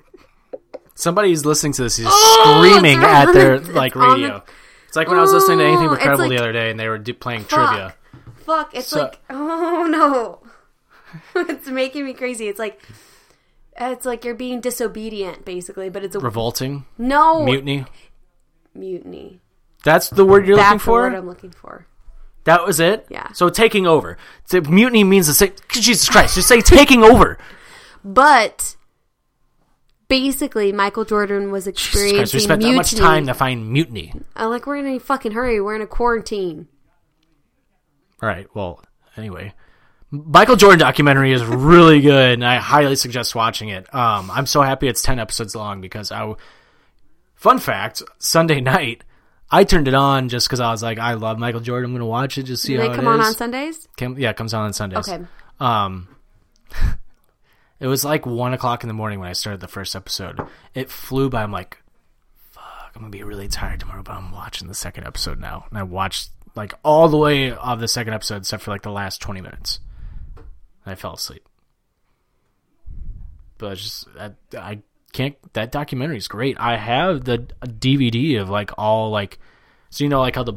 Somebody's 0.96 1.46
listening 1.46 1.74
to 1.74 1.84
this. 1.84 1.98
He's 1.98 2.08
Oh, 2.10 2.64
screaming 2.66 3.04
at 3.04 3.32
their 3.32 3.60
the- 3.60 3.74
like 3.74 3.96
radio. 3.96 4.28
the- 4.40 4.44
it's 4.88 4.96
like 4.96 5.08
when 5.08 5.18
I 5.18 5.22
was 5.22 5.34
listening 5.34 5.60
to 5.60 5.66
Anything 5.66 5.88
Oh, 5.88 5.92
But 5.92 6.00
Credible 6.00 6.26
like- 6.26 6.30
the 6.32 6.38
other 6.38 6.52
day, 6.52 6.70
and 6.70 6.80
they 6.80 6.88
were 6.90 6.98
do- 6.98 7.14
playing 7.14 7.44
fuck. 7.44 7.70
trivia. 7.70 7.96
Fuck, 8.52 8.76
it's 8.76 8.88
So- 8.88 9.02
like 9.04 9.20
oh 9.30 9.88
no. 9.90 10.40
it's 11.50 11.68
making 11.68 12.06
me 12.06 12.14
crazy. 12.14 12.48
It's 12.48 12.60
like 12.60 12.82
it's 13.80 14.06
like 14.06 14.24
you're 14.26 14.36
being 14.36 14.62
disobedient 14.62 15.46
basically, 15.46 15.90
but 15.90 16.04
it's 16.04 16.16
a 16.16 16.20
Revolting, 16.20 16.86
no 16.98 17.44
mutiny. 17.46 17.86
mutiny. 18.74 19.40
That's 19.84 20.10
the 20.10 20.24
word 20.26 20.46
you're 20.48 20.56
That's 20.58 20.68
looking 20.68 20.78
the 20.78 20.84
for. 20.84 21.02
word 21.02 21.14
I'm 21.16 21.28
looking 21.28 21.52
for. 21.52 21.88
That 22.44 22.66
was 22.66 22.80
it. 22.80 23.06
Yeah. 23.10 23.32
So 23.34 23.50
taking 23.50 23.86
over. 23.88 24.18
So 24.46 24.62
mutiny 24.62 25.04
means 25.04 25.28
the 25.28 25.34
same. 25.34 25.54
Jesus 25.70 26.10
Christ! 26.10 26.36
Just 26.36 26.48
say 26.48 26.62
taking 26.62 27.04
over. 27.04 27.38
But 28.04 28.76
basically 30.08 30.72
Michael 30.72 31.06
Jordan 31.06 31.52
was 31.52 31.66
Jesus 31.66 31.80
experiencing 31.86 32.18
Christ! 32.20 32.34
We 32.34 32.40
spent 32.40 32.60
mutiny. 32.60 32.74
that 32.74 32.78
much 32.78 32.96
time 32.96 33.28
to 33.28 33.34
find 33.34 33.70
mutiny. 33.72 34.14
I'm 34.36 34.50
like 34.50 34.66
we're 34.66 34.78
in 34.78 34.88
a 34.88 35.00
fucking 35.00 35.34
hurry. 35.34 35.62
We're 35.62 35.76
in 35.76 35.82
a 35.82 35.88
quarantine. 35.88 36.68
All 38.22 38.30
right. 38.30 38.48
Well, 38.54 38.84
anyway, 39.18 39.54
Michael 40.12 40.56
Jordan 40.56 40.80
documentary 40.80 41.32
is 41.34 41.44
really 41.44 42.02
good, 42.02 42.34
and 42.34 42.46
I 42.46 42.58
highly 42.58 42.96
suggest 42.96 43.34
watching 43.36 43.70
it. 43.70 43.94
Um, 43.94 44.30
I'm 44.32 44.46
so 44.46 44.62
happy 44.62 44.88
it's 44.88 45.02
ten 45.02 45.20
episodes 45.20 45.56
long 45.56 45.82
because 45.82 46.12
I. 46.12 46.34
Fun 47.36 47.58
fact: 47.60 48.04
Sunday 48.20 48.62
night, 48.62 49.04
I 49.50 49.64
turned 49.64 49.88
it 49.88 49.94
on 49.96 50.30
just 50.30 50.48
because 50.48 50.60
I 50.60 50.70
was 50.72 50.84
like, 50.84 51.00
I 51.00 51.16
love 51.16 51.40
Michael 51.40 51.62
Jordan. 51.62 51.90
I'm 51.90 51.96
gonna 51.96 52.06
watch 52.06 52.38
it 52.38 52.44
just 52.44 52.62
see 52.64 52.74
Do 52.76 52.82
how 52.82 52.88
they 52.88 52.94
it 52.94 52.96
come 52.96 53.08
on 53.08 53.20
is. 53.20 53.28
on 53.28 53.34
Sundays? 53.34 53.88
Come- 53.98 54.18
yeah, 54.20 54.30
it 54.30 54.38
comes 54.38 54.54
on 54.54 54.66
on 54.66 54.74
Sundays. 54.74 55.10
Okay. 55.10 55.24
Um, 55.60 56.08
it 57.80 57.88
was 57.88 58.06
like 58.06 58.26
one 58.26 58.54
o'clock 58.54 58.84
in 58.84 58.88
the 58.88 58.94
morning 58.94 59.20
when 59.20 59.28
I 59.30 59.34
started 59.34 59.60
the 59.60 59.68
first 59.68 59.96
episode. 59.96 60.40
It 60.76 60.90
flew 60.92 61.30
by. 61.30 61.42
I'm 61.42 61.52
like, 61.52 61.82
fuck, 62.52 62.92
I'm 62.96 63.02
gonna 63.02 63.10
be 63.10 63.24
really 63.24 63.48
tired 63.48 63.80
tomorrow, 63.80 64.04
but 64.04 64.14
I'm 64.14 64.32
watching 64.32 64.68
the 64.68 64.76
second 64.76 65.08
episode 65.08 65.40
now. 65.40 65.66
And 65.70 65.78
I 65.80 65.84
watched 65.84 66.30
like 66.56 66.74
all 66.84 67.08
the 67.10 67.18
way 67.18 67.52
of 67.52 67.80
the 67.80 67.88
second 67.88 68.14
episode 68.14 68.38
except 68.38 68.64
for 68.64 68.72
like 68.72 68.82
the 68.82 68.92
last 68.92 69.22
20 69.22 69.42
minutes. 69.42 69.80
I 70.86 70.96
fell 70.96 71.14
asleep. 71.14 71.48
But 73.58 73.74
it's 73.74 73.82
just 73.84 74.08
I, 74.20 74.32
I 74.58 74.80
can't. 75.14 75.36
That 75.54 75.72
documentary 75.72 76.18
is 76.18 76.28
great. 76.28 76.58
I 76.60 76.78
have 76.78 77.24
the 77.26 77.48
DVD 77.64 78.42
of 78.42 78.50
like 78.50 78.72
all 78.78 79.12
like, 79.12 79.40
so 79.90 80.04
you 80.04 80.10
know 80.10 80.20
like 80.20 80.36
how 80.36 80.44
the 80.44 80.56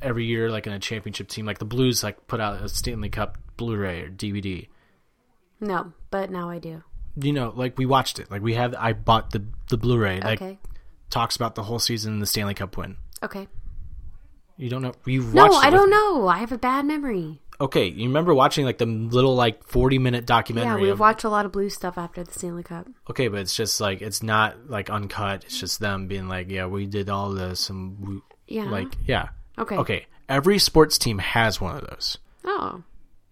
every 0.00 0.24
year 0.24 0.50
like 0.50 0.66
in 0.66 0.72
a 0.72 0.78
championship 0.78 1.28
team 1.28 1.46
like 1.46 1.58
the 1.58 1.64
Blues 1.64 2.02
like 2.02 2.26
put 2.26 2.40
out 2.40 2.62
a 2.62 2.68
Stanley 2.68 3.08
Cup 3.08 3.38
Blu-ray 3.56 4.02
or 4.02 4.08
DVD. 4.10 4.68
No, 5.60 5.92
but 6.10 6.30
now 6.30 6.48
I 6.50 6.58
do. 6.58 6.82
You 7.16 7.32
know, 7.32 7.52
like 7.54 7.78
we 7.78 7.86
watched 7.86 8.18
it. 8.18 8.30
Like 8.30 8.42
we 8.42 8.54
have. 8.54 8.74
I 8.78 8.92
bought 8.94 9.30
the 9.30 9.44
the 9.68 9.76
Blu-ray. 9.76 10.20
Like 10.20 10.40
Okay. 10.40 10.58
talks 11.10 11.36
about 11.36 11.54
the 11.54 11.62
whole 11.62 11.78
season 11.78 12.14
and 12.14 12.22
the 12.22 12.26
Stanley 12.26 12.54
Cup 12.54 12.76
win. 12.76 12.96
Okay. 13.22 13.48
You 14.56 14.70
don't 14.70 14.82
know. 14.82 14.94
You 15.04 15.22
No, 15.22 15.46
I 15.52 15.70
don't 15.70 15.90
know. 15.90 16.28
I 16.28 16.38
have 16.38 16.52
a 16.52 16.58
bad 16.58 16.86
memory. 16.86 17.40
Okay, 17.60 17.86
you 17.86 18.04
remember 18.08 18.34
watching 18.34 18.64
like 18.66 18.78
the 18.78 18.86
little 18.86 19.34
like 19.34 19.64
forty 19.64 19.98
minute 19.98 20.26
documentary? 20.26 20.72
Yeah, 20.80 20.82
we've 20.82 20.92
of- 20.92 21.00
watched 21.00 21.24
a 21.24 21.28
lot 21.28 21.46
of 21.46 21.52
blue 21.52 21.70
stuff 21.70 21.96
after 21.96 22.22
the 22.22 22.32
Stanley 22.32 22.62
Cup. 22.62 22.86
Okay, 23.08 23.28
but 23.28 23.40
it's 23.40 23.54
just 23.56 23.80
like 23.80 24.02
it's 24.02 24.22
not 24.22 24.68
like 24.68 24.90
uncut. 24.90 25.44
It's 25.44 25.58
just 25.58 25.80
them 25.80 26.06
being 26.06 26.28
like, 26.28 26.50
yeah, 26.50 26.66
we 26.66 26.86
did 26.86 27.08
all 27.08 27.30
this 27.30 27.70
and 27.70 27.98
we 28.00 28.20
Yeah. 28.46 28.64
like 28.64 28.88
yeah. 29.06 29.28
Okay. 29.58 29.76
Okay, 29.76 30.06
every 30.28 30.58
sports 30.58 30.98
team 30.98 31.18
has 31.18 31.60
one 31.60 31.76
of 31.76 31.86
those. 31.88 32.18
Oh. 32.44 32.82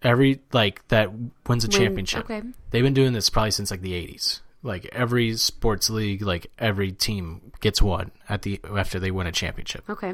Every 0.01 0.41
like 0.53 0.87
that 0.89 1.11
wins 1.47 1.63
a 1.63 1.67
Win- 1.67 1.71
championship. 1.79 2.25
okay. 2.25 2.41
They've 2.71 2.83
been 2.83 2.93
doing 2.95 3.13
this 3.13 3.29
probably 3.29 3.51
since 3.51 3.69
like 3.71 3.81
the 3.81 3.93
80s. 3.93 4.41
Like 4.63 4.85
every 4.91 5.35
sports 5.37 5.91
league, 5.91 6.23
like 6.23 6.47
every 6.57 6.91
team 6.91 7.51
gets 7.59 7.79
one 7.81 8.09
at 8.27 8.41
the 8.41 8.59
after 8.75 8.99
they 8.99 9.11
win 9.11 9.27
a 9.27 9.31
championship. 9.31 9.87
Okay. 9.87 10.13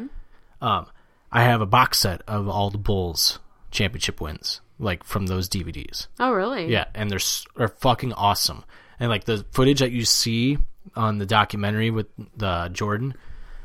Um, 0.62 0.88
I 1.32 1.44
have 1.44 1.62
a 1.62 1.66
box 1.66 2.00
set 2.00 2.22
of 2.28 2.50
all 2.50 2.70
the 2.70 2.78
Bulls 2.78 3.40
championship 3.72 4.20
wins, 4.20 4.62
like 4.80 5.04
from 5.04 5.28
those 5.28 5.48
DVDs. 5.48 6.08
Oh, 6.20 6.32
really? 6.32 6.72
Yeah, 6.72 6.86
and 6.94 7.10
they're 7.10 7.20
are 7.58 7.70
fucking 7.70 8.14
awesome. 8.14 8.64
And 9.00 9.10
like 9.10 9.24
the 9.24 9.46
footage 9.52 9.80
that 9.80 9.92
you 9.92 10.06
see 10.06 10.58
on 10.96 11.18
the 11.18 11.26
documentary 11.26 11.90
with 11.90 12.08
the 12.36 12.70
Jordan, 12.74 13.16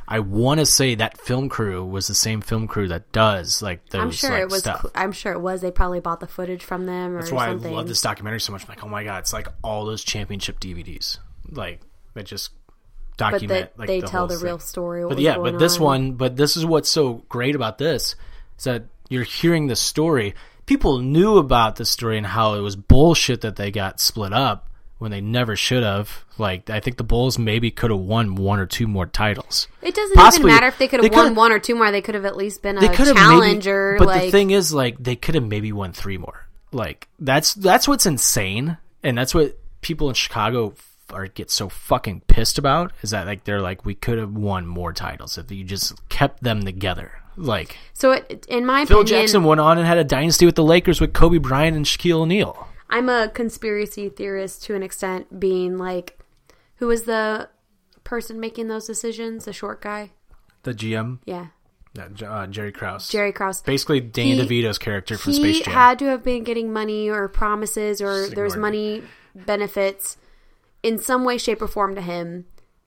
I 0.09 0.21
want 0.21 0.61
to 0.61 0.67
say 0.67 0.95
that 0.95 1.19
film 1.21 1.49
crew 1.49 1.85
was 1.85 2.07
the 2.07 2.15
same 2.15 2.41
film 2.41 2.69
crew 2.69 2.89
that 2.89 3.11
does 3.11 3.61
like 3.61 3.89
those 3.89 4.03
I'm 4.03 4.11
sure 4.13 4.31
like, 4.31 4.43
it 4.43 4.51
was. 4.51 4.61
stuff. 4.61 4.87
I'm 4.95 5.13
sure 5.13 5.33
it 5.33 5.41
was. 5.41 5.61
They 5.61 5.73
probably 5.73 6.01
bought 6.01 6.21
the 6.21 6.29
footage 6.29 6.63
from 6.63 6.87
them 6.87 7.17
or 7.17 7.21
That's 7.21 7.33
why 7.33 7.49
something. 7.49 7.73
I 7.73 7.77
love 7.77 7.89
this 7.89 8.01
documentary 8.01 8.41
so 8.41 8.53
much. 8.53 8.63
I'm 8.63 8.69
like, 8.69 8.85
oh 8.85 8.89
my 8.89 9.03
god, 9.03 9.19
it's 9.19 9.33
like 9.33 9.49
all 9.65 9.85
those 9.85 10.05
championship 10.05 10.61
DVDs, 10.61 11.19
like 11.51 11.81
that 12.15 12.27
just 12.27 12.51
but 13.17 13.33
document. 13.33 13.49
that 13.49 13.79
like, 13.79 13.89
they 13.89 14.01
the 14.01 14.07
tell 14.07 14.27
whole 14.27 14.37
the 14.37 14.45
real 14.45 14.59
story. 14.59 15.05
But 15.07 15.19
yeah, 15.19 15.39
but 15.39 15.59
this 15.59 15.77
on. 15.79 15.83
one, 15.83 16.13
but 16.13 16.37
this 16.37 16.57
is 16.57 16.65
what's 16.65 16.89
so 16.91 17.25
great 17.29 17.55
about 17.55 17.79
this 17.79 18.15
is 18.59 18.65
that 18.65 18.85
you're 19.09 19.25
hearing 19.25 19.67
the 19.67 19.77
story. 19.77 20.35
People 20.67 20.99
knew 20.99 21.39
about 21.39 21.77
the 21.77 21.85
story 21.85 22.19
and 22.19 22.27
how 22.27 22.55
it 22.55 22.61
was 22.61 22.77
bullshit 22.77 23.43
that 23.43 23.57
they 23.57 23.71
got 23.71 24.01
split 24.01 24.33
up 24.33 24.69
when 24.99 25.11
they 25.11 25.21
never 25.21 25.57
should 25.57 25.83
have. 25.83 26.25
Like, 26.39 26.71
I 26.71 26.81
think 26.81 26.97
the 26.97 27.05
Bulls 27.05 27.39
maybe 27.39 27.71
could 27.71 27.91
have 27.91 28.01
won 28.01 28.35
one 28.35 28.59
or 28.59 28.67
two 28.67 28.87
more 28.87 29.07
titles. 29.07 29.69
It 29.83 29.95
doesn't 29.95 30.17
Possibly- 30.17 30.51
even 30.51 30.55
matter 30.57 30.67
if 30.69 30.79
they 30.79 30.89
could 30.89 31.03
have 31.05 31.13
won 31.13 31.35
one 31.35 31.53
or 31.53 31.59
two 31.59 31.75
more. 31.75 31.91
They 31.91 32.01
could 32.03 32.15
have 32.15 32.25
at 32.25 32.37
least 32.37 32.63
been 32.63 32.79
a 32.79 32.95
could 32.95 33.15
challenger. 33.15 33.93
maybe, 33.93 33.99
but 33.99 34.09
like 34.09 34.23
the 34.23 34.31
thing 34.31 34.51
is, 34.51 34.73
like, 34.73 34.97
they 34.99 35.17
could 35.17 35.35
have 35.35 35.45
maybe 35.45 35.73
won 35.73 35.93
three 35.93 36.19
more. 36.19 36.47
Like, 36.73 37.09
that's 37.19 37.55
that's 37.55 37.87
what's 37.87 38.07
insane, 38.07 38.77
and 39.03 39.17
that's 39.17 39.35
what 39.35 39.57
people 39.83 40.09
in 40.09 40.15
Chicago 40.15 40.75
are 41.11 41.27
get 41.27 41.51
so 41.51 41.69
fucking 41.69 42.23
pissed 42.27 42.59
about. 42.59 42.93
Is 43.03 43.11
that 43.11 43.27
like 43.27 43.45
they're 43.45 43.61
like, 43.61 43.85
we 43.85 43.95
could 43.95 44.19
have 44.19 44.33
won 44.33 44.67
more 44.67 44.93
titles 44.93 45.39
if 45.39 45.51
you 45.51 45.65
just 45.65 46.09
kept 46.09 46.43
them 46.43 46.63
together. 46.65 47.13
Like, 47.37 47.77
so. 47.93 48.13
It, 48.13 48.47
in 48.49 48.65
my 48.65 48.87
Phil 48.87 49.01
opinion, 49.03 49.23
Jackson 49.23 49.45
went 49.45 49.61
on 49.61 49.77
and 49.79 49.87
had 49.87 49.99
a 49.99 50.05
dynasty 50.05 50.47
with 50.47 50.55
the 50.57 50.65
Lakers 50.65 51.01
with 51.01 51.13
Kobe 51.13 51.39
Bryant 51.39 51.77
and 51.77 51.85
Shaquille 51.85 52.21
O'Neal. 52.21 52.67
I'm 52.89 53.09
a 53.09 53.29
conspiracy 53.29 54.09
theorist 54.09 54.63
to 54.65 54.75
an 54.75 54.83
extent, 54.83 55.39
being 55.41 55.77
like, 55.77 56.19
who 56.77 56.87
was 56.87 57.03
the 57.03 57.49
person 58.05 58.39
making 58.41 58.69
those 58.69 58.87
decisions? 58.87 59.45
The 59.45 59.53
short 59.53 59.83
guy. 59.83 60.13
The 60.63 60.73
GM, 60.73 61.19
Yeah, 61.27 61.47
uh, 62.27 62.47
Jerry 62.47 62.73
Krause, 62.73 63.09
Jerry 63.09 63.33
Krause. 63.33 63.63
basically 63.63 64.01
Dan 64.01 64.27
He- 64.27 64.41
DeVito's 64.63 64.79
character 64.79 65.17
from 65.19 65.33
he 65.33 65.39
Space 65.39 65.61
Jam. 65.65 65.75
had 65.75 65.99
to 66.01 66.07
have 66.07 66.23
been 66.25 66.43
getting 66.43 66.73
money 66.73 67.09
or 67.11 67.29
promises 67.29 68.01
or 68.01 68.29
there's 68.29 68.57
money 68.57 69.03
benefits 69.35 70.17
in 70.87 70.99
some 70.99 71.25
way, 71.25 71.37
shape, 71.37 71.61
or 71.61 71.67
form 71.69 71.95
to 71.97 72.01
him 72.01 72.47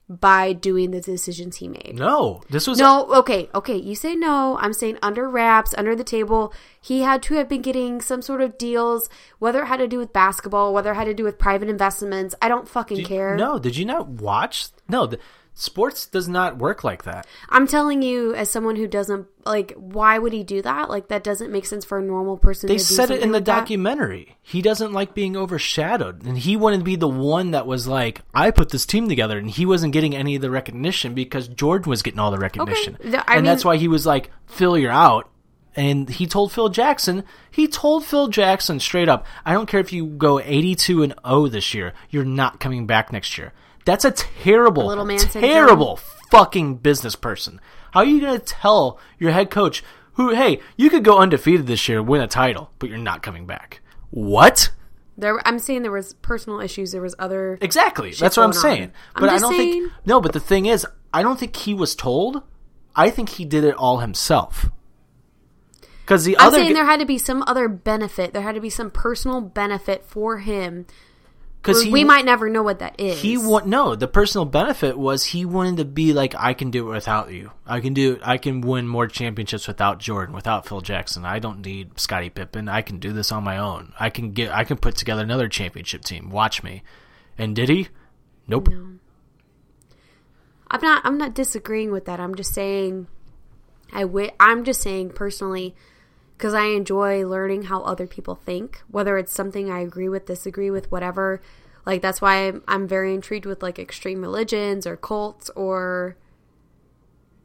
by 0.10 0.54
doing 0.54 0.90
the 0.90 1.02
decisions 1.02 1.58
he 1.58 1.68
made. 1.68 1.94
no, 1.96 2.42
this 2.50 2.66
was 2.66 2.80
No, 2.80 3.06
okay, 3.14 3.48
okay. 3.54 3.76
You 3.76 3.94
say 3.94 4.16
no. 4.16 4.58
I'm 4.60 4.74
saying 4.74 4.98
under 5.04 5.30
wraps, 5.30 5.76
under 5.78 5.96
the 5.96 6.04
table. 6.04 6.52
He 6.82 7.02
had 7.02 7.22
to 7.24 7.36
have 7.36 7.48
been 7.48 7.62
getting 7.62 8.02
some 8.02 8.24
sort 8.24 8.42
of 8.42 8.58
deals, 8.58 9.08
whether 9.38 9.62
it 9.62 9.68
had 9.68 9.78
to 9.78 9.88
do 9.88 10.00
with 10.00 10.12
basketball, 10.12 10.74
whether 10.74 10.92
it 10.92 10.96
had 10.96 11.06
to 11.06 11.14
do 11.14 11.24
with 11.24 11.38
private 11.38 11.70
investments. 11.70 12.34
I 12.42 12.48
don't 12.48 12.68
fucking 12.68 12.98
Did- 12.98 13.06
care. 13.06 13.36
No, 13.36 13.60
did 13.60 13.78
you 13.78 13.86
not 13.86 14.08
watch? 14.08 14.70
No, 14.88 15.06
the, 15.06 15.20
sports 15.60 16.06
does 16.06 16.28
not 16.28 16.58
work 16.58 16.84
like 16.84 17.04
that. 17.04 17.28
I'm 17.50 17.68
telling 17.68 18.02
you, 18.02 18.34
as 18.34 18.50
someone 18.50 18.76
who 18.76 18.88
doesn't 18.88 19.28
like, 19.46 19.74
why 19.76 20.18
would 20.20 20.34
he 20.34 20.44
do 20.44 20.62
that? 20.62 20.90
Like, 20.90 21.08
that 21.10 21.24
doesn't 21.24 21.52
make 21.52 21.66
sense 21.66 21.84
for 21.84 21.98
a 21.98 22.02
normal 22.02 22.38
person. 22.38 22.68
They 22.68 22.78
to 22.78 22.80
do 22.80 22.84
said 22.94 23.12
it 23.12 23.22
in 23.22 23.32
the 23.32 23.40
like 23.40 23.46
that. 23.46 23.60
documentary. 23.62 24.38
He 24.42 24.62
doesn't 24.62 24.94
like 24.94 25.14
being 25.14 25.36
overshadowed, 25.36 26.24
and 26.26 26.38
he 26.38 26.56
wanted 26.56 26.78
to 26.80 26.84
be 26.84 26.96
the 26.96 27.08
one 27.08 27.52
that 27.52 27.66
was 27.68 27.88
like, 27.88 28.22
"I 28.34 28.52
put 28.52 28.70
this 28.70 28.86
team 28.86 29.10
together," 29.10 29.38
and 29.38 29.50
he 29.50 29.66
wasn't 29.66 29.94
getting 29.94 30.16
any 30.16 30.36
of 30.36 30.42
the 30.42 30.52
recognition 30.52 31.14
because 31.14 31.48
Jordan 31.48 31.90
was 31.90 32.02
getting 32.02 32.20
all 32.20 32.32
the 32.32 32.38
recognition, 32.38 32.98
The- 33.04 33.30
and 33.30 33.42
mean- 33.42 33.46
that's 33.46 33.66
why 33.66 33.78
he 33.78 33.88
was 33.88 34.06
like, 34.06 34.32
"Phil, 34.48 34.78
you're 34.78 34.92
out." 34.92 35.30
And 35.76 36.10
he 36.10 36.26
told 36.26 36.52
Phil 36.52 36.70
Jackson, 36.70 37.24
he 37.52 37.68
told 37.68 38.04
Phil 38.04 38.28
Jackson 38.28 38.80
straight 38.80 39.08
up, 39.08 39.26
"I 39.46 39.54
don't 39.54 39.68
care 39.68 39.80
if 39.80 39.94
you 39.94 40.06
go 40.06 40.40
82 40.40 41.04
and 41.04 41.14
0 41.26 41.48
this 41.48 41.74
year, 41.74 41.94
you're 42.10 42.26
not 42.26 42.60
coming 42.60 42.86
back 42.88 43.12
next 43.14 43.38
year." 43.38 43.54
That's 43.90 44.06
a 44.06 44.12
terrible, 44.12 44.86
little 44.86 45.04
man 45.06 45.18
syndrome. 45.18 45.44
terrible 45.44 46.00
fucking 46.30 46.76
business 46.78 47.16
person. 47.16 47.60
How 47.92 48.02
are 48.02 48.06
you 48.06 48.22
going 48.22 48.40
to 48.40 48.46
tell 48.46 49.00
your 49.18 49.32
head 49.32 49.50
coach 49.50 49.84
who, 50.14 50.30
hey, 50.36 50.60
you 50.78 50.92
could 50.92 51.04
go 51.04 51.18
undefeated 51.18 51.66
this 51.66 51.90
year, 51.90 52.04
win 52.04 52.22
a 52.22 52.28
title, 52.28 52.72
but 52.78 52.88
you're 52.90 53.00
not 53.00 53.24
coming 53.24 53.48
back? 53.48 53.82
What? 54.12 54.70
There, 55.18 55.42
I'm 55.48 55.58
saying 55.58 55.82
there 55.82 55.92
was 55.92 56.14
personal 56.16 56.62
issues. 56.62 56.92
There 56.92 57.02
was 57.02 57.16
other. 57.18 57.58
Exactly. 57.62 58.12
That's 58.12 58.38
what 58.38 58.44
I'm 58.44 58.52
going 58.52 58.58
on. 58.58 58.62
saying. 58.62 58.92
I'm 59.16 59.22
But 59.22 59.30
I 59.32 59.38
don't 59.40 59.56
saying- 59.56 59.72
think 59.88 59.92
No, 60.06 60.22
but 60.22 60.34
the 60.34 60.40
thing 60.40 60.68
is, 60.68 60.86
I 61.12 61.24
don't 61.24 61.40
think 61.40 61.56
he 61.56 61.74
was 61.74 61.96
told. 61.96 62.44
I 62.96 63.10
think 63.10 63.30
he 63.30 63.44
did 63.46 63.64
it 63.64 63.74
all 63.76 63.98
himself. 64.00 64.70
Cuz 66.06 66.24
the 66.26 66.38
I'm 66.38 66.48
other 66.48 66.58
saying 66.58 66.70
g- 66.70 66.74
there 66.74 66.86
had 66.86 67.00
to 67.00 67.06
be 67.06 67.18
some 67.18 67.44
other 67.48 67.68
benefit. 67.68 68.34
There 68.34 68.42
had 68.42 68.56
to 68.56 68.62
be 68.62 68.70
some 68.70 68.90
personal 68.92 69.42
benefit 69.42 70.06
for 70.06 70.38
him. 70.40 70.86
Cuz 71.62 71.88
we 71.88 72.04
might 72.04 72.26
never 72.26 72.50
know 72.50 72.64
what 72.64 72.80
that 72.80 73.00
is. 73.00 73.20
he 73.22 73.38
want 73.38 73.66
no 73.68 73.96
the 73.96 74.08
personal 74.08 74.46
benefit 74.46 74.98
was 74.98 75.26
he 75.26 75.46
wanted 75.46 75.78
to 75.78 75.86
be 75.86 76.14
like 76.14 76.34
i 76.38 76.54
can 76.54 76.72
do 76.72 76.88
it 76.88 76.92
without 76.92 77.32
you 77.32 77.52
i 77.68 77.80
can 77.80 77.94
do 77.94 78.18
i 78.24 78.38
can 78.38 78.62
win 78.62 78.88
more 78.88 79.08
championships 79.08 79.68
without 79.68 80.00
jordan 80.00 80.34
without 80.34 80.66
phil 80.66 80.80
jackson 80.82 81.26
i 81.26 81.38
don't 81.38 81.66
need 81.66 82.00
scottie 82.00 82.30
pippen 82.30 82.70
i 82.70 82.82
can 82.82 82.98
do 82.98 83.12
this 83.12 83.32
on 83.32 83.44
my 83.44 83.58
own 83.58 83.92
i 84.00 84.10
can 84.10 84.32
get 84.32 84.52
i 84.54 84.64
can 84.64 84.78
put 84.78 84.96
together 84.96 85.22
another 85.24 85.50
championship 85.50 86.02
team 86.04 86.30
watch 86.30 86.64
me 86.64 86.82
and 87.38 87.56
did 87.56 87.68
he 87.70 87.90
nope 88.48 88.70
I'm 90.72 90.82
not. 90.82 91.02
I'm 91.06 91.18
not 91.18 91.34
disagreeing 91.34 91.92
with 91.92 92.06
that. 92.06 92.20
I'm 92.20 92.36
just 92.36 92.54
saying. 92.54 93.08
I 93.92 94.02
wi- 94.02 94.34
I'm 94.40 94.64
just 94.64 94.82
saying 94.82 95.12
personally, 95.12 95.76
because 96.40 96.54
I 96.54 96.68
enjoy 96.68 97.28
learning 97.28 97.64
how 97.64 97.82
other 97.82 98.08
people 98.08 98.34
think, 98.34 98.82
whether 98.88 99.18
it's 99.18 99.34
something 99.34 99.70
I 99.70 99.82
agree 99.82 100.08
with, 100.08 100.26
disagree 100.26 100.72
with, 100.72 100.90
whatever. 100.90 101.42
Like 101.86 102.02
that's 102.02 102.22
why 102.22 102.48
I'm, 102.48 102.64
I'm 102.66 102.88
very 102.88 103.14
intrigued 103.14 103.46
with 103.46 103.62
like 103.62 103.78
extreme 103.78 104.22
religions 104.22 104.88
or 104.88 104.96
cults 104.96 105.50
or 105.50 106.16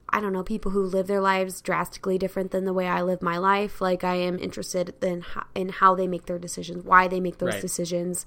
I 0.09 0.21
don't 0.21 0.33
know 0.33 0.45
people 0.45 0.71
who 0.71 0.85
live 0.85 1.09
their 1.09 1.21
lives 1.21 1.61
drastically 1.61 2.19
different 2.19 2.53
than 2.53 2.67
the 2.67 2.73
way 2.73 2.87
I 2.87 3.03
live 3.03 3.21
my 3.21 3.37
life. 3.37 3.81
Like 3.81 4.05
I 4.05 4.15
am 4.15 4.39
interested 4.39 4.95
in 5.03 5.23
how, 5.23 5.47
in 5.57 5.71
how 5.71 5.97
they 5.97 6.07
make 6.07 6.27
their 6.27 6.39
decisions, 6.39 6.85
why 6.85 7.09
they 7.09 7.19
make 7.19 7.39
those 7.39 7.55
Right. 7.55 7.61
decisions, 7.61 8.27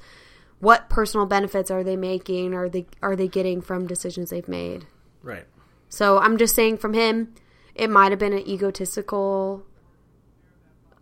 what 0.60 0.90
personal 0.90 1.26
benefits 1.26 1.72
are 1.72 1.82
they 1.82 1.96
making, 1.96 2.54
are 2.54 2.68
they 2.68 2.88
are 3.02 3.16
they 3.16 3.30
getting 3.30 3.62
from 3.62 3.88
decisions 3.88 4.32
they've 4.32 4.50
made. 4.50 4.86
right 5.24 5.46
So 5.88 6.18
I'm 6.18 6.38
just 6.38 6.56
saying 6.56 6.80
from 6.80 6.94
him, 6.94 7.34
it 7.74 7.90
might 7.90 8.12
have 8.12 8.20
been 8.20 8.34
an 8.34 8.46
egotistical. 8.46 9.64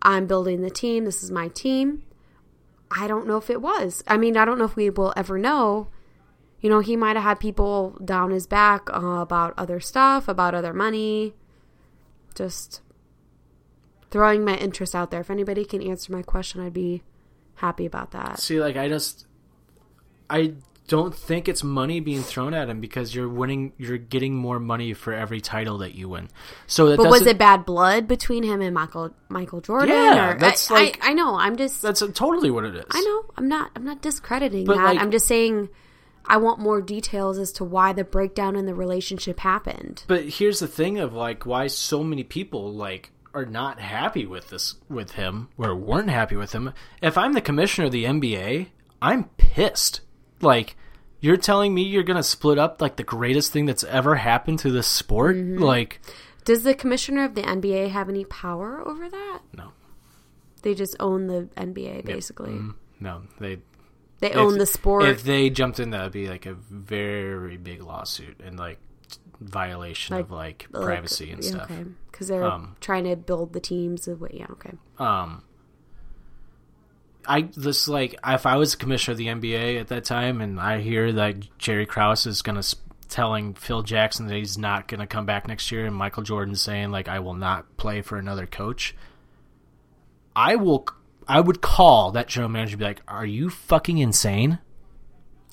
I'm 0.02 0.26
building 0.26 0.62
the 0.62 0.70
team. 0.70 1.04
This 1.04 1.22
is 1.22 1.30
my 1.30 1.48
team. 1.48 2.02
I 2.90 3.06
don't 3.08 3.26
know 3.26 3.36
if 3.36 3.50
it 3.50 3.60
was. 3.60 4.04
I 4.06 4.16
mean, 4.16 4.36
I 4.36 4.44
don't 4.44 4.58
know 4.58 4.64
if 4.64 4.76
we 4.76 4.90
will 4.90 5.12
ever 5.16 5.38
know. 5.38 5.88
You 6.60 6.70
know, 6.70 6.80
he 6.80 6.96
might 6.96 7.16
have 7.16 7.24
had 7.24 7.40
people 7.40 7.98
down 8.04 8.30
his 8.30 8.46
back 8.46 8.88
uh, 8.92 9.00
about 9.20 9.54
other 9.58 9.80
stuff, 9.80 10.28
about 10.28 10.54
other 10.54 10.72
money. 10.72 11.34
Just 12.34 12.80
throwing 14.10 14.44
my 14.44 14.56
interest 14.56 14.94
out 14.94 15.10
there. 15.10 15.20
If 15.20 15.30
anybody 15.30 15.64
can 15.64 15.82
answer 15.82 16.12
my 16.12 16.22
question, 16.22 16.60
I'd 16.60 16.72
be 16.72 17.02
happy 17.56 17.86
about 17.86 18.10
that. 18.10 18.38
see 18.38 18.60
like 18.60 18.76
i 18.76 18.88
just 18.88 19.26
i 20.28 20.52
don't 20.86 21.14
think 21.14 21.48
it's 21.48 21.64
money 21.64 22.00
being 22.00 22.22
thrown 22.22 22.54
at 22.54 22.68
him 22.68 22.80
because 22.80 23.14
you're 23.14 23.28
winning 23.28 23.72
you're 23.76 23.98
getting 23.98 24.34
more 24.34 24.58
money 24.58 24.92
for 24.92 25.12
every 25.12 25.40
title 25.40 25.78
that 25.78 25.94
you 25.94 26.08
win 26.08 26.28
so 26.66 26.90
that 26.90 26.96
But 26.96 27.08
was 27.10 27.26
it 27.26 27.38
bad 27.38 27.64
blood 27.64 28.06
between 28.06 28.42
him 28.42 28.60
and 28.60 28.74
Michael 28.74 29.10
Michael 29.28 29.60
Jordan? 29.60 29.88
Yeah, 29.88 30.34
or, 30.34 30.38
that's 30.38 30.70
I, 30.70 30.74
like- 30.74 31.04
I, 31.04 31.10
I 31.10 31.12
know. 31.12 31.36
I'm 31.36 31.56
just 31.56 31.82
that's 31.82 32.00
totally 32.14 32.50
what 32.50 32.64
it 32.64 32.74
is 32.74 32.84
I 32.90 33.00
know. 33.00 33.24
I'm 33.36 33.48
not. 33.48 33.70
I'm 33.74 33.84
not 33.84 34.02
discrediting 34.02 34.64
that. 34.66 34.76
like- 34.76 35.00
I'm 35.00 35.10
just 35.10 35.26
saying. 35.26 35.68
I 36.28 36.38
want 36.38 36.58
more 36.58 36.82
details 36.82 37.38
as 37.38 37.52
to 37.52 37.64
why 37.64 37.92
the 37.92 38.02
breakdown 38.02 38.56
in 38.56 38.66
the 38.66 38.74
relationship 38.74 39.38
happened. 39.38 40.02
But 40.08 40.24
here's 40.24 40.58
the 40.58 40.66
thing 40.66 40.98
of 40.98 41.12
like 41.12 41.46
why 41.46 41.68
so 41.68 42.02
many 42.02 42.24
people 42.24 42.72
like 42.72 43.12
are 43.32 43.46
not 43.46 43.78
happy 43.78 44.26
with 44.26 44.48
this 44.50 44.74
with 44.88 45.12
him 45.12 45.50
or 45.56 45.76
weren't 45.76 46.10
happy 46.10 46.34
with 46.34 46.52
him. 46.52 46.72
If 47.00 47.16
I'm 47.16 47.34
the 47.34 47.40
commissioner 47.40 47.86
of 47.86 47.92
the 47.92 48.04
NBA, 48.04 48.68
I'm 49.00 49.24
pissed. 49.36 50.00
Like 50.40 50.76
you're 51.20 51.36
telling 51.36 51.74
me 51.74 51.82
you're 51.82 52.02
going 52.02 52.16
to 52.18 52.22
split 52.22 52.58
up 52.58 52.80
like 52.80 52.96
the 52.96 53.02
greatest 53.02 53.52
thing 53.52 53.66
that's 53.66 53.84
ever 53.84 54.14
happened 54.16 54.58
to 54.60 54.70
this 54.70 54.86
sport? 54.86 55.36
Mm-hmm. 55.36 55.62
Like 55.62 56.00
Does 56.44 56.62
the 56.62 56.74
commissioner 56.74 57.24
of 57.24 57.34
the 57.34 57.42
NBA 57.42 57.90
have 57.90 58.08
any 58.08 58.24
power 58.24 58.86
over 58.86 59.08
that? 59.08 59.40
no. 59.52 59.72
They 60.62 60.74
just 60.74 60.96
own 60.98 61.28
the 61.28 61.48
NBA, 61.56 62.04
basically. 62.04 62.50
Mm, 62.50 62.74
No, 62.98 63.22
they 63.38 63.58
They 64.18 64.32
own 64.32 64.58
the 64.58 64.66
sport. 64.66 65.04
If 65.04 65.22
they 65.22 65.48
jumped 65.48 65.78
in 65.78 65.90
that 65.90 66.02
would 66.02 66.12
be 66.12 66.28
like 66.28 66.44
a 66.46 66.54
very 66.54 67.56
big 67.56 67.82
lawsuit 67.82 68.40
and 68.44 68.58
like 68.58 68.78
violation 69.40 70.16
of 70.16 70.30
like 70.30 70.66
like, 70.72 70.84
privacy 70.84 71.30
and 71.30 71.44
yeah, 71.44 71.50
stuff. 71.50 71.70
Okay, 71.70 71.84
because 72.10 72.28
they're 72.28 72.42
Um, 72.44 72.74
trying 72.80 73.04
to 73.04 73.14
build 73.16 73.52
the 73.52 73.60
teams. 73.60 74.08
Of, 74.08 74.24
yeah. 74.32 74.46
Okay. 74.52 74.72
Um, 74.98 75.44
I 77.28 77.48
this 77.56 77.88
like 77.88 78.14
if 78.26 78.46
I 78.46 78.56
was 78.56 78.74
commissioner 78.76 79.12
of 79.12 79.18
the 79.18 79.26
NBA 79.26 79.80
at 79.80 79.88
that 79.88 80.04
time, 80.04 80.40
and 80.40 80.60
I 80.60 80.80
hear 80.80 81.12
that 81.12 81.58
Jerry 81.58 81.86
Krause 81.86 82.26
is 82.26 82.42
gonna 82.42 82.60
s- 82.60 82.74
telling 83.08 83.54
Phil 83.54 83.82
Jackson 83.82 84.26
that 84.26 84.34
he's 84.36 84.58
not 84.58 84.88
gonna 84.88 85.06
come 85.06 85.26
back 85.26 85.46
next 85.48 85.70
year, 85.72 85.86
and 85.86 85.94
Michael 85.94 86.22
Jordan 86.22 86.54
saying 86.54 86.90
like 86.90 87.08
I 87.08 87.20
will 87.20 87.34
not 87.34 87.76
play 87.76 88.02
for 88.02 88.18
another 88.18 88.46
coach, 88.46 88.94
I 90.34 90.56
will. 90.56 90.86
I 91.28 91.40
would 91.40 91.60
call 91.60 92.12
that 92.12 92.28
general 92.28 92.50
manager 92.50 92.74
and 92.74 92.78
be 92.78 92.84
like, 92.84 93.02
"Are 93.08 93.26
you 93.26 93.50
fucking 93.50 93.98
insane? 93.98 94.58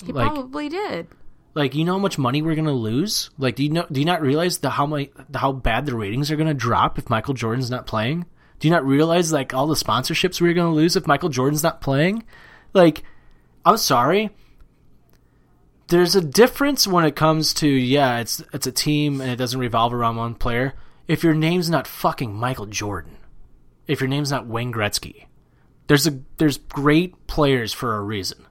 He 0.04 0.12
like- 0.12 0.32
probably 0.32 0.68
did. 0.68 1.08
Like, 1.56 1.74
you 1.76 1.84
know 1.84 1.92
how 1.92 1.98
much 2.00 2.18
money 2.18 2.42
we're 2.42 2.56
gonna 2.56 2.72
lose? 2.72 3.30
Like, 3.38 3.54
do 3.56 3.62
you 3.62 3.70
know? 3.70 3.86
Do 3.90 4.00
you 4.00 4.06
not 4.06 4.20
realize 4.22 4.58
the 4.58 4.70
how 4.70 4.86
my 4.86 5.08
the, 5.28 5.38
how 5.38 5.52
bad 5.52 5.86
the 5.86 5.96
ratings 5.96 6.30
are 6.30 6.36
gonna 6.36 6.52
drop 6.54 6.98
if 6.98 7.08
Michael 7.08 7.34
Jordan's 7.34 7.70
not 7.70 7.86
playing? 7.86 8.26
Do 8.58 8.68
you 8.68 8.72
not 8.72 8.86
realize 8.86 9.32
like 9.32 9.52
all 9.52 9.66
the 9.66 9.74
sponsorships 9.74 10.40
we're 10.40 10.54
gonna 10.54 10.72
lose 10.72 10.96
if 10.96 11.06
Michael 11.06 11.28
Jordan's 11.28 11.62
not 11.62 11.80
playing? 11.80 12.24
Like, 12.72 13.04
I'm 13.64 13.76
sorry. 13.76 14.30
There's 15.88 16.16
a 16.16 16.20
difference 16.20 16.86
when 16.86 17.04
it 17.04 17.16
comes 17.16 17.52
to 17.54 17.68
yeah, 17.68 18.18
it's 18.18 18.42
it's 18.52 18.66
a 18.66 18.72
team 18.72 19.20
and 19.20 19.30
it 19.30 19.36
doesn't 19.36 19.60
revolve 19.60 19.92
around 19.92 20.16
one 20.16 20.34
player. 20.34 20.74
If 21.06 21.22
your 21.22 21.34
name's 21.34 21.68
not 21.68 21.86
fucking 21.86 22.32
Michael 22.32 22.66
Jordan, 22.66 23.18
if 23.86 24.00
your 24.00 24.08
name's 24.08 24.30
not 24.30 24.46
Wayne 24.46 24.72
Gretzky, 24.72 25.26
there's 25.86 26.06
a 26.06 26.18
there's 26.38 26.56
great 26.56 27.26
players 27.26 27.72
for 27.72 27.96
a 27.96 28.00
reason 28.00 28.46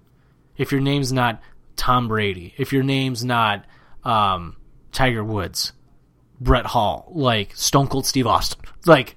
if 0.58 0.72
your 0.72 0.82
name's 0.82 1.12
not 1.12 1.42
Tom 1.76 2.08
Brady, 2.08 2.54
if 2.58 2.72
your 2.72 2.84
name's 2.84 3.24
not 3.24 3.66
um, 4.04 4.56
Tiger 4.92 5.24
Woods, 5.24 5.74
Brett 6.40 6.66
Hull, 6.66 7.12
like 7.14 7.56
Stone 7.56 7.88
Cold 7.88 8.06
Steve 8.06 8.28
Austin, 8.28 8.62
like 8.86 9.16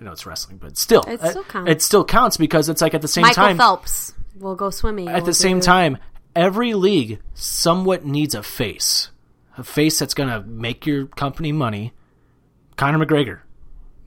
I 0.00 0.04
know 0.04 0.12
it's 0.12 0.24
wrestling, 0.24 0.56
but 0.58 0.78
still, 0.78 1.02
It 1.02 1.20
uh, 1.20 1.30
still 1.30 1.44
counts. 1.44 1.70
It 1.70 1.82
still 1.82 2.04
counts 2.04 2.36
because 2.36 2.68
it's 2.68 2.80
like 2.80 2.94
at 2.94 3.02
the 3.02 3.08
same 3.08 3.22
Michael 3.22 3.44
time. 3.44 3.56
Phelps 3.58 4.14
will 4.38 4.54
go 4.54 4.70
swimming. 4.70 5.08
At 5.08 5.16
We'll 5.16 5.24
the 5.26 5.34
same 5.34 5.58
do- 5.58 5.66
time, 5.66 5.98
every 6.34 6.74
league 6.74 7.20
somewhat 7.34 8.04
needs 8.04 8.34
a 8.34 8.42
face, 8.42 9.10
a 9.58 9.64
face 9.64 9.98
that's 9.98 10.14
gonna 10.14 10.40
make 10.42 10.86
your 10.86 11.06
company 11.06 11.52
money. 11.52 11.92
Conor 12.76 13.04
McGregor, 13.04 13.40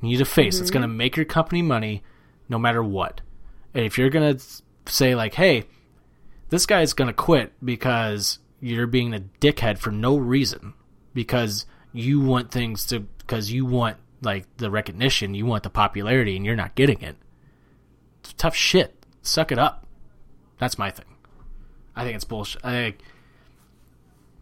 you 0.02 0.10
need 0.10 0.22
a 0.22 0.26
face 0.26 0.58
that's 0.58 0.72
gonna 0.72 0.88
make 0.88 1.16
your 1.16 1.26
company 1.26 1.62
money, 1.62 2.02
no 2.50 2.58
matter 2.58 2.84
what. 2.84 3.22
And 3.76 3.86
if 3.86 3.98
you're 4.00 4.10
gonna 4.10 4.38
say 4.88 5.14
like, 5.14 5.36
"Hey, 5.36 5.66
this 6.50 6.66
guy's 6.66 6.94
gonna 6.94 7.14
quit 7.14 7.54
because 7.64 8.40
you're 8.60 8.88
being 8.88 9.14
a 9.14 9.20
dickhead 9.42 9.78
for 9.78 9.92
no 9.92 10.16
reason 10.18 10.74
because 11.14 11.68
you 11.92 12.20
want 12.20 12.50
things 12.50 12.88
to 12.88 13.02
because 13.20 13.52
you 13.52 13.66
want 13.66 13.98
like 14.24 14.46
the 14.58 14.72
recognition 14.72 15.34
you 15.34 15.46
want 15.46 15.64
the 15.64 15.70
popularity 15.70 16.36
and 16.36 16.46
you're 16.46 16.56
not 16.56 16.74
getting 16.76 17.02
it 17.02 17.16
it's 18.22 18.34
tough 18.34 18.56
shit 18.56 19.06
suck 19.22 19.52
it 19.52 19.60
up 19.60 19.86
that's 20.60 20.78
my 20.78 20.90
thing 20.90 21.06
i 21.96 22.04
think 22.04 22.16
it's 22.16 22.24
bullshit 22.26 22.64
i 22.64 22.72
think 22.72 23.00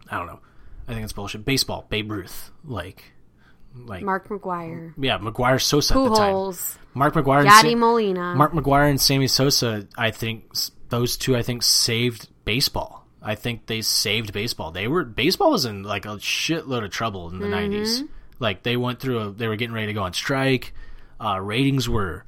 i 0.10 0.18
don't 0.18 0.28
know 0.28 0.40
i 0.88 0.94
think 0.94 1.04
it's 1.04 1.14
bullshit 1.14 1.44
baseball 1.46 1.86
babe 1.90 2.12
ruth 2.12 2.52
like 2.66 3.04
like 3.86 4.04
Mark 4.04 4.28
McGwire, 4.28 4.94
yeah 4.98 5.18
mcgwire 5.18 5.62
sosa 5.62 5.94
at 5.94 6.04
the 6.04 6.16
time 6.16 6.34
Pujols, 6.34 6.78
mark 6.94 7.14
mcgwire 7.14 7.40
and 7.42 7.50
Yadi 7.50 7.72
Sa- 7.72 7.78
Molina. 7.78 8.36
Mark 8.36 8.52
McGwire 8.52 8.90
and 8.90 9.00
Sammy 9.00 9.28
Sosa, 9.28 9.88
I 9.98 10.12
think 10.12 10.52
those 10.90 11.16
two, 11.16 11.38
I 11.38 11.42
think 11.42 11.64
saved 11.64 12.28
baseball. 12.44 13.08
I 13.22 13.36
think 13.36 13.68
they 13.68 13.82
saved 13.82 14.34
baseball. 14.34 14.72
They 14.72 14.90
were 14.90 15.06
baseball 15.06 15.52
was 15.52 15.64
in 15.64 15.84
like 15.84 16.04
a 16.06 16.18
shitload 16.18 16.84
of 16.84 16.92
trouble 16.92 17.30
in 17.30 17.40
the 17.40 17.46
Mm-hmm. 17.46 17.74
90s. 17.74 18.08
Like 18.42 18.64
they 18.64 18.76
went 18.76 19.00
through, 19.00 19.20
a, 19.20 19.32
they 19.32 19.48
were 19.48 19.56
getting 19.56 19.74
ready 19.74 19.88
to 19.88 19.94
go 19.94 20.04
on 20.04 20.14
strike. 20.14 20.74
Uh, 21.24 21.40
ratings 21.40 21.88
were 21.88 22.26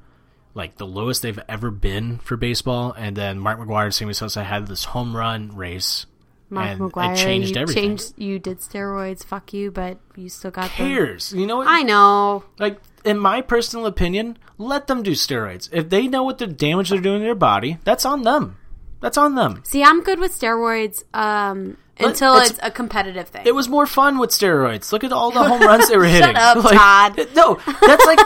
like 0.54 0.76
the 0.76 0.86
lowest 0.86 1.22
they've 1.22 1.40
ever 1.48 1.70
been 1.70 2.18
for 2.18 2.36
baseball. 2.36 2.94
And 2.96 3.16
then 3.16 3.38
Mark 3.38 3.58
McGwire 3.58 3.84
and 3.84 3.94
Sammy 3.94 4.12
Sosa 4.14 4.44
had 4.44 4.66
this 4.66 4.84
home 4.84 5.16
run 5.16 5.54
race. 5.56 6.06
Mark 6.48 6.68
and 6.70 6.80
McGwire. 6.80 7.12
it 7.14 7.18
changed 7.18 7.56
you 7.56 7.62
everything. 7.62 7.82
Changed, 7.96 8.14
you 8.16 8.38
did 8.38 8.60
steroids. 8.60 9.24
Fuck 9.24 9.52
you, 9.52 9.70
but 9.70 9.98
you 10.16 10.28
still 10.28 10.50
got 10.50 10.68
them. 10.68 10.70
Cares, 10.70 11.32
you 11.32 11.46
know 11.46 11.56
what? 11.56 11.66
I 11.66 11.82
know. 11.82 12.44
like 12.58 12.78
in 13.04 13.18
my 13.18 13.40
personal 13.40 13.86
opinion, 13.86 14.38
let 14.56 14.86
them 14.86 15.02
do 15.02 15.12
steroids. 15.12 15.68
If 15.72 15.90
they 15.90 16.06
know 16.06 16.22
what 16.22 16.38
the 16.38 16.46
damage 16.46 16.90
they're 16.90 17.00
doing 17.00 17.20
to 17.20 17.24
their 17.24 17.34
body, 17.34 17.78
that's 17.84 18.04
on 18.04 18.22
them. 18.22 18.56
That's 19.00 19.18
on 19.18 19.34
them. 19.34 19.62
See, 19.64 19.82
I'm 19.82 20.02
good 20.02 20.18
with 20.18 20.32
steroids 20.38 21.04
um, 21.12 21.76
until 22.00 22.34
it's- 22.36 22.50
it's, 22.50 22.60
a 22.62 22.70
competitive 22.70 23.28
thing. 23.28 23.42
It 23.46 23.54
was 23.54 23.68
more 23.68 23.86
fun 23.86 24.18
with 24.18 24.30
steroids. 24.30 24.90
Look 24.92 25.04
at 25.04 25.12
all 25.12 25.30
the 25.30 25.42
home 25.42 25.60
runs 25.60 25.88
they 25.88 25.96
were 25.96 26.04
hitting. 26.16 26.34
Shut 26.34 26.36
up, 26.36 26.64
Like, 26.64 26.74
Todd. 26.76 27.28
No, 27.34 27.58
that's 27.86 28.04
like 28.06 28.18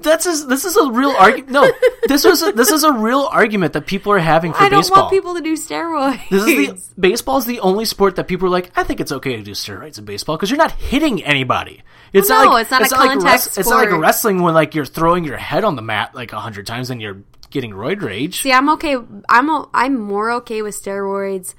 that's 0.00 0.26
a, 0.26 0.46
this 0.46 0.64
is 0.64 0.76
a 0.76 0.90
real 0.92 1.10
argument. 1.10 1.50
No, 1.50 1.70
this 2.06 2.24
was 2.24 2.42
a, 2.42 2.52
this 2.52 2.70
is 2.70 2.84
a 2.84 2.92
real 2.92 3.28
argument 3.32 3.72
that 3.72 3.86
people 3.86 4.12
are 4.12 4.18
having 4.20 4.52
for 4.52 4.60
I 4.62 4.68
don't 4.68 4.78
baseball. 4.80 5.02
want 5.04 5.10
people 5.10 5.34
to 5.34 5.40
do 5.40 5.54
steroids. 5.54 6.28
this 6.30 6.44
is 6.44 6.88
the 6.94 6.94
baseball 7.00 7.38
is 7.38 7.46
the 7.46 7.60
only 7.60 7.84
sport 7.84 8.16
that 8.16 8.28
people 8.28 8.46
are 8.46 8.50
like. 8.50 8.70
I 8.76 8.84
think 8.84 9.00
it's 9.00 9.10
okay 9.12 9.36
to 9.36 9.42
do 9.42 9.52
steroids 9.52 9.98
in 9.98 10.04
baseball 10.04 10.36
because 10.36 10.50
you're 10.50 10.58
not 10.58 10.72
hitting 10.72 11.22
anybody. 11.24 11.82
It's 12.12 12.28
Well, 12.30 12.38
not 12.38 12.44
no, 12.46 12.52
like 12.52 12.62
it's 12.62 12.70
not 12.70 12.80
a 12.80 12.94
like 12.94 13.10
contact 13.10 13.24
wrest- 13.24 13.58
It's 13.58 13.68
not 13.68 13.90
like 13.90 14.00
wrestling 14.00 14.40
when 14.40 14.54
like 14.54 14.74
you're 14.74 14.86
throwing 14.86 15.24
your 15.24 15.36
head 15.36 15.64
on 15.64 15.76
the 15.76 15.82
mat 15.82 16.14
like 16.14 16.32
a 16.32 16.40
hundred 16.40 16.66
times 16.66 16.88
and 16.90 17.02
you're 17.02 17.18
getting 17.50 17.72
roid 17.72 18.00
rage. 18.00 18.42
See, 18.42 18.52
I'm 18.52 18.68
okay. 18.70 18.96
I'm 19.28 19.50
I'm 19.74 19.98
more 20.00 20.30
okay 20.32 20.62
with 20.62 20.80
steroids 20.80 21.54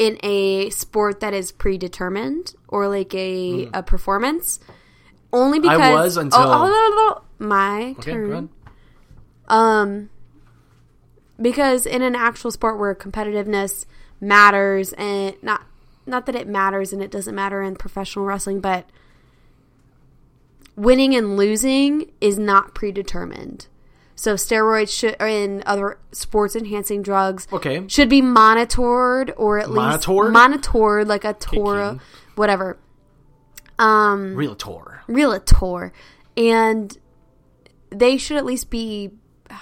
in 0.00 0.16
a 0.22 0.70
sport 0.70 1.20
that 1.20 1.34
is 1.34 1.52
predetermined 1.52 2.54
or 2.68 2.88
like 2.88 3.14
a 3.14 3.68
a 3.74 3.82
performance. 3.82 4.58
Only 5.32 5.60
because 5.60 5.76
Hmm. 5.78 5.92
was 5.92 6.16
until- 6.16 6.40
oh, 6.40 6.44
oh, 6.44 6.72
oh, 6.72 7.14
oh, 7.18 7.22
my 7.38 7.94
Okay, 7.98 8.10
turn. 8.12 8.48
Um, 9.46 10.08
because 11.40 11.84
in 11.84 12.00
an 12.02 12.16
actual 12.16 12.50
sport 12.50 12.78
where 12.78 12.94
competitiveness 12.94 13.84
matters, 14.20 14.94
and 14.94 15.36
not 15.42 15.62
not 16.06 16.24
that 16.26 16.34
it 16.34 16.48
matters 16.48 16.92
and 16.94 17.02
it 17.02 17.10
doesn't 17.10 17.34
matter 17.34 17.62
in 17.62 17.76
professional 17.76 18.24
wrestling, 18.24 18.58
but 18.60 18.88
winning 20.76 21.14
and 21.14 21.36
losing 21.36 22.10
is 22.22 22.38
not 22.38 22.74
predetermined. 22.74 23.66
So 24.20 24.34
steroids 24.34 24.90
should, 24.98 25.16
in 25.22 25.62
other 25.64 25.98
sports 26.12 26.54
enhancing 26.54 27.00
drugs, 27.00 27.48
Okay. 27.50 27.88
should 27.88 28.10
be 28.10 28.20
monitored 28.20 29.32
or 29.38 29.58
at 29.60 29.70
Monitored? 29.70 30.14
least 30.26 30.32
monitored 30.34 31.08
like 31.08 31.24
a 31.24 31.32
Torah, 31.32 31.92
Kicking. 31.92 32.00
whatever. 32.34 32.76
Um, 33.78 34.34
Realtor. 34.36 35.00
realtor 35.08 35.90
and 36.36 36.98
they 37.88 38.18
should 38.18 38.36
at 38.36 38.44
least 38.44 38.68
be 38.68 39.12
uh, 39.48 39.54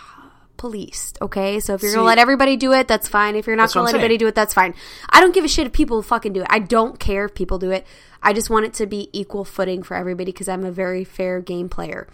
policed 0.56 1.18
okay 1.22 1.60
so 1.60 1.74
if 1.74 1.82
you're 1.84 1.92
gonna 1.94 2.04
let 2.04 2.18
everybody 2.18 2.56
do 2.56 2.72
it 2.72 2.88
that's 2.88 3.06
fine 3.06 3.36
if 3.36 3.46
you're 3.46 3.54
not 3.54 3.72
gonna 3.72 3.86
let 3.86 3.94
anybody 3.94 4.16
do 4.18 4.26
it 4.26 4.34
that's 4.34 4.52
fine 4.52 4.74
i 5.10 5.20
don't 5.20 5.32
give 5.34 5.44
a 5.44 5.48
shit 5.48 5.68
if 5.68 5.72
people 5.72 6.02
fucking 6.02 6.32
do 6.32 6.40
it 6.40 6.48
i 6.50 6.58
don't 6.58 6.98
care 6.98 7.26
if 7.26 7.34
people 7.34 7.58
do 7.60 7.70
it 7.70 7.86
i 8.24 8.32
just 8.32 8.50
want 8.50 8.66
it 8.66 8.74
to 8.74 8.86
be 8.86 9.08
equal 9.12 9.44
footing 9.44 9.84
for 9.84 9.96
everybody 9.96 10.32
because 10.32 10.48
i'm 10.48 10.64
a 10.64 10.72
very 10.72 11.04
fair 11.04 11.40
game 11.40 11.68
player 11.68 12.08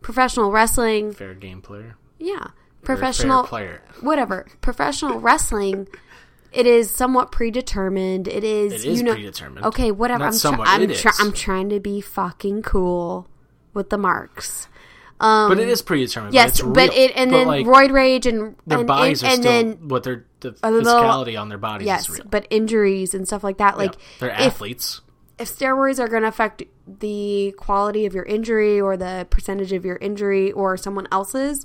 professional 0.00 0.50
wrestling 0.50 1.12
Fair 1.12 1.34
game 1.34 1.60
player. 1.62 1.96
yeah 2.18 2.48
professional 2.82 3.42
fair 3.42 3.48
player. 3.48 3.82
whatever 4.00 4.46
professional 4.60 5.18
wrestling 5.28 5.88
it 6.52 6.66
is 6.66 6.90
somewhat 6.90 7.30
predetermined 7.32 8.26
it 8.28 8.44
is 8.44 8.72
It 8.72 8.84
is 8.88 8.98
you 8.98 9.04
know 9.04 9.12
predetermined. 9.14 9.66
okay 9.66 9.90
whatever 9.90 10.20
Not 10.20 10.26
i'm, 10.26 10.32
try- 10.32 10.38
somewhat, 10.38 10.68
I'm, 10.68 10.82
it 10.90 10.96
try-. 10.96 11.12
I'm 11.18 11.32
trying 11.32 11.68
to 11.70 11.80
be 11.80 12.00
fucking 12.00 12.62
cool 12.62 13.28
with 13.74 13.90
the 13.90 13.98
marks 13.98 14.68
um 15.20 15.48
But 15.50 15.58
it 15.58 15.68
is 15.68 15.82
predetermined. 15.82 16.32
yes 16.32 16.60
but, 16.62 16.72
but, 16.74 16.94
it 16.94 17.12
and 17.16 17.30
But, 17.30 17.36
then 17.36 17.46
like, 17.48 17.66
roid 17.66 17.92
rage 17.92 18.24
and 18.26 18.54
their 18.66 18.78
and, 18.78 18.86
bodies 18.86 19.22
and, 19.22 19.32
are 19.32 19.36
still 19.36 19.52
then 19.52 19.88
what 19.88 20.04
their 20.04 20.24
the 20.40 20.56
a 20.62 20.70
little- 20.70 20.94
physicality 21.02 21.38
on 21.38 21.48
their 21.48 21.58
bodies 21.58 21.86
yes 21.86 22.08
is 22.08 22.18
real. 22.20 22.26
but 22.30 22.46
injuries 22.50 23.12
and 23.14 23.26
stuff 23.26 23.42
like 23.42 23.58
that 23.58 23.76
like 23.76 23.94
Yeah, 23.94 24.00
they're 24.20 24.30
athletes. 24.30 25.00
if 25.04 25.07
steroids 25.38 25.98
are 25.98 26.08
going 26.08 26.22
to 26.22 26.28
affect 26.28 26.62
the 26.86 27.54
quality 27.56 28.06
of 28.06 28.14
your 28.14 28.24
injury 28.24 28.80
or 28.80 28.96
the 28.96 29.26
percentage 29.30 29.72
of 29.72 29.84
your 29.84 29.96
injury 29.96 30.52
or 30.52 30.76
someone 30.76 31.06
else's 31.12 31.64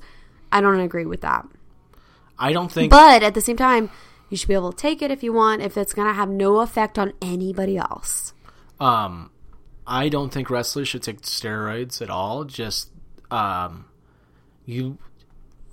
i 0.52 0.62
don't 0.62 0.80
agree 0.80 1.06
with 1.06 1.22
that 1.22 1.46
I 2.38 2.54
don't 2.54 2.72
think 2.72 2.90
But 2.90 3.24
at 3.24 3.34
the 3.34 3.42
same 3.42 3.58
time, 3.58 3.90
you 4.30 4.38
should 4.38 4.48
be 4.48 4.54
able 4.54 4.72
to 4.72 4.78
take 4.78 5.02
it 5.02 5.12
if 5.12 5.24
you 5.24 5.32
want, 5.32 5.62
if 5.62 5.78
it's 5.78 5.94
going 5.94 6.08
to 6.08 6.14
have 6.14 6.30
no 6.30 6.60
effect 6.60 6.98
on 6.98 7.14
anybody 7.22 7.78
else. 7.78 8.34
um 8.80 9.30
I 9.86 10.08
don't 10.10 10.32
think 10.32 10.50
wrestlers 10.50 10.88
should 10.88 11.04
take 11.04 11.22
steroids 11.22 12.02
at 12.02 12.10
all. 12.10 12.44
Just 12.46 12.90
um 13.30 13.86
you 14.66 14.98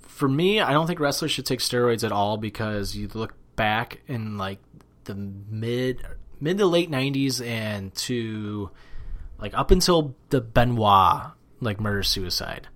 for 0.01 0.27
me, 0.27 0.61
I 0.61 0.71
don't 0.71 0.85
think 0.85 0.99
wrestlers 0.99 1.31
should 1.31 1.45
take 1.45 1.59
steroids 1.59 2.03
at 2.03 2.11
all 2.11 2.37
because 2.37 2.95
you 2.95 3.07
look 3.13 3.33
back 3.55 4.01
in 4.07 4.37
like 4.37 4.59
the 5.05 5.15
mid 5.15 6.05
mid 6.41 6.57
to 6.57 6.65
late 6.65 6.91
90s 6.91 7.45
and 7.45 7.93
to 7.95 8.69
like 9.39 9.53
up 9.53 9.71
until 9.71 10.15
the 10.29 10.41
Benoit 10.41 11.31
like 11.61 11.79
murder 11.79 12.03
suicide. 12.03 12.67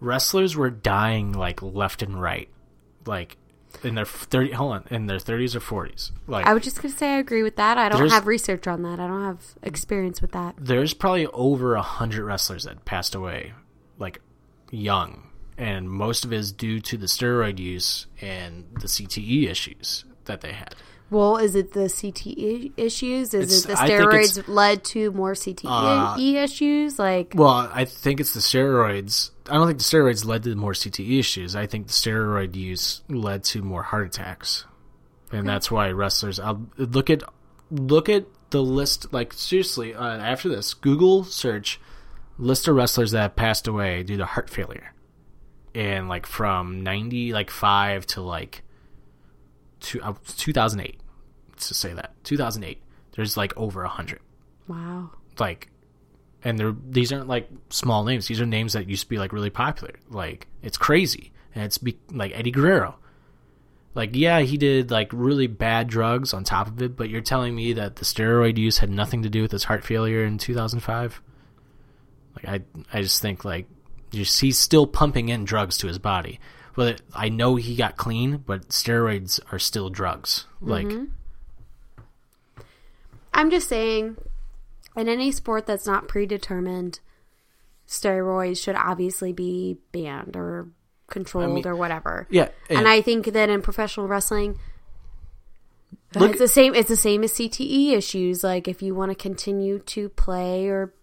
Wrestlers 0.00 0.56
were 0.56 0.70
dying 0.70 1.32
like 1.32 1.62
left 1.62 2.02
and 2.02 2.20
right. 2.20 2.48
Like 3.06 3.38
in 3.82 3.94
their 3.94 4.04
30 4.04 4.52
hold 4.52 4.72
on, 4.72 4.84
in 4.90 5.06
their 5.06 5.18
30s 5.18 5.54
or 5.54 5.60
40s. 5.60 6.10
Like 6.26 6.46
I 6.46 6.52
was 6.52 6.62
just 6.62 6.80
to 6.80 6.88
say 6.90 7.14
I 7.14 7.18
agree 7.18 7.42
with 7.42 7.56
that. 7.56 7.78
I 7.78 7.88
don't 7.88 8.10
have 8.10 8.26
research 8.26 8.66
on 8.66 8.82
that. 8.82 9.00
I 9.00 9.06
don't 9.06 9.24
have 9.24 9.42
experience 9.62 10.20
with 10.20 10.32
that. 10.32 10.54
there's 10.58 10.94
probably 10.94 11.26
over 11.28 11.74
a 11.74 11.82
hundred 11.82 12.24
wrestlers 12.24 12.64
that 12.64 12.84
passed 12.84 13.14
away 13.14 13.54
like 13.98 14.20
young 14.70 15.30
and 15.56 15.88
most 15.88 16.24
of 16.24 16.32
it 16.32 16.38
is 16.38 16.52
due 16.52 16.80
to 16.80 16.96
the 16.96 17.06
steroid 17.06 17.58
use 17.58 18.06
and 18.20 18.64
the 18.80 18.88
CTE 18.88 19.48
issues 19.48 20.04
that 20.24 20.40
they 20.40 20.52
had. 20.52 20.74
Well, 21.14 21.36
is 21.36 21.54
it 21.54 21.72
the 21.74 21.88
CTE 21.88 22.72
issues? 22.76 23.34
Is 23.34 23.64
It's- 23.64 23.64
it 23.64 23.68
the 23.68 23.80
I 23.82 23.86
think 23.86 24.00
it's- 24.14 24.38
steroids 24.38 24.48
led 24.48 24.84
to 24.86 25.12
more 25.12 25.34
CTE 25.36 25.68
Uh, 25.70 26.16
issues? 26.18 26.98
Like, 26.98 27.32
Well, 27.36 27.70
I 27.72 27.84
think 27.84 28.18
it's 28.18 28.34
the 28.34 28.40
steroids. 28.40 29.30
I 29.48 29.54
don't 29.54 29.68
think 29.68 29.78
the 29.78 29.84
steroids 29.84 30.24
led 30.24 30.42
to 30.42 30.54
more 30.56 30.72
CTE 30.74 31.20
issues. 31.20 31.54
I 31.54 31.66
think 31.66 31.86
the 31.86 31.92
steroid 31.92 32.56
use 32.56 33.02
led 33.08 33.44
to 33.44 33.62
more 33.62 33.84
heart 33.84 34.06
attacks, 34.08 34.64
and 35.30 35.48
that's 35.48 35.70
why 35.70 35.90
wrestlers. 35.92 36.40
I'll 36.40 36.66
look 36.78 37.10
at 37.10 37.22
look 37.70 38.08
at 38.08 38.26
the 38.50 38.62
list. 38.62 39.12
Like 39.12 39.32
seriously, 39.34 39.94
uh, 39.94 40.02
after 40.04 40.48
this, 40.48 40.74
Google 40.74 41.22
search 41.22 41.80
list 42.38 42.66
of 42.66 42.74
wrestlers 42.74 43.12
that 43.12 43.20
have 43.22 43.36
passed 43.36 43.68
away 43.68 44.02
due 44.02 44.16
to 44.16 44.24
heart 44.26 44.50
failure, 44.50 44.92
and 45.76 46.08
like 46.08 46.26
from 46.26 46.82
ninety 46.82 47.32
like 47.32 47.50
five 47.50 48.04
to 48.08 48.20
like 48.20 48.62
two, 49.80 50.00
uh, 50.02 50.14
2008. 50.36 50.98
Let's 51.70 51.78
say 51.78 51.94
that. 51.94 52.12
2008. 52.24 52.80
There's 53.12 53.36
like 53.36 53.56
over 53.56 53.82
a 53.84 53.88
hundred. 53.88 54.20
Wow. 54.66 55.10
like 55.38 55.68
and 56.42 56.58
they're 56.58 56.74
these 56.88 57.12
aren't 57.12 57.28
like 57.28 57.48
small 57.70 58.04
names. 58.04 58.26
These 58.26 58.40
are 58.40 58.46
names 58.46 58.72
that 58.74 58.88
used 58.88 59.04
to 59.04 59.08
be 59.08 59.18
like 59.18 59.32
really 59.32 59.50
popular. 59.50 59.94
Like 60.10 60.46
it's 60.62 60.76
crazy. 60.76 61.32
And 61.54 61.64
it's 61.64 61.78
be, 61.78 61.98
like 62.10 62.32
eddie 62.34 62.50
guerrero. 62.50 62.96
Like 63.94 64.10
yeah 64.14 64.40
he 64.40 64.56
did 64.56 64.90
like 64.90 65.10
really 65.12 65.46
bad 65.46 65.86
drugs 65.86 66.34
on 66.34 66.42
top 66.42 66.66
of 66.66 66.82
it 66.82 66.96
but 66.96 67.08
you're 67.08 67.20
telling 67.20 67.54
me 67.54 67.74
that 67.74 67.96
the 67.96 68.04
steroid 68.04 68.58
use 68.58 68.78
had 68.78 68.90
nothing 68.90 69.22
to 69.22 69.30
do 69.30 69.42
with 69.42 69.52
his 69.52 69.64
heart 69.64 69.84
failure 69.84 70.24
in 70.24 70.36
2005 70.36 71.22
like 72.34 72.48
i 72.48 72.60
i 72.92 73.00
just 73.00 73.22
think 73.22 73.44
like 73.44 73.66
you 74.10 74.24
see 74.24 74.46
he's 74.46 74.58
still 74.58 74.88
pumping 74.88 75.28
in 75.28 75.44
drugs 75.44 75.78
to 75.78 75.86
his 75.86 75.98
body. 75.98 76.40
But 76.74 77.02
i 77.14 77.28
know 77.28 77.54
he 77.54 77.76
got 77.76 77.96
clean 77.96 78.38
but 78.38 78.68
steroids 78.70 79.38
are 79.52 79.60
still 79.60 79.90
drugs. 79.90 80.46
Like 80.60 80.86
mm-hmm. 80.86 81.04
I'm 83.34 83.50
just 83.50 83.68
saying, 83.68 84.16
in 84.96 85.08
any 85.08 85.30
sport 85.32 85.66
that's 85.66 85.86
not 85.86 86.08
predetermined, 86.08 87.00
steroids 87.86 88.62
should 88.62 88.76
obviously 88.76 89.32
be 89.32 89.78
banned 89.92 90.36
or 90.36 90.68
controlled 91.08 91.54
mean- 91.54 91.66
or 91.66 91.76
whatever. 91.76 92.26
yeah 92.30 92.48
And, 92.70 92.88
I 92.88 93.02
think 93.02 93.26
that 93.26 93.50
in 93.50 93.60
professional 93.60 94.08
wrestling, 94.08 94.58
Look- 96.14 96.30
it's 96.30 96.38
the 96.38 96.48
same. 96.48 96.74
It's 96.74 96.88
the 96.88 96.96
same 96.96 97.24
as 97.24 97.32
CTE 97.32 97.92
issues. 97.92 98.44
Like 98.44 98.68
if 98.68 98.80
you 98.82 98.94
want 98.94 99.10
to 99.10 99.16
continue 99.16 99.80
to 99.80 100.08
play 100.10 100.68
or 100.68 100.94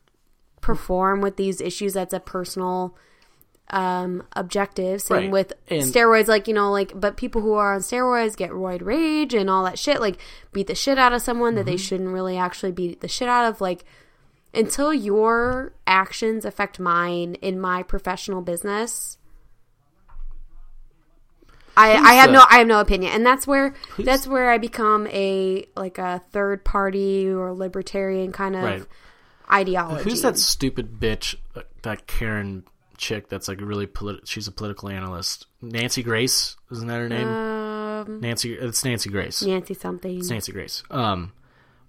perform 0.62 1.20
with 1.22 1.36
these 1.36 1.60
issues, 1.60 1.94
that's 1.94 2.14
a 2.14 2.20
personal 2.20 2.96
um 3.72 4.24
objective. 4.34 5.02
Same 5.02 5.18
Right. 5.18 5.32
with 5.32 5.54
And- 5.70 5.84
steroids. 5.84 6.28
Like 6.28 6.48
you 6.48 6.54
know, 6.54 6.72
like 6.72 6.92
but 7.00 7.18
people 7.18 7.42
who 7.42 7.54
are 7.54 7.74
on 7.74 7.80
steroids 7.82 8.36
get 8.38 8.52
roid 8.52 8.84
rage 8.86 9.34
and 9.34 9.50
all 9.50 9.64
that 9.64 9.80
shit. 9.80 10.00
Like 10.00 10.18
beat 10.54 10.68
the 10.68 10.76
shit 10.76 10.98
out 11.00 11.14
of 11.14 11.22
someone 11.22 11.56
that 11.56 11.66
they 11.66 11.74
Mm-hmm. 11.74 11.78
shouldn't 11.80 12.10
really 12.10 12.38
actually 12.38 12.72
beat 12.74 13.02
the 13.02 13.08
shit 13.08 13.28
out 13.28 13.46
of. 13.50 13.62
Like 13.62 13.84
until 14.54 14.94
your 14.94 15.72
actions 15.88 16.44
affect 16.44 16.78
mine 16.80 17.36
in 17.36 17.60
my 17.60 17.82
professional 17.84 18.42
business. 18.42 19.18
I, 21.78 21.94
I 21.94 22.14
have 22.16 22.32
no 22.32 22.44
I 22.50 22.58
have 22.58 22.68
no 22.68 22.82
opinion, 22.82 23.14
and 23.14 23.26
that's 23.26 23.48
where 23.48 23.74
that's 23.98 24.28
where 24.28 24.52
I 24.52 24.58
become 24.58 25.08
a 25.08 25.66
like 25.78 25.98
a 25.98 26.22
third 26.32 26.66
party 26.66 27.30
or 27.30 27.54
libertarian 27.54 28.34
kind 28.34 28.58
of 28.58 28.64
Right. 28.64 28.84
ideology. 29.52 30.04
Who's 30.04 30.22
that 30.22 30.38
stupid 30.38 31.00
bitch, 31.00 31.36
uh, 31.56 31.62
that 31.84 32.08
Karen 32.08 32.66
chick 33.02 33.28
that's 33.28 33.48
like 33.48 33.60
a 33.60 33.66
really 33.66 33.88
polit- 33.88 34.28
she's 34.28 34.48
a 34.48 34.52
political 34.52 34.88
analyst. 34.88 35.48
Nancy 35.62 36.04
Grace, 36.04 36.56
isn't 36.72 36.88
that 36.88 37.00
her 37.00 37.10
name? 37.10 37.28
Um, 37.28 38.22
Nancy 38.22 38.54
it's 38.54 38.86
Nancy 38.86 39.10
Grace. 39.10 39.42
Nancy 39.42 39.74
something. 39.74 40.20
It's 40.20 40.30
Nancy 40.30 40.52
Grace. 40.52 40.84
Um 40.92 41.34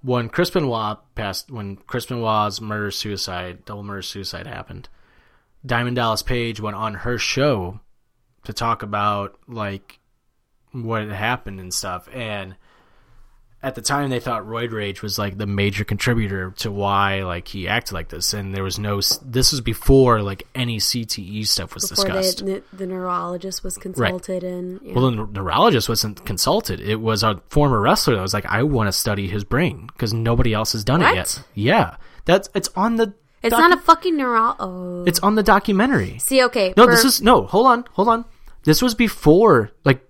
when 0.00 0.28
Chris 0.30 0.50
Benoit 0.50 0.98
passed 1.14 1.50
when 1.50 1.76
Chris 1.76 2.06
Benoit's 2.06 2.60
murder 2.60 2.90
suicide, 2.90 3.64
double 3.64 3.82
murder 3.84 4.02
suicide 4.02 4.46
happened, 4.46 4.88
Diamond 5.64 5.96
Dallas 5.96 6.22
Page 6.22 6.60
went 6.60 6.76
on 6.76 6.94
her 6.94 7.18
show 7.18 7.80
to 8.44 8.52
talk 8.52 8.82
about 8.82 9.38
like 9.46 10.00
what 10.72 11.02
had 11.02 11.12
happened 11.12 11.60
and 11.60 11.72
stuff 11.72 12.08
and 12.12 12.56
at 13.62 13.74
the 13.74 13.80
time 13.82 14.10
they 14.10 14.18
thought 14.20 14.44
roid 14.44 14.72
rage 14.72 15.02
was 15.02 15.18
like 15.18 15.38
the 15.38 15.46
major 15.46 15.84
contributor 15.84 16.50
to 16.56 16.70
why 16.70 17.22
like 17.22 17.46
he 17.48 17.68
acted 17.68 17.94
like 17.94 18.08
this 18.08 18.32
and 18.34 18.54
there 18.54 18.64
was 18.64 18.78
no 18.78 18.96
this 19.24 19.52
was 19.52 19.60
before 19.60 20.20
like 20.20 20.46
any 20.54 20.78
cte 20.78 21.46
stuff 21.46 21.74
was 21.74 21.88
before 21.88 22.04
discussed 22.06 22.44
the, 22.44 22.62
the 22.72 22.86
neurologist 22.86 23.62
was 23.62 23.76
consulted 23.78 24.42
and 24.42 24.80
yeah. 24.82 24.94
well, 24.94 25.10
the 25.10 25.26
neurologist 25.26 25.88
wasn't 25.88 26.24
consulted. 26.26 26.80
It 26.80 26.96
was 26.96 27.22
a 27.22 27.40
former 27.50 27.80
wrestler 27.80 28.16
that 28.16 28.22
was 28.22 28.34
like, 28.34 28.46
"I 28.46 28.62
want 28.64 28.88
to 28.88 28.92
study 28.92 29.28
his 29.28 29.44
brain 29.44 29.86
because 29.86 30.12
nobody 30.12 30.52
else 30.52 30.72
has 30.72 30.82
done 30.84 31.00
What? 31.00 31.12
it 31.12 31.16
yet." 31.16 31.44
Yeah, 31.54 31.96
that's 32.24 32.48
it's 32.54 32.68
on 32.74 32.96
the. 32.96 33.14
it's 33.42 33.54
docu- 33.54 33.58
not 33.58 33.78
a 33.78 33.80
fucking 33.80 34.16
neuro. 34.16 34.56
Oh, 34.58 35.04
It's 35.06 35.20
on 35.20 35.34
the 35.36 35.42
documentary. 35.42 36.18
see, 36.18 36.42
okay, 36.44 36.74
No, 36.76 36.84
for- 36.84 36.90
this 36.90 37.04
is 37.04 37.22
no. 37.22 37.46
Hold 37.46 37.66
on, 37.66 37.84
hold 37.92 38.08
on. 38.08 38.24
This 38.64 38.80
was 38.82 38.94
before 38.94 39.70
like, 39.84 40.04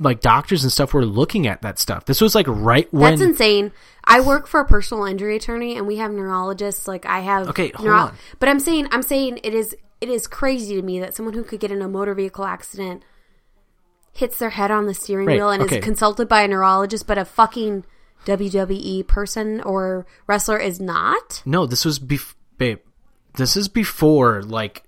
like 0.00 0.20
doctors 0.20 0.64
and 0.64 0.72
stuff 0.72 0.92
were 0.94 1.04
looking 1.04 1.46
at 1.46 1.62
that 1.62 1.78
stuff. 1.78 2.06
This 2.06 2.20
was 2.20 2.34
like 2.34 2.46
right 2.48 2.92
when. 2.92 3.12
That's 3.12 3.20
insane. 3.22 3.72
I 4.02 4.20
work 4.20 4.46
for 4.48 4.60
a 4.60 4.64
personal 4.64 5.04
injury 5.04 5.36
attorney, 5.36 5.76
and 5.76 5.86
we 5.86 5.96
have 5.96 6.10
neurologists. 6.10 6.88
Like 6.88 7.06
I 7.06 7.20
have. 7.20 7.48
Okay, 7.50 7.68
hold 7.70 7.90
on. 7.90 8.16
But 8.38 8.48
I'm 8.48 8.58
saying, 8.58 8.88
I'm 8.90 9.02
saying 9.02 9.40
it 9.44 9.54
is 9.54 9.76
it 10.00 10.08
is 10.08 10.26
crazy 10.26 10.74
to 10.76 10.82
me 10.82 10.98
that 11.00 11.14
someone 11.14 11.34
who 11.34 11.44
could 11.44 11.60
get 11.60 11.70
in 11.70 11.82
a 11.82 11.88
motor 11.88 12.14
vehicle 12.14 12.44
accident 12.44 13.04
hits 14.12 14.38
their 14.38 14.50
head 14.50 14.70
on 14.70 14.86
the 14.86 14.94
steering 14.94 15.26
Right, 15.26 15.36
wheel 15.36 15.50
and 15.50 15.62
okay. 15.62 15.78
is 15.78 15.84
consulted 15.84 16.28
by 16.28 16.42
a 16.42 16.48
neurologist, 16.48 17.06
but 17.06 17.18
a 17.18 17.24
fucking 17.24 17.84
WWE 18.26 19.06
person 19.06 19.60
or 19.60 20.06
wrestler 20.26 20.58
is 20.58 20.80
not. 20.80 21.42
No, 21.44 21.66
this 21.66 21.84
was 21.84 21.98
bef- 21.98 22.34
babe. 22.58 22.80
This 23.36 23.56
is 23.56 23.68
before 23.68 24.42
like 24.42 24.82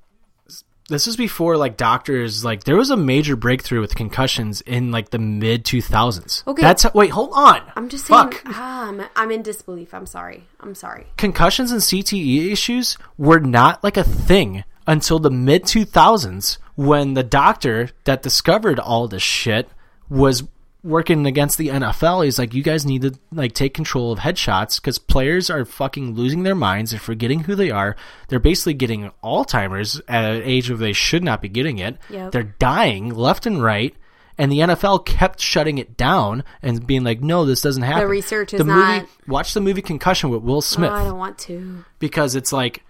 this 0.93 1.06
is 1.06 1.16
before 1.16 1.56
like 1.56 1.77
doctors 1.77 2.44
like 2.44 2.64
there 2.64 2.77
was 2.77 2.90
a 2.90 2.97
major 2.97 3.36
breakthrough 3.36 3.81
with 3.81 3.94
concussions 3.94 4.60
in 4.62 4.90
like 4.90 5.10
the 5.10 5.19
mid 5.19 5.64
2000s. 5.64 6.47
Okay. 6.47 6.62
That's 6.62 6.93
wait, 6.94 7.10
hold 7.10 7.31
on. 7.35 7.62
I'm 7.77 7.89
just 7.89 8.06
saying. 8.06 8.31
Fuck. 8.31 8.43
Ah, 8.47 8.89
I'm, 8.89 9.02
I'm 9.16 9.31
in 9.31 9.43
disbelief. 9.43 9.94
I'm 9.94 10.06
sorry. 10.06 10.44
I'm 10.60 10.74
sorry. 10.74 11.06
Concussions 11.16 11.70
and 11.70 11.81
CTE 11.81 12.51
issues 12.51 12.98
were 13.16 13.40
not 13.40 13.82
like 13.82 13.97
a 13.97 14.05
thing 14.05 14.64
until 14.86 15.19
the 15.19 15.31
mid 15.31 15.64
2000s 15.64 16.59
when 16.74 17.14
the 17.14 17.23
doctor 17.23 17.90
that 18.05 18.23
discovered 18.23 18.78
all 18.78 19.09
this 19.09 19.23
shit 19.23 19.69
was 20.09 20.43
working 20.84 21.26
against 21.26 21.59
the 21.59 21.68
NFL. 21.68 22.24
He's 22.24 22.38
like, 22.38 22.54
you 22.54 22.62
guys 22.62 22.84
need 22.84 23.02
to 23.02 23.12
like 23.32 23.52
take 23.52 23.74
control 23.74 24.12
of 24.12 24.18
headshots 24.18 24.80
because 24.80 24.98
players 24.98 25.48
are 25.50 25.64
fucking 25.64 26.14
losing 26.14 26.42
their 26.42 26.54
minds. 26.54 26.90
They're 26.90 27.00
forgetting 27.00 27.40
who 27.40 27.54
they 27.54 27.70
are. 27.70 27.96
They're 28.28 28.40
basically 28.40 28.74
getting 28.74 29.10
Alzheimer's 29.22 30.00
at 30.09 30.24
an 30.24 30.42
age 30.42 30.68
where 30.68 30.78
they 30.78 30.92
should 30.92 31.22
not 31.22 31.40
be 31.40 31.48
getting 31.48 31.78
it. 31.78 31.98
Yep. 32.10 32.32
They're 32.32 32.54
dying 32.59 33.14
left 33.14 33.46
and 33.46 33.62
right. 33.62 33.94
And 34.38 34.50
the 34.50 34.60
NFL 34.60 35.04
kept 35.04 35.40
shutting 35.40 35.78
it 35.78 35.96
down 35.96 36.42
and 36.62 36.86
being 36.86 37.04
like, 37.04 37.20
"No, 37.20 37.44
this 37.44 37.60
doesn't 37.60 37.82
happen." 37.82 38.00
The 38.00 38.09
research 38.09 38.54
is 38.54 38.59
the 38.59 38.64
movie, 38.64 38.80
not- 38.80 39.06
Watch 39.28 39.52
the 39.52 39.60
movie 39.60 39.82
Concussion 39.82 40.30
with 40.30 40.42
Will 40.42 40.56
oh, 40.56 40.60
Smith 40.60 40.90
Oh, 40.90 40.94
I 40.94 41.04
don't 41.04 41.18
want 41.18 41.38
to. 41.40 41.84
because 41.98 42.34
it's 42.34 42.50
like 42.50 42.82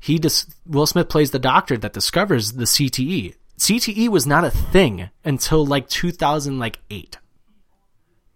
he 0.00 0.18
dis- 0.18 0.52
Will 0.66 0.86
Smith 0.86 1.08
plays 1.08 1.30
the 1.30 1.38
doctor 1.38 1.76
that 1.78 1.92
discovers 1.92 2.52
the 2.54 2.64
CTE. 2.64 3.34
CTE 3.58 4.08
was 4.08 4.26
not 4.26 4.44
a 4.44 4.50
thing 4.50 5.08
until 5.24 5.64
like 5.64 5.88
2008. 5.88 7.16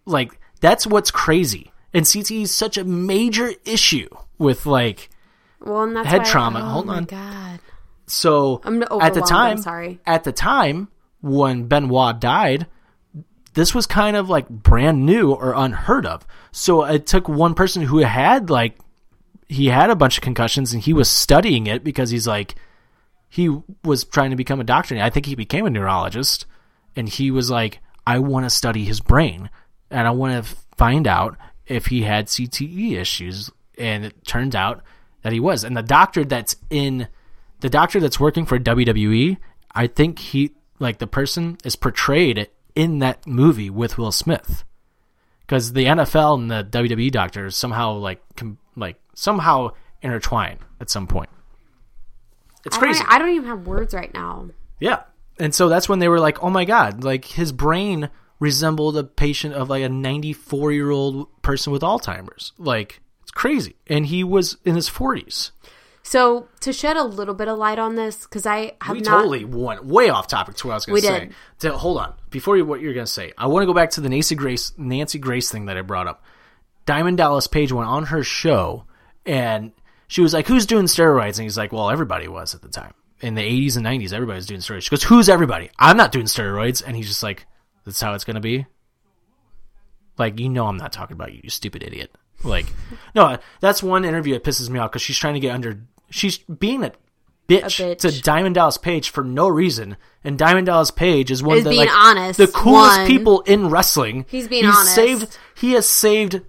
Like 0.04 0.38
that's 0.60 0.86
what's 0.86 1.10
crazy. 1.10 1.72
And 1.94 2.04
CTE 2.06 2.42
is 2.42 2.54
such 2.54 2.76
a 2.78 2.84
major 2.84 3.52
issue 3.64 4.08
with 4.38 4.66
like 4.66 5.10
Well, 5.60 5.82
and 5.82 5.96
that's 5.96 6.08
Head 6.08 6.18
why- 6.22 6.30
trauma. 6.30 6.60
Oh 6.60 6.68
Hold 6.68 6.86
my 6.86 6.96
on. 6.98 7.04
God. 7.04 7.60
so 8.06 8.60
I'm 8.64 8.82
at 8.82 8.88
the 8.88 8.94
overwhelmed, 8.94 9.16
I'm 9.22 9.26
time 9.26 9.58
sorry. 9.58 10.00
at 10.06 10.24
the 10.24 10.32
time 10.32 10.88
when 11.20 11.66
Benoit 11.66 12.18
died 12.20 12.66
this 13.54 13.74
was 13.74 13.84
kind 13.86 14.16
of 14.16 14.30
like 14.30 14.48
brand 14.48 15.04
new 15.04 15.30
or 15.32 15.52
unheard 15.54 16.06
of. 16.06 16.26
So 16.52 16.84
it 16.84 17.06
took 17.06 17.28
one 17.28 17.52
person 17.54 17.82
who 17.82 17.98
had 17.98 18.48
like 18.48 18.78
he 19.46 19.66
had 19.66 19.90
a 19.90 19.94
bunch 19.94 20.16
of 20.16 20.22
concussions 20.22 20.72
and 20.72 20.82
he 20.82 20.94
was 20.94 21.10
studying 21.10 21.66
it 21.66 21.84
because 21.84 22.08
he's 22.08 22.26
like 22.26 22.54
he 23.28 23.50
was 23.84 24.04
trying 24.04 24.30
to 24.30 24.36
become 24.36 24.58
a 24.60 24.64
doctor. 24.64 24.96
I 24.98 25.10
think 25.10 25.26
he 25.26 25.34
became 25.34 25.66
a 25.66 25.70
neurologist 25.70 26.46
and 26.96 27.10
he 27.10 27.30
was 27.30 27.50
like 27.50 27.80
I 28.06 28.20
want 28.20 28.46
to 28.46 28.50
study 28.50 28.84
his 28.86 29.00
brain 29.00 29.50
and 29.92 30.06
I 30.06 30.10
want 30.10 30.44
to 30.44 30.56
find 30.76 31.06
out 31.06 31.36
if 31.66 31.86
he 31.86 32.02
had 32.02 32.26
CTE 32.26 32.96
issues 32.96 33.50
and 33.78 34.04
it 34.04 34.24
turns 34.24 34.54
out 34.54 34.82
that 35.22 35.32
he 35.32 35.40
was. 35.40 35.64
And 35.64 35.76
the 35.76 35.82
doctor 35.82 36.24
that's 36.24 36.56
in 36.70 37.08
the 37.60 37.70
doctor 37.70 38.00
that's 38.00 38.18
working 38.18 38.44
for 38.44 38.58
WWE, 38.58 39.36
I 39.74 39.86
think 39.86 40.18
he 40.18 40.52
like 40.78 40.98
the 40.98 41.06
person 41.06 41.58
is 41.64 41.76
portrayed 41.76 42.48
in 42.74 42.98
that 42.98 43.26
movie 43.26 43.70
with 43.70 43.98
Will 43.98 44.12
Smith. 44.12 44.64
Because 45.40 45.72
the 45.72 45.84
NFL 45.84 46.38
and 46.38 46.50
the 46.50 46.64
WWE 46.64 47.10
doctor 47.10 47.50
somehow 47.50 47.92
like 47.94 48.20
com- 48.36 48.58
like 48.76 48.96
somehow 49.14 49.70
intertwine 50.00 50.58
at 50.80 50.90
some 50.90 51.06
point. 51.06 51.30
It's 52.64 52.76
I 52.76 52.80
crazy. 52.80 53.04
I 53.06 53.18
don't 53.18 53.30
even 53.30 53.48
have 53.48 53.66
words 53.66 53.94
right 53.94 54.12
now. 54.12 54.48
Yeah. 54.78 55.02
And 55.38 55.54
so 55.54 55.68
that's 55.68 55.88
when 55.88 55.98
they 55.98 56.08
were 56.08 56.20
like, 56.20 56.42
oh 56.42 56.50
my 56.50 56.64
God, 56.64 57.04
like 57.04 57.24
his 57.24 57.52
brain 57.52 58.10
resembled 58.42 58.96
a 58.96 59.04
patient 59.04 59.54
of 59.54 59.70
like 59.70 59.84
a 59.84 59.88
94 59.88 60.72
year 60.72 60.90
old 60.90 61.28
person 61.42 61.72
with 61.72 61.80
Alzheimer's. 61.80 62.52
Like, 62.58 63.00
it's 63.22 63.30
crazy. 63.30 63.76
And 63.86 64.04
he 64.04 64.24
was 64.24 64.56
in 64.64 64.74
his 64.74 64.90
40s. 64.90 65.52
So 66.02 66.48
to 66.60 66.72
shed 66.72 66.96
a 66.96 67.04
little 67.04 67.34
bit 67.34 67.46
of 67.46 67.56
light 67.56 67.78
on 67.78 67.94
this, 67.94 68.24
because 68.24 68.44
I 68.44 68.72
have 68.80 68.96
we 68.96 69.02
not. 69.02 69.18
totally 69.18 69.44
went 69.44 69.84
way 69.84 70.08
off 70.08 70.26
topic 70.26 70.56
to 70.56 70.66
what 70.66 70.72
I 70.72 70.76
was 70.76 70.86
going 70.86 71.00
to 71.00 71.06
say. 71.06 71.20
did. 71.20 71.34
So, 71.58 71.76
hold 71.76 71.98
on. 71.98 72.14
Before 72.30 72.56
you, 72.56 72.64
what 72.64 72.80
you're 72.80 72.94
going 72.94 73.06
to 73.06 73.12
say, 73.12 73.32
I 73.38 73.46
want 73.46 73.62
to 73.62 73.66
go 73.66 73.74
back 73.74 73.90
to 73.90 74.00
the 74.00 74.08
Nancy 74.08 74.34
Grace, 74.34 74.72
Nancy 74.76 75.20
Grace 75.20 75.48
thing 75.48 75.66
that 75.66 75.78
I 75.78 75.82
brought 75.82 76.08
up. 76.08 76.24
Diamond 76.84 77.18
Dallas 77.18 77.46
Page 77.46 77.70
went 77.70 77.88
on 77.88 78.06
her 78.06 78.24
show 78.24 78.86
and 79.24 79.70
she 80.08 80.20
was 80.20 80.34
like, 80.34 80.48
who's 80.48 80.66
doing 80.66 80.86
steroids? 80.86 81.38
And 81.38 81.44
he's 81.44 81.56
like, 81.56 81.72
well, 81.72 81.90
everybody 81.90 82.26
was 82.26 82.56
at 82.56 82.62
the 82.62 82.68
time. 82.68 82.94
In 83.20 83.36
the 83.36 83.42
80s 83.42 83.76
and 83.76 83.86
90s, 83.86 84.12
everybody 84.12 84.34
was 84.34 84.46
doing 84.46 84.60
steroids. 84.60 84.82
She 84.82 84.90
goes, 84.90 85.04
who's 85.04 85.28
everybody? 85.28 85.70
I'm 85.78 85.96
not 85.96 86.10
doing 86.10 86.26
steroids. 86.26 86.82
And 86.84 86.96
he's 86.96 87.06
just 87.06 87.22
like, 87.22 87.46
that's 87.84 88.00
how 88.00 88.14
it's 88.14 88.24
going 88.24 88.34
to 88.36 88.40
be? 88.40 88.66
Like, 90.18 90.38
you 90.38 90.48
know 90.48 90.66
I'm 90.66 90.76
not 90.76 90.92
talking 90.92 91.14
about 91.14 91.32
you, 91.32 91.40
you 91.44 91.50
stupid 91.50 91.82
idiot. 91.82 92.14
Like, 92.44 92.66
no, 93.14 93.38
that's 93.60 93.82
one 93.82 94.04
interview 94.04 94.34
that 94.34 94.44
pisses 94.44 94.68
me 94.68 94.78
off 94.78 94.90
because 94.90 95.02
she's 95.02 95.18
trying 95.18 95.34
to 95.34 95.40
get 95.40 95.54
under. 95.54 95.80
She's 96.10 96.38
being 96.38 96.84
a 96.84 96.92
bitch, 97.48 97.80
A 97.80 97.94
bitch. 97.96 97.98
to 98.00 98.22
Diamond 98.22 98.54
Dallas 98.54 98.76
Page 98.78 99.10
for 99.10 99.24
no 99.24 99.48
reason, 99.48 99.96
and 100.22 100.38
Diamond 100.38 100.66
Dallas 100.66 100.90
Page 100.90 101.30
is 101.30 101.42
one 101.42 101.58
of 101.58 101.64
the 101.64 101.70
like, 101.72 101.88
honest, 101.90 102.38
the 102.38 102.46
coolest 102.46 102.98
one. 102.98 103.06
people 103.06 103.40
in 103.42 103.70
wrestling. 103.70 104.26
He's 104.28 104.48
being 104.48 104.64
He's 104.64 104.74
honest. 104.74 104.94
Saved. 104.94 105.38
He 105.56 105.72
has 105.72 105.88
saved 105.88 106.42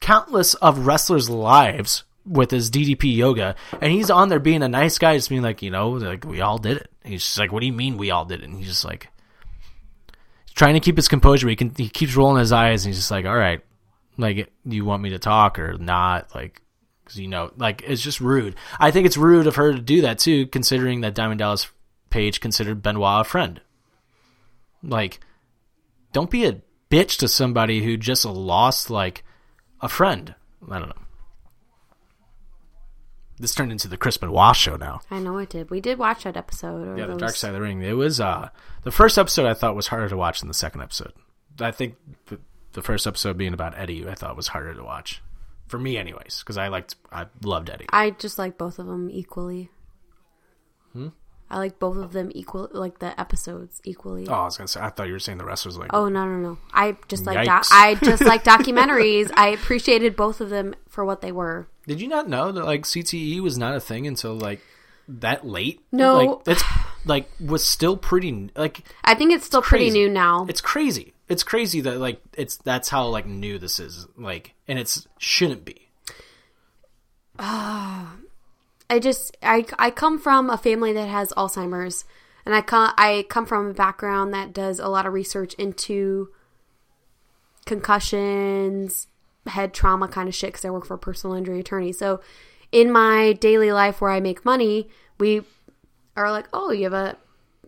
countless 0.00 0.54
of 0.54 0.86
wrestlers' 0.86 1.30
lives 1.30 2.04
with 2.26 2.50
his 2.50 2.70
DDP 2.70 3.14
yoga, 3.16 3.54
and 3.80 3.92
he's 3.92 4.10
on 4.10 4.28
there 4.28 4.38
being 4.40 4.62
a 4.62 4.68
nice 4.68 4.98
guy, 4.98 5.16
just 5.16 5.28
being 5.30 5.42
like, 5.42 5.62
you 5.62 5.70
know, 5.70 5.90
like 5.90 6.24
we 6.24 6.40
all 6.40 6.58
did 6.58 6.78
it. 6.78 6.90
He's 7.04 7.22
just 7.22 7.38
like, 7.38 7.52
what 7.52 7.60
do 7.60 7.66
you 7.66 7.72
mean 7.72 7.96
we 7.96 8.10
all 8.10 8.24
did 8.24 8.40
it? 8.42 8.48
And 8.48 8.58
he's 8.58 8.68
just 8.68 8.84
like 8.84 9.08
trying 10.54 10.74
to 10.74 10.80
keep 10.80 10.96
his 10.96 11.08
composure. 11.08 11.48
He 11.48 11.56
can 11.56 11.72
he 11.76 11.88
keeps 11.88 12.16
rolling 12.16 12.40
his 12.40 12.52
eyes, 12.52 12.84
and 12.84 12.90
he's 12.90 12.98
just 12.98 13.10
like, 13.10 13.24
all 13.24 13.36
right, 13.36 13.60
like 14.16 14.52
you 14.64 14.84
want 14.84 15.02
me 15.02 15.10
to 15.10 15.18
talk 15.18 15.58
or 15.58 15.76
not, 15.78 16.34
like. 16.34 16.62
Because 17.04 17.18
you 17.18 17.26
know, 17.26 17.50
like 17.56 17.82
it's 17.84 18.02
just 18.02 18.20
rude. 18.20 18.54
I 18.78 18.92
think 18.92 19.04
it's 19.04 19.16
rude 19.16 19.48
of 19.48 19.56
her 19.56 19.72
to 19.72 19.80
do 19.80 20.02
that 20.02 20.20
too, 20.20 20.46
considering 20.46 21.00
that 21.00 21.12
Diamond 21.12 21.40
Dallas 21.40 21.68
Page 22.08 22.40
considered 22.40 22.82
Benoit 22.82 23.22
a 23.22 23.24
friend. 23.24 23.60
Like, 24.80 25.18
don't 26.12 26.30
be 26.30 26.44
a 26.46 26.60
bitch 26.88 27.18
to 27.18 27.26
somebody 27.28 27.82
who 27.82 27.96
just 27.96 28.24
lost 28.24 28.90
like 28.90 29.24
a 29.80 29.88
friend. 29.88 30.36
I 30.70 30.78
don't 30.78 30.90
know. 30.90 31.02
This 33.40 33.54
turned 33.54 33.72
into 33.72 33.88
the 33.88 33.96
Chris 33.96 34.18
Benoit 34.18 34.54
show 34.54 34.76
now. 34.76 35.00
I 35.10 35.18
know 35.18 35.38
it 35.38 35.48
did. 35.48 35.70
We 35.70 35.80
did 35.80 35.98
watch 35.98 36.24
that 36.24 36.36
episode. 36.36 36.98
Yeah, 36.98 37.06
the 37.06 37.16
Dark 37.16 37.34
Side 37.34 37.48
of 37.48 37.54
the 37.54 37.62
Ring. 37.62 37.82
It 37.82 37.94
was 37.94 38.20
uh 38.20 38.50
the 38.82 38.92
first 38.92 39.16
episode 39.18 39.46
I 39.46 39.54
thought 39.54 39.74
was 39.74 39.86
harder 39.86 40.08
to 40.10 40.16
watch 40.16 40.40
than 40.40 40.48
the 40.48 40.54
second 40.54 40.82
episode. 40.82 41.14
I 41.58 41.70
think 41.70 41.96
the, 42.26 42.38
the 42.72 42.82
first 42.82 43.06
episode 43.06 43.36
being 43.36 43.54
about 43.54 43.76
Eddie, 43.76 44.06
I 44.06 44.14
thought 44.14 44.36
was 44.36 44.48
harder 44.48 44.74
to 44.74 44.82
watch 44.84 45.22
for 45.70 45.78
me, 45.78 45.96
anyways, 45.96 46.40
because 46.40 46.58
I 46.58 46.68
liked 46.68 46.96
I 47.10 47.26
loved 47.42 47.70
Eddie. 47.70 47.86
I 47.90 48.10
just 48.10 48.38
like 48.38 48.58
both 48.58 48.78
of 48.78 48.86
them 48.86 49.08
equally. 49.10 49.70
Hmm? 50.92 51.08
I 51.50 51.58
like 51.58 51.78
both 51.78 51.96
of 51.96 52.12
them 52.12 52.30
equal, 52.34 52.68
like 52.72 53.00
the 53.00 53.18
episodes 53.20 53.80
equally. 53.84 54.28
Oh, 54.28 54.32
I 54.32 54.44
was 54.44 54.56
gonna 54.56 54.68
say 54.68 54.80
I 54.80 54.90
thought 54.90 55.08
you 55.08 55.14
were 55.14 55.18
saying 55.18 55.38
the 55.38 55.44
wrestlers 55.44 55.76
like 55.76 55.90
Oh 55.92 56.08
no 56.08 56.24
no 56.24 56.36
no! 56.36 56.58
I 56.72 56.96
just 57.08 57.26
like 57.26 57.44
doc- 57.44 57.64
Yikes. 57.64 57.72
I 57.72 57.94
just 57.96 58.24
like 58.24 58.44
documentaries. 58.54 59.30
I 59.34 59.48
appreciated 59.48 60.14
both 60.14 60.40
of 60.40 60.48
them 60.50 60.74
for 60.88 61.04
what 61.04 61.20
they 61.22 61.32
were. 61.32 61.66
Did 61.86 62.00
you 62.00 62.08
not 62.08 62.28
know 62.28 62.52
that 62.52 62.64
like 62.64 62.82
CTE 62.82 63.40
was 63.40 63.58
not 63.58 63.74
a 63.74 63.80
thing 63.80 64.06
until 64.06 64.34
like 64.34 64.60
that 65.08 65.44
late? 65.44 65.80
No. 65.90 66.14
like 66.16 66.48
it's 66.48 66.64
like 67.04 67.28
was 67.40 67.64
still 67.64 67.96
pretty 67.96 68.50
like 68.54 68.82
I 69.02 69.14
think 69.14 69.32
it's 69.32 69.44
still 69.44 69.62
pretty 69.62 69.90
new 69.90 70.08
now. 70.08 70.46
It's 70.48 70.60
crazy. 70.60 71.14
It's 71.28 71.42
crazy 71.42 71.80
that 71.82 71.98
like 71.98 72.20
it's 72.36 72.56
that's 72.56 72.88
how 72.88 73.06
like 73.06 73.26
new 73.26 73.58
this 73.58 73.80
is 73.80 74.06
like, 74.16 74.54
and 74.68 74.78
it's 74.78 75.06
shouldn't 75.18 75.64
be. 75.64 75.88
Ah, 77.38 78.16
I 78.90 78.98
just 78.98 79.36
I 79.42 79.64
I 79.78 79.90
come 79.90 80.18
from 80.18 80.50
a 80.50 80.58
family 80.58 80.92
that 80.92 81.08
has 81.08 81.32
Alzheimer's, 81.36 82.04
and 82.44 82.54
I 82.54 82.60
come 82.60 82.92
I 82.98 83.24
come 83.28 83.46
from 83.46 83.68
a 83.68 83.74
background 83.74 84.34
that 84.34 84.52
does 84.52 84.80
a 84.80 84.88
lot 84.88 85.06
of 85.06 85.12
research 85.12 85.54
into 85.54 86.30
concussions, 87.66 89.06
head 89.46 89.72
trauma 89.72 90.08
kind 90.08 90.28
of 90.28 90.34
shit. 90.34 90.48
Because 90.48 90.64
I 90.64 90.70
work 90.70 90.86
for 90.86 90.94
a 90.94 90.98
personal 90.98 91.36
injury 91.36 91.60
attorney, 91.60 91.92
so 91.92 92.20
in 92.72 92.90
my 92.90 93.32
daily 93.32 93.72
life 93.72 94.00
where 94.00 94.10
I 94.10 94.20
make 94.20 94.44
money, 94.44 94.88
we 95.18 95.42
are 96.16 96.30
like, 96.30 96.48
oh, 96.52 96.72
you 96.72 96.84
have 96.84 96.92
a 96.92 97.16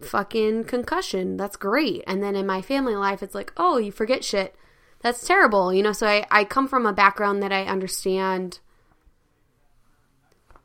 fucking 0.01 0.65
concussion. 0.65 1.36
That's 1.36 1.57
great. 1.57 2.03
And 2.07 2.23
then 2.23 2.36
in 2.36 2.47
my 2.47 2.62
family 2.62 2.97
life, 2.97 3.23
it's 3.23 3.35
like, 3.35 3.53
oh, 3.57 3.78
you 3.78 3.93
forget 3.93 4.24
shit. 4.24 4.55
That's 5.01 5.27
terrible. 5.27 5.73
You 5.73 5.82
know, 5.82 5.93
so 5.93 6.07
I, 6.07 6.27
I 6.31 6.44
come 6.44 6.69
from 6.69 6.86
a 6.86 6.93
background 6.93 7.43
that 7.43 7.53
I 7.53 7.65
understand 7.65 8.61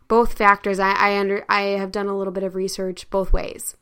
both 0.07 0.34
factors. 0.34 0.79
I, 0.79 0.91
I 0.91 1.17
under 1.17 1.45
I 1.49 1.61
have 1.61 1.91
done 1.91 2.07
a 2.07 2.17
little 2.17 2.34
bit 2.34 2.43
of 2.43 2.55
research 2.55 3.09
both 3.09 3.34
ways. 3.34 3.75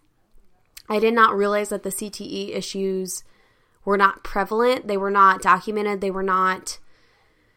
I 0.89 0.99
did 0.99 1.13
not 1.13 1.35
realize 1.35 1.69
that 1.69 1.83
the 1.83 1.89
CTE 1.89 2.55
issues 2.55 3.23
were 3.83 3.97
not 3.97 4.23
prevalent. 4.23 4.87
They 4.87 4.97
were 4.97 5.11
not 5.11 5.41
documented. 5.41 6.01
They 6.01 6.11
were 6.11 6.23
not 6.23 6.79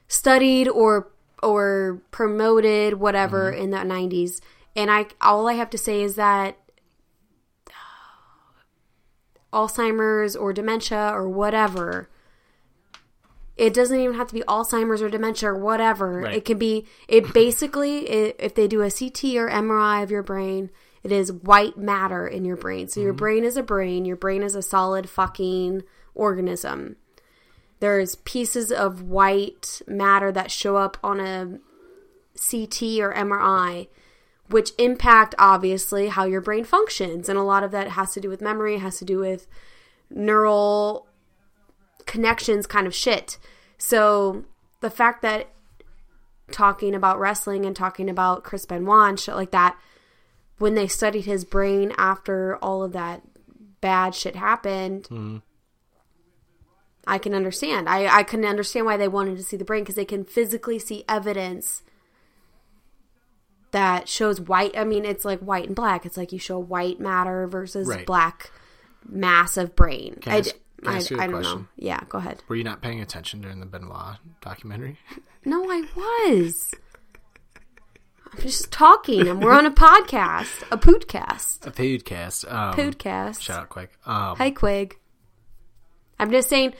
studied 0.06 0.68
or 0.68 1.10
or 1.42 2.02
promoted 2.10 2.94
whatever 2.94 3.52
mm-hmm. 3.52 3.62
in 3.62 3.70
the 3.70 3.78
90s. 3.78 4.40
And 4.74 4.90
I 4.90 5.06
all 5.20 5.48
I 5.48 5.54
have 5.54 5.70
to 5.70 5.78
say 5.78 6.02
is 6.02 6.16
that 6.16 6.58
Alzheimer's 9.52 10.36
or 10.36 10.52
dementia 10.52 11.10
or 11.12 11.28
whatever 11.28 12.08
it 13.58 13.74
doesn't 13.74 13.98
even 13.98 14.16
have 14.16 14.28
to 14.28 14.34
be 14.34 14.42
Alzheimer's 14.42 15.02
or 15.02 15.10
dementia 15.10 15.50
or 15.50 15.58
whatever. 15.58 16.20
Right. 16.20 16.36
It 16.36 16.44
can 16.44 16.58
be 16.58 16.86
it 17.08 17.34
basically 17.34 18.08
i 18.08 18.34
if 18.38 18.54
they 18.54 18.68
do 18.68 18.82
a 18.82 18.90
CT 18.90 19.36
or 19.36 19.50
MRI 19.50 20.02
of 20.02 20.10
your 20.10 20.22
brain, 20.22 20.70
it 21.02 21.12
is 21.12 21.32
white 21.32 21.76
matter 21.76 22.26
in 22.26 22.44
your 22.44 22.56
brain. 22.56 22.88
So 22.88 23.00
your 23.00 23.12
mm-hmm. 23.12 23.18
brain 23.18 23.44
is 23.44 23.56
a 23.56 23.62
brain, 23.62 24.04
your 24.04 24.16
brain 24.16 24.42
is 24.42 24.54
a 24.54 24.62
solid 24.62 25.10
fucking 25.10 25.82
organism. 26.14 26.96
There's 27.80 28.16
pieces 28.16 28.72
of 28.72 29.02
white 29.02 29.82
matter 29.86 30.32
that 30.32 30.50
show 30.50 30.76
up 30.76 30.96
on 31.02 31.20
a 31.20 31.58
CT 32.34 33.00
or 33.00 33.12
MRI 33.14 33.88
which 34.50 34.70
impact 34.78 35.34
obviously 35.38 36.08
how 36.08 36.24
your 36.24 36.40
brain 36.40 36.64
functions 36.64 37.28
and 37.28 37.38
a 37.38 37.42
lot 37.42 37.62
of 37.62 37.70
that 37.70 37.88
has 37.88 38.12
to 38.14 38.20
do 38.20 38.28
with 38.28 38.40
memory, 38.40 38.78
has 38.78 38.98
to 38.98 39.04
do 39.04 39.18
with 39.18 39.46
neural 40.10 41.07
connections 42.08 42.66
kind 42.66 42.88
of 42.88 42.94
shit. 42.94 43.38
So 43.78 44.44
the 44.80 44.90
fact 44.90 45.22
that 45.22 45.50
talking 46.50 46.94
about 46.94 47.20
wrestling 47.20 47.64
and 47.64 47.76
talking 47.76 48.10
about 48.10 48.42
Chris 48.42 48.66
Benoit 48.66 49.08
and 49.10 49.20
shit 49.20 49.36
like 49.36 49.52
that, 49.52 49.78
when 50.58 50.74
they 50.74 50.88
studied 50.88 51.26
his 51.26 51.44
brain 51.44 51.92
after 51.96 52.56
all 52.56 52.82
of 52.82 52.92
that 52.94 53.22
bad 53.80 54.14
shit 54.16 54.34
happened, 54.34 55.08
I 57.06 57.18
can 57.18 57.32
understand. 57.34 57.88
I, 57.88 58.06
I 58.18 58.22
can 58.24 58.44
understand 58.44 58.84
why 58.86 58.96
they 58.96 59.06
wanted 59.08 59.36
to 59.36 59.44
see 59.44 59.56
the 59.56 59.64
brain 59.64 59.82
because 59.82 59.94
they 59.94 60.04
can 60.04 60.24
physically 60.24 60.78
see 60.80 61.04
evidence 61.08 61.82
that 63.70 64.08
shows 64.08 64.40
white. 64.40 64.76
I 64.76 64.84
mean, 64.84 65.04
it's 65.04 65.24
like 65.24 65.40
white 65.40 65.66
and 65.66 65.76
black. 65.76 66.06
It's 66.06 66.16
like 66.16 66.32
you 66.32 66.38
show 66.38 66.58
white 66.58 66.98
matter 67.00 67.46
versus 67.46 67.86
Right. 67.86 68.06
black 68.06 68.50
mass 69.06 69.56
of 69.56 69.76
brain. 69.76 70.16
Can 70.20 70.32
I 70.32 70.36
I, 70.36 70.38
ask- 70.40 70.50
d- 70.50 70.52
can 70.52 70.60
I 70.86 70.92
I- 70.92 70.96
ask 70.96 71.10
you 71.10 71.18
a 71.18 71.22
I 71.22 71.26
don't 71.26 71.42
know. 71.42 71.66
Yeah, 71.76 72.00
go 72.08 72.18
ahead. 72.18 72.42
Were 72.48 72.56
you 72.56 72.64
not 72.64 72.80
paying 72.82 73.00
attention 73.00 73.40
during 73.40 73.60
the 73.60 73.66
Benoit 73.66 74.16
documentary? 74.40 74.98
No, 75.44 75.70
I 75.70 75.84
was. 75.96 76.74
I'm 78.32 78.40
just 78.42 78.70
talking, 78.70 79.26
and 79.26 79.42
we're 79.42 79.52
on 79.52 79.64
a 79.66 79.70
podcast, 79.70 80.62
a 80.70 80.76
podcast, 80.76 81.66
A 81.66 81.70
podcast. 81.70 82.52
Um, 82.52 82.74
podcast. 82.74 83.40
Shout 83.40 83.60
out 83.62 83.68
Quig. 83.70 83.88
Um, 84.04 84.36
Hi, 84.36 84.50
Quig. 84.50 84.98
I'm 86.18 86.30
just 86.30 86.48
saying. 86.48 86.74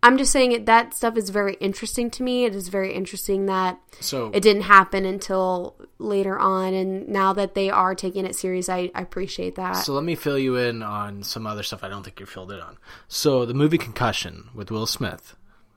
I'm 0.00 0.16
just 0.16 0.30
saying 0.30 0.52
it. 0.52 0.66
That 0.66 0.94
stuff 0.94 1.16
is 1.16 1.30
very 1.30 1.54
interesting 1.54 2.08
to 2.12 2.22
me. 2.22 2.44
It 2.44 2.54
is 2.54 2.68
very 2.68 2.94
interesting 2.94 3.46
that 3.46 3.80
so 3.98 4.30
it 4.32 4.42
didn't 4.42 4.62
happen 4.62 5.04
until 5.04 5.74
later 5.98 6.38
on, 6.38 6.72
and 6.72 7.08
now 7.08 7.32
that 7.32 7.54
they 7.54 7.68
are 7.68 7.94
taking 7.96 8.24
it 8.24 8.36
serious, 8.36 8.68
I, 8.68 8.92
I 8.94 9.02
appreciate 9.02 9.56
that. 9.56 9.72
So 9.72 9.94
let 9.94 10.04
me 10.04 10.14
fill 10.14 10.38
you 10.38 10.56
in 10.56 10.82
on 10.84 11.24
some 11.24 11.46
other 11.48 11.64
stuff 11.64 11.82
I 11.82 11.88
don't 11.88 12.04
think 12.04 12.20
you're 12.20 12.28
filled 12.28 12.52
it 12.52 12.60
on. 12.60 12.78
So 13.08 13.44
the 13.44 13.54
movie 13.54 13.78
Concussion 13.78 14.50
with 14.54 14.70
Will 14.70 14.86
Smith. 14.86 15.34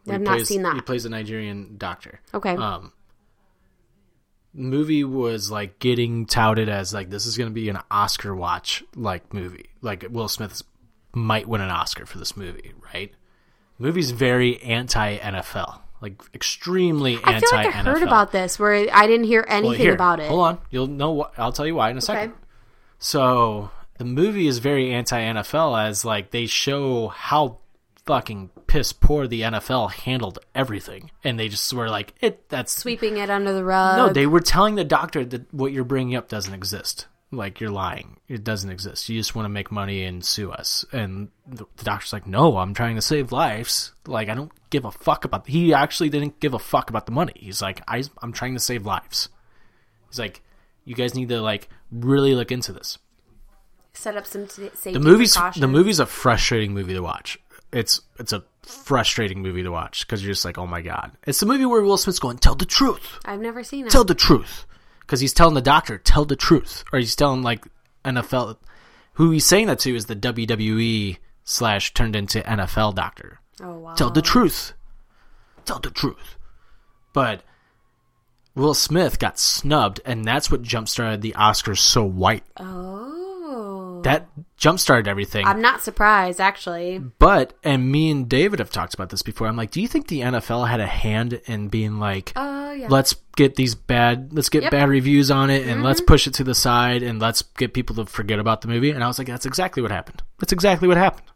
I've 0.08 0.22
not 0.22 0.36
plays- 0.36 0.48
seen 0.48 0.62
that. 0.64 0.76
He 0.76 0.82
plays 0.82 1.06
a 1.06 1.10
Nigerian 1.10 1.78
doctor. 1.78 2.22
okay, 2.34 2.56
Um, 2.56 2.92
movie 4.54 5.04
was 5.04 5.50
like 5.50 5.80
getting 5.80 6.26
touted 6.26 6.70
as 6.70 6.94
like 6.94 7.10
this 7.10 7.26
is 7.26 7.38
going 7.38 7.50
to 7.50 7.54
be 7.54 7.70
an 7.70 7.80
Oscar 7.90 8.36
watch 8.36 8.84
like 8.96 9.34
movie. 9.34 9.70
Like 9.82 10.06
Will 10.10 10.28
Smith 10.28 10.62
might 11.14 11.48
win 11.48 11.62
an 11.62 11.70
Oscar 11.70 12.06
for 12.06 12.18
this 12.20 12.38
movie, 12.38 12.74
right? 12.94 13.12
Movie's 13.82 14.12
very 14.12 14.62
anti 14.62 15.18
NFL, 15.18 15.80
like 16.02 16.22
extremely 16.34 17.18
I 17.24 17.34
anti 17.34 17.48
feel 17.48 17.60
NFL. 17.60 17.66
like 17.66 17.76
I 17.76 17.82
heard 17.84 18.04
about 18.04 18.32
this 18.32 18.58
where 18.60 18.88
I 18.94 19.08
didn't 19.08 19.26
hear 19.26 19.44
anything 19.48 19.70
Well, 19.72 19.78
here, 19.80 19.94
about 19.94 20.20
it. 20.20 20.30
Hold 20.30 20.42
on, 20.48 20.58
you'll 20.70 20.88
know. 20.88 21.12
What, 21.12 21.34
I'll 21.38 21.52
tell 21.52 21.66
you 21.68 21.76
why 21.76 21.90
in 21.90 21.98
a 21.98 22.02
second. 22.02 22.34
So 23.00 23.72
the 23.98 24.06
movie 24.06 24.48
is 24.48 24.60
very 24.60 24.92
anti 24.92 25.20
NFL 25.20 25.88
as 25.88 26.06
like 26.06 26.32
they 26.32 26.46
show 26.46 27.10
how 27.10 27.58
fucking 28.06 28.50
piss 28.68 28.94
poor 28.94 29.28
the 29.28 29.42
NFL 29.42 29.92
handled 29.92 30.40
everything, 30.56 31.12
and 31.24 31.40
they 31.40 31.48
just 31.50 31.72
were 31.74 31.90
like 31.90 32.14
it. 32.22 32.48
That's 32.50 32.72
Sweeping 32.76 33.18
it 33.18 33.30
under 33.30 33.54
the 33.54 33.64
rug. 33.64 33.98
no. 33.98 34.10
They 34.14 34.28
were 34.28 34.40
telling 34.40 34.76
the 34.76 34.84
doctor 34.84 35.26
that 35.26 35.54
what 35.54 35.72
you're 35.72 35.84
bringing 35.84 36.16
up 36.16 36.28
doesn't 36.30 36.54
exist. 36.54 37.08
Like 37.34 37.62
you're 37.62 37.72
lying. 37.72 38.18
It 38.28 38.44
doesn't 38.44 38.70
exist. 38.70 39.08
You 39.08 39.18
just 39.18 39.36
want 39.36 39.46
to 39.46 39.50
make 39.50 39.72
money 39.72 40.04
and 40.04 40.24
sue 40.24 40.52
us. 40.52 40.84
And 40.92 41.30
the, 41.48 41.66
the 41.78 41.84
doctor's 41.86 42.12
like, 42.12 42.28
no, 42.28 42.58
I'm 42.58 42.74
trying 42.74 42.96
to 42.96 43.02
save 43.02 43.32
lives. 43.32 43.94
Like 44.06 44.28
I 44.28 44.36
don't 44.36 44.52
give 44.70 44.84
a 44.84 44.92
fuck 44.92 45.24
about. 45.24 45.48
He 45.48 45.74
actually 45.74 46.10
didn't 46.10 46.40
give 46.42 46.54
a 46.54 46.60
fuck 46.60 46.90
about 46.90 47.06
the 47.06 47.14
money. 47.14 47.34
He's 47.38 47.62
like, 47.62 47.82
I, 47.88 48.04
I'm 48.22 48.34
trying 48.34 48.54
to 48.56 48.60
save 48.60 48.86
lives. 48.86 49.30
He's 50.10 50.20
like, 50.20 50.42
you 50.84 50.94
guys 50.94 51.16
need 51.16 51.30
to 51.30 51.42
like 51.42 51.70
really 51.90 52.36
look 52.36 52.52
into 52.52 52.74
this. 52.74 52.98
set 53.94 54.18
up 54.18 54.26
some 54.26 54.48
t- 54.48 54.70
safety 54.74 54.94
The 54.94 55.00
movie's 55.00 55.34
precautions. 55.34 55.62
the 55.62 55.68
movie's 55.68 56.00
a 56.02 56.06
frustrating 56.06 56.74
movie 56.74 56.94
to 56.96 57.02
watch. 57.02 57.40
It's 57.72 58.02
it's 58.20 58.34
a 58.34 58.44
frustrating 58.64 59.42
movie 59.42 59.64
to 59.64 59.72
watch 59.72 60.06
because 60.06 60.22
you're 60.22 60.34
just 60.34 60.44
like, 60.44 60.58
oh 60.58 60.68
my 60.68 60.82
god. 60.82 61.12
It's 61.26 61.40
the 61.40 61.46
movie 61.46 61.66
where 61.66 61.82
Will 61.82 61.96
Smith's 61.98 62.20
going, 62.20 62.40
tell 62.40 62.56
the 62.56 62.66
truth, 62.66 63.20
I've 63.24 63.40
never 63.40 63.64
seen 63.64 63.86
it. 63.86 63.92
tell 63.92 64.04
the 64.04 64.16
truth, 64.16 64.66
because 65.02 65.20
he's 65.20 65.34
telling 65.34 65.56
the 65.56 65.62
doctor, 65.62 65.98
tell 65.98 66.26
the 66.26 66.36
truth, 66.36 66.84
or 66.92 67.00
he's 67.00 67.16
telling 67.16 67.42
like 67.44 67.66
NFL. 68.06 68.58
Who 69.16 69.32
he's 69.32 69.46
saying 69.46 69.68
that 69.68 69.80
to 69.80 69.96
is 69.96 70.06
the 70.06 70.16
WWE 70.16 71.18
slash 71.44 71.94
turned 71.94 72.16
into 72.16 72.42
NFL 72.42 72.96
doctor. 72.96 73.40
oh 73.62 73.78
wow. 73.80 73.94
Tell 73.94 74.10
the 74.10 74.22
truth, 74.22 74.74
tell 75.66 75.80
the 75.80 75.92
truth. 75.92 76.38
But 77.14 77.44
Will 78.56 78.74
Smith 78.74 79.20
got 79.20 79.38
snubbed, 79.38 80.00
and 80.06 80.24
that's 80.26 80.50
what 80.50 80.62
jump 80.62 80.88
started 80.88 81.22
the 81.22 81.34
Oscars 81.38 81.80
so 81.80 82.04
white. 82.04 82.44
Oh. 82.58 83.11
That 84.04 84.28
jump 84.58 84.80
started 84.80 85.08
everything. 85.08 85.46
I'm 85.46 85.62
not 85.62 85.82
surprised 85.82 86.40
actually. 86.40 87.00
But 87.00 87.54
and 87.64 87.92
me 87.92 88.12
and 88.12 88.28
David 88.30 88.60
have 88.60 88.72
talked 88.72 88.94
about 88.94 89.10
this 89.10 89.22
before. 89.22 89.48
I'm 89.48 89.56
like, 89.58 89.72
do 89.72 89.82
you 89.82 89.88
think 89.88 90.08
the 90.08 90.22
NFL 90.22 90.68
had 90.70 90.80
a 90.80 90.88
hand 90.88 91.34
in 91.46 91.68
being 91.68 92.00
like, 92.00 92.34
Oh 92.36 92.72
yeah. 92.72 92.88
let's 92.90 93.16
get 93.36 93.56
these 93.56 93.76
bad, 93.76 94.34
let's 94.34 94.50
get 94.50 94.64
Yep. 94.64 94.72
Mm-hmm. 94.72 94.82
bad 94.82 94.90
reviews 94.90 95.32
on 95.32 95.50
it, 95.50 95.68
and 95.68 95.84
let's 95.84 96.02
push 96.02 96.28
it 96.28 96.34
to 96.36 96.44
the 96.44 96.56
side, 96.56 97.04
and 97.04 97.20
let's 97.20 97.42
get 97.42 97.74
people 97.74 97.96
to 97.98 98.06
forget 98.06 98.40
about 98.40 98.62
the 98.62 98.68
movie? 98.68 98.92
And 98.92 99.04
I 99.04 99.08
was 99.08 99.18
like, 99.18 99.28
that's 99.28 99.46
exactly 99.46 99.82
what 99.82 99.92
happened. 99.92 100.22
That's 100.40 100.54
exactly 100.54 100.88
what 100.88 100.98
happened. 100.98 101.28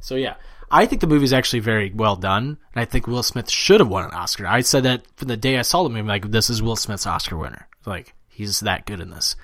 So 0.00 0.14
yeah, 0.14 0.34
I 0.70 0.86
think 0.86 1.00
the 1.00 1.06
movie's 1.06 1.32
actually 1.32 1.60
very 1.60 1.90
well 1.90 2.16
done, 2.16 2.58
and 2.74 2.80
I 2.80 2.84
think 2.84 3.06
Will 3.06 3.22
Smith 3.22 3.50
should 3.50 3.80
have 3.80 3.88
won 3.88 4.04
an 4.04 4.12
Oscar. 4.12 4.46
I 4.46 4.60
said 4.60 4.84
that 4.84 5.02
from 5.16 5.28
the 5.28 5.36
day 5.36 5.58
I 5.58 5.62
saw 5.62 5.82
the 5.82 5.90
movie, 5.90 6.08
like 6.08 6.30
this 6.30 6.48
is 6.50 6.62
Will 6.62 6.76
Smith's 6.76 7.06
Oscar 7.06 7.36
winner. 7.36 7.68
Like 7.84 8.14
he's 8.28 8.60
that 8.60 8.86
good 8.86 9.00
in 9.00 9.10
this. 9.10 9.36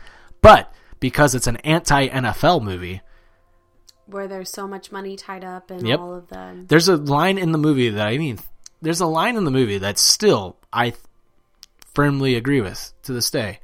But 0.43 0.73
because 1.01 1.35
it's 1.35 1.47
an 1.47 1.57
anti 1.59 2.09
NFL 2.09 2.63
movie, 2.63 3.01
Where 4.07 4.29
there's 4.29 4.51
so 4.51 4.67
much 4.67 4.93
money 4.93 5.17
tied 5.17 5.45
up 5.45 5.71
in 5.71 5.85
Yep. 5.85 5.99
all 5.99 6.15
of 6.15 6.29
the 6.29 6.65
there's 6.69 6.89
a 6.89 6.97
line 6.97 7.39
in 7.39 7.53
the 7.53 7.59
movie 7.59 7.91
that 7.91 8.07
I 8.09 8.19
mean, 8.19 8.39
there's 8.83 9.01
a 9.01 9.07
line 9.07 9.37
in 9.37 9.45
the 9.45 9.51
movie 9.51 9.79
that 9.79 9.99
still 9.99 10.57
I 10.73 10.95
firmly 11.95 12.35
agree 12.35 12.61
with 12.61 12.93
to 13.05 13.13
this 13.13 13.31
day, 13.31 13.61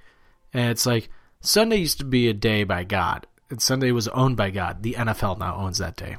and 0.53 0.71
it's 0.71 0.87
like 0.87 1.11
Sunday 1.41 1.77
used 1.77 1.99
to 1.99 2.05
be 2.05 2.29
a 2.29 2.35
day 2.35 2.65
by 2.65 2.85
God, 2.85 3.27
and 3.51 3.61
Sunday 3.61 3.93
was 3.93 4.09
owned 4.09 4.37
by 4.37 4.51
God. 4.51 4.83
The 4.83 4.95
NFL 4.95 5.39
now 5.39 5.57
owns 5.57 5.79
that 5.79 5.97
day. 5.97 6.17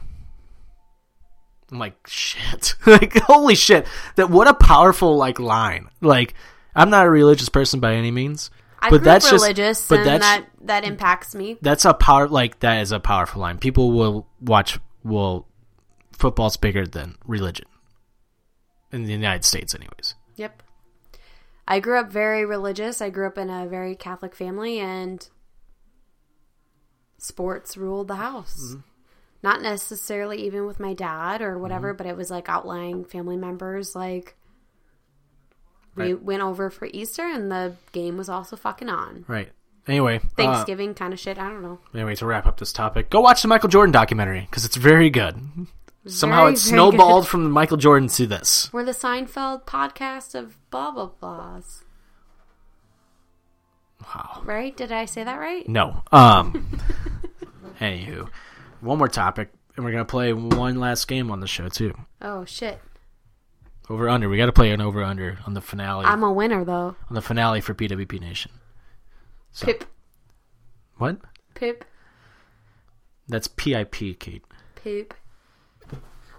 I'm 1.71 1.79
like 1.79 1.95
shit, 2.07 2.75
like 2.85 3.15
holy 3.21 3.55
shit! 3.55 3.87
That 4.15 4.29
what 4.29 4.47
a 4.47 4.53
powerful 4.53 5.17
like 5.17 5.39
line. 5.39 5.89
Like 6.01 6.33
I'm 6.75 6.89
not 6.89 7.05
a 7.05 7.09
religious 7.09 7.49
person 7.49 7.79
by 7.79 7.93
any 7.95 8.11
means, 8.11 8.51
I 8.83 8.89
but 8.89 8.97
grew 8.97 9.05
that's 9.05 9.25
up 9.25 9.31
just 9.31 9.41
religious 9.41 9.87
but 9.87 9.99
and 9.99 10.07
that's 10.07 10.23
that 10.23 10.45
that 10.63 10.83
impacts 10.83 11.33
me. 11.33 11.57
that's 11.61 11.85
a 11.85 11.93
power 11.93 12.27
like 12.27 12.59
that 12.59 12.81
is 12.81 12.91
a 12.91 12.99
powerful 12.99 13.41
line. 13.41 13.57
People 13.57 13.91
will 13.93 14.27
watch 14.41 14.77
will 15.03 15.47
football's 16.11 16.57
bigger 16.57 16.85
than 16.85 17.15
religion 17.25 17.65
in 18.93 19.03
the 19.03 19.11
United 19.11 19.43
States, 19.43 19.73
anyways. 19.75 20.15
Yep. 20.35 20.63
I 21.67 21.79
grew 21.79 21.99
up 21.99 22.11
very 22.11 22.45
religious. 22.45 23.01
I 23.01 23.09
grew 23.09 23.27
up 23.27 23.37
in 23.37 23.49
a 23.49 23.67
very 23.67 23.95
Catholic 23.95 24.35
family, 24.35 24.79
and 24.79 25.27
sports 27.17 27.75
ruled 27.75 28.07
the 28.07 28.15
house. 28.15 28.57
Mm-hmm. 28.61 28.81
Not 29.41 29.61
necessarily 29.61 30.45
even 30.45 30.65
with 30.65 30.79
my 30.79 30.93
dad 30.93 31.41
or 31.41 31.57
whatever, 31.57 31.93
but 31.93 32.05
it 32.05 32.15
was 32.15 32.31
like 32.31 32.47
outlying 32.47 33.03
family 33.03 33.35
members. 33.35 33.95
Like, 33.95 34.37
we 35.95 36.03
Right. 36.13 36.21
went 36.23 36.41
over 36.41 36.69
for 36.69 36.87
Easter, 36.91 37.23
and 37.23 37.51
the 37.51 37.75
game 37.91 38.17
was 38.17 38.29
also 38.29 38.55
fucking 38.55 38.89
on. 38.89 39.25
Right. 39.27 39.51
Anyway, 39.87 40.17
uh, 40.17 40.27
Thanksgiving 40.37 40.93
kind 40.93 41.13
of 41.13 41.19
shit. 41.19 41.37
I 41.37 41.49
don't 41.49 41.61
know. 41.61 41.79
anyway, 41.93 42.15
to 42.15 42.25
wrap 42.25 42.45
up 42.45 42.57
this 42.57 42.71
topic, 42.73 43.09
go 43.09 43.19
watch 43.21 43.41
the 43.41 43.47
Michael 43.47 43.69
Jordan 43.69 43.91
documentary 43.91 44.41
because 44.41 44.63
it's 44.65 44.77
very 44.77 45.09
good. 45.09 45.35
Somehow 46.05 46.47
it 46.47 46.57
snowballed 46.57 47.23
good. 47.23 47.29
from 47.29 47.51
Michael 47.51 47.77
Jordan 47.77 48.07
to 48.09 48.25
this. 48.27 48.71
We're 48.73 48.83
the 48.85 48.91
Seinfeld 48.91 49.63
podcast 49.65 50.35
of 50.35 50.57
blah 50.69 50.91
blah 50.91 51.09
blahs. 51.21 51.83
Wow. 54.03 54.41
Right? 54.43 54.75
Did 54.75 54.91
I 54.91 55.05
say 55.05 55.23
that 55.23 55.39
right? 55.39 55.67
No. 55.67 56.03
Um. 56.11 56.79
anywho, 57.79 58.29
one 58.81 58.97
more 58.97 59.07
topic, 59.07 59.49
and 59.75 59.85
we're 59.85 59.91
gonna 59.91 60.03
play 60.05 60.33
one 60.33 60.79
last 60.79 61.07
game 61.07 61.31
on 61.31 61.39
the 61.39 61.47
show 61.47 61.69
too. 61.69 61.93
Oh 62.21 62.43
shit! 62.45 62.81
Over 63.89 64.07
under. 64.09 64.29
We 64.29 64.37
got 64.37 64.45
to 64.47 64.51
play 64.53 64.71
an 64.71 64.81
over 64.81 65.03
under 65.03 65.37
on 65.45 65.53
the 65.53 65.61
finale. 65.61 66.05
I'm 66.05 66.23
a 66.23 66.31
winner 66.31 66.63
though. 66.63 66.95
on 67.09 67.13
the 67.13 67.21
finale 67.21 67.61
for 67.61 67.73
PWP 67.73 68.19
Nation. 68.21 68.51
So, 69.51 69.65
Pip, 69.67 69.83
What? 70.97 71.17
pip, 71.53 71.85
That's 73.27 73.47
PIP, 73.47 74.19
Kate. 74.19 74.43
pip. 74.75 75.13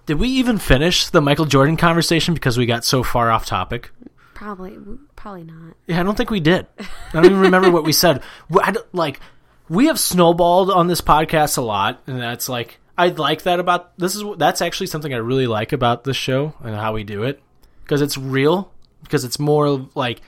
Did 0.06 0.18
we 0.18 0.28
even 0.28 0.58
finish 0.58 1.06
the 1.08 1.20
Michael 1.22 1.44
Jordan 1.46 1.76
conversation 1.76 2.34
because 2.34 2.58
we 2.58 2.66
got 2.66 2.84
so 2.84 3.02
far 3.02 3.30
off 3.30 3.46
topic? 3.46 3.90
Probably, 4.34 4.76
probably 5.16 5.44
not. 5.44 5.74
Yeah, 5.86 6.00
I 6.00 6.02
don't 6.02 6.16
think 6.16 6.30
we 6.30 6.40
did. 6.40 6.66
I 6.78 6.84
don't 7.12 7.24
even 7.26 7.40
remember 7.40 7.70
what 7.70 7.84
we 7.84 7.92
said. 7.92 8.22
Like, 8.92 9.20
we 9.68 9.86
have 9.86 9.98
snowballed 9.98 10.70
on 10.70 10.88
this 10.88 11.00
podcast 11.00 11.56
a 11.56 11.62
lot, 11.62 12.02
and 12.06 12.20
that's 12.20 12.48
like 12.48 12.80
I 12.96 13.08
like 13.08 13.42
that 13.42 13.60
about 13.60 13.98
this 13.98 14.14
is 14.14 14.24
that's 14.36 14.62
actually 14.62 14.86
something 14.86 15.12
I 15.12 15.18
really 15.18 15.46
like 15.46 15.72
about 15.72 16.04
this 16.04 16.16
show 16.16 16.54
and 16.62 16.74
how 16.74 16.92
we 16.92 17.04
do 17.04 17.24
it 17.24 17.42
because 17.82 18.00
it's 18.02 18.16
real 18.16 18.72
because 19.02 19.24
it's 19.24 19.38
more 19.38 19.88
like 19.94 20.20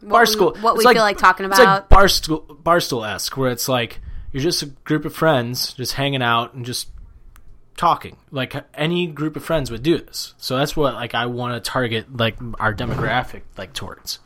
What 0.00 0.26
barstool. 0.28 0.54
we, 0.54 0.60
what 0.60 0.76
we 0.76 0.84
feel 0.84 0.94
like 1.02 1.18
talking 1.18 1.46
about. 1.46 1.58
It's 1.58 1.64
like 1.66 1.84
about. 1.86 1.90
barstool 1.90 2.62
barstool 2.62 3.08
esque 3.08 3.36
where 3.36 3.50
it's 3.50 3.68
like 3.68 4.00
you're 4.32 4.42
just 4.42 4.62
a 4.62 4.66
group 4.66 5.04
of 5.04 5.14
friends 5.14 5.72
just 5.74 5.92
hanging 5.94 6.22
out 6.22 6.54
and 6.54 6.64
just 6.66 6.88
talking 7.76 8.16
like 8.30 8.54
any 8.74 9.06
group 9.08 9.34
of 9.34 9.44
friends 9.44 9.68
would 9.68 9.82
do 9.82 9.98
this 9.98 10.32
so 10.38 10.56
that's 10.56 10.76
what 10.76 10.94
like 10.94 11.12
i 11.12 11.26
want 11.26 11.52
to 11.54 11.70
target 11.70 12.16
like 12.16 12.36
our 12.60 12.72
demographic 12.72 13.42
like 13.58 13.72
towards 13.72 14.20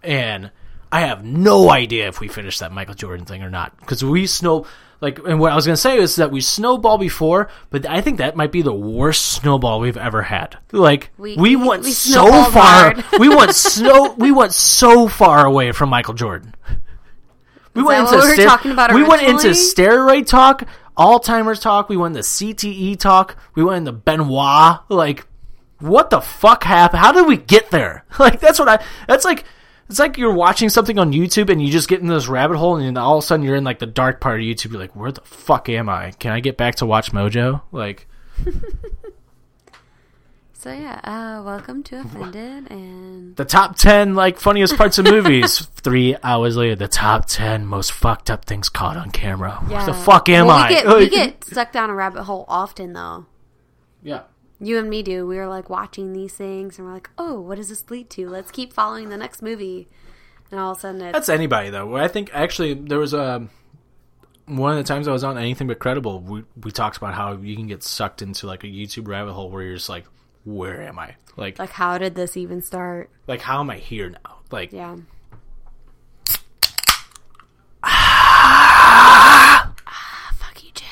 and 0.00 0.48
i 0.92 1.00
have 1.00 1.24
no 1.24 1.70
idea 1.70 2.06
if 2.06 2.20
we 2.20 2.28
finish 2.28 2.60
that 2.60 2.70
michael 2.70 2.94
jordan 2.94 3.26
thing 3.26 3.42
or 3.42 3.50
not 3.50 3.76
because 3.80 4.04
we 4.04 4.28
snow 4.28 4.64
like 5.00 5.18
and 5.20 5.38
what 5.38 5.52
i 5.52 5.54
was 5.54 5.66
gonna 5.66 5.76
say 5.76 5.98
is 5.98 6.16
that 6.16 6.30
we 6.30 6.40
snowball 6.40 6.98
before 6.98 7.48
but 7.70 7.86
i 7.86 8.00
think 8.00 8.18
that 8.18 8.36
might 8.36 8.52
be 8.52 8.62
the 8.62 8.72
worst 8.74 9.28
snowball 9.28 9.80
we've 9.80 9.96
ever 9.96 10.22
had 10.22 10.58
like 10.72 11.10
we, 11.18 11.36
We- 11.36 11.56
went 11.56 11.84
we 11.84 11.92
so 11.92 12.44
far 12.50 12.94
we 13.18 13.28
went 13.28 13.54
so 13.54 14.12
we 14.14 14.32
went 14.32 14.52
so 14.52 15.08
far 15.08 15.46
away 15.46 15.72
from 15.72 15.88
michael 15.88 16.14
jordan 16.14 16.54
we 17.74 17.82
that 17.82 18.04
what 18.04 18.22
we 18.24 18.28
were 18.36 18.44
talking 18.48 18.72
about 18.72 18.92
we 18.92 19.04
went 19.04 19.22
into 19.22 19.48
steroid 19.48 20.26
talk, 20.26 20.66
Alzheimer's 20.96 21.60
talk. 21.60 21.88
We 21.88 21.96
went 21.96 22.16
into 22.16 22.26
CTE 22.26 22.98
talk. 22.98 23.36
We 23.54 23.62
went 23.62 23.78
into 23.78 23.92
Benoit. 23.92 24.80
Like, 24.88 25.26
what 25.78 26.10
the 26.10 26.20
fuck 26.20 26.64
happened? 26.64 27.00
How 27.00 27.12
did 27.12 27.26
we 27.26 27.36
get 27.36 27.70
there? 27.70 28.04
Like, 28.18 28.40
that's 28.40 28.58
what 28.58 28.68
I. 28.68 28.84
That's 29.06 29.24
like. 29.24 29.44
It's 29.88 29.98
like 29.98 30.18
you're 30.18 30.34
watching 30.34 30.68
something 30.68 30.98
on 30.98 31.12
YouTube 31.12 31.48
and 31.50 31.62
you 31.62 31.72
just 31.72 31.88
get 31.88 32.00
in 32.00 32.08
this 32.08 32.28
rabbit 32.28 32.58
hole 32.58 32.76
and 32.76 32.84
then 32.84 32.96
all 32.98 33.18
of 33.18 33.24
a 33.24 33.26
sudden 33.26 33.44
you're 33.44 33.56
in 33.56 33.64
like 33.64 33.78
the 33.78 33.86
dark 33.86 34.20
part 34.20 34.40
of 34.40 34.44
YouTube. 34.44 34.72
You're 34.72 34.80
like, 34.80 34.94
where 34.94 35.10
the 35.12 35.22
fuck 35.22 35.68
am 35.70 35.88
I? 35.88 36.10
Can 36.12 36.32
I 36.32 36.40
get 36.40 36.56
back 36.58 36.74
to 36.76 36.86
Watch 36.86 37.12
Mojo? 37.12 37.62
Like, 37.72 38.06
So 40.52 40.72
yeah, 40.72 40.98
uh, 41.04 41.42
welcome 41.44 41.84
to 41.84 42.00
Offended, 42.00 42.68
and 42.72 43.36
the 43.36 43.44
top 43.44 43.76
10 43.76 44.16
like 44.16 44.40
funniest 44.40 44.76
parts 44.76 44.98
of 44.98 45.04
movies. 45.04 45.60
Three 45.76 46.16
hours 46.22 46.56
later, 46.56 46.74
the 46.74 46.88
top 46.88 47.26
10 47.26 47.64
most 47.64 47.92
fucked 47.92 48.28
up 48.28 48.44
things 48.44 48.68
caught 48.68 48.96
on 48.96 49.10
camera. 49.12 49.52
Where 49.68 49.86
the 49.86 49.94
fuck 49.94 50.28
am 50.28 50.46
Well, 50.48 50.56
I? 50.56 50.68
We 50.68 50.74
get, 50.74 50.86
we 50.88 51.08
get 51.10 51.44
stuck 51.44 51.70
down 51.70 51.90
a 51.90 51.94
rabbit 51.94 52.24
hole 52.24 52.44
often, 52.48 52.92
though. 52.92 53.26
yeah. 54.02 54.22
You 54.60 54.78
and 54.78 54.90
me 54.90 55.02
do. 55.02 55.26
We 55.26 55.36
were 55.36 55.46
like 55.46 55.70
watching 55.70 56.12
these 56.12 56.34
things, 56.34 56.78
and 56.78 56.86
we're 56.86 56.94
like, 56.94 57.10
"Oh, 57.16 57.40
what 57.40 57.56
does 57.56 57.68
this 57.68 57.88
lead 57.90 58.10
to? 58.10 58.28
Let's 58.28 58.50
keep 58.50 58.72
following 58.72 59.08
the 59.08 59.16
next 59.16 59.40
movie." 59.42 59.88
And 60.50 60.58
all 60.58 60.72
of 60.72 60.78
a 60.78 60.80
sudden, 60.80 61.00
it's 61.02 61.12
That's 61.12 61.28
anybody 61.28 61.70
though. 61.70 61.96
I 61.96 62.08
think 62.08 62.30
actually 62.32 62.74
there 62.74 62.98
was 62.98 63.14
a 63.14 63.46
one 64.46 64.72
of 64.72 64.78
the 64.78 64.84
times 64.84 65.06
I 65.06 65.12
was 65.12 65.22
on 65.24 65.36
anything 65.38 65.66
but 65.66 65.78
credible. 65.78 66.20
We 66.20 66.44
we 66.62 66.70
talked 66.72 66.96
about 66.96 67.14
how 67.14 67.34
you 67.34 67.54
can 67.54 67.66
get 67.66 67.82
sucked 67.82 68.22
into 68.22 68.46
like 68.46 68.64
a 68.64 68.66
YouTube 68.66 69.06
rabbit 69.06 69.34
hole 69.34 69.50
where 69.50 69.62
you're 69.62 69.76
just 69.76 69.88
like, 69.88 70.06
where 70.44 70.80
am 70.82 70.98
I? 70.98 71.14
Like 71.36 71.58
like, 71.58 71.70
how 71.70 71.98
did 71.98 72.14
this 72.14 72.36
even 72.36 72.62
start? 72.62 73.10
like 73.26 73.42
how 73.42 73.60
am 73.60 73.70
I 73.70 73.76
here 73.76 74.10
now? 74.10 74.38
Like 74.50 74.72
Yeah. 74.72 74.96
Ah, 77.90 79.72
fuck 80.36 80.64
you, 80.64 80.70
Jim. 80.74 80.86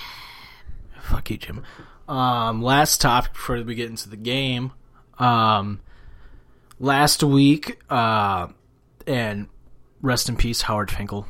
Fuck 1.02 1.30
you, 1.30 1.36
Jim. 1.36 1.64
Um, 2.08 2.62
last 2.62 3.00
topic 3.00 3.32
before 3.32 3.62
we 3.62 3.74
get 3.74 3.90
into 3.90 4.08
the 4.08 4.16
game. 4.16 4.72
Um, 5.18 5.80
last 6.78 7.22
week, 7.22 7.80
uh, 7.90 8.48
and 9.06 9.48
rest 10.02 10.28
in 10.28 10.36
peace, 10.36 10.62
Howard 10.62 10.90
Finkel, 10.90 11.26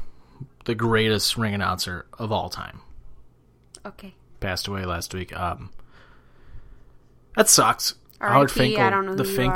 the 0.65 0.75
greatest 0.75 1.37
ring 1.37 1.55
announcer 1.55 2.07
of 2.19 2.33
all 2.33 2.51
time, 2.51 2.81
Okay. 3.87 4.15
passed 4.41 4.67
away 4.69 4.85
last 4.85 5.15
week. 5.15 5.35
Um, 5.39 5.71
that 7.37 7.49
sucks. 7.49 7.95
Howard 8.21 8.51
R.I.P., 8.51 8.59
Finkel, 8.59 8.83
I 8.83 8.91
don't 8.91 9.07
know 9.07 9.15
the 9.15 9.25
who 9.25 9.37
Fink. 9.37 9.55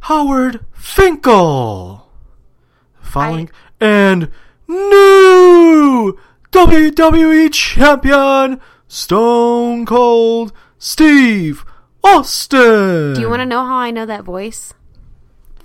Howard 0.00 0.64
Finkel. 0.72 2.04
Following 3.00 3.50
and 3.80 4.30
new 4.66 6.18
WWE 6.52 7.52
champion 7.52 8.60
Stone 8.88 9.84
Cold 9.84 10.52
Steve 10.78 11.64
Austin. 12.02 13.14
Do 13.14 13.20
you 13.20 13.28
want 13.28 13.40
to 13.40 13.46
know 13.46 13.64
how 13.64 13.76
I 13.76 13.90
know 13.90 14.06
that 14.06 14.24
voice? 14.24 14.72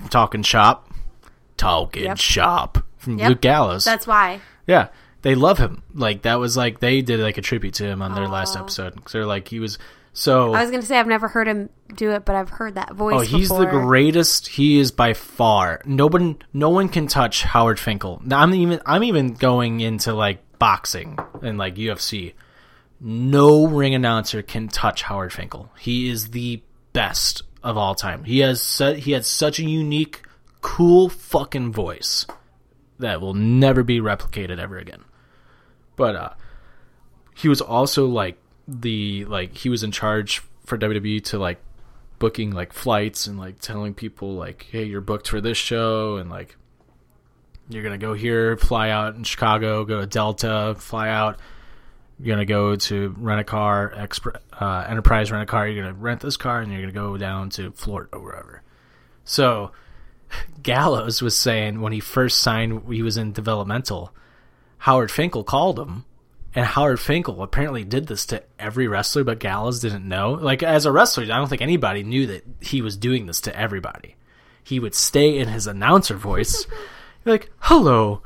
talking 0.10 0.44
shop? 0.44 0.90
Talking 1.56 2.04
Yep. 2.04 2.18
shop 2.18 2.86
from 2.98 3.18
Yep. 3.18 3.30
Luke 3.30 3.42
Gallows. 3.42 3.86
That's 3.86 4.06
why. 4.06 4.42
yeah, 4.68 4.88
they 5.22 5.36
love 5.36 5.58
him. 5.58 5.84
Like 5.94 6.24
that 6.24 6.40
was 6.40 6.58
like 6.58 6.80
they 6.82 7.02
did 7.02 7.22
like 7.22 7.38
a 7.38 7.42
tribute 7.42 7.76
to 7.76 7.86
him 7.86 8.02
on 8.02 8.14
their 8.14 8.28
last 8.28 8.58
oh. 8.58 8.62
episode. 8.62 9.02
Cause 9.04 9.14
they're 9.14 9.26
like 9.26 9.48
he 9.48 9.60
was 9.62 9.78
so. 10.12 10.54
I 10.54 10.62
was 10.62 10.72
gonna 10.72 10.84
say 10.84 11.00
I've 11.00 11.08
never 11.08 11.30
heard 11.30 11.48
him 11.48 11.70
do 11.96 12.12
it, 12.12 12.26
but 12.26 12.36
I've 12.36 12.50
heard 12.50 12.76
that 12.76 12.94
voice. 12.94 13.16
Oh, 13.16 13.20
he's 13.22 13.50
the 13.50 13.66
greatest. 13.66 14.48
He 14.48 14.80
is 14.80 14.92
by 14.92 15.14
far. 15.14 15.82
No 15.86 16.08
one, 16.08 16.38
no 16.52 16.70
one 16.70 16.90
can 16.90 17.08
touch 17.08 17.44
Howard 17.44 17.80
Finkel. 17.80 18.22
Now, 18.26 18.40
I'm 18.42 18.54
even, 18.54 18.82
I'm 18.86 19.04
even 19.04 19.34
going 19.34 19.80
into 19.80 20.14
like 20.14 20.42
boxing 20.60 21.18
and 21.42 21.58
like 21.58 21.76
UFC. 21.76 22.34
No 23.06 23.68
ring 23.68 23.94
announcer 23.94 24.42
can 24.42 24.70
touch 24.70 25.04
Howard 25.04 25.34
Finkel. 25.34 25.70
He 25.78 26.10
is 26.10 26.30
the 26.30 26.62
best 26.94 27.44
of 27.62 27.78
all 27.78 27.96
time. 27.96 28.24
He 28.24 28.40
has, 28.40 28.62
su- 28.62 28.94
he 28.94 29.12
had 29.12 29.26
such 29.26 29.60
a 29.60 29.64
unique, 29.64 30.22
cool 30.62 31.10
fucking 31.10 31.74
voice 31.74 32.26
that 33.00 33.20
will 33.20 33.34
never 33.34 33.84
be 33.84 34.00
replicated 34.00 34.58
ever 34.58 34.78
again. 34.78 35.04
But 35.98 36.16
uh, 36.16 36.30
he 37.36 37.50
was 37.50 37.60
also 37.60 38.08
like 38.08 38.38
the 38.68 39.26
like 39.26 39.58
he 39.58 39.68
was 39.68 39.84
in 39.84 39.92
charge 39.92 40.42
for 40.66 40.78
WWE 40.78 41.22
to 41.26 41.38
like 41.38 41.60
booking 42.20 42.52
like 42.52 42.72
flights 42.72 43.28
and 43.28 43.38
like 43.38 43.60
telling 43.60 43.94
people 43.94 44.36
like 44.36 44.68
hey 44.72 44.86
you're 44.86 45.02
booked 45.02 45.28
for 45.28 45.42
this 45.42 45.58
show 45.58 46.16
and 46.16 46.30
like 46.30 46.56
you're 47.70 47.84
gonna 47.84 47.98
go 47.98 48.14
here 48.14 48.56
fly 48.56 48.90
out 48.90 49.16
in 49.16 49.24
chicago 49.24 49.84
go 49.84 50.00
to 50.00 50.08
delta 50.08 50.74
fly 50.78 51.10
out 51.10 51.38
you're 52.24 52.36
gonna 52.36 52.46
go 52.46 52.76
to 52.76 53.14
rent 53.18 53.42
a 53.42 53.44
car 53.44 53.94
Expr- 53.96 54.40
uh, 54.60 54.86
enterprise 54.88 55.32
rent 55.32 55.44
a 55.44 55.52
car 55.52 55.68
you're 55.68 55.84
gonna 55.84 55.94
rent 55.94 56.22
this 56.22 56.38
car 56.38 56.62
and 56.62 56.72
you're 56.72 56.82
gonna 56.82 56.94
go 56.94 57.18
down 57.18 57.50
to 57.50 57.72
florida 57.72 58.10
or 58.14 58.20
wherever 58.22 58.62
so 59.26 59.72
gallows 60.64 61.22
was 61.22 61.36
saying 61.36 61.82
when 61.82 61.94
he 61.94 62.00
first 62.00 62.40
signed 62.40 62.82
he 62.92 63.02
was 63.02 63.18
in 63.18 63.32
developmental 63.34 64.14
howard 64.80 65.12
finkel 65.12 65.44
called 65.44 65.80
him 65.80 66.06
and 66.56 66.66
Howard 66.66 67.00
Finkel 67.00 67.42
apparently 67.42 67.84
did 67.84 68.08
this 68.08 68.28
to 68.28 68.44
every 68.60 68.88
wrestler, 68.88 69.24
but 69.24 69.40
Gallows 69.40 69.80
didn't 69.80 70.08
know. 70.08 70.34
Like 70.34 70.62
as 70.62 70.86
a 70.86 70.92
wrestler, 70.92 71.24
I 71.24 71.38
don't 71.38 71.48
think 71.48 71.64
anybody 71.64 72.04
knew 72.04 72.28
that 72.28 72.44
he 72.62 72.82
was 72.82 72.96
doing 72.96 73.26
this 73.26 73.42
to 73.42 73.60
everybody. 73.60 74.16
He 74.64 74.80
would 74.80 74.94
stay 74.94 75.40
in 75.40 75.48
his 75.48 75.66
announcer 75.66 76.16
voice, 76.16 76.68
like, 77.26 77.50
"Hello, 77.60 78.22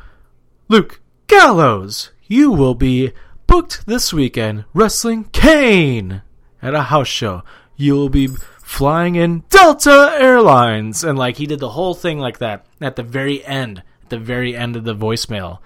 Luke 0.68 1.00
Gallows. 1.28 2.12
You 2.28 2.52
will 2.52 2.76
be 2.76 3.14
booked 3.48 3.86
this 3.88 4.14
weekend 4.14 4.66
wrestling 4.74 5.24
Kane 5.32 6.22
at 6.62 6.76
a 6.76 6.84
house 6.84 7.08
show. 7.08 7.44
You 7.76 7.94
will 7.94 8.10
be 8.10 8.28
flying 8.62 9.16
in 9.16 9.44
Delta 9.50 10.16
Airlines." 10.20 11.04
And 11.04 11.18
like 11.18 11.38
he 11.38 11.48
did 11.48 11.60
the 11.60 11.70
whole 11.70 11.94
thing 11.94 12.20
like 12.20 12.40
that 12.40 12.66
at 12.82 12.96
the 12.98 13.04
very 13.04 13.44
end, 13.46 13.84
at 14.04 14.10
the 14.10 14.20
very 14.20 14.56
end 14.56 14.76
of 14.76 14.84
the 14.84 14.96
voicemail 14.96 15.60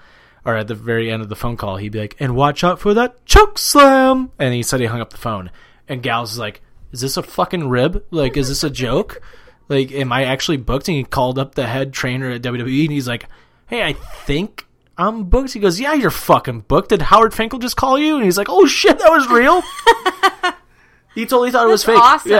or 0.45 0.56
at 0.56 0.68
the 0.68 0.76
very 0.76 1.12
end 1.12 1.22
of 1.22 1.30
the 1.30 1.36
phone 1.36 1.58
call, 1.58 1.78
he'd 1.78 1.91
be 1.91 1.99
like, 1.99 2.16
"And 2.20 2.36
watch 2.36 2.64
out 2.64 2.80
for 2.80 2.94
that 2.94 3.26
choke 3.26 3.58
slam." 3.58 4.32
And 4.40 4.53
he 4.53 4.64
said 4.64 4.80
he 4.80 4.86
hung 4.86 5.02
up 5.02 5.12
the 5.12 5.18
phone. 5.18 5.52
And 5.88 6.03
Gals 6.03 6.34
is 6.34 6.40
like, 6.40 6.62
"Is 6.91 7.02
this 7.02 7.18
a 7.18 7.24
fucking 7.24 7.68
rib? 7.68 8.03
Like, 8.12 8.38
is 8.38 8.48
this 8.48 8.64
a 8.64 8.70
joke? 8.70 9.22
Like, 9.70 9.91
am 9.91 10.12
I 10.12 10.26
actually 10.26 10.58
booked?" 10.58 10.88
And 10.88 10.98
he 10.98 11.03
called 11.03 11.40
up 11.40 11.56
the 11.56 11.68
head 11.68 11.94
trainer 11.94 12.30
at 12.30 12.41
WWE, 12.41 12.84
and 12.86 12.91
he's 12.91 13.08
like, 13.08 13.26
"Hey, 13.68 13.84
I 13.84 13.94
think 13.94 14.68
I'm 15.02 15.23
booked." 15.26 15.53
He 15.53 15.60
goes, 15.60 15.80
"Yeah, 15.80 15.94
you're 15.94 16.11
fucking 16.11 16.61
booked." 16.61 16.90
Did 16.90 17.02
Howard 17.02 17.34
Finkel 17.34 17.60
just 17.60 17.76
call 17.76 17.98
you? 17.98 18.15
And 18.15 18.23
he's 18.23 18.38
like, 18.38 18.49
"Oh 18.49 18.65
shit, 18.65 18.99
that 18.99 19.10
was 19.10 19.28
real." 19.28 19.61
he 21.15 21.26
totally 21.26 21.52
thought 21.52 21.65
it 21.65 21.72
was 21.72 21.84
fake. 21.84 21.98
awesome. 21.98 22.32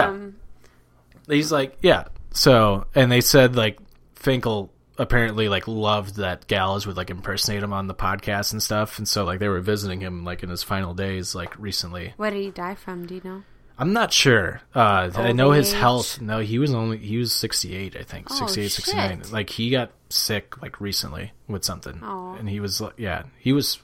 Yeah. 1.27 1.35
He's 1.35 1.51
like, 1.51 1.77
yeah. 1.81 2.05
So, 2.33 2.85
and 2.95 3.11
they 3.11 3.21
said 3.21 3.55
like 3.55 3.79
Finkel 4.15 4.71
apparently 4.97 5.49
like 5.49 5.67
loved 5.67 6.17
that 6.17 6.47
Gallows 6.47 6.85
would 6.85 6.97
like 6.97 7.09
impersonate 7.09 7.63
him 7.63 7.73
on 7.73 7.88
the 7.88 7.95
podcast 7.95 8.51
and 8.51 8.61
stuff, 8.61 8.97
and 8.97 9.07
so 9.07 9.25
like 9.25 9.39
they 9.39 9.47
were 9.47 9.61
visiting 9.61 9.99
him 9.99 10.23
like 10.23 10.43
in 10.43 10.49
his 10.49 10.63
final 10.63 10.93
days 10.93 11.35
like 11.35 11.57
recently. 11.59 12.13
What 12.17 12.31
did 12.31 12.43
he 12.43 12.51
die 12.51 12.75
from? 12.75 13.05
Do 13.05 13.15
you 13.15 13.21
know? 13.23 13.43
I'm 13.77 13.93
not 13.93 14.14
sure. 14.14 14.61
Uh, 14.76 15.10
I 15.15 15.31
know 15.31 15.52
his 15.52 15.73
health. 15.73 16.22
No, 16.22 16.39
he 16.39 16.60
was 16.60 16.73
only 16.73 16.98
he 16.99 17.18
was 17.18 17.31
68, 17.34 17.95
I 17.95 18.03
think, 18.03 18.27
Oh, 18.30 18.35
68, 18.35 18.69
69. 18.69 19.23
shit. 19.23 19.31
Like 19.31 19.49
he 19.49 19.69
got 19.72 19.91
sick 20.10 20.61
like 20.61 20.80
recently 20.80 21.31
with 21.48 21.64
something, 21.64 21.99
Aw. 22.03 22.35
and 22.35 22.48
he 22.49 22.60
was 22.60 22.80
like, 22.81 22.93
yeah, 22.98 23.23
he 23.39 23.53
was 23.53 23.80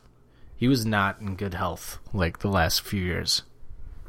he 0.55 0.67
was 0.67 0.85
not 0.85 1.19
in 1.21 1.35
good 1.35 1.53
health 1.55 1.99
like 2.13 2.39
the 2.39 2.47
last 2.49 2.81
few 2.81 3.01
years. 3.01 3.43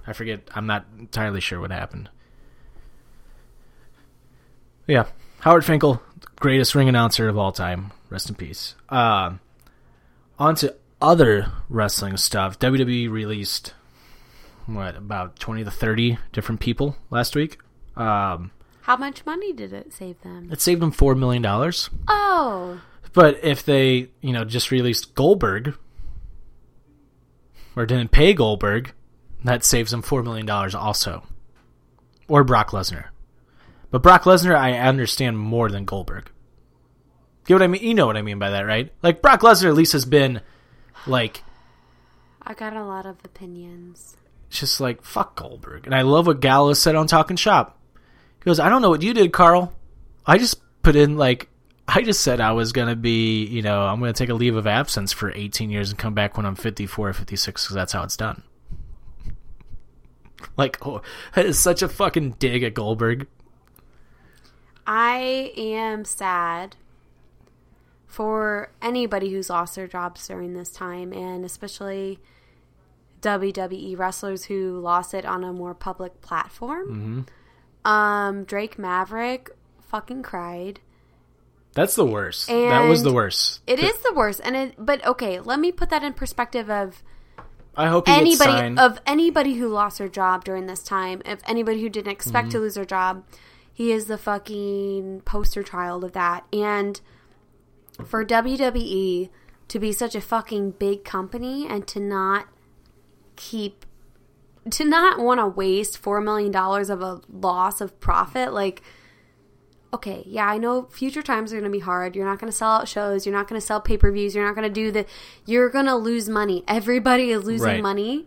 I 0.07 0.13
forget. 0.13 0.41
I'm 0.55 0.67
not 0.67 0.87
entirely 0.99 1.41
sure 1.41 1.61
what 1.61 1.71
happened. 1.71 2.09
Yeah, 4.87 5.05
Howard 5.41 5.65
Finkel, 5.65 6.03
greatest 6.37 6.75
ring 6.75 6.89
announcer 6.89 7.29
of 7.29 7.37
all 7.37 7.53
time. 7.53 7.93
Rest 8.11 8.29
in 8.31 8.35
peace. 8.37 8.75
Um, 8.89 9.41
on 10.39 10.55
to 10.57 10.75
other 11.01 11.53
wrestling 11.69 12.17
stuff. 12.17 12.59
WWE 12.59 13.11
released 13.11 13.75
what 14.69 14.97
about 14.97 15.39
twenty 15.39 15.65
to 15.65 15.71
thirty 15.71 16.19
different 16.33 16.61
people 16.61 16.97
last 17.11 17.35
week. 17.35 17.59
Um, 17.97 18.53
How 18.83 18.97
much 18.97 19.25
money 19.27 19.53
did 19.53 19.73
it 19.73 19.93
save 19.93 20.21
them? 20.23 20.51
it 20.53 20.61
saved 20.61 20.81
them 20.83 20.91
four 20.93 21.15
million 21.15 21.43
dollars. 21.43 21.91
Oh, 22.07 22.81
But 23.13 23.43
if 23.43 23.65
they, 23.65 24.11
you 24.21 24.33
know, 24.33 24.45
just 24.45 24.71
released 24.71 25.15
Goldberg 25.15 25.75
or 27.75 27.87
didn't 27.87 28.11
pay 28.11 28.35
Goldberg, 28.35 28.93
that 29.45 29.65
saves 29.65 29.91
them 29.91 30.03
four 30.03 30.23
million 30.23 30.47
dollars 30.47 30.75
also. 30.75 31.27
Or 32.29 32.45
Brock 32.45 32.71
Lesnar. 32.71 33.07
But 33.91 34.03
Brock 34.03 34.25
Lesnar 34.25 34.55
I 34.55 34.75
understand 34.79 35.39
more 35.39 35.71
than 35.71 35.85
Goldberg. 35.87 36.31
You 37.47 37.55
know 37.55 37.61
what 37.61 37.65
I 37.65 37.69
mean? 37.69 37.83
You 37.83 37.95
know 37.95 38.07
what 38.07 38.19
I 38.19 38.23
mean 38.23 38.39
by 38.39 38.51
that, 38.51 38.67
right? 38.67 38.93
Like 39.03 39.23
Brock 39.23 39.41
Lesnar 39.41 39.69
at 39.69 39.75
least 39.75 39.93
has 39.95 40.05
been 40.05 40.43
like 41.07 41.43
I 42.43 42.53
got 42.53 42.75
a 42.77 42.85
lot 42.85 43.07
of 43.07 43.17
opinions. 43.25 44.18
Just 44.51 44.81
like 44.81 45.03
fuck 45.03 45.37
Goldberg. 45.37 45.87
And 45.87 45.95
I 45.95 46.03
love 46.03 46.27
what 46.27 46.41
Gallo 46.41 46.73
said 46.73 46.95
on 46.95 47.07
Talking 47.07 47.37
Shop. 47.37 47.79
He 48.39 48.45
goes, 48.45 48.61
I 48.61 48.69
don't 48.69 48.83
know 48.83 48.91
what 48.91 49.03
you 49.03 49.13
did, 49.13 49.33
Karl. 49.33 49.73
I 50.27 50.39
just 50.39 50.61
put 50.83 50.97
in 50.97 51.17
like 51.17 51.49
I 51.87 52.03
just 52.03 52.23
said 52.23 52.41
I 52.41 52.53
was 52.53 52.73
gonna 52.73 52.97
be, 52.97 53.45
you 53.45 53.63
know, 53.63 53.83
I'm 53.83 53.99
gonna 53.99 54.13
take 54.13 54.29
a 54.29 54.35
leave 54.35 54.57
of 54.57 54.67
absence 54.67 55.13
for 55.13 55.33
18 55.35 55.71
years 55.71 55.91
and 55.91 55.99
come 55.99 56.15
back 56.15 56.37
when 56.37 56.47
I'm 56.47 56.55
54 56.55 57.09
or 57.09 57.13
56 57.13 57.63
because 57.63 57.75
that's 57.75 57.93
how 57.93 58.03
it's 58.03 58.17
done. 58.17 58.43
Like, 60.57 60.85
oh, 60.87 61.03
that 61.35 61.47
is 61.47 61.59
such 61.59 61.83
a 61.83 61.89
fucking 61.89 62.37
dig 62.39 62.63
at 62.63 62.75
Goldberg. 62.75 63.27
I 64.87 65.53
am 65.57 66.05
sad 66.05 66.77
for 68.07 68.73
anybody 68.81 69.31
who's 69.31 69.51
lost 69.51 69.75
their 69.75 69.87
jobs 69.87 70.27
during 70.27 70.55
this 70.55 70.71
time, 70.71 71.13
and 71.13 71.45
especially 71.45 72.21
WWE 73.21 73.99
wrestlers 73.99 74.45
who 74.45 74.79
lost 74.81 75.15
it 75.15 75.25
on 75.25 75.45
a 75.45 75.53
more 75.53 75.75
public 75.75 76.21
platform. 76.21 77.27
Um, 77.85 78.45
Drake 78.45 78.79
Maverick 78.79 79.51
fucking 79.81 80.23
cried. 80.23 80.81
That's 81.75 81.95
the 81.95 82.07
worst. 82.07 82.49
that 82.49 82.89
was 82.89 83.03
the 83.03 83.13
worst. 83.13 83.61
It 83.67 83.79
is 83.79 83.97
the 83.99 84.13
worst, 84.13 84.41
and 84.43 84.57
it. 84.57 84.75
But 84.79 85.05
okay, 85.07 85.39
let 85.41 85.61
me 85.61 85.71
put 85.71 85.91
that 85.91 86.03
in 86.03 86.13
perspective 86.13 86.69
of 86.71 87.03
I 87.77 87.87
hope 87.87 88.09
anybody 88.09 88.77
of 88.79 88.99
anybody 89.07 89.55
who 89.55 89.69
lost 89.69 89.99
their 89.99 90.09
job 90.09 90.45
during 90.45 90.67
this 90.67 90.83
time. 90.83 91.23
If 91.25 91.41
anybody 91.47 91.81
who 91.81 91.89
didn't 91.89 92.11
expect 92.11 92.49
Mm-hmm. 92.49 92.53
to 92.53 92.61
lose 92.61 92.75
their 92.75 92.85
job, 92.85 93.25
he 93.73 93.93
is 93.93 94.07
the 94.07 94.19
fucking 94.19 95.23
poster 95.25 95.63
child 95.63 96.03
of 96.03 96.13
that. 96.15 96.45
And 96.53 97.01
for 98.05 98.25
WWE 98.25 99.29
to 99.69 99.79
be 99.79 99.93
such 99.93 100.15
a 100.17 100.21
fucking 100.21 100.73
big 100.73 101.05
company 101.05 101.67
and 101.69 101.87
to 101.89 102.01
not 102.01 102.47
keep 103.39 103.87
to 104.71 104.85
not 104.85 105.19
want 105.19 105.41
to 105.41 105.47
waste 105.47 105.97
four 105.97 106.21
million 106.21 106.53
dollars 106.53 106.91
of 106.91 107.01
a 107.01 107.23
loss 107.33 107.81
of 107.81 107.99
profit, 108.01 108.53
like 108.53 108.83
okay, 109.95 110.23
yeah, 110.27 110.45
I 110.47 110.59
know 110.59 110.83
future 110.91 111.23
times 111.23 111.51
are 111.51 111.57
going 111.59 111.73
to 111.73 111.75
be 111.75 111.83
hard. 111.83 112.15
You're 112.15 112.27
not 112.27 112.39
going 112.39 112.53
to 112.53 112.57
sell 112.57 112.73
out 112.73 112.89
shows. 112.89 113.25
You're 113.25 113.35
not 113.35 113.49
going 113.49 113.59
to 113.59 113.67
sell 113.67 113.81
pay 113.81 113.97
per 113.97 114.13
views. 114.13 114.35
You're 114.35 114.45
not 114.45 114.55
going 114.55 114.69
to 114.69 114.75
do 114.75 114.91
the. 114.93 115.07
You're 115.47 115.71
going 115.71 115.87
to 115.87 115.95
lose 115.97 116.29
money. 116.29 116.63
Everybody 116.69 117.31
is 117.31 117.45
losing 117.45 117.67
Right. 117.67 117.83
money. 117.83 118.27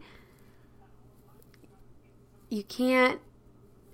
you 2.49 2.63
can't 2.63 3.19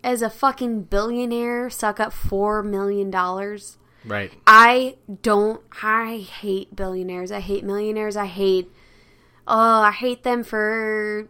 as 0.04 0.22
a 0.22 0.30
fucking 0.30 0.84
billionaire 0.84 1.70
suck 1.70 2.00
up 2.00 2.12
4 2.14 2.64
million 2.64 3.12
dollars. 3.12 3.78
Right. 4.06 4.32
I 4.48 4.96
don't. 5.22 5.62
I 5.84 6.18
hate 6.20 6.76
billionaires. 6.76 7.32
I 7.32 7.40
hate 7.42 7.64
millionaires. 7.66 8.16
I 8.16 8.26
hate. 8.28 8.72
Oh, 9.48 9.82
I 9.82 9.92
hate 9.92 10.24
them 10.24 10.44
for 10.44 11.30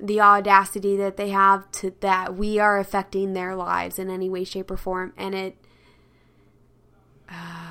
the 0.00 0.20
audacity 0.20 0.96
that 0.96 1.16
they 1.16 1.28
have 1.28 1.70
to 1.72 1.94
that 2.00 2.34
we 2.34 2.58
are 2.58 2.78
affecting 2.78 3.32
their 3.34 3.54
lives 3.54 3.98
in 3.98 4.10
any 4.10 4.28
way, 4.28 4.44
shape, 4.44 4.70
or 4.70 4.76
form, 4.76 5.12
and 5.16 5.34
it 5.34 5.56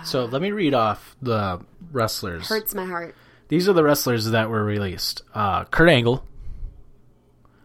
So 0.03 0.26
let 0.26 0.41
me 0.41 0.52
read 0.52 0.74
off 0.74 1.16
the 1.22 1.60
wrestlers. 1.91 2.48
hurts 2.48 2.74
my 2.74 2.86
heart. 2.86 3.16
These 3.49 3.68
are 3.68 3.74
the 3.74 3.84
wrestlers 3.84 4.26
that 4.26 4.49
were 4.49 4.64
released. 4.64 5.24
Uh, 5.34 5.66
Kurt 5.66 5.90
Angle, 5.90 6.24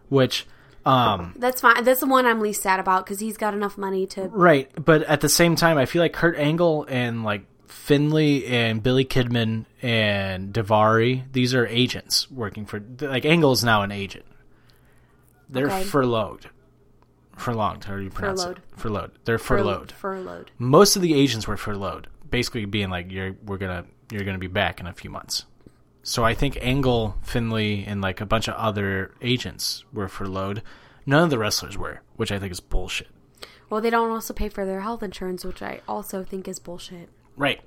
which, 0.09 0.47
um, 0.83 1.35
That's 1.37 1.61
fine. 1.61 1.83
That's 1.83 1.99
the 1.99 2.07
one 2.07 2.25
I'm 2.25 2.39
least 2.41 2.61
sad 2.63 2.79
about 2.79 3.05
because 3.05 3.19
he's 3.19 3.37
got 3.37 3.53
enough 3.53 3.77
money 3.77 4.05
to. 4.07 4.23
right, 4.23 4.69
but 4.83 5.03
at 5.03 5.21
the 5.21 5.29
same 5.29 5.55
time, 5.55 5.77
I 5.77 5.85
feel 5.85 6.01
like 6.01 6.13
Kurt 6.13 6.37
Angle 6.37 6.85
and 6.89 7.23
like 7.23 7.45
Finlay 7.75 8.45
and 8.45 8.81
Billy 8.81 9.05
Kidman 9.05 9.65
and 9.81 10.53
Daivari, 10.53 11.23
these 11.33 11.53
are 11.53 11.67
agents 11.67 12.31
working 12.31 12.65
for. 12.65 12.81
Like 13.01 13.25
Angle's 13.25 13.63
now 13.63 13.81
an 13.83 13.91
agent. 13.91 14.25
They're 15.49 15.67
Okay. 15.67 15.83
furloughed. 15.83 16.49
Furlonged, 17.37 17.83
how 17.83 17.97
do 17.97 18.01
you 18.01 18.09
pronounce 18.09 18.41
Furloughed. 18.43 18.57
it? 18.57 18.79
Furloughed. 18.79 19.11
They're 19.25 19.37
furloughed. 19.37 19.91
Furloughed. 19.91 20.51
most 20.57 20.95
of 20.95 21.01
the 21.01 21.13
agents 21.13 21.47
were 21.47 21.57
furloughed, 21.57 22.07
basically 22.31 22.63
being 22.65 22.89
like, 22.89 23.11
"You're 23.11 23.35
we're 23.45 23.57
gonna 23.57 23.85
you're 24.09 24.23
gonna 24.23 24.37
be 24.39 24.47
back 24.47 24.79
in 24.79 24.87
a 24.87 24.93
few 24.93 25.09
months." 25.11 25.45
So 26.01 26.23
I 26.23 26.33
think 26.33 26.57
Angle, 26.61 27.17
Finlay, 27.23 27.83
and 27.83 28.01
like 28.01 28.21
a 28.21 28.25
bunch 28.25 28.47
of 28.47 28.55
other 28.55 29.11
agents 29.21 29.83
were 29.91 30.07
furloughed. 30.07 30.63
None 31.05 31.23
of 31.23 31.29
the 31.29 31.37
wrestlers 31.37 31.77
were, 31.77 32.01
which 32.15 32.31
I 32.31 32.39
think 32.39 32.51
is 32.51 32.61
bullshit. 32.61 33.09
Well, 33.69 33.81
they 33.81 33.89
don't 33.89 34.11
also 34.11 34.33
pay 34.33 34.47
for 34.49 34.65
their 34.65 34.81
health 34.81 35.03
insurance, 35.03 35.43
which 35.43 35.61
I 35.61 35.81
also 35.87 36.23
think 36.23 36.47
is 36.47 36.57
bullshit. 36.59 37.09
Right. 37.35 37.61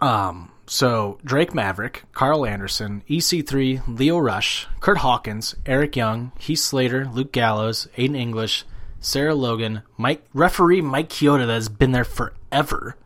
Um. 0.00 0.50
So 0.68 1.18
Drake 1.24 1.54
Maverick, 1.54 2.04
Karl 2.12 2.44
Anderson, 2.44 3.04
EC3, 3.08 3.98
Lio 3.98 4.18
Rush, 4.18 4.66
Curt 4.80 4.98
Hawkins, 4.98 5.54
Eric 5.64 5.94
Young, 5.94 6.32
Heath 6.40 6.58
Slater, 6.58 7.06
Luke 7.06 7.30
Gallows, 7.30 7.86
Aiden 7.96 8.16
English, 8.16 8.64
Sarah 8.98 9.34
Logan, 9.34 9.82
Mike 9.96 10.24
referee 10.34 10.80
Mike 10.80 11.08
Chioda 11.08 11.46
that 11.46 11.52
has 11.52 11.68
been 11.68 11.92
there 11.92 12.04
forever. 12.04 12.96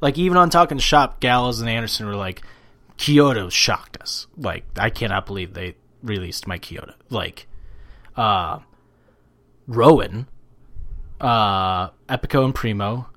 Like 0.00 0.18
even 0.18 0.36
on 0.36 0.50
Talking 0.50 0.78
Shop, 0.78 1.20
Gallows 1.20 1.60
and 1.60 1.70
Anderson 1.70 2.06
were 2.06 2.16
like, 2.16 2.42
Chioda 2.98 3.50
shocked 3.52 3.98
us. 4.00 4.26
Like 4.36 4.64
I 4.76 4.90
cannot 4.90 5.26
believe 5.26 5.54
they 5.54 5.76
released 6.02 6.46
Mike 6.48 6.62
Chioda. 6.62 6.94
Like, 7.08 7.46
uh, 8.16 8.58
Rowan, 9.66 10.26
uh, 11.20 11.88
Epico 12.08 12.44
and 12.44 12.54
Primo, 12.54 13.08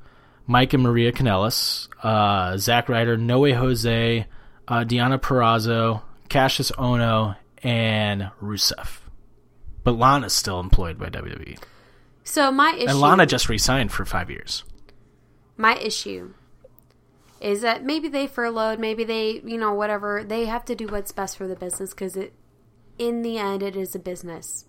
Mike 0.47 0.73
and 0.73 0.83
Maria 0.83 1.11
Kanellis, 1.11 1.87
uh, 2.03 2.57
Zack 2.57 2.89
Ryder, 2.89 3.17
Noe 3.17 3.53
Jose, 3.53 4.25
uh, 4.67 4.83
Deonna 4.83 5.19
Purrazzo, 5.19 6.01
Kassius 6.29 6.71
Ohno, 6.73 7.35
and 7.61 8.29
Rusev. 8.41 8.99
But 9.83 9.97
Lana's 9.97 10.33
still 10.33 10.59
employed 10.59 10.97
by 10.97 11.09
WWE. 11.09 11.59
So 12.23 12.51
my 12.51 12.73
issue. 12.75 12.89
And 12.89 12.99
Lana 12.99 13.25
just 13.25 13.49
resigned 13.49 13.91
for 13.91 14.05
five 14.05 14.29
years. 14.29 14.63
my 15.57 15.75
issue 15.75 16.33
is 17.39 17.61
that 17.61 17.83
maybe 17.83 18.07
they 18.07 18.25
furloughed, 18.25 18.79
maybe 18.79 19.03
they, 19.03 19.41
you 19.43 19.57
know, 19.57 19.73
whatever. 19.73 20.23
They 20.23 20.45
have 20.45 20.63
to 20.65 20.75
do 20.75 20.87
what's 20.87 21.11
best 21.11 21.37
for 21.37 21.45
the 21.45 21.57
business 21.57 21.89
because 21.89 22.15
it, 22.15 22.33
in 22.97 23.21
the 23.21 23.37
end, 23.37 23.61
it 23.61 23.75
is 23.75 23.93
a 23.93 23.99
business. 23.99 24.65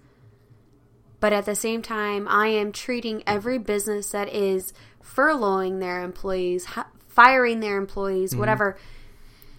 But 1.20 1.32
at 1.32 1.46
the 1.46 1.54
same 1.54 1.82
time, 1.82 2.26
I 2.28 2.48
am 2.48 2.72
treating 2.72 3.22
every 3.26 3.58
business 3.58 4.10
that 4.10 4.28
is 4.28 4.72
furloughing 5.04 5.80
their 5.80 6.02
employees, 6.02 6.64
ha- 6.64 6.88
firing 7.08 7.60
their 7.60 7.76
employees, 7.76 8.30
Mm-hmm. 8.30 8.40
whatever. 8.40 8.76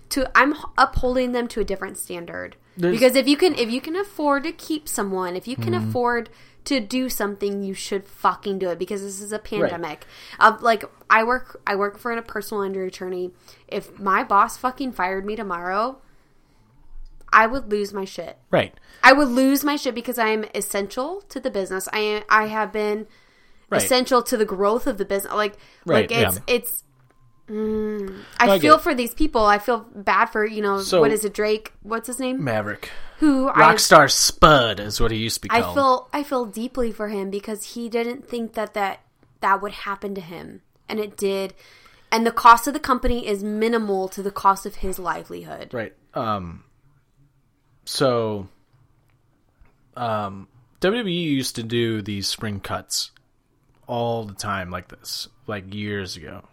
To 0.10 0.30
I'm 0.38 0.54
upholding 0.78 1.32
them 1.32 1.48
to 1.50 1.62
a 1.62 1.64
different 1.64 1.98
standard 1.98 2.56
There's- 2.78 2.96
because 2.96 3.16
if 3.16 3.28
you 3.28 3.38
can 3.38 3.56
if 3.56 3.70
you 3.72 3.82
can 3.82 3.96
afford 3.96 4.44
to 4.44 4.52
keep 4.52 4.88
someone, 4.88 5.36
if 5.36 5.48
you 5.48 5.56
can 5.56 5.74
Mm-hmm. 5.74 5.90
afford 5.90 6.30
to 6.66 6.80
do 6.80 7.10
something, 7.10 7.62
you 7.64 7.74
should 7.76 8.08
fucking 8.08 8.58
do 8.60 8.70
it 8.70 8.80
because 8.80 9.02
this 9.02 9.22
is 9.22 9.32
a 9.32 9.38
pandemic. 9.40 10.06
Uh, 10.40 10.58
like 10.62 10.84
I 11.10 11.24
work 11.24 11.62
I 11.68 11.76
work 11.76 11.98
for 11.98 12.12
a 12.12 12.22
personal 12.22 12.64
injury 12.64 12.88
attorney. 12.88 13.32
If 13.68 14.00
my 14.00 14.24
boss 14.24 14.58
fucking 14.58 14.94
fired 14.94 15.26
me 15.26 15.36
tomorrow, 15.36 16.00
I 17.32 17.48
would 17.48 17.70
lose 17.72 17.94
my 17.94 18.06
shit. 18.06 18.38
Right. 18.52 18.74
I 19.04 19.12
would 19.14 19.28
lose 19.28 19.64
my 19.64 19.76
shit 19.76 19.94
because 19.94 20.18
I 20.18 20.30
am 20.30 20.46
essential 20.56 21.22
to 21.30 21.40
the 21.40 21.52
business. 21.52 21.88
I 21.92 22.00
am, 22.00 22.24
I 22.30 22.48
have 22.48 22.72
been 22.72 23.08
Right. 23.70 23.82
essential 23.82 24.22
to 24.24 24.38
the 24.38 24.46
growth 24.46 24.88
of 24.88 24.98
the 24.98 25.06
business. 25.06 25.34
Like 25.34 25.58
Right, 25.86 26.10
like 26.10 26.12
it's 26.12 26.36
yeah. 26.38 26.56
it's. 26.56 26.84
Mm, 27.50 28.22
I, 28.40 28.54
I 28.56 28.60
feel 28.60 28.80
for 28.80 28.96
these 28.96 29.14
people. 29.14 29.46
I 29.46 29.60
feel 29.60 29.86
bad 29.94 30.26
for 30.28 30.46
you 30.46 30.62
know 30.62 30.80
So- 30.82 31.00
what 31.02 31.12
is 31.12 31.24
it 31.26 31.34
Drake? 31.34 31.74
What's 31.84 32.08
his 32.08 32.20
name? 32.20 32.44
Maverick. 32.44 32.90
Who 33.20 33.48
I 33.50 33.54
Rockstar 33.74 34.12
Spud 34.12 34.80
is 34.80 35.00
what 35.00 35.12
he 35.12 35.18
used 35.18 35.36
to 35.36 35.42
be 35.42 35.52
I 35.52 35.62
called. 35.62 35.76
feel 35.76 36.10
I 36.14 36.24
feel 36.24 36.46
deeply 36.46 36.92
for 36.92 37.08
him 37.10 37.30
because 37.30 37.74
he 37.76 37.88
didn't 37.88 38.28
think 38.28 38.54
that 38.54 38.74
that 38.74 39.02
that 39.42 39.62
would 39.62 39.72
happen 39.74 40.16
to 40.16 40.22
him, 40.22 40.62
and 40.90 41.00
it 41.00 41.16
did. 41.18 41.54
And 42.12 42.26
the 42.26 42.32
cost 42.32 42.68
of 42.68 42.74
the 42.74 42.80
company 42.80 43.28
is 43.28 43.44
minimal 43.44 44.08
to 44.10 44.24
the 44.24 44.32
cost 44.32 44.66
of 44.66 44.76
his 44.76 44.98
livelihood. 45.00 45.74
Right. 45.74 45.94
Um. 46.14 46.64
So, 47.86 48.48
um, 49.96 50.48
WWE 50.82 51.14
used 51.14 51.56
to 51.56 51.64
do 51.64 52.02
these 52.02 52.28
spring 52.28 52.60
cuts 52.60 53.12
all 53.88 54.24
the 54.26 54.34
time, 54.34 54.70
like 54.72 54.88
this, 54.90 55.28
like 55.48 55.74
years 55.74 56.16
ago. 56.18 56.44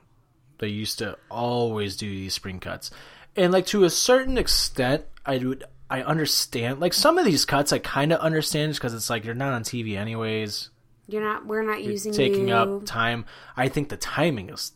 They 0.58 0.68
used 0.68 0.98
to 0.98 1.16
always 1.30 1.96
do 1.96 2.08
these 2.08 2.34
spring 2.34 2.60
cuts, 2.60 2.90
and 3.36 3.52
like 3.52 3.66
to 3.66 3.84
a 3.84 3.90
certain 3.90 4.38
extent, 4.38 5.04
I 5.26 5.38
would 5.38 5.64
I 5.90 6.02
understand. 6.02 6.80
Like 6.80 6.92
some 6.94 7.18
of 7.18 7.24
these 7.24 7.44
cuts, 7.44 7.72
I 7.72 7.78
kind 7.78 8.12
of 8.12 8.20
understand 8.20 8.72
because 8.74 8.94
it's 8.94 9.10
like 9.10 9.24
you're 9.24 9.34
not 9.34 9.52
on 9.52 9.62
TV 9.64 9.96
anyways, 9.96 10.70
You're 11.08 11.22
not. 11.24 11.46
We're 11.46 11.62
not 11.64 11.82
using 11.82 12.12
taking 12.12 12.48
you. 12.48 12.54
up 12.54 12.84
time. 12.86 13.24
I 13.56 13.68
think 13.68 13.88
the 13.88 13.96
timing 13.96 14.50
is 14.50 14.72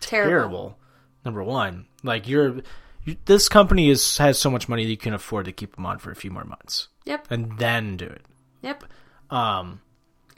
terrible. 0.00 0.30
terrible. 0.30 0.78
Number 1.24 1.42
one, 1.42 1.86
like 2.04 2.28
you're, 2.28 2.60
you, 3.04 3.16
this 3.24 3.48
company 3.48 3.90
is 3.90 4.18
has 4.18 4.38
so 4.38 4.50
much 4.50 4.68
money 4.68 4.84
that 4.84 4.90
you 4.90 4.96
can 4.96 5.12
afford 5.14 5.46
to 5.46 5.52
keep 5.52 5.74
them 5.74 5.84
on 5.84 5.98
for 5.98 6.10
a 6.12 6.16
few 6.16 6.30
more 6.30 6.44
months 6.44 6.88
Yep. 7.06 7.26
and 7.30 7.58
then 7.58 7.96
do 7.96 8.06
it. 8.06 8.22
Yep. 8.62 8.84
Um, 9.30 9.80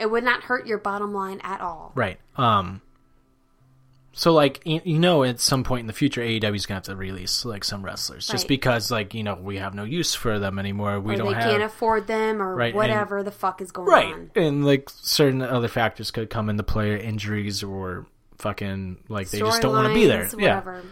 It 0.01 0.11
would 0.11 0.25
not 0.25 0.43
hurt 0.45 0.67
your 0.67 0.79
bottom 0.79 1.13
line 1.13 1.41
at 1.45 1.61
all. 1.61 1.93
right. 1.95 2.19
Um, 2.37 2.81
so 4.13 4.33
like 4.33 4.61
you, 4.65 4.81
you 4.85 4.99
know, 4.99 5.23
at 5.23 5.39
some 5.41 5.63
point 5.63 5.81
in 5.83 5.87
the 5.87 5.93
future, 5.93 6.21
AEW 6.21 6.55
is 6.57 6.67
gonna 6.67 6.77
have 6.79 6.85
to 6.85 6.97
release 6.97 7.45
like 7.45 7.63
some 7.65 7.85
wrestlers 7.85 8.27
just 8.27 8.45
Right. 8.45 8.49
because 8.49 8.91
like 8.91 9.15
you 9.15 9.23
know 9.23 9.37
we 9.37 9.59
have 9.59 9.73
no 9.75 9.85
use 9.85 10.15
for 10.15 10.39
them 10.41 10.59
anymore. 10.59 10.99
We 11.01 11.15
or 11.15 11.19
don't 11.19 11.27
they 11.29 11.35
have 11.35 11.45
can't 11.51 11.63
afford 11.63 12.07
them, 12.09 12.43
or 12.43 12.55
Right, 12.57 12.69
and- 12.69 12.77
whatever 12.77 13.23
the 13.23 13.31
fuck 13.31 13.61
is 13.63 13.71
going 13.71 13.89
right, 13.89 14.07
on. 14.13 14.31
Right. 14.35 14.45
And 14.45 14.65
like 14.67 14.91
certain 14.91 15.43
other 15.43 15.69
factors 15.69 16.11
could 16.11 16.29
come 16.29 16.49
into 16.51 16.65
play, 16.65 17.01
injuries 17.03 17.63
or 17.63 18.07
fucking 18.39 19.05
like 19.09 19.31
they 19.31 19.39
just 19.39 19.63
don't 19.63 19.73
want 19.75 19.89
to 19.89 19.95
be 19.95 20.07
there. 20.07 20.25
Storylines, 20.25 20.41
Yeah. 20.41 20.55
Whatever. 20.57 20.83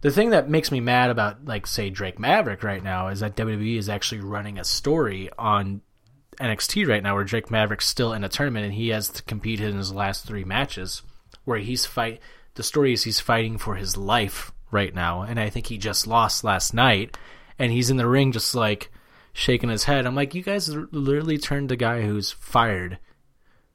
The 0.00 0.10
thing 0.10 0.30
that 0.30 0.48
makes 0.50 0.72
me 0.72 0.80
mad 0.80 1.10
about, 1.10 1.44
like, 1.44 1.64
say, 1.64 1.88
Drake 1.88 2.18
Maverick 2.18 2.64
right 2.64 2.82
now 2.82 3.06
is 3.06 3.20
that 3.20 3.36
WWE 3.36 3.76
is 3.78 3.88
actually 3.88 4.20
running 4.20 4.58
a 4.58 4.64
story 4.64 5.30
on 5.38 5.80
NXT 6.40 6.88
right 6.88 7.02
now 7.02 7.14
where 7.14 7.24
Drake 7.24 7.50
Maverick's 7.50 7.86
still 7.86 8.12
in 8.12 8.24
a 8.24 8.28
tournament 8.28 8.64
and 8.64 8.74
he 8.74 8.88
has 8.88 9.08
to 9.08 9.22
compete 9.22 9.60
in 9.60 9.76
his 9.76 9.92
last 9.92 10.26
three 10.26 10.44
matches 10.44 11.02
where 11.44 11.58
he's 11.58 11.86
fight. 11.86 12.20
The 12.54 12.62
story 12.62 12.92
is 12.92 13.04
he's 13.04 13.20
fighting 13.20 13.58
for 13.58 13.76
his 13.76 13.96
life 13.96 14.52
right 14.70 14.94
now, 14.94 15.22
and 15.22 15.38
I 15.38 15.50
think 15.50 15.66
he 15.66 15.78
just 15.78 16.06
lost 16.06 16.44
last 16.44 16.74
night, 16.74 17.16
and 17.58 17.72
he's 17.72 17.90
in 17.90 17.96
the 17.96 18.08
ring 18.08 18.32
just 18.32 18.54
like 18.54 18.90
shaking 19.32 19.70
his 19.70 19.84
head. 19.84 20.06
I'm 20.06 20.14
like, 20.14 20.34
you 20.34 20.42
guys 20.42 20.68
literally 20.68 21.38
turned 21.38 21.68
the 21.68 21.76
guy 21.76 22.02
who's 22.02 22.32
fired. 22.32 22.98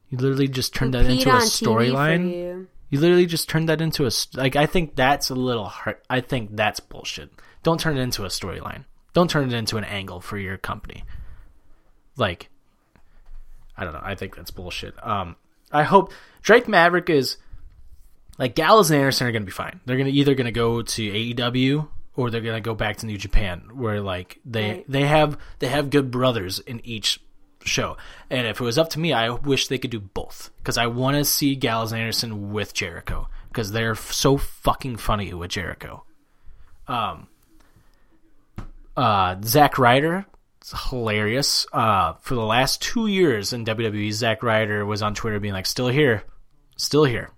You 0.10 0.18
literally 0.18 0.48
just 0.48 0.74
turned 0.74 0.94
that 0.94 1.06
into 1.06 1.30
a 1.30 1.34
on 1.34 1.42
TV 1.42 1.60
for 1.60 1.66
storyline. 1.66 2.32
you. 2.32 2.68
You 2.90 3.00
literally 3.00 3.26
just 3.26 3.50
turned 3.50 3.68
that 3.70 3.82
into 3.82 4.06
a 4.08 4.12
like. 4.36 4.56
I 4.56 4.66
think 4.66 4.96
that's 4.96 5.30
a 5.30 5.36
little 5.36 5.66
hard. 5.66 5.98
I 6.10 6.22
think 6.22 6.56
that's 6.56 6.80
bullshit. 6.80 7.32
Don't 7.64 7.80
turn 7.80 7.98
it 7.98 8.02
into 8.02 8.24
a 8.24 8.30
storyline. 8.30 8.86
Don't 9.14 9.30
turn 9.30 9.52
it 9.52 9.54
into 9.54 9.78
an 9.78 9.84
angle 9.84 10.22
for 10.22 10.38
your 10.38 10.58
company. 10.58 11.04
Like, 12.18 12.50
I 13.78 13.84
don't 13.84 13.94
know. 13.94 14.02
I 14.04 14.16
think 14.16 14.36
that's 14.36 14.52
bullshit. 14.52 14.96
Um, 15.06 15.36
I 15.72 15.84
hope 15.84 16.12
Drake 16.42 16.68
Maverick 16.68 17.10
is 17.10 17.38
like 18.38 18.56
Gallows 18.56 18.90
and 18.92 19.00
Anderson 19.00 19.28
are 19.28 19.32
gonna 19.32 19.46
be 19.46 19.52
fine. 19.52 19.80
They're 19.86 19.98
gonna 19.98 20.10
either 20.10 20.34
gonna 20.36 20.52
go 20.52 20.82
to 20.82 21.02
AEW 21.12 21.88
or 22.16 22.30
they're 22.32 22.42
gonna 22.42 22.62
go 22.62 22.74
back 22.76 22.98
to 22.98 23.06
New 23.06 23.18
Japan, 23.18 23.70
where 23.74 24.02
like 24.02 24.40
they 24.46 24.70
Right. 24.72 24.86
they 24.92 25.06
have 25.06 25.38
they 25.60 25.68
have 25.68 25.90
good 25.90 26.10
brothers 26.12 26.60
in 26.60 26.84
each 26.86 27.20
show. 27.64 27.98
And 28.30 28.48
if 28.48 28.60
it 28.62 28.64
was 28.64 28.78
up 28.78 28.90
to 28.92 29.00
me, 29.00 29.14
I 29.14 29.30
wish 29.30 29.68
they 29.68 29.78
could 29.78 29.92
do 29.92 30.00
both 30.00 30.50
because 30.58 30.78
I 30.78 30.88
want 30.88 31.18
to 31.18 31.26
see 31.26 31.56
Gallows 31.56 31.92
and 31.92 32.00
Anderson 32.00 32.52
with 32.52 32.74
Jericho 32.74 33.28
because 33.50 33.72
they're 33.72 33.96
so 33.96 34.38
fucking 34.38 34.98
funny 34.98 35.34
with 35.34 35.52
Jericho. 35.52 36.04
Um, 36.88 37.28
uh, 38.96 39.36
Zack 39.44 39.78
Ryder, 39.78 40.26
It's 40.70 40.90
hilarious. 40.90 41.66
Uh, 41.72 42.16
for 42.20 42.36
the 42.36 42.42
last 42.42 42.82
two 42.82 43.08
years 43.08 43.54
in 43.54 43.64
WWE, 43.64 44.12
Zack 44.12 44.44
Ryder 44.44 44.86
was 44.86 45.02
on 45.02 45.16
Twitter 45.16 45.40
being 45.40 45.54
like, 45.54 45.66
"Still 45.66 45.88
here, 45.88 46.24
still 46.76 47.06
here, 47.06 47.30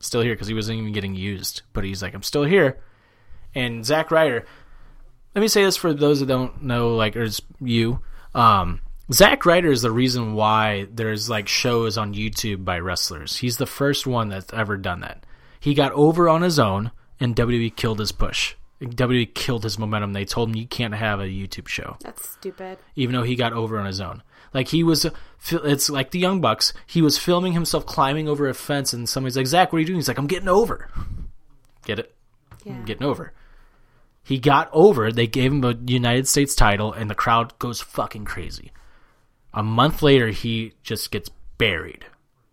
still 0.00 0.20
here," 0.20 0.34
because 0.34 0.48
he 0.48 0.54
wasn't 0.54 0.80
even 0.80 0.92
getting 0.92 1.14
used. 1.14 1.62
But 1.72 1.84
he's 1.84 2.02
like, 2.02 2.12
"I'm 2.12 2.24
still 2.24 2.42
here." 2.42 2.82
And 3.54 3.86
Zack 3.86 4.10
Ryder, 4.10 4.44
let 5.36 5.40
me 5.40 5.46
say 5.46 5.62
this 5.62 5.76
for 5.76 5.94
those 5.94 6.18
that 6.18 6.26
don't 6.26 6.64
know, 6.64 6.96
like, 6.96 7.14
or 7.14 7.28
you. 7.60 8.00
Um, 8.34 8.80
Zack 9.12 9.46
Ryder 9.46 9.70
is 9.70 9.82
the 9.82 9.92
reason 9.92 10.34
why 10.34 10.88
there's 10.90 11.30
like 11.30 11.46
shows 11.46 11.96
on 11.96 12.14
YouTube 12.14 12.64
by 12.64 12.80
wrestlers. 12.80 13.36
He's 13.36 13.58
the 13.58 13.66
first 13.66 14.08
one 14.08 14.28
that's 14.28 14.52
ever 14.52 14.76
done 14.76 15.00
that. 15.02 15.24
He 15.60 15.72
got 15.72 15.92
over 15.92 16.28
on 16.28 16.42
his 16.42 16.58
own, 16.58 16.90
and 17.20 17.36
WWE 17.36 17.76
killed 17.76 18.00
his 18.00 18.10
push. 18.10 18.56
WWE 18.80 19.32
killed 19.34 19.64
his 19.64 19.78
momentum. 19.78 20.12
They 20.12 20.24
told 20.24 20.50
him 20.50 20.56
you 20.56 20.66
can't 20.66 20.94
have 20.94 21.18
a 21.20 21.24
YouTube 21.24 21.66
show 21.68 21.96
That's 22.02 22.28
stupid. 22.28 22.78
even 22.94 23.14
though 23.14 23.22
he 23.22 23.34
got 23.34 23.52
over 23.52 23.78
on 23.78 23.86
his 23.86 24.00
own. 24.00 24.22
Like 24.52 24.68
he 24.68 24.82
was, 24.82 25.06
it's 25.50 25.90
like 25.90 26.10
the 26.10 26.18
Young 26.18 26.40
Bucks. 26.40 26.72
He 26.86 27.02
was 27.02 27.18
filming 27.18 27.52
himself 27.52 27.84
climbing 27.86 28.28
over 28.28 28.48
a 28.48 28.54
fence, 28.54 28.92
and 28.92 29.08
somebody's 29.08 29.36
like, 29.36 29.46
"Zach, 29.46 29.72
what 29.72 29.78
are 29.78 29.80
you 29.80 29.86
doing?" 29.86 29.98
He's 29.98 30.08
like, 30.08 30.18
"I'm 30.18 30.26
getting 30.26 30.48
over." 30.48 30.90
Get 31.84 31.98
it? 31.98 32.14
Yeah. 32.64 32.72
I'm 32.74 32.84
getting 32.84 33.06
over. 33.06 33.32
He 34.22 34.38
got 34.38 34.68
over. 34.72 35.12
They 35.12 35.26
gave 35.26 35.52
him 35.52 35.62
a 35.64 35.74
United 35.86 36.26
States 36.26 36.54
title, 36.54 36.92
and 36.92 37.08
the 37.10 37.14
crowd 37.14 37.58
goes 37.58 37.80
fucking 37.80 38.24
crazy. 38.24 38.72
A 39.54 39.62
month 39.62 40.02
later, 40.02 40.28
he 40.28 40.72
just 40.82 41.10
gets 41.10 41.30
buried, 41.58 42.04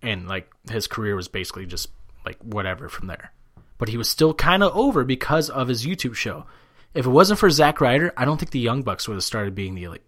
and 0.02 0.28
like 0.28 0.50
his 0.70 0.88
career 0.88 1.16
was 1.16 1.28
basically 1.28 1.66
just 1.66 1.90
like 2.26 2.38
whatever 2.42 2.90
from 2.90 3.08
there. 3.08 3.33
But 3.78 3.90
he 3.90 3.98
was 3.98 4.10
still 4.10 4.34
kind 4.34 4.64
of 4.64 4.76
over 4.76 5.04
because 5.04 5.50
of 5.50 5.68
his 5.68 5.86
YouTube 5.86 6.16
show. 6.16 6.46
If 6.94 7.06
it 7.06 7.10
wasn't 7.10 7.40
for 7.40 7.50
Zack 7.50 7.82
Ryder, 7.82 8.14
I 8.16 8.26
don't 8.26 8.38
think 8.38 8.52
the 8.52 8.60
Young 8.60 8.84
Bucks 8.84 9.08
would 9.08 9.16
have 9.16 9.24
started 9.24 9.56
being 9.56 9.76
the 9.76 9.86
elite. 9.86 10.04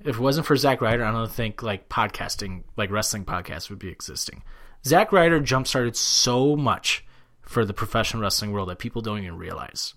If 0.00 0.16
it 0.16 0.20
wasn't 0.20 0.46
for 0.46 0.56
Zack 0.56 0.80
Ryder, 0.80 1.04
I 1.04 1.12
don't 1.12 1.30
think 1.30 1.62
like 1.62 1.88
podcasting, 1.88 2.62
like 2.76 2.90
wrestling 2.90 3.24
podcasts, 3.24 3.70
would 3.70 3.78
be 3.78 3.88
existing. 3.88 4.42
Zack 4.84 5.12
Ryder 5.12 5.40
jump 5.40 5.66
started 5.66 5.96
so 5.96 6.56
much 6.56 7.04
for 7.42 7.64
the 7.64 7.74
professional 7.74 8.22
wrestling 8.22 8.52
world 8.52 8.68
that 8.68 8.78
people 8.78 9.02
don't 9.02 9.18
even 9.18 9.36
realize. 9.36 9.94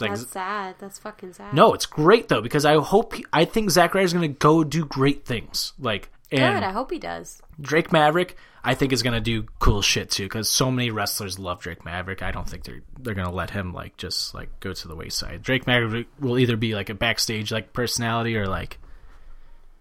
Like, 0.00 0.10
That's 0.10 0.28
sad. 0.30 0.74
That's 0.78 0.98
fucking 0.98 1.34
sad. 1.34 1.54
no, 1.54 1.72
it's 1.72 1.86
great 1.86 2.28
though 2.28 2.40
because 2.40 2.64
I 2.64 2.74
hope 2.82 3.14
he, 3.14 3.24
I 3.32 3.44
think 3.44 3.70
Zack 3.70 3.94
Ryder's 3.94 4.12
going 4.12 4.32
to 4.32 4.38
go 4.38 4.64
do 4.64 4.84
great 4.84 5.24
things. 5.24 5.72
Like 5.78 6.10
Good. 6.30 6.40
I 6.40 6.70
hope 6.72 6.90
he 6.90 6.98
does. 6.98 7.40
Drake 7.60 7.92
Maverick, 7.92 8.36
I 8.64 8.74
think 8.74 8.92
is 8.92 9.02
going 9.02 9.14
to 9.14 9.20
do 9.20 9.44
cool 9.58 9.82
shit 9.82 10.10
too 10.10 10.24
because 10.24 10.48
so 10.48 10.70
many 10.70 10.90
wrestlers 10.90 11.38
love 11.38 11.60
Drake 11.60 11.84
Maverick. 11.84 12.22
I 12.22 12.30
don't 12.32 12.48
think 12.48 12.64
they're 12.64 12.82
they're 12.98 13.14
going 13.14 13.28
to 13.28 13.34
let 13.34 13.50
him 13.50 13.72
like 13.72 13.96
just 13.96 14.34
like 14.34 14.48
go 14.60 14.72
to 14.72 14.88
the 14.88 14.96
wayside. 14.96 15.42
Drake 15.42 15.66
Maverick 15.66 16.06
will 16.18 16.38
either 16.38 16.56
be 16.56 16.74
like 16.74 16.88
a 16.90 16.94
backstage 16.94 17.52
like 17.52 17.72
personality 17.72 18.36
or 18.36 18.46
like 18.46 18.78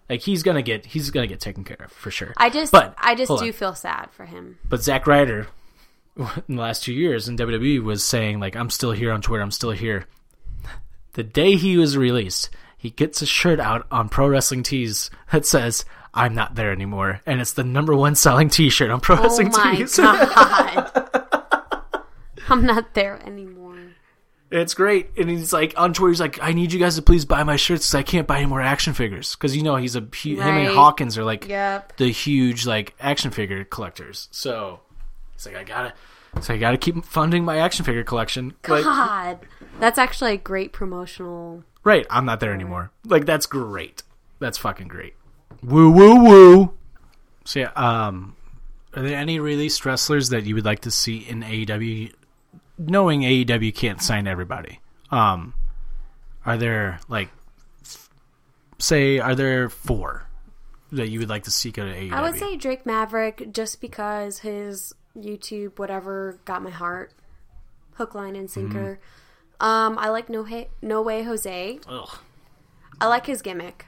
like 0.09 0.21
he's 0.21 0.43
gonna 0.43 0.61
get 0.61 0.85
he's 0.85 1.09
gonna 1.11 1.27
get 1.27 1.39
taken 1.39 1.63
care 1.63 1.77
of 1.85 1.91
for 1.91 2.11
sure. 2.11 2.33
I 2.37 2.49
just, 2.49 2.71
But, 2.71 2.93
I 2.97 3.15
just 3.15 3.29
do 3.29 3.45
on. 3.47 3.51
feel 3.53 3.73
sad 3.73 4.09
for 4.11 4.25
him. 4.25 4.57
But 4.67 4.83
Zack 4.83 5.07
Ryder, 5.07 5.47
in 6.17 6.55
the 6.55 6.61
last 6.61 6.83
two 6.83 6.93
years 6.93 7.27
in 7.29 7.37
WWE, 7.37 7.81
was 7.81 8.03
saying 8.03 8.39
like, 8.39 8.55
"I'm 8.55 8.69
still 8.69 8.91
here 8.91 9.11
on 9.11 9.21
Twitter. 9.21 9.41
I'm 9.41 9.51
still 9.51 9.71
here." 9.71 10.05
The 11.13 11.23
day 11.23 11.57
he 11.57 11.77
was 11.77 11.95
released, 11.95 12.49
he 12.75 12.89
gets 12.89 13.21
a 13.21 13.27
shirt 13.27 13.59
out 13.59 13.85
on 13.91 14.09
Pro 14.09 14.27
Wrestling 14.27 14.63
Tees 14.63 15.11
that 15.31 15.45
says, 15.45 15.85
"I'm 16.13 16.33
not 16.33 16.55
there 16.55 16.71
anymore," 16.71 17.21
and 17.25 17.41
it's 17.41 17.53
the 17.53 17.63
number 17.63 17.95
one 17.95 18.15
selling 18.15 18.49
T-shirt 18.49 18.89
on 18.91 18.99
Pro 18.99 19.17
Oh 19.17 19.23
Wrestling 19.23 19.49
my 19.51 19.75
Tees. 19.75 19.97
god. 19.97 21.09
I'm 22.49 22.65
not 22.65 22.93
there 22.93 23.21
anymore. 23.25 23.77
it's 24.51 24.73
great, 24.73 25.09
and 25.17 25.29
he's 25.29 25.51
like 25.53 25.73
on 25.77 25.93
Twitter. 25.93 26.11
He's 26.11 26.19
like, 26.19 26.39
"I 26.43 26.53
need 26.53 26.71
you 26.73 26.79
guys 26.79 26.95
to 26.97 27.01
please 27.01 27.25
buy 27.25 27.43
my 27.43 27.55
shirts 27.55 27.87
because 27.87 27.95
I 27.95 28.03
can't 28.03 28.27
buy 28.27 28.37
any 28.37 28.45
more 28.45 28.61
action 28.61 28.93
figures." 28.93 29.35
Because 29.35 29.55
you 29.55 29.63
know 29.63 29.75
he's 29.77 29.95
a 29.95 30.01
hu- 30.01 30.35
him 30.35 30.41
and 30.41 30.67
Hawkins 30.75 31.17
are 31.17 31.23
like 31.23 31.47
Yep. 31.47 31.97
the 31.97 32.11
huge 32.11 32.65
like 32.67 32.93
action 32.99 33.31
figure 33.31 33.63
collectors. 33.63 34.27
So 34.31 34.81
it's 35.35 35.45
like 35.45 35.55
I 35.55 35.63
gotta, 35.63 35.93
so 36.41 36.53
I 36.53 36.57
gotta 36.57 36.77
keep 36.77 37.03
funding 37.05 37.43
my 37.45 37.57
action 37.57 37.85
figure 37.85 38.03
collection. 38.03 38.53
God. 38.61 39.39
That's 39.79 39.97
actually 39.97 40.33
a 40.33 40.37
great 40.37 40.71
promotional. 40.73 41.63
right, 41.83 42.05
I'm 42.09 42.25
not 42.25 42.39
there 42.39 42.53
anymore. 42.53 42.91
Like 43.05 43.25
that's 43.25 43.45
great. 43.47 44.03
That's 44.39 44.57
fucking 44.59 44.87
great. 44.89 45.15
Woo 45.61 45.91
woo 45.91 46.23
woo. 46.23 46.73
So 47.45 47.59
yeah, 47.59 47.71
um, 47.75 48.35
are 48.95 49.01
there 49.01 49.17
any 49.17 49.39
released 49.39 49.85
wrestlers 49.85 50.29
that 50.29 50.45
you 50.45 50.55
would 50.55 50.65
like 50.65 50.81
to 50.81 50.91
see 50.91 51.17
in 51.17 51.41
AEW? 51.41 52.13
Knowing 52.77 53.21
AEW 53.21 53.73
can't 53.75 54.01
sign 54.01 54.27
everybody, 54.27 54.79
um, 55.11 55.53
are 56.45 56.57
there 56.57 56.99
like, 57.07 57.29
say, 58.79 59.19
are 59.19 59.35
there 59.35 59.69
four 59.69 60.27
that 60.91 61.09
you 61.09 61.19
would 61.19 61.29
like 61.29 61.43
to 61.43 61.51
see 61.51 61.71
go 61.71 61.85
to 61.85 61.93
AEW? 61.93 62.13
I 62.13 62.21
would 62.21 62.39
say 62.39 62.55
Drake 62.55 62.85
Maverick 62.85 63.51
just 63.51 63.79
because 63.79 64.39
his 64.39 64.93
YouTube 65.17 65.77
whatever 65.77 66.39
got 66.45 66.61
my 66.63 66.69
heart. 66.69 67.13
Hook, 67.95 68.15
line, 68.15 68.35
and 68.35 68.49
sinker. 68.49 68.99
Mm-hmm. 68.99 69.65
Um, 69.65 69.97
I 69.99 70.09
like 70.09 70.29
No, 70.29 70.43
Hey, 70.43 70.69
no 70.81 71.01
Way 71.01 71.23
Jose. 71.23 71.79
Ugh. 71.87 72.09
I 72.99 73.07
like 73.07 73.25
his 73.25 73.41
gimmick. 73.41 73.85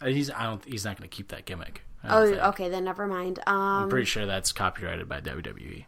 Uh, 0.00 0.06
He's 0.06 0.30
I 0.30 0.44
don't 0.44 0.64
he's 0.64 0.84
not 0.84 0.98
going 0.98 1.08
to 1.08 1.14
keep 1.14 1.28
that 1.28 1.44
gimmick. 1.44 1.82
Oh, 2.08 2.26
think. 2.26 2.40
okay, 2.40 2.68
then 2.68 2.84
never 2.84 3.06
mind. 3.06 3.40
Um, 3.46 3.56
I'm 3.56 3.88
pretty 3.88 4.06
sure 4.06 4.26
that's 4.26 4.52
copyrighted 4.52 5.08
by 5.08 5.20
WWE. 5.20 5.86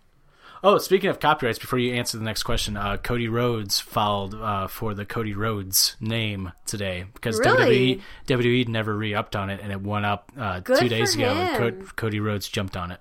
Oh, 0.64 0.78
speaking 0.78 1.09
of 1.09 1.20
copyrights, 1.20 1.59
before 1.60 1.78
you 1.78 1.94
answer 1.94 2.18
the 2.18 2.24
next 2.24 2.43
question, 2.43 2.76
uh, 2.76 2.97
Cody 2.97 3.28
Rhodes 3.28 3.78
filed 3.78 4.35
uh, 4.35 4.66
for 4.66 4.93
the 4.93 5.05
Cody 5.05 5.32
Rhodes 5.35 5.97
name 6.01 6.52
today 6.66 7.05
because 7.14 7.39
Really? 7.39 8.02
WWE 8.26 8.36
WWE 8.40 8.68
never 8.68 8.97
re-upped 8.97 9.36
on 9.36 9.51
it, 9.51 9.60
and 9.62 9.70
it 9.70 9.80
went 9.80 10.05
up 10.05 10.32
uh, 10.36 10.60
two 10.60 10.89
days 10.89 11.14
ago, 11.14 11.28
and. 11.28 11.86
Co- 11.86 11.86
Cody 11.94 12.18
Rhodes 12.18 12.48
jumped 12.48 12.76
on 12.76 12.90
it. 12.90 13.01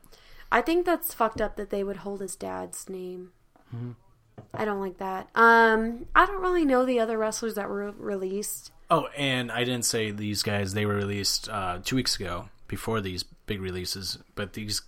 I 0.51 0.61
think 0.61 0.85
that's 0.85 1.13
fucked 1.13 1.41
up 1.41 1.55
that 1.57 1.71
they 1.71 1.83
would 1.83 1.97
hold 1.97 2.21
his 2.21 2.35
dad's 2.35 2.87
name. 2.89 3.31
Mm-hmm. 3.75 3.91
I 4.53 4.65
don't 4.65 4.79
like 4.79 4.99
that. 4.99 5.27
Um, 5.35 6.05
I 6.15 6.25
don't 6.25 6.41
really 6.41 6.63
know 6.63 6.85
the 6.85 6.99
other 6.99 7.17
wrestlers 7.17 7.55
that 7.55 7.67
were 7.67 7.91
released. 7.91 8.71
Oh, 8.89 9.07
and 9.17 9.51
I 9.51 9.63
didn't 9.63 9.85
say 9.85 10.11
these 10.11 10.43
guys; 10.43 10.73
they 10.73 10.85
were 10.85 10.95
released 10.95 11.49
uh, 11.49 11.79
two 11.83 11.95
weeks 11.97 12.15
ago 12.15 12.49
before 12.67 13.01
these 13.01 13.23
big 13.23 13.61
releases. 13.61 14.17
But 14.35 14.53
these 14.53 14.81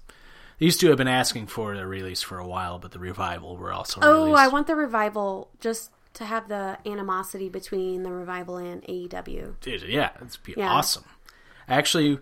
these 0.58 0.78
two 0.78 0.88
have 0.90 0.98
been 0.98 1.08
asking 1.08 1.48
for 1.48 1.74
a 1.74 1.86
release 1.86 2.22
for 2.22 2.38
a 2.40 2.48
while, 2.48 2.80
but 2.80 2.92
the 2.92 3.00
revival 3.00 3.58
were 3.58 3.72
also 3.74 4.00
Oh, 4.02 4.24
released. 4.26 4.40
I 4.40 4.48
want 4.48 4.68
the 4.68 4.76
revival 4.76 5.50
just 5.60 5.92
to 6.16 6.26
have 6.26 6.48
the 6.50 6.78
animosity 6.86 7.50
between 7.50 8.04
the 8.04 8.12
revival 8.12 8.58
and 8.58 8.84
AEW. 8.84 9.56
Dude, 9.62 9.84
yeah, 9.84 10.10
it's 10.22 10.38
be 10.38 10.54
Yeah. 10.58 10.72
awesome. 10.72 11.04
Actually, 11.68 12.20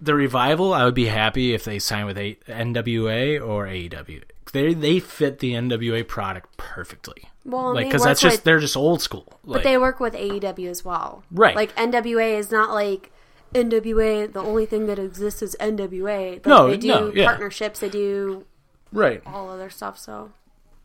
the 0.00 0.14
revival, 0.14 0.74
I 0.74 0.84
would 0.84 0.94
be 0.94 1.06
happy 1.06 1.54
if 1.54 1.64
they 1.64 1.78
signed 1.78 2.06
with 2.06 2.18
a- 2.18 2.38
NWA 2.48 3.38
or 3.40 3.66
AEW. 3.66 4.22
They 4.52 4.74
they 4.74 5.00
fit 5.00 5.38
the 5.38 5.52
NWA 5.52 6.06
product 6.06 6.56
perfectly. 6.56 7.24
Well, 7.44 7.74
like 7.74 7.86
because 7.86 8.04
that's 8.04 8.20
just 8.20 8.36
with- 8.38 8.44
they're 8.44 8.60
just 8.60 8.76
old 8.76 9.02
school. 9.02 9.40
But 9.44 9.62
they 9.64 9.78
work 9.78 9.98
with 9.98 10.14
AEW 10.14 10.68
as 10.68 10.84
well. 10.84 11.24
Right. 11.30 11.56
Like 11.56 11.74
NWA 11.74 12.38
is 12.38 12.50
not 12.50 12.70
like 12.72 13.10
NWA. 13.54 14.32
The 14.32 14.40
only 14.42 14.66
thing 14.66 14.86
that 14.86 14.98
exists 14.98 15.42
is 15.42 15.56
NWA. 15.58 16.32
Like, 16.34 16.46
No, 16.46 16.68
they 16.68 16.76
do 16.76 16.88
no, 16.88 17.12
yeah. 17.12 17.26
partnerships. 17.26 17.80
They 17.80 17.88
do 17.88 18.44
right. 18.92 19.22
all 19.26 19.50
other 19.50 19.70
stuff. 19.70 19.98
So 19.98 20.32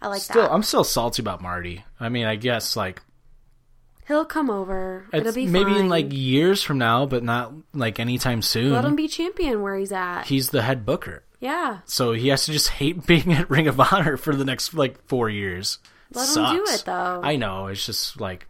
I 0.02 0.08
like 0.08 0.22
Still, 0.22 0.44
that. 0.44 0.52
I'm 0.52 0.64
still 0.64 0.84
salty 0.84 1.22
about 1.22 1.42
Marty. 1.42 1.84
I 2.00 2.10
mean, 2.10 2.26
I 2.26 2.36
guess 2.36 2.76
like 2.76 3.02
He'll 4.08 4.24
come 4.26 4.50
over. 4.50 5.06
It'll 5.12 5.34
be 5.34 5.48
maybe 5.48 5.78
in 5.78 5.90
like 5.90 6.08
years 6.12 6.64
from 6.64 6.78
now, 6.78 7.06
but 7.06 7.24
not 7.24 7.52
like 7.74 8.00
anytime 8.00 8.42
soon. 8.42 8.72
Let 8.72 8.86
him 8.86 8.96
be 8.96 9.10
champion 9.10 9.62
where 9.62 9.76
he's 9.76 9.92
at. 9.92 10.24
He's 10.24 10.50
the 10.52 10.62
head 10.62 10.86
booker, 10.86 11.24
yeah. 11.40 11.80
so 11.86 12.14
he 12.14 12.30
has 12.30 12.46
to 12.46 12.52
just 12.52 12.70
hate 12.70 13.06
being 13.08 13.34
at 13.34 13.50
Ring 13.50 13.68
of 13.68 13.80
Honor 13.80 14.18
for 14.18 14.36
the 14.36 14.46
next 14.46 14.74
like 14.74 15.06
four 15.08 15.30
years. 15.30 15.80
Let 16.14 16.36
him 16.36 16.56
do 16.56 16.64
it 16.68 16.84
though. 16.86 17.22
I 17.24 17.36
know 17.36 17.68
it's 17.68 17.86
just 17.86 18.20
like 18.20 18.48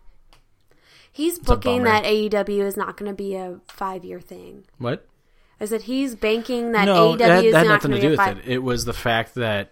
he's 1.12 1.40
booking 1.40 1.84
that 1.84 2.04
AEW 2.04 2.62
is 2.62 2.78
not 2.78 2.98
going 2.98 3.10
to 3.10 3.16
be 3.16 3.36
a 3.36 3.60
five 3.68 4.06
year 4.06 4.20
thing. 4.20 4.66
what? 4.78 5.08
I 5.60 5.66
said 5.66 5.82
he's 5.82 6.14
banking 6.14 6.74
that 6.74 6.86
no, 6.86 7.14
AEW 7.14 7.18
that, 7.18 7.46
is 7.46 7.52
that 7.52 7.58
had 7.58 7.68
not 7.68 7.74
nothing 7.74 7.92
to 7.92 8.02
do 8.02 8.10
with 8.10 8.18
five. 8.18 8.38
it. 8.38 8.48
It 8.48 8.58
was 8.60 8.86
the 8.86 8.94
fact 8.94 9.36
that 9.36 9.72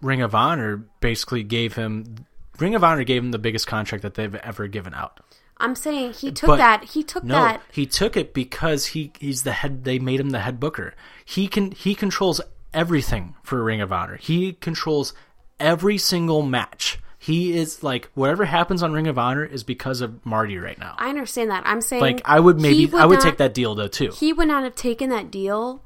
Ring 0.00 0.22
of 0.22 0.36
Honor 0.36 0.84
basically 1.00 1.42
gave 1.42 1.74
him 1.74 2.26
Ring 2.60 2.74
of 2.74 2.84
Honor 2.84 3.04
gave 3.04 3.22
him 3.22 3.30
the 3.30 3.38
biggest 3.38 3.66
contract 3.66 4.02
that 4.02 4.14
they've 4.14 4.34
ever 4.34 4.68
given 4.68 4.94
out. 4.94 5.20
I'm 5.60 5.74
saying 5.74 6.14
he 6.14 6.32
took 6.32 6.48
But- 6.48 6.56
that. 6.56 6.84
He 6.84 7.02
took 7.02 7.22
No, 7.24 7.34
that. 7.34 7.60
he 7.70 7.86
took 7.86 8.16
it 8.16 8.32
because 8.34 8.86
he 8.86 9.12
he's 9.20 9.42
the 9.42 9.52
head. 9.52 9.84
They 9.84 9.98
made 9.98 10.18
him 10.20 10.30
the 10.30 10.40
head 10.40 10.58
booker. 10.58 10.94
He 11.24 11.46
can 11.48 11.70
he 11.72 11.94
controls 11.94 12.40
everything 12.72 13.34
for 13.42 13.62
Ring 13.62 13.80
of 13.80 13.92
Honor. 13.92 14.16
He 14.16 14.52
controls 14.54 15.12
every 15.58 15.98
single 15.98 16.42
match. 16.42 16.98
He 17.18 17.56
is 17.58 17.82
like 17.82 18.08
whatever 18.14 18.46
happens 18.46 18.82
on 18.82 18.92
Ring 18.92 19.06
of 19.06 19.18
Honor 19.18 19.44
is 19.44 19.62
because 19.62 20.00
of 20.00 20.24
Marty 20.24 20.56
right 20.56 20.78
now. 20.78 20.94
I 20.98 21.10
understand 21.10 21.50
that. 21.50 21.62
I'm 21.66 21.82
saying 21.82 22.00
like 22.00 22.22
I 22.24 22.40
would 22.40 22.58
maybe 22.60 22.90
I 22.94 23.04
would 23.04 23.16
not- 23.16 23.22
take 23.22 23.36
that 23.38 23.52
deal 23.54 23.74
though 23.74 23.88
too. 23.88 24.10
He 24.16 24.32
would 24.32 24.48
not 24.48 24.64
have 24.64 24.74
taken 24.74 25.10
that 25.10 25.30
deal 25.30 25.82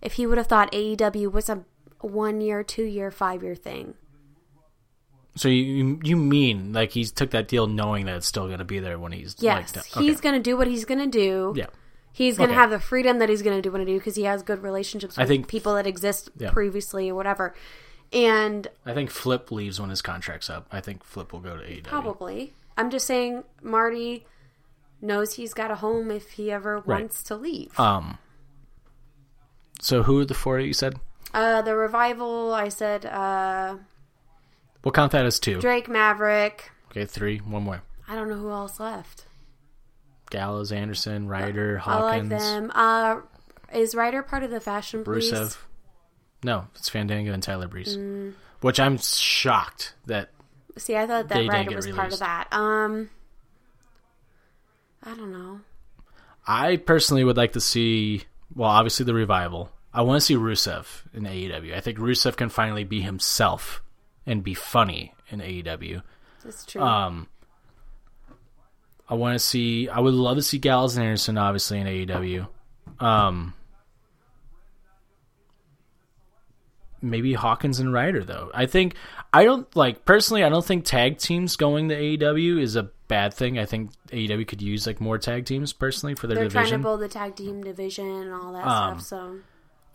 if 0.00 0.12
he 0.14 0.26
would 0.26 0.38
have 0.38 0.46
thought 0.46 0.70
AEW 0.72 1.32
was 1.32 1.48
a 1.48 1.64
one 2.00 2.40
year, 2.40 2.62
two 2.62 2.84
year, 2.84 3.10
five 3.10 3.42
year 3.42 3.56
thing. 3.56 3.94
So 5.36 5.48
you 5.48 6.00
you 6.02 6.16
mean 6.16 6.72
like 6.72 6.90
he 6.92 7.04
took 7.04 7.30
that 7.30 7.46
deal 7.48 7.66
knowing 7.66 8.06
that 8.06 8.16
it's 8.16 8.26
still 8.26 8.46
going 8.46 8.58
to 8.58 8.64
be 8.64 8.78
there 8.80 8.98
when 8.98 9.12
he's 9.12 9.36
Yes, 9.38 9.76
like, 9.76 9.84
he's 9.86 10.20
going 10.20 10.34
to 10.34 10.40
do 10.40 10.56
what 10.56 10.66
he's 10.66 10.84
going 10.84 11.00
to 11.00 11.06
do. 11.06 11.52
yeah 11.56 11.66
He's 12.12 12.38
going 12.38 12.48
to 12.48 12.54
Okay. 12.54 12.60
have 12.62 12.70
the 12.70 12.80
freedom 12.80 13.18
that 13.18 13.28
he's 13.28 13.42
going 13.42 13.56
to 13.58 13.60
do 13.62 13.70
what 13.70 13.76
to 13.78 13.84
do 13.84 13.98
because 13.98 14.16
he 14.16 14.22
has 14.22 14.42
good 14.42 14.62
relationships 14.62 15.18
I 15.18 15.22
with 15.22 15.28
think- 15.28 15.48
people 15.48 15.74
that 15.74 15.86
exist 15.86 16.30
Yeah. 16.38 16.50
previously 16.50 17.10
or 17.10 17.14
whatever. 17.14 17.54
And 18.12 18.68
I 18.86 18.94
think 18.94 19.10
Flip 19.10 19.50
leaves 19.52 19.78
when 19.78 19.90
his 19.90 20.00
contract's 20.00 20.48
up. 20.48 20.66
I 20.72 20.80
think 20.80 21.04
Flip 21.04 21.30
will 21.32 21.40
go 21.40 21.56
to 21.58 21.62
AEW. 21.62 21.82
probably, 21.84 22.54
I'm 22.78 22.88
just 22.88 23.06
saying, 23.06 23.44
Marty 23.62 24.24
knows 25.02 25.34
he's 25.34 25.52
got 25.52 25.70
a 25.70 25.74
home 25.74 26.10
if 26.10 26.30
he 26.32 26.50
ever 26.50 26.76
Right. 26.78 27.00
wants 27.00 27.22
to 27.24 27.36
leave. 27.36 27.78
Um. 27.78 28.16
So 29.80 30.02
who 30.04 30.18
are 30.20 30.24
the 30.24 30.34
four 30.34 30.58
you 30.58 30.72
said? 30.72 30.98
Uh, 31.34 31.60
the 31.60 31.74
revival, 31.76 32.54
I 32.54 32.70
said, 32.70 33.04
uh, 33.04 33.76
We'll 34.86 34.92
count 34.92 35.10
that 35.12 35.26
as 35.26 35.40
two. 35.40 35.60
Drake 35.60 35.88
Maverick. 35.88 36.70
Okay, 36.92 37.06
three. 37.06 37.38
One 37.38 37.64
more. 37.64 37.82
I 38.06 38.14
don't 38.14 38.28
know 38.28 38.36
who 38.36 38.52
else 38.52 38.78
left. 38.78 39.24
Gallows, 40.30 40.70
Anderson, 40.70 41.26
Ryder, 41.26 41.78
Hawkins. 41.78 42.32
I 42.32 42.36
like 42.36 42.40
them. 42.40 42.72
Uh, 42.72 43.16
is 43.74 43.96
Ryder 43.96 44.22
part 44.22 44.44
of 44.44 44.52
the 44.52 44.60
Fashion 44.60 45.02
Police? 45.02 45.32
Rusev. 45.32 45.56
No, 46.44 46.68
it's 46.76 46.88
Fandango 46.88 47.32
and 47.32 47.42
Tyler 47.42 47.66
Breeze. 47.66 47.96
Mm. 47.96 48.34
Which 48.60 48.78
I'm 48.78 48.98
shocked 48.98 49.94
that 50.06 50.30
See, 50.78 50.94
I 50.94 51.08
thought 51.08 51.30
that 51.30 51.48
Ryder 51.48 51.74
was 51.74 51.88
part 51.88 52.12
of 52.12 52.20
that. 52.20 52.46
Um, 52.52 53.10
I 55.02 55.16
don't 55.16 55.32
know. 55.32 55.62
I 56.46 56.76
personally 56.76 57.24
would 57.24 57.36
like 57.36 57.54
to 57.54 57.60
see. 57.60 58.22
Well, 58.54 58.70
obviously 58.70 59.04
the 59.04 59.14
revival. 59.14 59.68
I 59.92 60.02
want 60.02 60.20
to 60.20 60.24
see 60.24 60.36
Rusev 60.36 60.86
in 61.12 61.24
AEW. 61.24 61.74
I 61.74 61.80
think 61.80 61.98
Rusev 61.98 62.36
can 62.36 62.50
finally 62.50 62.84
be 62.84 63.00
himself 63.00 63.82
and 64.26 64.42
be 64.42 64.54
funny 64.54 65.14
in 65.30 65.40
AEW. 65.40 66.02
That's 66.44 66.64
true. 66.66 66.82
Um, 66.82 67.28
I 69.08 69.14
want 69.14 69.34
to 69.34 69.38
see. 69.38 69.88
I 69.88 70.00
would 70.00 70.14
love 70.14 70.36
to 70.36 70.42
see 70.42 70.58
Gallows 70.58 70.96
and 70.96 71.04
Anderson, 71.06 71.38
obviously 71.38 71.78
in 71.80 71.86
AEW. 71.86 72.48
Um, 73.00 73.54
maybe 77.02 77.34
Hawkins 77.34 77.78
and 77.80 77.92
Ryder 77.92 78.24
though. 78.24 78.50
I 78.54 78.66
think 78.66 78.94
I 79.32 79.44
don't 79.44 79.74
like 79.76 80.04
personally. 80.04 80.42
I 80.44 80.48
don't 80.48 80.64
think 80.64 80.84
tag 80.84 81.18
teams 81.18 81.56
going 81.56 81.88
to 81.90 81.96
AEW 81.96 82.60
is 82.60 82.76
a 82.76 82.84
bad 83.08 83.34
thing. 83.34 83.58
I 83.58 83.64
think 83.66 83.90
AEW 84.10 84.46
could 84.48 84.62
use 84.62 84.86
like 84.86 85.00
more 85.00 85.18
tag 85.18 85.44
teams 85.44 85.72
personally 85.72 86.14
for 86.14 86.26
their 86.26 86.36
They're 86.36 86.48
trying 86.48 86.64
division. 86.64 86.80
to 86.80 86.84
build 86.84 87.00
the 87.00 87.08
tag 87.08 87.36
team 87.36 87.62
division 87.62 88.06
and 88.08 88.32
all 88.32 88.52
that 88.54 88.66
Um, 88.66 88.98
stuff. 89.00 89.06
So 89.08 89.36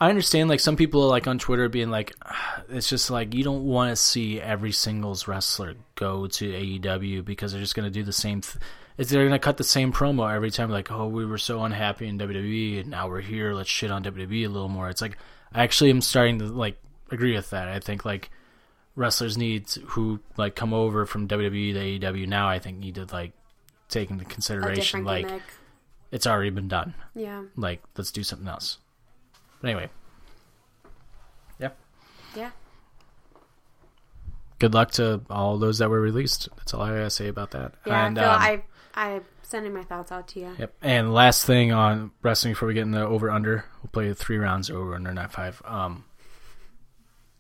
I 0.02 0.10
understand 0.10 0.50
like 0.50 0.60
some 0.60 0.76
people 0.76 1.08
like 1.08 1.28
on 1.28 1.38
Twitter 1.38 1.70
being 1.70 1.92
like, 1.92 2.16
"Ah, 2.26 2.64
it's 2.70 2.90
just 2.90 3.12
like 3.12 3.36
you 3.36 3.44
don't 3.44 3.66
want 3.66 3.92
to 3.92 3.96
see 3.96 4.42
every 4.42 4.72
singles 4.72 5.28
wrestler 5.28 5.76
go 5.94 6.26
to 6.26 6.52
AEW 6.52 7.24
because 7.24 7.52
they're 7.52 7.62
just 7.62 7.76
going 7.76 7.86
to 7.86 7.92
do 7.94 8.02
the 8.04 8.12
same. 8.12 8.42
Th- 8.42 8.56
it's 8.98 9.12
they're 9.12 9.22
going 9.22 9.32
to 9.32 9.38
cut 9.40 9.58
the 9.58 9.64
same 9.64 9.94
promo 9.94 10.34
every 10.34 10.50
time. 10.50 10.72
Like, 10.72 10.92
oh, 10.92 11.08
we 11.08 11.24
were 11.24 11.38
so 11.38 11.64
unhappy 11.64 12.08
in 12.08 12.18
WWE 12.18 12.80
and 12.82 12.90
now 12.90 13.08
we're 13.08 13.22
here. 13.22 13.54
Let's 13.54 13.70
shit 13.70 13.92
on 13.92 14.04
WWE 14.04 14.46
a 14.46 14.50
little 14.50 14.70
more. 14.70 14.90
It's 14.90 15.04
like 15.04 15.18
I 15.54 15.62
actually 15.62 15.92
am 15.92 16.02
starting 16.02 16.40
to 16.40 16.46
like 16.46 16.82
agree 17.12 17.36
with 17.36 17.52
that. 17.52 17.68
I 17.68 17.80
think 17.80 18.04
like 18.04 18.32
wrestlers 18.96 19.38
need 19.38 19.68
to- 19.68 19.82
who 19.82 20.20
like 20.36 20.56
come 20.56 20.74
over 20.74 21.06
from 21.06 21.28
WWE 21.28 21.74
to 22.00 22.12
AEW 22.12 22.28
now. 22.28 22.50
I 22.50 22.58
think 22.58 22.80
need 22.80 22.96
to 22.96 23.06
like 23.12 23.34
take 23.88 24.10
into 24.10 24.26
consideration 24.26 25.04
like 25.06 25.28
gimmick. 25.28 25.44
it's 26.12 26.26
already 26.26 26.50
been 26.50 26.68
done. 26.68 26.96
Yeah. 27.14 27.44
Like 27.56 27.84
let's 27.96 28.12
do 28.12 28.24
something 28.24 28.48
else. 28.48 28.80
But 29.62 29.70
anyway. 29.70 29.90
Yeah. 31.60 31.70
Yeah. 32.36 32.52
Good 34.60 34.74
luck 34.74 34.92
to 34.92 35.22
all 35.30 35.58
those 35.58 35.80
that 35.80 35.90
were 35.90 36.02
released. 36.02 36.50
That's 36.58 36.74
all 36.74 36.82
I 36.82 36.90
gotta 36.90 37.10
say 37.10 37.28
about 37.28 37.52
that. 37.52 37.74
Yeah. 37.86 38.08
and, 38.08 38.20
I 38.20 38.56
um, 38.56 38.64
I 38.94 39.06
I'm 39.06 39.24
sending 39.44 39.74
my 39.74 39.84
thoughts 39.84 40.12
out 40.12 40.28
to 40.30 40.40
you. 40.40 40.56
Yep. 40.58 40.74
And 40.82 41.14
last 41.14 41.46
thing 41.46 41.72
on 41.72 42.12
wrestling 42.22 42.54
before 42.54 42.68
we 42.68 42.74
get 42.74 42.84
in 42.84 42.92
the 42.92 43.06
over 43.06 43.30
under, 43.30 43.66
we'll 43.82 43.92
play 43.92 44.14
three 44.14 44.38
rounds 44.38 44.70
over 44.70 44.96
under 44.96 45.14
not 45.14 45.32
five. 45.32 45.62
Um, 45.66 46.06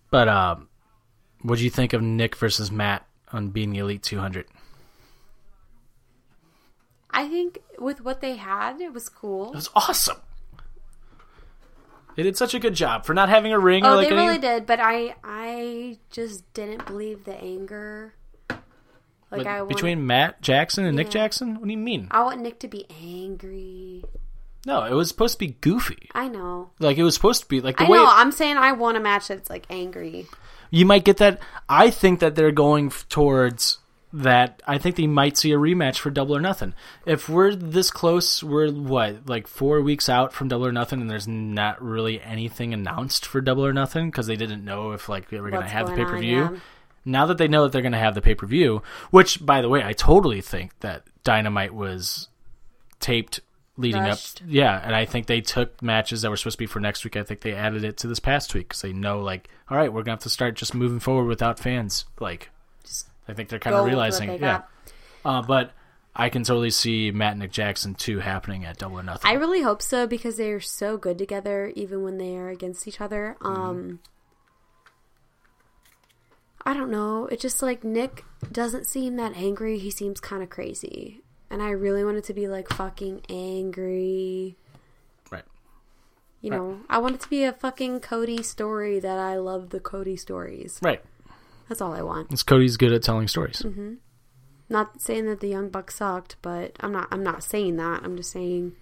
but 0.09 0.27
um, 0.27 0.69
what 1.41 1.57
do 1.57 1.63
you 1.63 1.69
think 1.69 1.93
of 1.93 2.01
Nick 2.01 2.35
versus 2.35 2.71
Matt 2.71 3.07
on 3.31 3.49
being 3.49 3.71
the 3.71 3.79
Elite 3.79 4.03
200? 4.03 4.45
I 7.09 7.27
think 7.27 7.59
with 7.79 8.01
what 8.01 8.21
they 8.21 8.35
had, 8.35 8.79
it 8.81 8.93
was 8.93 9.09
cool. 9.09 9.49
It 9.49 9.55
was 9.55 9.69
awesome. 9.75 10.17
They 12.15 12.23
did 12.23 12.37
such 12.37 12.53
a 12.53 12.59
good 12.59 12.73
job 12.73 13.05
for 13.05 13.13
not 13.13 13.29
having 13.29 13.53
a 13.53 13.59
ring. 13.59 13.85
Oh, 13.85 13.93
or 13.93 13.95
like 13.95 14.09
they 14.09 14.15
any- 14.15 14.27
really 14.27 14.37
did, 14.39 14.65
but 14.65 14.79
I 14.81 15.15
I 15.23 15.97
just 16.09 16.51
didn't 16.53 16.85
believe 16.85 17.23
the 17.25 17.35
anger. 17.35 18.13
Like 18.49 19.43
but 19.43 19.47
I 19.47 19.61
want, 19.61 19.69
between 19.69 20.05
Matt 20.05 20.41
Jackson 20.41 20.85
and 20.85 20.97
Nick 20.97 21.09
Jackson. 21.09 21.55
What 21.55 21.63
do 21.63 21.71
you 21.71 21.77
mean? 21.77 22.09
I 22.11 22.23
want 22.23 22.41
Nick 22.41 22.59
to 22.59 22.67
be 22.67 22.85
angry. 23.01 24.03
No, 24.65 24.83
it 24.83 24.93
was 24.93 25.07
supposed 25.07 25.33
to 25.35 25.39
be 25.39 25.55
goofy. 25.61 26.09
I 26.13 26.27
know. 26.27 26.71
Like 26.79 26.97
it 26.97 27.03
was 27.03 27.15
supposed 27.15 27.41
to 27.43 27.47
be 27.47 27.61
like 27.61 27.77
the 27.77 27.85
I 27.85 27.89
way 27.89 27.97
know. 27.97 28.07
I'm 28.07 28.31
saying 28.31 28.57
I 28.57 28.73
want 28.73 28.97
a 28.97 28.99
match 28.99 29.29
that's 29.29 29.49
like 29.49 29.65
angry. 29.69 30.27
you 30.69 30.85
might 30.85 31.05
get 31.05 31.17
that. 31.17 31.39
I 31.69 31.89
think 31.89 32.19
that 32.19 32.35
they're 32.35 32.51
going 32.51 32.91
towards 33.09 33.79
that. 34.13 34.61
I 34.67 34.77
think 34.77 34.95
they 34.95 35.07
might 35.07 35.37
see 35.37 35.51
a 35.51 35.57
rematch 35.57 35.97
for 35.97 36.09
Double 36.09 36.35
or 36.35 36.41
Nothing. 36.41 36.73
If 37.05 37.29
we're 37.29 37.55
this 37.55 37.91
close, 37.91 38.43
we're 38.43 38.71
what 38.71 39.27
like 39.27 39.47
four 39.47 39.81
weeks 39.81 40.09
out 40.09 40.33
from 40.33 40.47
Double 40.47 40.65
or 40.65 40.71
Nothing, 40.71 41.01
and 41.01 41.09
there's 41.09 41.27
not 41.27 41.81
really 41.81 42.21
anything 42.21 42.73
announced 42.73 43.25
for 43.25 43.41
Double 43.41 43.65
or 43.65 43.73
Nothing 43.73 44.09
because 44.09 44.27
they 44.27 44.35
didn't 44.35 44.65
know 44.65 44.91
if 44.91 45.09
like 45.09 45.29
they 45.29 45.39
were 45.39 45.49
going 45.49 45.63
to 45.63 45.69
have 45.69 45.87
the 45.87 45.95
pay 45.95 46.05
per 46.05 46.17
view. 46.17 46.37
yeah. 46.37 46.59
Now 47.03 47.25
that 47.25 47.37
they 47.39 47.47
know 47.47 47.63
that 47.63 47.71
they're 47.71 47.81
going 47.81 47.93
to 47.93 47.97
have 47.97 48.15
the 48.15 48.21
pay 48.21 48.35
per 48.35 48.45
view, 48.45 48.83
which 49.09 49.43
by 49.43 49.61
the 49.61 49.69
way, 49.69 49.83
I 49.83 49.93
totally 49.93 50.41
think 50.41 50.79
that 50.81 51.03
Dynamite 51.23 51.73
was 51.73 52.27
taped 52.99 53.39
leading 53.77 54.03
Rushed. 54.03 54.41
up. 54.41 54.47
Yeah, 54.47 54.79
and 54.83 54.95
I 54.95 55.05
think 55.05 55.25
they 55.25 55.41
took 55.41 55.81
matches 55.81 56.21
that 56.21 56.29
were 56.29 56.37
supposed 56.37 56.55
to 56.57 56.59
be 56.59 56.67
for 56.67 56.79
next 56.79 57.03
week. 57.03 57.15
I 57.15 57.23
think 57.23 57.41
they 57.41 57.53
added 57.53 57.83
it 57.83 57.97
to 57.97 58.07
this 58.07 58.19
past 58.19 58.53
week 58.53 58.69
because 58.69 58.81
they 58.81 58.93
know, 58.93 59.21
like, 59.21 59.49
all 59.69 59.77
right, 59.77 59.91
we're 59.91 60.03
gonna 60.03 60.13
have 60.13 60.23
to 60.23 60.29
start 60.29 60.55
just 60.55 60.75
moving 60.75 60.99
forward 60.99 61.25
without 61.25 61.59
fans. 61.59 62.05
Like, 62.19 62.49
I 63.31 63.33
think 63.33 63.49
they're 63.49 63.59
kind 63.59 63.73
go 63.73 63.79
of 63.79 63.85
realizing, 63.87 64.37
yeah. 64.39 64.61
Uh, 65.25 65.41
but 65.41 65.71
I 66.15 66.29
can 66.29 66.43
totally 66.43 66.69
see 66.71 67.09
Matt 67.11 67.31
and 67.31 67.39
Nick 67.41 67.51
Jackson 67.51 67.95
two 67.95 68.19
happening 68.19 68.65
at 68.65 68.77
Double 68.77 68.99
or 68.99 69.03
Nothing. 69.03 69.29
I 69.31 69.35
really 69.35 69.61
hope 69.61 69.81
so 69.81 70.05
because 70.05 70.37
they 70.37 70.51
are 70.51 70.59
so 70.59 70.97
good 70.97 71.17
together, 71.17 71.71
even 71.75 72.03
when 72.03 72.17
they 72.17 72.35
are 72.35 72.49
against 72.49 72.87
each 72.87 72.99
other. 72.99 73.37
Mm-hmm. 73.39 73.61
Um, 73.61 73.99
I 76.65 76.73
don't 76.73 76.91
know. 76.91 77.25
It's 77.27 77.41
just 77.41 77.61
like 77.61 77.83
Nick 77.83 78.23
doesn't 78.51 78.85
seem 78.85 79.15
that 79.15 79.35
angry. 79.35 79.79
He 79.79 79.89
seems 79.89 80.19
kind 80.19 80.43
of 80.43 80.49
crazy, 80.49 81.21
and 81.49 81.61
I 81.61 81.71
really 81.71 82.03
want 82.03 82.17
it 82.17 82.23
to 82.25 82.33
be 82.33 82.47
like 82.47 82.69
fucking 82.69 83.21
angry. 83.29 84.57
right. 85.31 85.43
You 86.41 86.51
Right. 86.51 86.57
know, 86.57 86.81
I 86.89 86.97
want 86.99 87.15
it 87.15 87.21
to 87.21 87.29
be 87.29 87.43
a 87.45 87.53
fucking 87.53 88.01
Cody 88.01 88.43
story 88.43 88.99
that 88.99 89.17
I 89.17 89.37
love 89.37 89.69
the 89.69 89.79
Cody 89.79 90.15
stories. 90.17 90.79
Right. 90.83 91.01
That's 91.69 91.81
all 91.81 91.93
I 91.93 92.01
want. 92.01 92.31
It's 92.31 92.43
Cody's 92.43 92.77
good 92.77 92.91
at 92.91 93.03
telling 93.03 93.27
stories. 93.27 93.61
Mm-hmm. 93.65 93.95
Not 94.69 95.01
saying 95.01 95.25
that 95.25 95.41
the 95.41 95.47
Young 95.47 95.69
Buck 95.69 95.91
sucked, 95.91 96.37
but 96.41 96.77
I'm 96.79 96.91
not. 96.91 97.07
I'm 97.11 97.23
not 97.23 97.43
saying 97.43 97.75
that. 97.77 98.03
I'm 98.03 98.15
just 98.17 98.31
saying. 98.31 98.73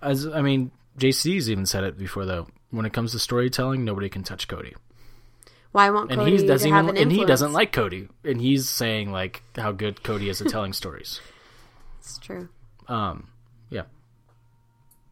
As 0.00 0.26
I 0.26 0.42
mean, 0.42 0.70
JC's 0.98 1.50
even 1.50 1.66
said 1.66 1.84
it 1.84 1.98
before 1.98 2.24
though. 2.24 2.48
When 2.70 2.86
it 2.86 2.92
comes 2.92 3.12
to 3.12 3.18
storytelling, 3.18 3.84
nobody 3.84 4.08
can 4.08 4.22
touch 4.24 4.48
Cody. 4.48 4.74
Why 5.72 5.86
I 5.86 5.90
want 5.90 6.10
and 6.12 6.20
Cody 6.20 6.38
he 6.38 6.46
doesn't 6.46 6.68
even, 6.68 6.88
an 6.90 6.96
and 6.96 7.10
he 7.10 7.24
doesn't 7.24 7.52
like 7.52 7.72
Cody, 7.72 8.08
and 8.24 8.40
he's 8.40 8.68
saying 8.68 9.12
like 9.12 9.42
how 9.56 9.72
good 9.72 10.02
Cody 10.02 10.28
is 10.28 10.40
at 10.40 10.48
telling 10.48 10.72
stories. 10.82 11.20
It's 11.98 12.18
true. 12.18 12.48
Um, 12.88 13.28
yeah. 13.70 13.82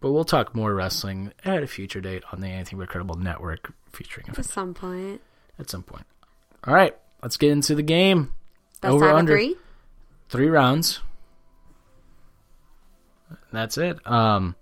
But 0.00 0.12
we'll 0.12 0.24
talk 0.24 0.54
more 0.54 0.74
wrestling 0.74 1.32
at 1.44 1.62
a 1.62 1.66
future 1.66 2.00
date 2.00 2.22
on 2.32 2.40
the 2.40 2.48
Anything 2.48 2.78
But 2.78 2.88
Credible 2.88 3.16
Network, 3.16 3.72
featuring 3.92 4.26
At 4.28 4.44
some 4.44 4.72
point. 4.74 5.20
at 5.58 5.68
some 5.70 5.82
point. 5.82 6.06
All 6.64 6.74
right, 6.74 6.96
let's 7.22 7.36
get 7.36 7.50
into 7.50 7.74
the 7.74 7.82
game. 7.82 8.32
Best 8.80 8.92
Over 8.92 9.10
under 9.10 9.32
three. 9.34 9.56
three 10.28 10.48
rounds. 10.48 11.00
That's 13.52 13.78
it. 13.78 14.04
Um, 14.06 14.56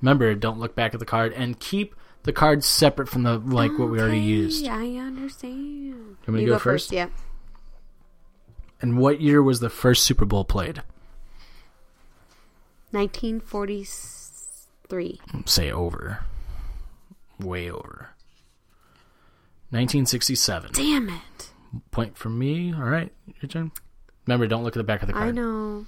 remember, 0.00 0.34
don't 0.34 0.58
look 0.58 0.74
back 0.74 0.94
at 0.94 1.00
the 1.00 1.06
card 1.06 1.32
and 1.32 1.58
keep 1.58 1.94
the 2.22 2.32
cards 2.32 2.66
separate 2.66 3.08
from 3.08 3.22
the 3.24 3.38
like 3.38 3.78
what 3.78 3.90
we 3.90 4.00
already 4.00 4.18
Okay, 4.18 4.26
used. 4.26 4.66
I 4.66 4.96
understand. 4.96 5.64
You 5.64 6.16
want 6.26 6.28
me 6.28 6.40
to 6.40 6.46
go 6.46 6.52
go 6.52 6.58
first? 6.58 6.86
first. 6.86 6.92
Yeah. 6.92 7.08
And 8.80 8.98
what 8.98 9.20
year 9.20 9.42
was 9.42 9.60
the 9.60 9.70
first 9.70 10.04
Super 10.04 10.24
Bowl 10.24 10.44
played? 10.44 10.82
1943. 12.90 15.20
Say 15.44 15.70
over. 15.70 16.24
Way 17.40 17.70
over. 17.70 18.10
1967. 19.70 20.70
Damn 20.72 21.08
it. 21.08 21.50
Point 21.90 22.16
for 22.16 22.28
me. 22.28 22.72
All 22.74 22.82
right, 22.84 23.12
your 23.40 23.48
turn. 23.48 23.72
Remember, 24.26 24.46
don't 24.46 24.64
look 24.64 24.76
at 24.76 24.80
the 24.80 24.84
back 24.84 25.02
of 25.02 25.06
the 25.06 25.12
card. 25.12 25.28
I 25.28 25.30
know. 25.30 25.86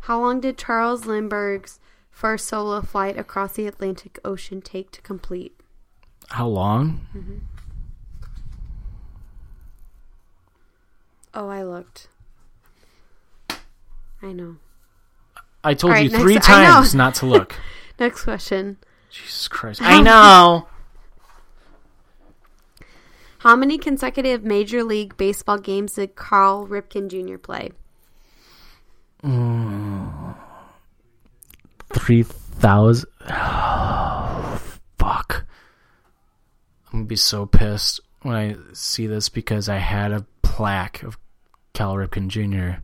How 0.00 0.20
long 0.20 0.40
did 0.40 0.56
Charles 0.58 1.06
Lindbergh's 1.06 1.78
first 2.10 2.46
solo 2.46 2.80
flight 2.82 3.18
across 3.18 3.52
the 3.52 3.66
Atlantic 3.66 4.18
Ocean 4.24 4.60
take 4.62 4.90
to 4.92 5.00
complete? 5.02 5.58
How 6.28 6.46
long? 6.46 7.06
Mm-hmm. 7.14 7.38
Oh, 11.34 11.48
I 11.48 11.62
looked. 11.62 12.08
I 14.22 14.32
know. 14.32 14.56
I 15.62 15.74
told 15.74 15.92
All 15.92 15.96
right, 15.96 16.10
you 16.10 16.18
three 16.18 16.32
I 16.34 16.36
know. 16.36 16.40
times 16.40 16.94
not 16.94 17.14
to 17.16 17.26
look. 17.26 17.56
Next 17.98 18.24
question. 18.24 18.78
Jesus 19.10 19.48
Christ. 19.48 19.80
I 19.82 20.00
know. 20.00 20.66
How 23.40 23.56
many 23.56 23.78
consecutive 23.78 24.44
Major 24.44 24.84
League 24.84 25.16
Baseball 25.16 25.56
games 25.56 25.94
did 25.94 26.14
Carl 26.14 26.66
Ripken 26.66 27.08
Jr. 27.08 27.38
play? 27.38 27.70
Three 31.94 32.22
thousand. 32.22 33.08
Oh, 33.30 34.60
fuck. 34.98 35.46
I'm 36.88 36.92
gonna 36.92 37.04
be 37.06 37.16
so 37.16 37.46
pissed 37.46 38.00
when 38.20 38.36
I 38.36 38.56
see 38.74 39.06
this 39.06 39.30
because 39.30 39.70
I 39.70 39.78
had 39.78 40.12
a 40.12 40.26
plaque 40.42 41.02
of 41.02 41.16
Cal 41.72 41.94
Ripken 41.94 42.28
Jr. 42.28 42.82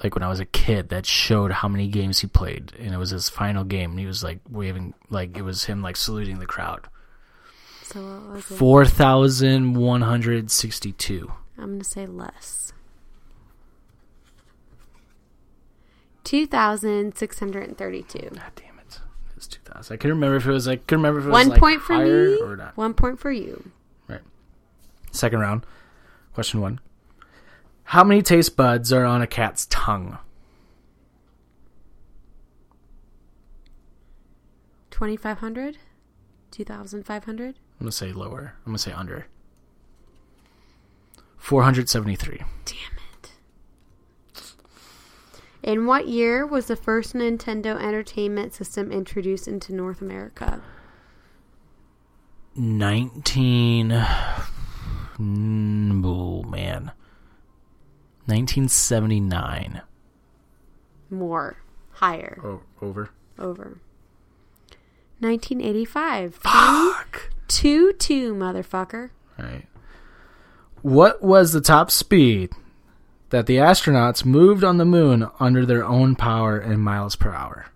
Like 0.00 0.14
when 0.14 0.22
I 0.22 0.28
was 0.28 0.38
a 0.38 0.44
kid, 0.44 0.90
that 0.90 1.06
showed 1.06 1.50
how 1.50 1.66
many 1.66 1.88
games 1.88 2.20
he 2.20 2.28
played, 2.28 2.72
and 2.78 2.94
it 2.94 2.98
was 2.98 3.10
his 3.10 3.28
final 3.28 3.64
game. 3.64 3.90
And 3.90 3.98
he 3.98 4.06
was 4.06 4.22
like 4.22 4.38
waving, 4.48 4.94
like 5.08 5.36
it 5.36 5.42
was 5.42 5.64
him 5.64 5.82
like 5.82 5.96
saluting 5.96 6.38
the 6.38 6.46
crowd. 6.46 6.86
So 7.92 8.00
what 8.00 8.34
was 8.34 8.50
it? 8.50 8.54
Four 8.54 8.86
thousand 8.86 9.74
one 9.74 10.02
hundred 10.02 10.48
sixty-two. 10.50 11.32
I'm 11.58 11.66
going 11.66 11.78
to 11.80 11.84
say 11.84 12.06
less. 12.06 12.72
2,632. 16.22 18.18
God 18.18 18.38
ah, 18.38 18.50
damn 18.54 18.78
it! 18.78 19.00
It 19.28 19.34
was 19.34 19.48
two 19.48 19.58
thousand. 19.64 19.94
I 19.94 19.96
couldn't 19.96 20.18
remember 20.18 20.36
if 20.36 20.46
it 20.46 20.52
was 20.52 20.68
like. 20.68 20.86
Couldn't 20.86 21.02
remember 21.02 21.18
if 21.18 21.24
it 21.26 21.30
was 21.30 21.32
One 21.32 21.48
like, 21.48 21.58
point 21.58 21.80
for 21.82 21.94
higher 21.94 22.28
me. 22.28 22.40
or 22.40 22.56
not. 22.56 22.76
One 22.76 22.94
point 22.94 23.18
for 23.18 23.32
you. 23.32 23.72
Right. 24.06 24.20
Second 25.10 25.40
round. 25.40 25.66
Question 26.32 26.60
one. 26.60 26.78
How 27.82 28.04
many 28.04 28.22
taste 28.22 28.54
buds 28.56 28.92
are 28.92 29.04
on 29.04 29.20
a 29.20 29.26
cat's 29.26 29.66
tongue? 29.66 30.18
2,500? 34.92 35.78
2,500? 36.52 37.58
I'm 37.80 37.84
gonna 37.86 37.92
say 37.92 38.12
lower. 38.12 38.54
I'm 38.66 38.72
gonna 38.72 38.78
say 38.78 38.92
under. 38.92 39.26
Four 41.38 41.62
hundred 41.62 41.88
seventy-three. 41.88 42.42
Damn 42.66 42.76
it. 43.22 43.32
In 45.62 45.86
what 45.86 46.06
year 46.06 46.44
was 46.46 46.66
the 46.66 46.76
first 46.76 47.14
Nintendo 47.14 47.80
Entertainment 47.82 48.52
System 48.52 48.92
introduced 48.92 49.48
into 49.48 49.74
North 49.74 50.02
America? 50.02 50.62
Nineteen. 52.54 53.88
Mm, 55.18 56.02
Oh 56.04 56.42
man. 56.42 56.92
Nineteen 58.26 58.68
seventy-nine. 58.68 59.80
More. 61.08 61.56
Higher. 61.92 62.38
Oh, 62.44 62.60
over. 62.80 63.10
Over. 63.38 63.78
1985. 65.20 66.34
Fuck. 66.36 67.30
2 67.50 67.92
2, 67.94 68.34
motherfucker. 68.34 69.10
Right. 69.36 69.66
What 70.82 71.22
was 71.22 71.52
the 71.52 71.60
top 71.60 71.90
speed 71.90 72.52
that 73.30 73.46
the 73.46 73.56
astronauts 73.56 74.24
moved 74.24 74.62
on 74.64 74.78
the 74.78 74.84
moon 74.84 75.28
under 75.40 75.66
their 75.66 75.84
own 75.84 76.14
power 76.14 76.58
in 76.58 76.80
miles 76.80 77.16
per 77.16 77.34
hour? 77.34 77.66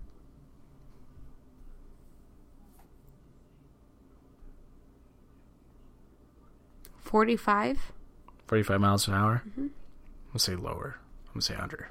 Forty-five. 6.99 7.93
45 8.47 8.81
miles 8.81 9.09
an 9.09 9.15
hour? 9.15 9.43
Mm-hmm. 9.49 9.61
I'm 9.61 9.67
going 9.67 9.73
to 10.35 10.39
say 10.39 10.55
lower. 10.55 10.97
I'm 11.27 11.33
going 11.35 11.41
to 11.41 11.47
say 11.47 11.55
under. 11.57 11.89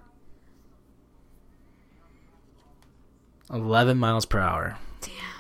11 3.52 3.98
miles 3.98 4.26
per 4.26 4.40
hour. 4.40 4.78
Damn. 5.02 5.33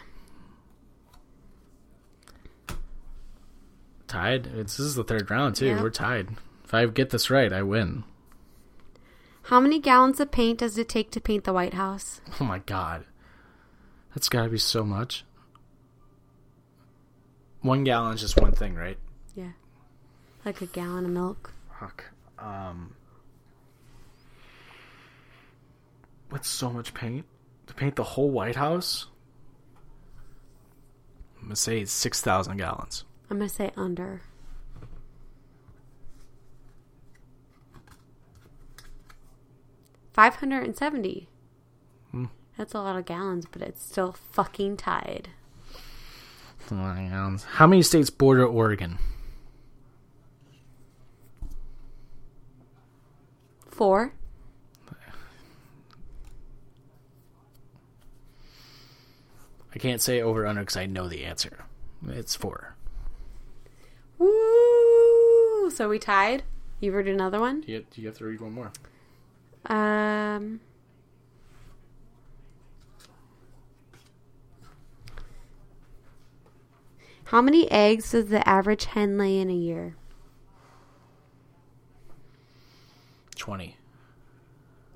Tied? 4.13 4.45
It's, 4.45 4.77
this 4.77 4.85
is 4.85 4.93
the 4.93 5.03
third 5.03 5.31
round, 5.31 5.55
too. 5.55 5.75
We're 5.81 5.89
tied. 5.89 6.27
If 6.63 6.71
I 6.71 6.85
get 6.85 7.09
this 7.09 7.31
right, 7.31 7.51
I 7.51 7.63
win. 7.63 8.03
How 9.45 9.59
many 9.59 9.79
gallons 9.79 10.19
of 10.19 10.29
paint 10.29 10.59
does 10.59 10.77
it 10.77 10.87
take 10.87 11.09
to 11.13 11.19
paint 11.19 11.45
the 11.45 11.51
White 11.53 11.73
House? 11.73 12.21
Oh 12.39 12.43
my 12.43 12.59
god. 12.59 13.05
That's 14.13 14.29
got 14.29 14.43
to 14.43 14.49
be 14.49 14.59
so 14.59 14.83
much. 14.83 15.25
One 17.61 17.83
gallon 17.83 18.13
is 18.13 18.21
just 18.21 18.39
one 18.39 18.51
thing, 18.51 18.75
right? 18.75 18.99
Yeah. 19.33 19.53
Like 20.45 20.61
a 20.61 20.67
gallon 20.67 21.05
of 21.05 21.11
milk. 21.11 21.51
Fuck. 21.79 22.11
Um. 22.37 22.93
What's 26.29 26.49
so 26.49 26.69
much 26.69 26.93
paint? 26.93 27.25
To 27.65 27.73
paint 27.73 27.95
the 27.95 28.03
whole 28.03 28.29
White 28.29 28.57
House? 28.57 29.07
I'm 31.37 31.45
gonna 31.45 31.55
say 31.55 31.79
it's 31.79 31.91
6,000 31.91 32.57
gallons. 32.57 33.05
I'm 33.33 33.39
going 33.39 33.49
to 33.49 33.55
say 33.55 33.71
under. 33.75 34.21
Five 40.11 40.35
hundred 40.35 40.65
and 40.65 40.77
seventy. 40.77 41.29
Hmm. 42.11 42.25
That's 42.55 42.75
a 42.75 42.77
lot 42.77 42.95
of 42.95 43.05
gallons, 43.05 43.47
but 43.51 43.63
it's 43.63 43.83
still 43.83 44.15
fucking 44.33 44.77
tied. 44.77 45.29
How 46.69 47.65
many 47.65 47.81
states 47.81 48.11
border 48.11 48.45
Oregon? 48.45 48.99
Four. 53.65 54.13
I 59.73 59.79
can't 59.79 60.01
say 60.01 60.21
over 60.21 60.45
under 60.45 60.61
because 60.61 60.77
I 60.77 60.85
know 60.85 61.07
the 61.07 61.25
answer. 61.25 61.65
It's 62.07 62.35
four. 62.35 62.72
Woo! 64.23 65.69
So 65.69 65.89
we 65.89 65.99
tied. 65.99 66.43
You 66.79 66.91
read 66.91 67.07
another 67.07 67.39
one. 67.39 67.61
Do 67.61 67.71
you, 67.71 67.85
do 67.89 68.01
you 68.01 68.07
have 68.07 68.17
to 68.17 68.25
read 68.25 68.41
one 68.41 68.53
more? 68.53 68.71
Um. 69.65 70.59
How 77.25 77.41
many 77.41 77.71
eggs 77.71 78.11
does 78.11 78.27
the 78.27 78.47
average 78.47 78.85
hen 78.85 79.17
lay 79.17 79.39
in 79.39 79.49
a 79.49 79.55
year? 79.55 79.95
20. 83.35 83.77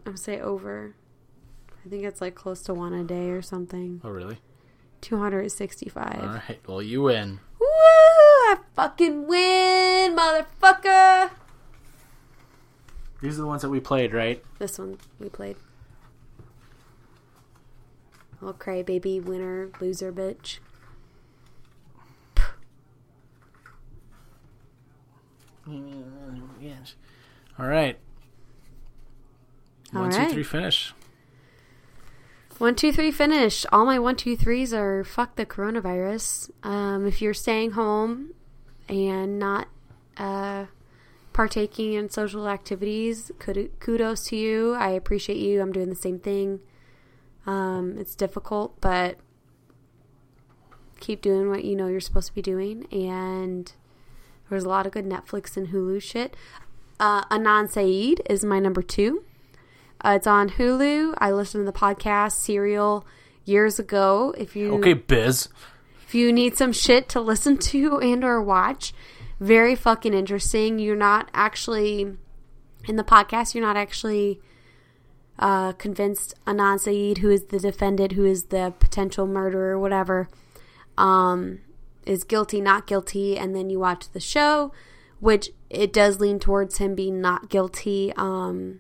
I 0.06 0.10
would 0.10 0.20
say 0.20 0.40
over. 0.40 0.94
I 1.86 1.90
think 1.90 2.04
it's 2.04 2.22
like 2.22 2.36
close 2.36 2.62
to 2.64 2.74
one 2.74 2.94
a 2.94 3.04
day 3.04 3.30
or 3.32 3.42
something. 3.42 4.02
Oh, 4.04 4.10
really? 4.10 4.38
265. 5.02 6.20
All 6.22 6.28
right. 6.28 6.60
Well, 6.68 6.82
you 6.82 7.04
win. 7.04 7.40
Woo! 7.60 7.68
I 8.50 8.58
fucking 8.76 9.28
win, 9.28 10.16
motherfucker! 10.16 11.32
These 13.22 13.38
are 13.38 13.42
the 13.42 13.48
ones 13.48 13.62
that 13.62 13.70
we 13.70 13.82
played, 13.82 14.14
right? 14.14 14.42
This 14.58 14.80
one 14.80 15.00
we 15.20 15.28
played. 15.28 15.58
Little 18.40 18.58
crybaby 18.58 19.22
winner, 19.22 19.70
loser 19.82 20.14
bitch. 20.14 20.60
Yes. 26.62 26.96
All 27.60 27.68
right. 27.68 28.00
All 29.94 30.04
One, 30.04 30.12
two, 30.12 30.30
three, 30.30 30.44
finish. 30.44 30.94
One, 32.58 32.74
two, 32.74 32.94
three, 32.94 33.12
finish. 33.12 33.66
All 33.72 33.86
my 33.86 34.00
one, 34.00 34.16
two, 34.16 34.38
threes 34.38 34.74
are 34.74 35.04
fuck 35.04 35.36
the 35.36 35.46
coronavirus. 35.46 36.50
Um, 36.64 37.06
if 37.06 37.22
you're 37.22 37.34
staying 37.34 37.72
home 37.72 38.34
and 38.90 39.40
not 39.40 39.68
uh, 40.18 40.66
partaking 41.34 41.94
in 41.94 42.10
social 42.10 42.48
activities, 42.48 43.32
kudos 43.40 44.26
to 44.26 44.36
you. 44.36 44.74
I 44.74 44.90
appreciate 44.90 45.38
you. 45.38 45.62
I'm 45.62 45.72
doing 45.72 45.90
the 45.90 45.96
same 45.96 46.20
thing. 46.20 46.60
Um, 47.46 47.96
it's 47.98 48.16
difficult, 48.16 48.80
but 48.82 49.18
keep 51.00 51.22
doing 51.22 51.50
what 51.50 51.64
you 51.64 51.76
know 51.76 51.88
you're 51.88 52.00
supposed 52.00 52.28
to 52.28 52.34
be 52.34 52.42
doing. 52.42 52.86
And 52.92 53.72
there's 54.50 54.64
a 54.64 54.70
lot 54.70 54.86
of 54.86 54.92
good 54.92 55.06
Netflix 55.06 55.56
and 55.58 55.70
Hulu 55.70 56.02
shit. 56.02 56.36
Uh, 57.00 57.24
Adnan 57.26 57.70
Syed 57.70 58.22
is 58.30 58.44
my 58.44 58.60
number 58.60 58.82
two. 58.82 59.24
Uh, 60.02 60.14
it's 60.16 60.28
on 60.28 60.50
Hulu. 60.50 61.14
I 61.18 61.32
listened 61.32 61.66
to 61.66 61.72
the 61.72 61.78
podcast 61.78 62.34
Serial 62.34 63.06
years 63.46 63.80
ago. 63.80 64.34
If 64.38 64.56
you 64.56 64.74
Okay, 64.76 64.94
Biz. 64.94 65.50
If 66.08 66.16
you 66.16 66.32
need 66.32 66.56
some 66.56 66.72
shit 66.72 67.10
to 67.10 67.22
listen 67.22 67.58
to 67.70 68.00
and 68.00 68.24
or 68.24 68.42
watch, 68.42 68.94
very 69.40 69.76
fucking 69.76 70.14
interesting. 70.14 70.80
You're 70.80 70.96
not 70.96 71.30
actually 71.34 72.14
in 72.88 72.96
the 72.96 73.04
podcast. 73.04 73.54
You're 73.54 73.66
not 73.66 73.78
actually 73.78 74.40
uh, 75.38 75.74
convinced 75.74 76.34
Adnan 76.46 76.80
Syed, 76.80 77.20
who 77.20 77.30
is 77.30 77.46
the 77.46 77.60
defendant, 77.60 78.14
who 78.14 78.26
is 78.26 78.46
the 78.46 78.74
potential 78.80 79.28
murderer, 79.28 79.78
whatever, 79.78 80.30
um, 80.98 81.60
is 82.06 82.24
guilty, 82.24 82.62
not 82.62 82.88
guilty, 82.88 83.38
and 83.38 83.54
then 83.54 83.70
you 83.70 83.78
watch 83.78 84.10
the 84.14 84.20
show, 84.20 84.72
which 85.20 85.50
it 85.70 85.92
does 85.92 86.20
lean 86.20 86.40
towards 86.40 86.78
him 86.78 86.96
being 86.96 87.20
not 87.20 87.50
guilty. 87.50 88.14
Um, 88.16 88.80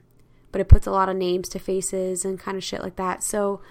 but 0.51 0.61
it 0.61 0.69
puts 0.69 0.87
a 0.87 0.91
lot 0.91 1.09
of 1.09 1.17
names 1.17 1.49
to 1.49 1.59
faces 1.59 2.23
and 2.23 2.39
kind 2.39 2.57
of 2.57 2.63
shit 2.63 2.81
like 2.81 2.95
that. 2.95 3.21
So 3.21 3.61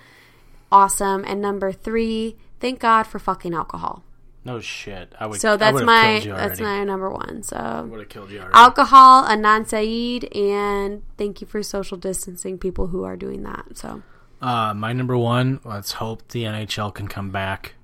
awesome. 0.70 1.24
And 1.26 1.40
number 1.40 1.72
three, 1.72 2.36
thank 2.60 2.80
God 2.80 3.04
for 3.04 3.18
fucking 3.18 3.54
alcohol. 3.54 4.02
No 4.44 4.60
shit. 4.60 5.12
I 5.18 5.26
would. 5.26 5.40
So 5.40 5.56
that's 5.56 5.82
my 5.82 6.22
that's 6.24 6.60
my 6.60 6.84
number 6.84 7.10
one. 7.10 7.42
So 7.42 7.88
Would 7.90 7.98
have 7.98 8.08
killed 8.08 8.30
you 8.30 8.38
already. 8.38 8.54
alcohol, 8.54 9.24
Adnan 9.24 9.66
Syed, 9.66 10.32
and 10.36 11.02
thank 11.18 11.40
you 11.40 11.48
for 11.48 11.62
social 11.64 11.96
distancing 11.96 12.56
people 12.56 12.86
who 12.86 13.02
are 13.02 13.16
doing 13.16 13.42
that. 13.42 13.76
So 13.76 14.02
Uh, 14.40 14.72
my 14.74 14.92
number 14.92 15.18
one. 15.18 15.58
Let's 15.64 15.92
hope 15.92 16.28
the 16.28 16.44
NHL 16.44 16.94
can 16.94 17.08
come 17.08 17.30
back 17.30 17.74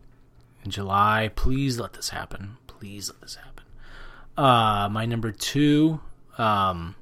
in 0.65 0.71
July. 0.71 1.31
Please 1.35 1.81
let 1.81 1.95
this 1.95 2.11
happen. 2.11 2.59
Please 2.69 3.11
let 3.11 3.21
this 3.23 3.35
happen. 3.35 3.65
Uh, 4.37 4.89
my 4.89 5.05
number 5.05 5.33
two. 5.33 6.01
Um, 6.39 6.95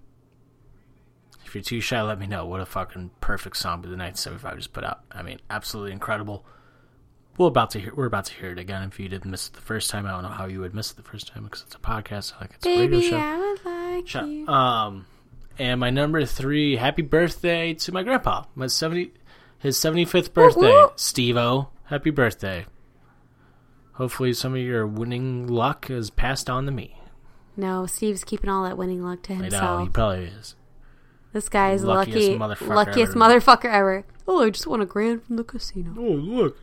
if 1.45 1.55
you're 1.55 1.63
too 1.63 1.81
shy, 1.81 2.01
let 2.01 2.19
me 2.19 2.27
know. 2.27 2.47
What 2.47 2.61
a 2.61 2.67
fucking 2.67 3.11
perfect 3.21 3.57
song 3.59 3.83
the 3.83 3.89
1975 3.89 4.57
just 4.57 4.73
put 4.73 4.85
out. 4.85 5.01
I 5.11 5.23
mean, 5.23 5.41
absolutely 5.51 5.93
incredible. 5.93 6.47
We're 7.39 7.47
about 7.49 7.71
to 7.71 7.81
hear. 7.81 7.95
We're 7.95 8.07
about 8.07 8.27
to 8.27 8.35
hear 8.35 8.51
it 8.51 8.59
again. 8.59 8.83
If 8.83 9.01
you 9.01 9.09
didn't 9.09 9.31
miss 9.31 9.49
it 9.49 9.55
the 9.55 9.61
first 9.63 9.89
time, 9.91 10.07
I 10.07 10.11
don't 10.11 10.23
know 10.23 10.29
how 10.29 10.47
you 10.47 10.61
would 10.61 10.75
miss 10.75 10.91
it 10.91 10.97
the 10.97 11.03
first 11.03 11.29
time 11.29 11.45
because 11.45 11.63
it's 11.63 11.75
a 11.75 11.79
podcast. 11.79 12.39
Like 12.41 12.51
it's 12.55 12.67
a 12.67 12.79
radio 12.79 13.01
show. 13.01 13.17
I 13.17 13.39
would 13.39 13.65
like 13.65 14.09
Shut 14.09 14.27
you. 14.29 14.47
Um, 14.47 15.07
and 15.59 15.81
my 15.81 15.91
number 15.91 16.25
three, 16.27 16.77
happy 16.77 17.03
birthday 17.03 17.75
to 17.75 17.93
my 17.93 18.03
grandpa. 18.03 18.45
My 18.55 18.67
seventy, 18.67 19.13
his 19.59 19.79
seventy 19.79 20.05
fifth 20.05 20.35
birthday. 20.35 20.85
Steve 20.97 21.37
O. 21.37 21.69
Happy 21.85 22.11
birthday. 22.11 22.67
Hopefully, 23.95 24.33
some 24.33 24.55
of 24.55 24.61
your 24.61 24.87
winning 24.87 25.47
luck 25.47 25.91
is 25.91 26.11
passed 26.11 26.49
on 26.49 26.65
to 26.67 26.73
me. 26.73 26.97
No, 27.57 27.85
Steve's 27.87 28.25
keeping 28.25 28.49
all 28.49 28.65
that 28.65 28.79
winning 28.79 29.03
luck 29.03 29.23
to 29.25 29.33
I 29.35 29.37
know 29.37 29.43
himself. 29.43 29.83
he 29.83 29.89
probably 29.91 30.25
is. 30.27 30.55
This 31.33 31.49
guy 31.49 31.73
is 31.73 31.85
Luckiest 31.85 32.31
lucky, 32.39 32.55
motherfucker 32.55 32.75
luckiest 32.75 33.11
ever. 33.17 33.21
motherfucker 33.21 33.73
ever. 33.73 34.05
Oh, 34.27 34.43
I 34.43 34.51
just 34.51 34.67
won 34.67 34.81
a 34.81 34.87
grand 34.87 35.23
from 35.25 35.37
the 35.37 35.45
casino. 35.45 35.95
Oh 35.99 36.03
look, 36.03 36.57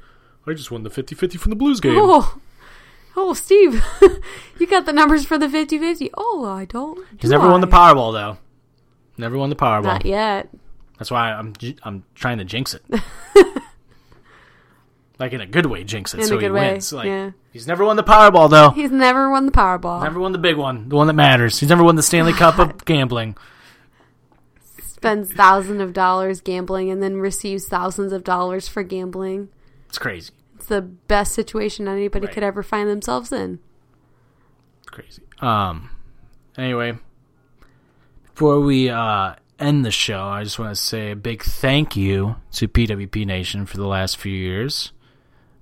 I 0.48 0.54
just 0.54 0.72
won 0.72 0.84
the 0.84 0.90
50-50 0.90 1.40
from 1.40 1.50
the 1.50 1.56
Blues 1.56 1.80
game. 1.80 1.96
Oh, 1.98 2.38
oh, 3.16 3.34
Steve, 3.34 3.84
you 4.60 4.68
got 4.68 4.86
the 4.86 4.94
numbers 4.94 5.26
for 5.26 5.38
the 5.38 5.48
50-50. 5.48 6.10
Oh, 6.18 6.46
I 6.46 6.66
don't. 6.66 7.06
He's 7.20 7.30
do 7.30 7.38
never 7.38 7.50
won 7.50 7.62
the 7.62 7.68
Powerball 7.68 8.14
though. 8.14 8.38
Never 9.18 9.38
won 9.38 9.50
the 9.50 9.56
Powerball. 9.56 9.84
Not 9.84 10.06
yet. 10.06 10.50
That's 10.98 11.12
why 11.12 11.32
I'm 11.32 11.54
j- 11.56 11.78
I'm 11.84 12.04
trying 12.16 12.38
to 12.40 12.46
jinx 12.46 12.74
it. 12.74 12.84
like 15.20 15.34
in 15.34 15.42
a 15.42 15.46
good 15.46 15.66
way, 15.66 15.84
jinx 15.84 16.14
it 16.14 16.18
In 16.18 16.24
a 16.24 16.28
so 16.28 16.36
he 16.36 16.42
good 16.46 16.52
way, 16.52 16.74
wins. 16.74 16.94
Like 16.94 17.08
yeah. 17.08 17.32
he's 17.52 17.68
never 17.68 17.84
won 17.86 17.96
the 17.96 18.04
Powerball 18.04 18.50
though. 18.50 18.70
He's 18.72 18.92
never 18.92 19.30
won 19.30 19.46
the 19.46 19.52
Powerball. 19.52 20.04
Never 20.04 20.20
won 20.20 20.32
the 20.32 20.38
big 20.38 20.58
one, 20.58 20.90
the 20.90 20.96
one 20.96 21.08
that 21.08 21.14
matters. 21.14 21.60
He's 21.60 21.70
never 21.70 21.84
won 21.84 21.96
the 21.96 22.04
Stanley 22.04 22.34
Cup 22.34 22.58
of 22.60 22.86
gambling. 22.86 23.36
Spends 24.82 25.32
thousands 25.32 25.82
of 25.82 25.94
dollars 25.94 26.42
gambling 26.42 26.90
and 26.90 27.02
then 27.04 27.18
receives 27.18 27.68
thousands 27.68 28.12
of 28.12 28.24
dollars 28.24 28.68
for 28.68 28.82
gambling. 28.82 29.50
It's 29.90 30.00
crazy. 30.00 30.34
The 30.68 30.82
best 30.82 31.34
situation 31.34 31.88
anybody 31.88 32.26
Right. 32.26 32.34
could 32.34 32.44
ever 32.44 32.62
find 32.64 32.90
themselves 32.90 33.32
in. 33.32 33.60
Crazy. 34.86 35.24
Um. 35.40 35.90
Anyway, 36.58 36.98
before 38.34 38.60
we 38.60 38.90
uh 38.90 39.36
end 39.60 39.86
the 39.86 39.92
show, 39.92 40.24
I 40.24 40.44
just 40.44 40.60
want 40.60 40.76
to 40.76 40.82
say 40.82 41.12
a 41.12 41.16
big 41.16 41.44
thank 41.44 41.96
you 41.96 42.36
to 42.54 42.68
PWP 42.68 43.26
Nation 43.26 43.66
for 43.66 43.78
the 43.78 43.88
last 43.88 44.18
few 44.18 44.34
years. 44.34 44.92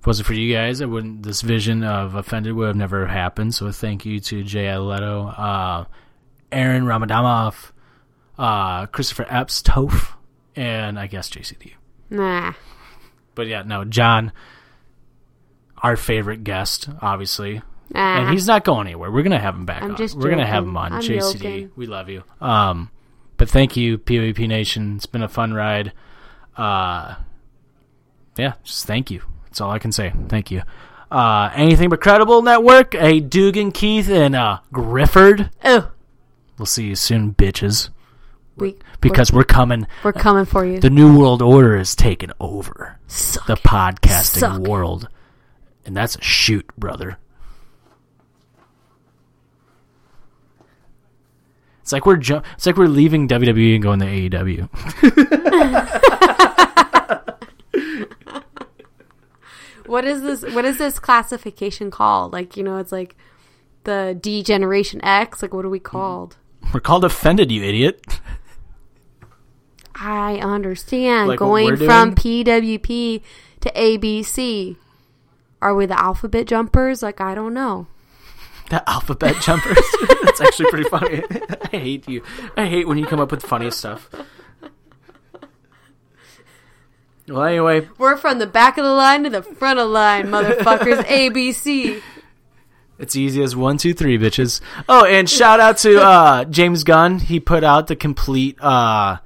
it 0.02 0.06
wasn't 0.06 0.26
for 0.26 0.34
you 0.34 0.54
guys, 0.54 0.80
I 0.80 0.86
wouldn't. 0.86 1.22
This 1.22 1.42
vision 1.42 1.82
of 1.82 2.14
offended 2.14 2.52
would 2.54 2.66
have 2.68 2.76
never 2.76 3.06
happened. 3.06 3.54
So 3.54 3.70
thank 3.72 4.04
you 4.06 4.20
to 4.20 4.42
Jay 4.42 4.74
Leto, 4.76 5.26
uh, 5.28 5.84
Aaron 6.52 6.84
Ramadamov, 6.84 7.72
uh, 8.38 8.86
Christopher 8.86 9.26
Epps, 9.28 9.62
Toph, 9.62 10.14
and 10.54 10.98
I 10.98 11.06
guess 11.08 11.28
JCD. 11.28 11.74
Nah. 12.10 12.52
But 13.34 13.48
yeah, 13.48 13.62
no, 13.62 13.84
John, 13.84 14.32
our 15.82 15.96
favorite 15.96 16.44
guest, 16.44 16.88
obviously. 17.00 17.62
Nah. 17.92 18.18
And 18.20 18.30
he's 18.30 18.46
not 18.46 18.64
going 18.64 18.86
anywhere. 18.88 19.10
We're 19.10 19.22
gonna 19.22 19.38
have 19.38 19.54
him 19.54 19.64
back 19.66 19.82
I'm 19.82 19.92
on. 19.94 20.08
We're 20.16 20.30
gonna 20.30 20.46
have 20.46 20.64
him 20.64 20.76
on. 20.76 20.92
I'm 20.94 21.02
JCD, 21.02 21.32
joking. 21.38 21.70
we 21.76 21.86
love 21.86 22.08
you. 22.08 22.24
Um, 22.40 22.90
but 23.36 23.48
thank 23.48 23.76
you, 23.76 23.98
PvP 23.98 24.48
Nation. 24.48 24.96
It's 24.96 25.06
been 25.06 25.22
a 25.22 25.28
fun 25.28 25.52
ride. 25.54 25.92
Uh, 26.56 27.14
yeah, 28.36 28.54
just 28.64 28.86
thank 28.86 29.10
you. 29.10 29.22
That's 29.44 29.60
all 29.60 29.70
I 29.70 29.78
can 29.78 29.92
say. 29.92 30.12
Thank 30.28 30.50
you. 30.50 30.62
Uh, 31.10 31.50
anything 31.54 31.88
but 31.88 32.00
credible 32.00 32.42
network. 32.42 32.94
Hey, 32.94 33.20
Dugan, 33.20 33.70
Keith, 33.72 34.08
and 34.10 34.34
uh, 34.34 34.58
Grifford. 34.72 35.50
oh, 35.64 35.90
We'll 36.58 36.66
see 36.66 36.86
you 36.86 36.96
soon, 36.96 37.34
bitches. 37.34 37.90
we, 38.56 38.76
Because 39.00 39.30
we're 39.32 39.44
coming. 39.44 39.86
we're, 40.02 40.08
we're 40.08 40.12
coming 40.20 40.44
for 40.46 40.64
you. 40.64 40.80
The 40.80 40.90
new 40.90 41.18
world 41.18 41.42
order 41.42 41.76
is 41.76 41.94
taking 41.94 42.30
over 42.40 42.98
Suck 43.06 43.46
the 43.46 43.54
podcasting 43.56 44.38
Suck. 44.40 44.58
world, 44.62 45.08
and 45.86 45.96
that's 45.96 46.16
a 46.16 46.22
shoot, 46.22 46.66
brother. 46.76 47.18
It's 51.80 51.92
like 51.92 52.04
we're 52.04 52.16
ju- 52.16 52.42
it's 52.54 52.66
like 52.66 52.76
we're 52.76 52.88
leaving 52.88 53.28
WWE 53.28 53.74
and 53.74 53.82
going 53.82 54.00
to 54.00 54.06
AEW. 54.06 54.68
What 59.86 60.04
is 60.04 60.22
this? 60.22 60.42
What 60.54 60.64
is 60.64 60.78
this 60.78 60.98
classification 60.98 61.90
called? 61.90 62.32
Like 62.32 62.56
you 62.56 62.62
know, 62.62 62.78
it's 62.78 62.92
like 62.92 63.16
the 63.84 64.18
D 64.20 64.42
Generation 64.42 65.00
X. 65.04 65.42
Like 65.42 65.54
what 65.54 65.64
are 65.64 65.70
we 65.70 65.78
called? 65.78 66.36
We're 66.74 66.80
called 66.80 67.04
offended, 67.04 67.52
you 67.52 67.62
idiot. 67.62 68.02
I 69.94 70.38
understand. 70.38 71.28
Like 71.28 71.38
Going 71.38 71.76
from? 71.76 72.14
PWP 72.14 73.22
to 73.60 73.72
ABC. 73.72 74.76
Are 75.62 75.74
we 75.74 75.86
the 75.86 75.98
alphabet 75.98 76.46
jumpers? 76.46 77.02
Like 77.02 77.20
I 77.20 77.34
don't 77.34 77.54
know. 77.54 77.86
The 78.70 78.88
alphabet 78.88 79.36
jumpers. 79.42 79.78
That's 80.22 80.40
actually 80.40 80.70
pretty 80.70 80.88
funny. 80.88 81.22
I 81.72 81.76
hate 81.76 82.08
you. 82.08 82.22
I 82.56 82.66
hate 82.66 82.86
when 82.88 82.98
you 82.98 83.06
come 83.06 83.20
up 83.20 83.30
with 83.30 83.42
funny 83.42 83.70
stuff. 83.70 84.10
Well, 87.28 87.42
anyway, 87.42 87.88
We're 87.98 88.16
from 88.16 88.38
the 88.38 88.46
back 88.46 88.78
of 88.78 88.84
the 88.84 88.92
line 88.92 89.24
to 89.24 89.30
the 89.30 89.42
front 89.42 89.80
of 89.80 89.88
the 89.88 89.92
line, 89.92 90.26
motherfuckers. 90.26 91.02
ABC. 91.06 92.00
It's 92.98 93.16
easy 93.16 93.42
as 93.42 93.56
one, 93.56 93.78
two, 93.78 93.94
three, 93.94 94.16
bitches. 94.16 94.60
Oh, 94.88 95.04
and 95.04 95.28
shout 95.28 95.58
out 95.58 95.78
to 95.78 96.00
uh, 96.00 96.44
James 96.44 96.84
Gunn. 96.84 97.18
He 97.18 97.40
put 97.40 97.64
out 97.64 97.88
the 97.88 97.96
complete 97.96 98.56
uh, 98.62 99.16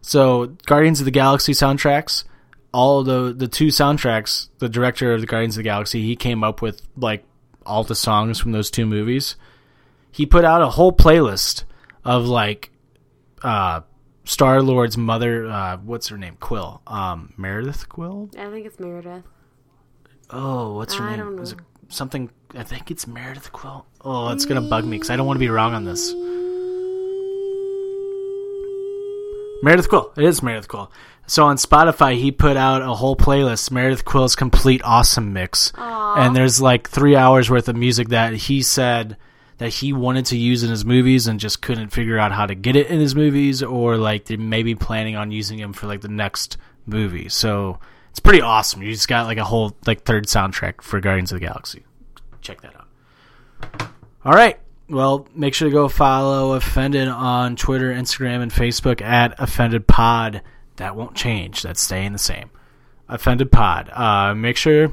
so 0.00 0.56
Guardians 0.66 1.00
of 1.00 1.04
the 1.04 1.10
Galaxy 1.10 1.52
soundtracks. 1.52 2.24
All 2.72 3.02
the 3.02 3.32
the 3.36 3.48
two 3.48 3.66
soundtracks. 3.68 4.48
The 4.58 4.68
director 4.68 5.12
of 5.12 5.20
the 5.20 5.26
Guardians 5.26 5.54
of 5.56 5.58
the 5.60 5.64
Galaxy, 5.64 6.02
he 6.02 6.14
came 6.16 6.44
up 6.44 6.62
with 6.62 6.82
like 6.96 7.24
all 7.66 7.84
the 7.84 7.94
songs 7.94 8.38
from 8.38 8.52
those 8.52 8.70
two 8.70 8.86
movies. 8.86 9.36
He 10.12 10.26
put 10.26 10.44
out 10.44 10.62
a 10.62 10.68
whole 10.68 10.92
playlist 10.92 11.64
of 12.04 12.26
like 12.26 12.70
uh, 13.42 13.80
Star 14.24 14.62
Lord's 14.62 14.96
mother. 14.96 15.46
Uh, 15.46 15.76
what's 15.78 16.08
her 16.08 16.18
name? 16.18 16.36
Quill. 16.40 16.80
Um, 16.86 17.32
Meredith 17.36 17.88
Quill. 17.88 18.30
I 18.38 18.48
think 18.50 18.66
it's 18.66 18.78
Meredith. 18.78 19.24
Oh, 20.30 20.74
what's 20.74 20.94
her 20.94 21.04
I 21.04 21.10
name? 21.10 21.18
don't 21.18 21.36
know. 21.36 21.42
Is 21.42 21.52
it 21.52 21.58
something? 21.88 22.30
I 22.54 22.62
think 22.62 22.90
it's 22.90 23.06
Meredith 23.06 23.52
Quill. 23.52 23.84
Oh, 24.02 24.28
it's 24.30 24.44
gonna 24.44 24.60
bug 24.62 24.84
me 24.84 24.96
because 24.96 25.10
I 25.10 25.16
don't 25.16 25.26
want 25.26 25.36
to 25.36 25.40
be 25.44 25.48
wrong 25.50 25.74
on 25.74 25.84
this. 25.84 26.12
Meredith 29.62 29.88
Quill. 29.88 30.12
It 30.16 30.24
is 30.24 30.42
Meredith 30.42 30.68
Quill. 30.68 30.90
So 31.26 31.44
on 31.44 31.56
Spotify, 31.56 32.16
he 32.16 32.32
put 32.32 32.56
out 32.56 32.82
a 32.82 32.94
whole 32.94 33.14
playlist, 33.14 33.70
Meredith 33.70 34.04
Quill's 34.04 34.34
complete 34.34 34.82
awesome 34.82 35.32
mix, 35.32 35.72
and 35.76 36.34
there's 36.34 36.60
like 36.60 36.88
three 36.88 37.14
hours 37.14 37.48
worth 37.48 37.68
of 37.68 37.76
music 37.76 38.08
that 38.08 38.34
he 38.34 38.62
said 38.62 39.16
that 39.58 39.68
he 39.68 39.92
wanted 39.92 40.26
to 40.26 40.36
use 40.36 40.64
in 40.64 40.70
his 40.70 40.84
movies 40.84 41.26
and 41.28 41.38
just 41.38 41.62
couldn't 41.62 41.90
figure 41.90 42.18
out 42.18 42.32
how 42.32 42.46
to 42.46 42.54
get 42.56 42.74
it 42.74 42.88
in 42.88 42.98
his 42.98 43.14
movies, 43.14 43.62
or 43.62 43.96
like 43.96 44.24
they 44.24 44.36
may 44.36 44.64
be 44.64 44.74
planning 44.74 45.14
on 45.14 45.30
using 45.30 45.58
him 45.58 45.72
for 45.72 45.86
like 45.86 46.00
the 46.00 46.08
next 46.08 46.56
movie. 46.86 47.28
So 47.28 47.78
it's 48.10 48.20
pretty 48.20 48.40
awesome. 48.40 48.82
You 48.82 48.90
just 48.90 49.06
got 49.06 49.26
like 49.26 49.38
a 49.38 49.44
whole 49.44 49.76
like 49.86 50.02
third 50.02 50.26
soundtrack 50.26 50.82
for 50.82 50.98
Guardians 50.98 51.30
of 51.30 51.38
the 51.38 51.46
Galaxy. 51.46 51.84
Check 52.40 52.60
that 52.62 52.74
out. 52.74 53.88
All 54.24 54.32
right. 54.32 54.58
Well, 54.90 55.28
make 55.36 55.54
sure 55.54 55.68
to 55.68 55.72
go 55.72 55.88
follow 55.88 56.54
Offended 56.54 57.06
on 57.06 57.54
Twitter, 57.54 57.94
Instagram, 57.94 58.42
and 58.42 58.50
Facebook 58.50 59.00
at 59.00 59.38
Offended 59.38 59.86
Pod. 59.86 60.42
That 60.76 60.96
won't 60.96 61.14
change. 61.14 61.62
That's 61.62 61.80
staying 61.80 62.12
the 62.12 62.18
same. 62.18 62.50
Offended 63.08 63.52
Pod. 63.52 63.88
Uh, 63.90 64.34
make 64.34 64.56
sure 64.56 64.92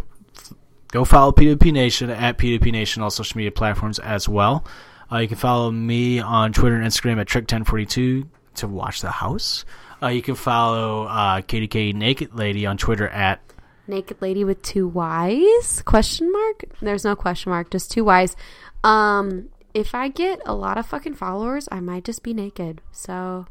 go 0.90 1.04
follow 1.04 1.32
P2P 1.32 1.74
Nation 1.74 2.12
at 2.12 2.38
P2P 2.38 2.72
Nation, 2.72 3.02
all 3.02 3.10
social 3.10 3.38
media 3.38 3.52
platforms 3.52 3.98
as 3.98 4.30
well. 4.30 4.66
Uh, 5.12 5.18
you 5.18 5.28
can 5.28 5.38
follow 5.38 5.72
me 5.72 6.20
on 6.20 6.54
Twitter 6.54 6.76
and 6.76 6.86
Instagram 6.86 7.20
at 7.20 7.28
Trick1042 7.28 8.28
to 8.56 8.68
watch 8.68 9.02
the 9.02 9.10
house. 9.10 9.66
Uh, 10.04 10.08
you 10.10 10.22
can 10.22 10.36
follow 10.36 11.06
uh, 11.06 11.42
KDK 11.42 11.96
Naked 11.96 12.36
Lady 12.36 12.68
on 12.68 12.78
Twitter 12.78 13.08
at 13.08 13.42
Naked 13.88 14.22
lady 14.22 14.44
with 14.44 14.62
two 14.62 14.88
Y's? 14.90 15.82
Question 15.84 16.32
mark? 16.32 16.66
There's 16.82 17.06
no 17.06 17.16
question 17.16 17.52
mark, 17.52 17.72
just 17.72 17.90
two 17.90 18.04
Y's. 18.04 18.36
Um, 18.84 19.48
if 19.74 19.94
I 19.96 20.08
get 20.10 20.42
a 20.46 20.54
lot 20.54 20.78
of 20.78 20.86
fucking 20.86 21.16
followers, 21.16 21.68
I 21.72 21.80
might 21.80 22.04
just 22.04 22.24
be 22.24 22.34
naked. 22.34 22.82
So 22.92 23.48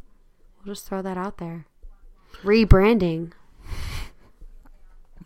we'll 0.64 0.74
just 0.74 0.86
throw 0.86 1.02
that 1.02 1.16
out 1.16 1.38
there. 1.38 1.66
Rebranding. 2.42 3.32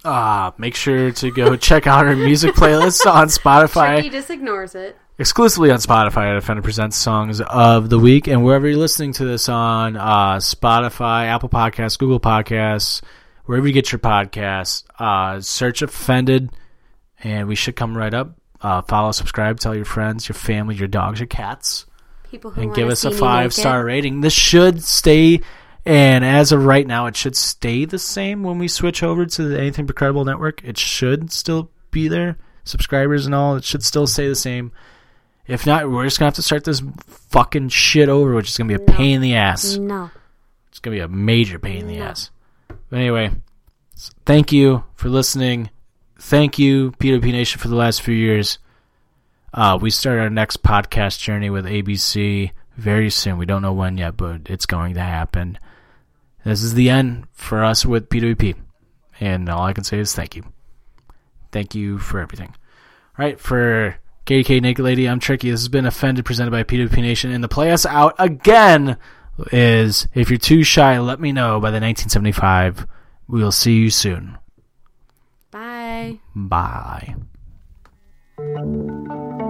Ah, 0.03 0.55
make 0.57 0.75
sure 0.75 1.11
to 1.13 1.31
go 1.31 1.57
check 1.57 1.87
out 1.87 2.07
our 2.07 2.17
music 2.17 2.55
playlist 2.55 3.05
on 3.05 3.27
Spotify. 3.29 3.97
Tricky 3.97 4.09
just 4.09 4.31
ignores 4.31 4.75
it. 4.75 4.97
exclusively 5.19 5.71
on 5.71 5.79
Spotify 5.79 6.31
at 6.31 6.37
Offended 6.39 6.65
Presents 6.65 6.97
Songs 6.97 7.43
of 7.43 7.91
the 7.91 7.99
Week, 7.99 8.27
and 8.27 8.43
wherever 8.43 8.67
you're 8.67 8.79
listening 8.79 9.13
to 9.13 9.27
this 9.27 9.51
on 9.51 9.99
uh, 9.99 10.37
Spotify, 10.37 11.27
Apple 11.27 11.51
Podcasts, 11.51 11.99
Google 11.99 12.19
Podcasts, 12.19 13.03
wherever 13.45 13.67
you 13.67 13.75
get 13.75 13.93
your 13.93 13.99
podcasts, 13.99 14.85
uh, 14.99 15.39
search 15.43 15.83
Offended, 15.83 16.51
and 17.23 17.47
we 17.47 17.55
should 17.55 17.77
come 17.77 17.95
right 17.95 18.15
up. 18.15 18.40
Uh, 18.63 18.83
follow, 18.83 19.13
subscribe, 19.13 19.59
tell 19.59 19.75
your 19.75 19.85
friends, 19.85 20.29
your 20.29 20.35
family, 20.35 20.75
your 20.75 20.89
dogs, 20.89 21.19
your 21.19 21.27
cats, 21.27 21.87
People 22.31 22.51
who 22.53 22.61
and 22.63 22.75
give 22.75 22.89
us 22.89 23.05
a 23.05 23.11
five 23.11 23.53
star 23.53 23.85
rating. 23.85 24.21
This 24.21 24.33
should 24.33 24.85
stay, 24.85 25.41
and 25.85 26.25
as 26.25 26.53
of 26.53 26.65
right 26.65 26.87
now, 26.87 27.07
it 27.07 27.17
should 27.17 27.37
stay 27.37 27.87
the 27.87 27.99
same 27.99 28.43
when 28.43 28.59
we 28.59 28.69
switch 28.69 29.03
over 29.03 29.27
to 29.27 29.43
the 29.43 29.59
Anything 29.59 29.87
But 29.87 29.97
Credible 29.97 30.25
network. 30.25 30.63
It 30.63 30.79
should 30.79 31.33
still 31.33 31.71
be 31.91 32.07
there, 32.07 32.37
subscribers 32.65 33.27
and 33.27 33.35
all. 33.35 33.57
It 33.57 33.65
should 33.65 33.83
still 33.83 34.07
stay 34.07 34.29
the 34.29 34.37
same. 34.37 34.71
If 35.47 35.67
not, 35.67 35.91
we're 35.91 36.05
just 36.05 36.21
gonna 36.21 36.29
have 36.29 36.35
to 36.35 36.43
start 36.43 36.63
this 36.63 36.83
fucking 37.31 37.71
shit 37.71 38.09
over, 38.09 38.35
which 38.35 38.51
is 38.51 38.57
gonna 38.57 38.69
be 38.69 38.75
a 38.75 38.87
pain 38.87 39.17
in 39.17 39.23
the 39.23 39.35
ass. 39.35 39.77
No. 39.77 40.11
It's 40.69 40.79
gonna 40.79 40.97
be 40.97 41.01
a 41.01 41.09
major 41.09 41.59
pain 41.59 41.79
in 41.81 41.89
the 41.89 41.99
ass. 41.99 42.31
But 42.69 42.99
anyway, 42.99 43.33
thank 44.25 44.53
you 44.53 44.85
for 44.95 45.09
listening. 45.09 45.71
Thank 46.21 46.59
you, 46.59 46.93
P2P 46.93 47.33
Nation, 47.33 47.59
for 47.59 47.69
the 47.69 47.77
last 47.77 48.03
few 48.03 48.15
years. 48.15 48.59
Uh, 49.55 49.79
we 49.81 49.89
start 49.91 50.19
our 50.19 50.29
next 50.29 50.63
podcast 50.63 51.19
journey 51.19 51.49
with 51.49 51.65
ABC 51.65 52.53
very 52.77 53.09
soon. 53.09 53.39
We 53.39 53.47
don't 53.47 53.63
know 53.63 53.73
when 53.73 53.97
yet, 53.97 54.19
but 54.19 54.43
it's 54.45 54.67
going 54.67 54.95
to 54.95 55.01
happen. 55.01 55.59
This 56.45 56.63
is 56.63 56.75
the 56.75 56.91
end 56.91 57.25
for 57.33 57.65
us 57.65 57.87
with 57.87 58.11
P2P. 58.11 58.55
And 59.19 59.49
all 59.49 59.63
I 59.63 59.73
can 59.73 59.83
say 59.83 59.99
is 59.99 60.15
thank 60.15 60.37
you. 60.37 60.45
Thank 61.53 61.75
you 61.75 61.99
for 61.99 62.21
everything. 62.21 62.55
All 63.19 63.25
right, 63.25 63.41
for 63.41 63.97
KK 64.27 64.61
Naked 64.61 64.85
Lady, 64.85 65.09
I'm 65.09 65.21
Tricky. 65.21 65.51
This 65.51 65.61
has 65.61 65.69
been 65.69 65.87
Offended, 65.87 66.27
presented 66.27 66.51
by 66.51 66.65
P2P 66.65 66.99
Nation. 66.99 67.33
And 67.33 67.43
the 67.43 67.49
play 67.49 67.73
us 67.73 67.87
out 67.87 68.15
again 68.19 68.99
is 69.53 70.07
if 70.13 70.29
you're 70.29 70.39
too 70.39 70.65
shy, 70.65 70.99
let 71.01 71.19
me 71.19 71.33
know 71.33 71.61
by 71.61 71.71
the 71.71 71.81
1975. 71.81 72.87
We 73.27 73.43
will 73.43 73.51
see 73.53 73.79
you 73.79 73.89
soon. 73.89 74.37
Bye. 76.35 77.15
Bye. 78.37 79.41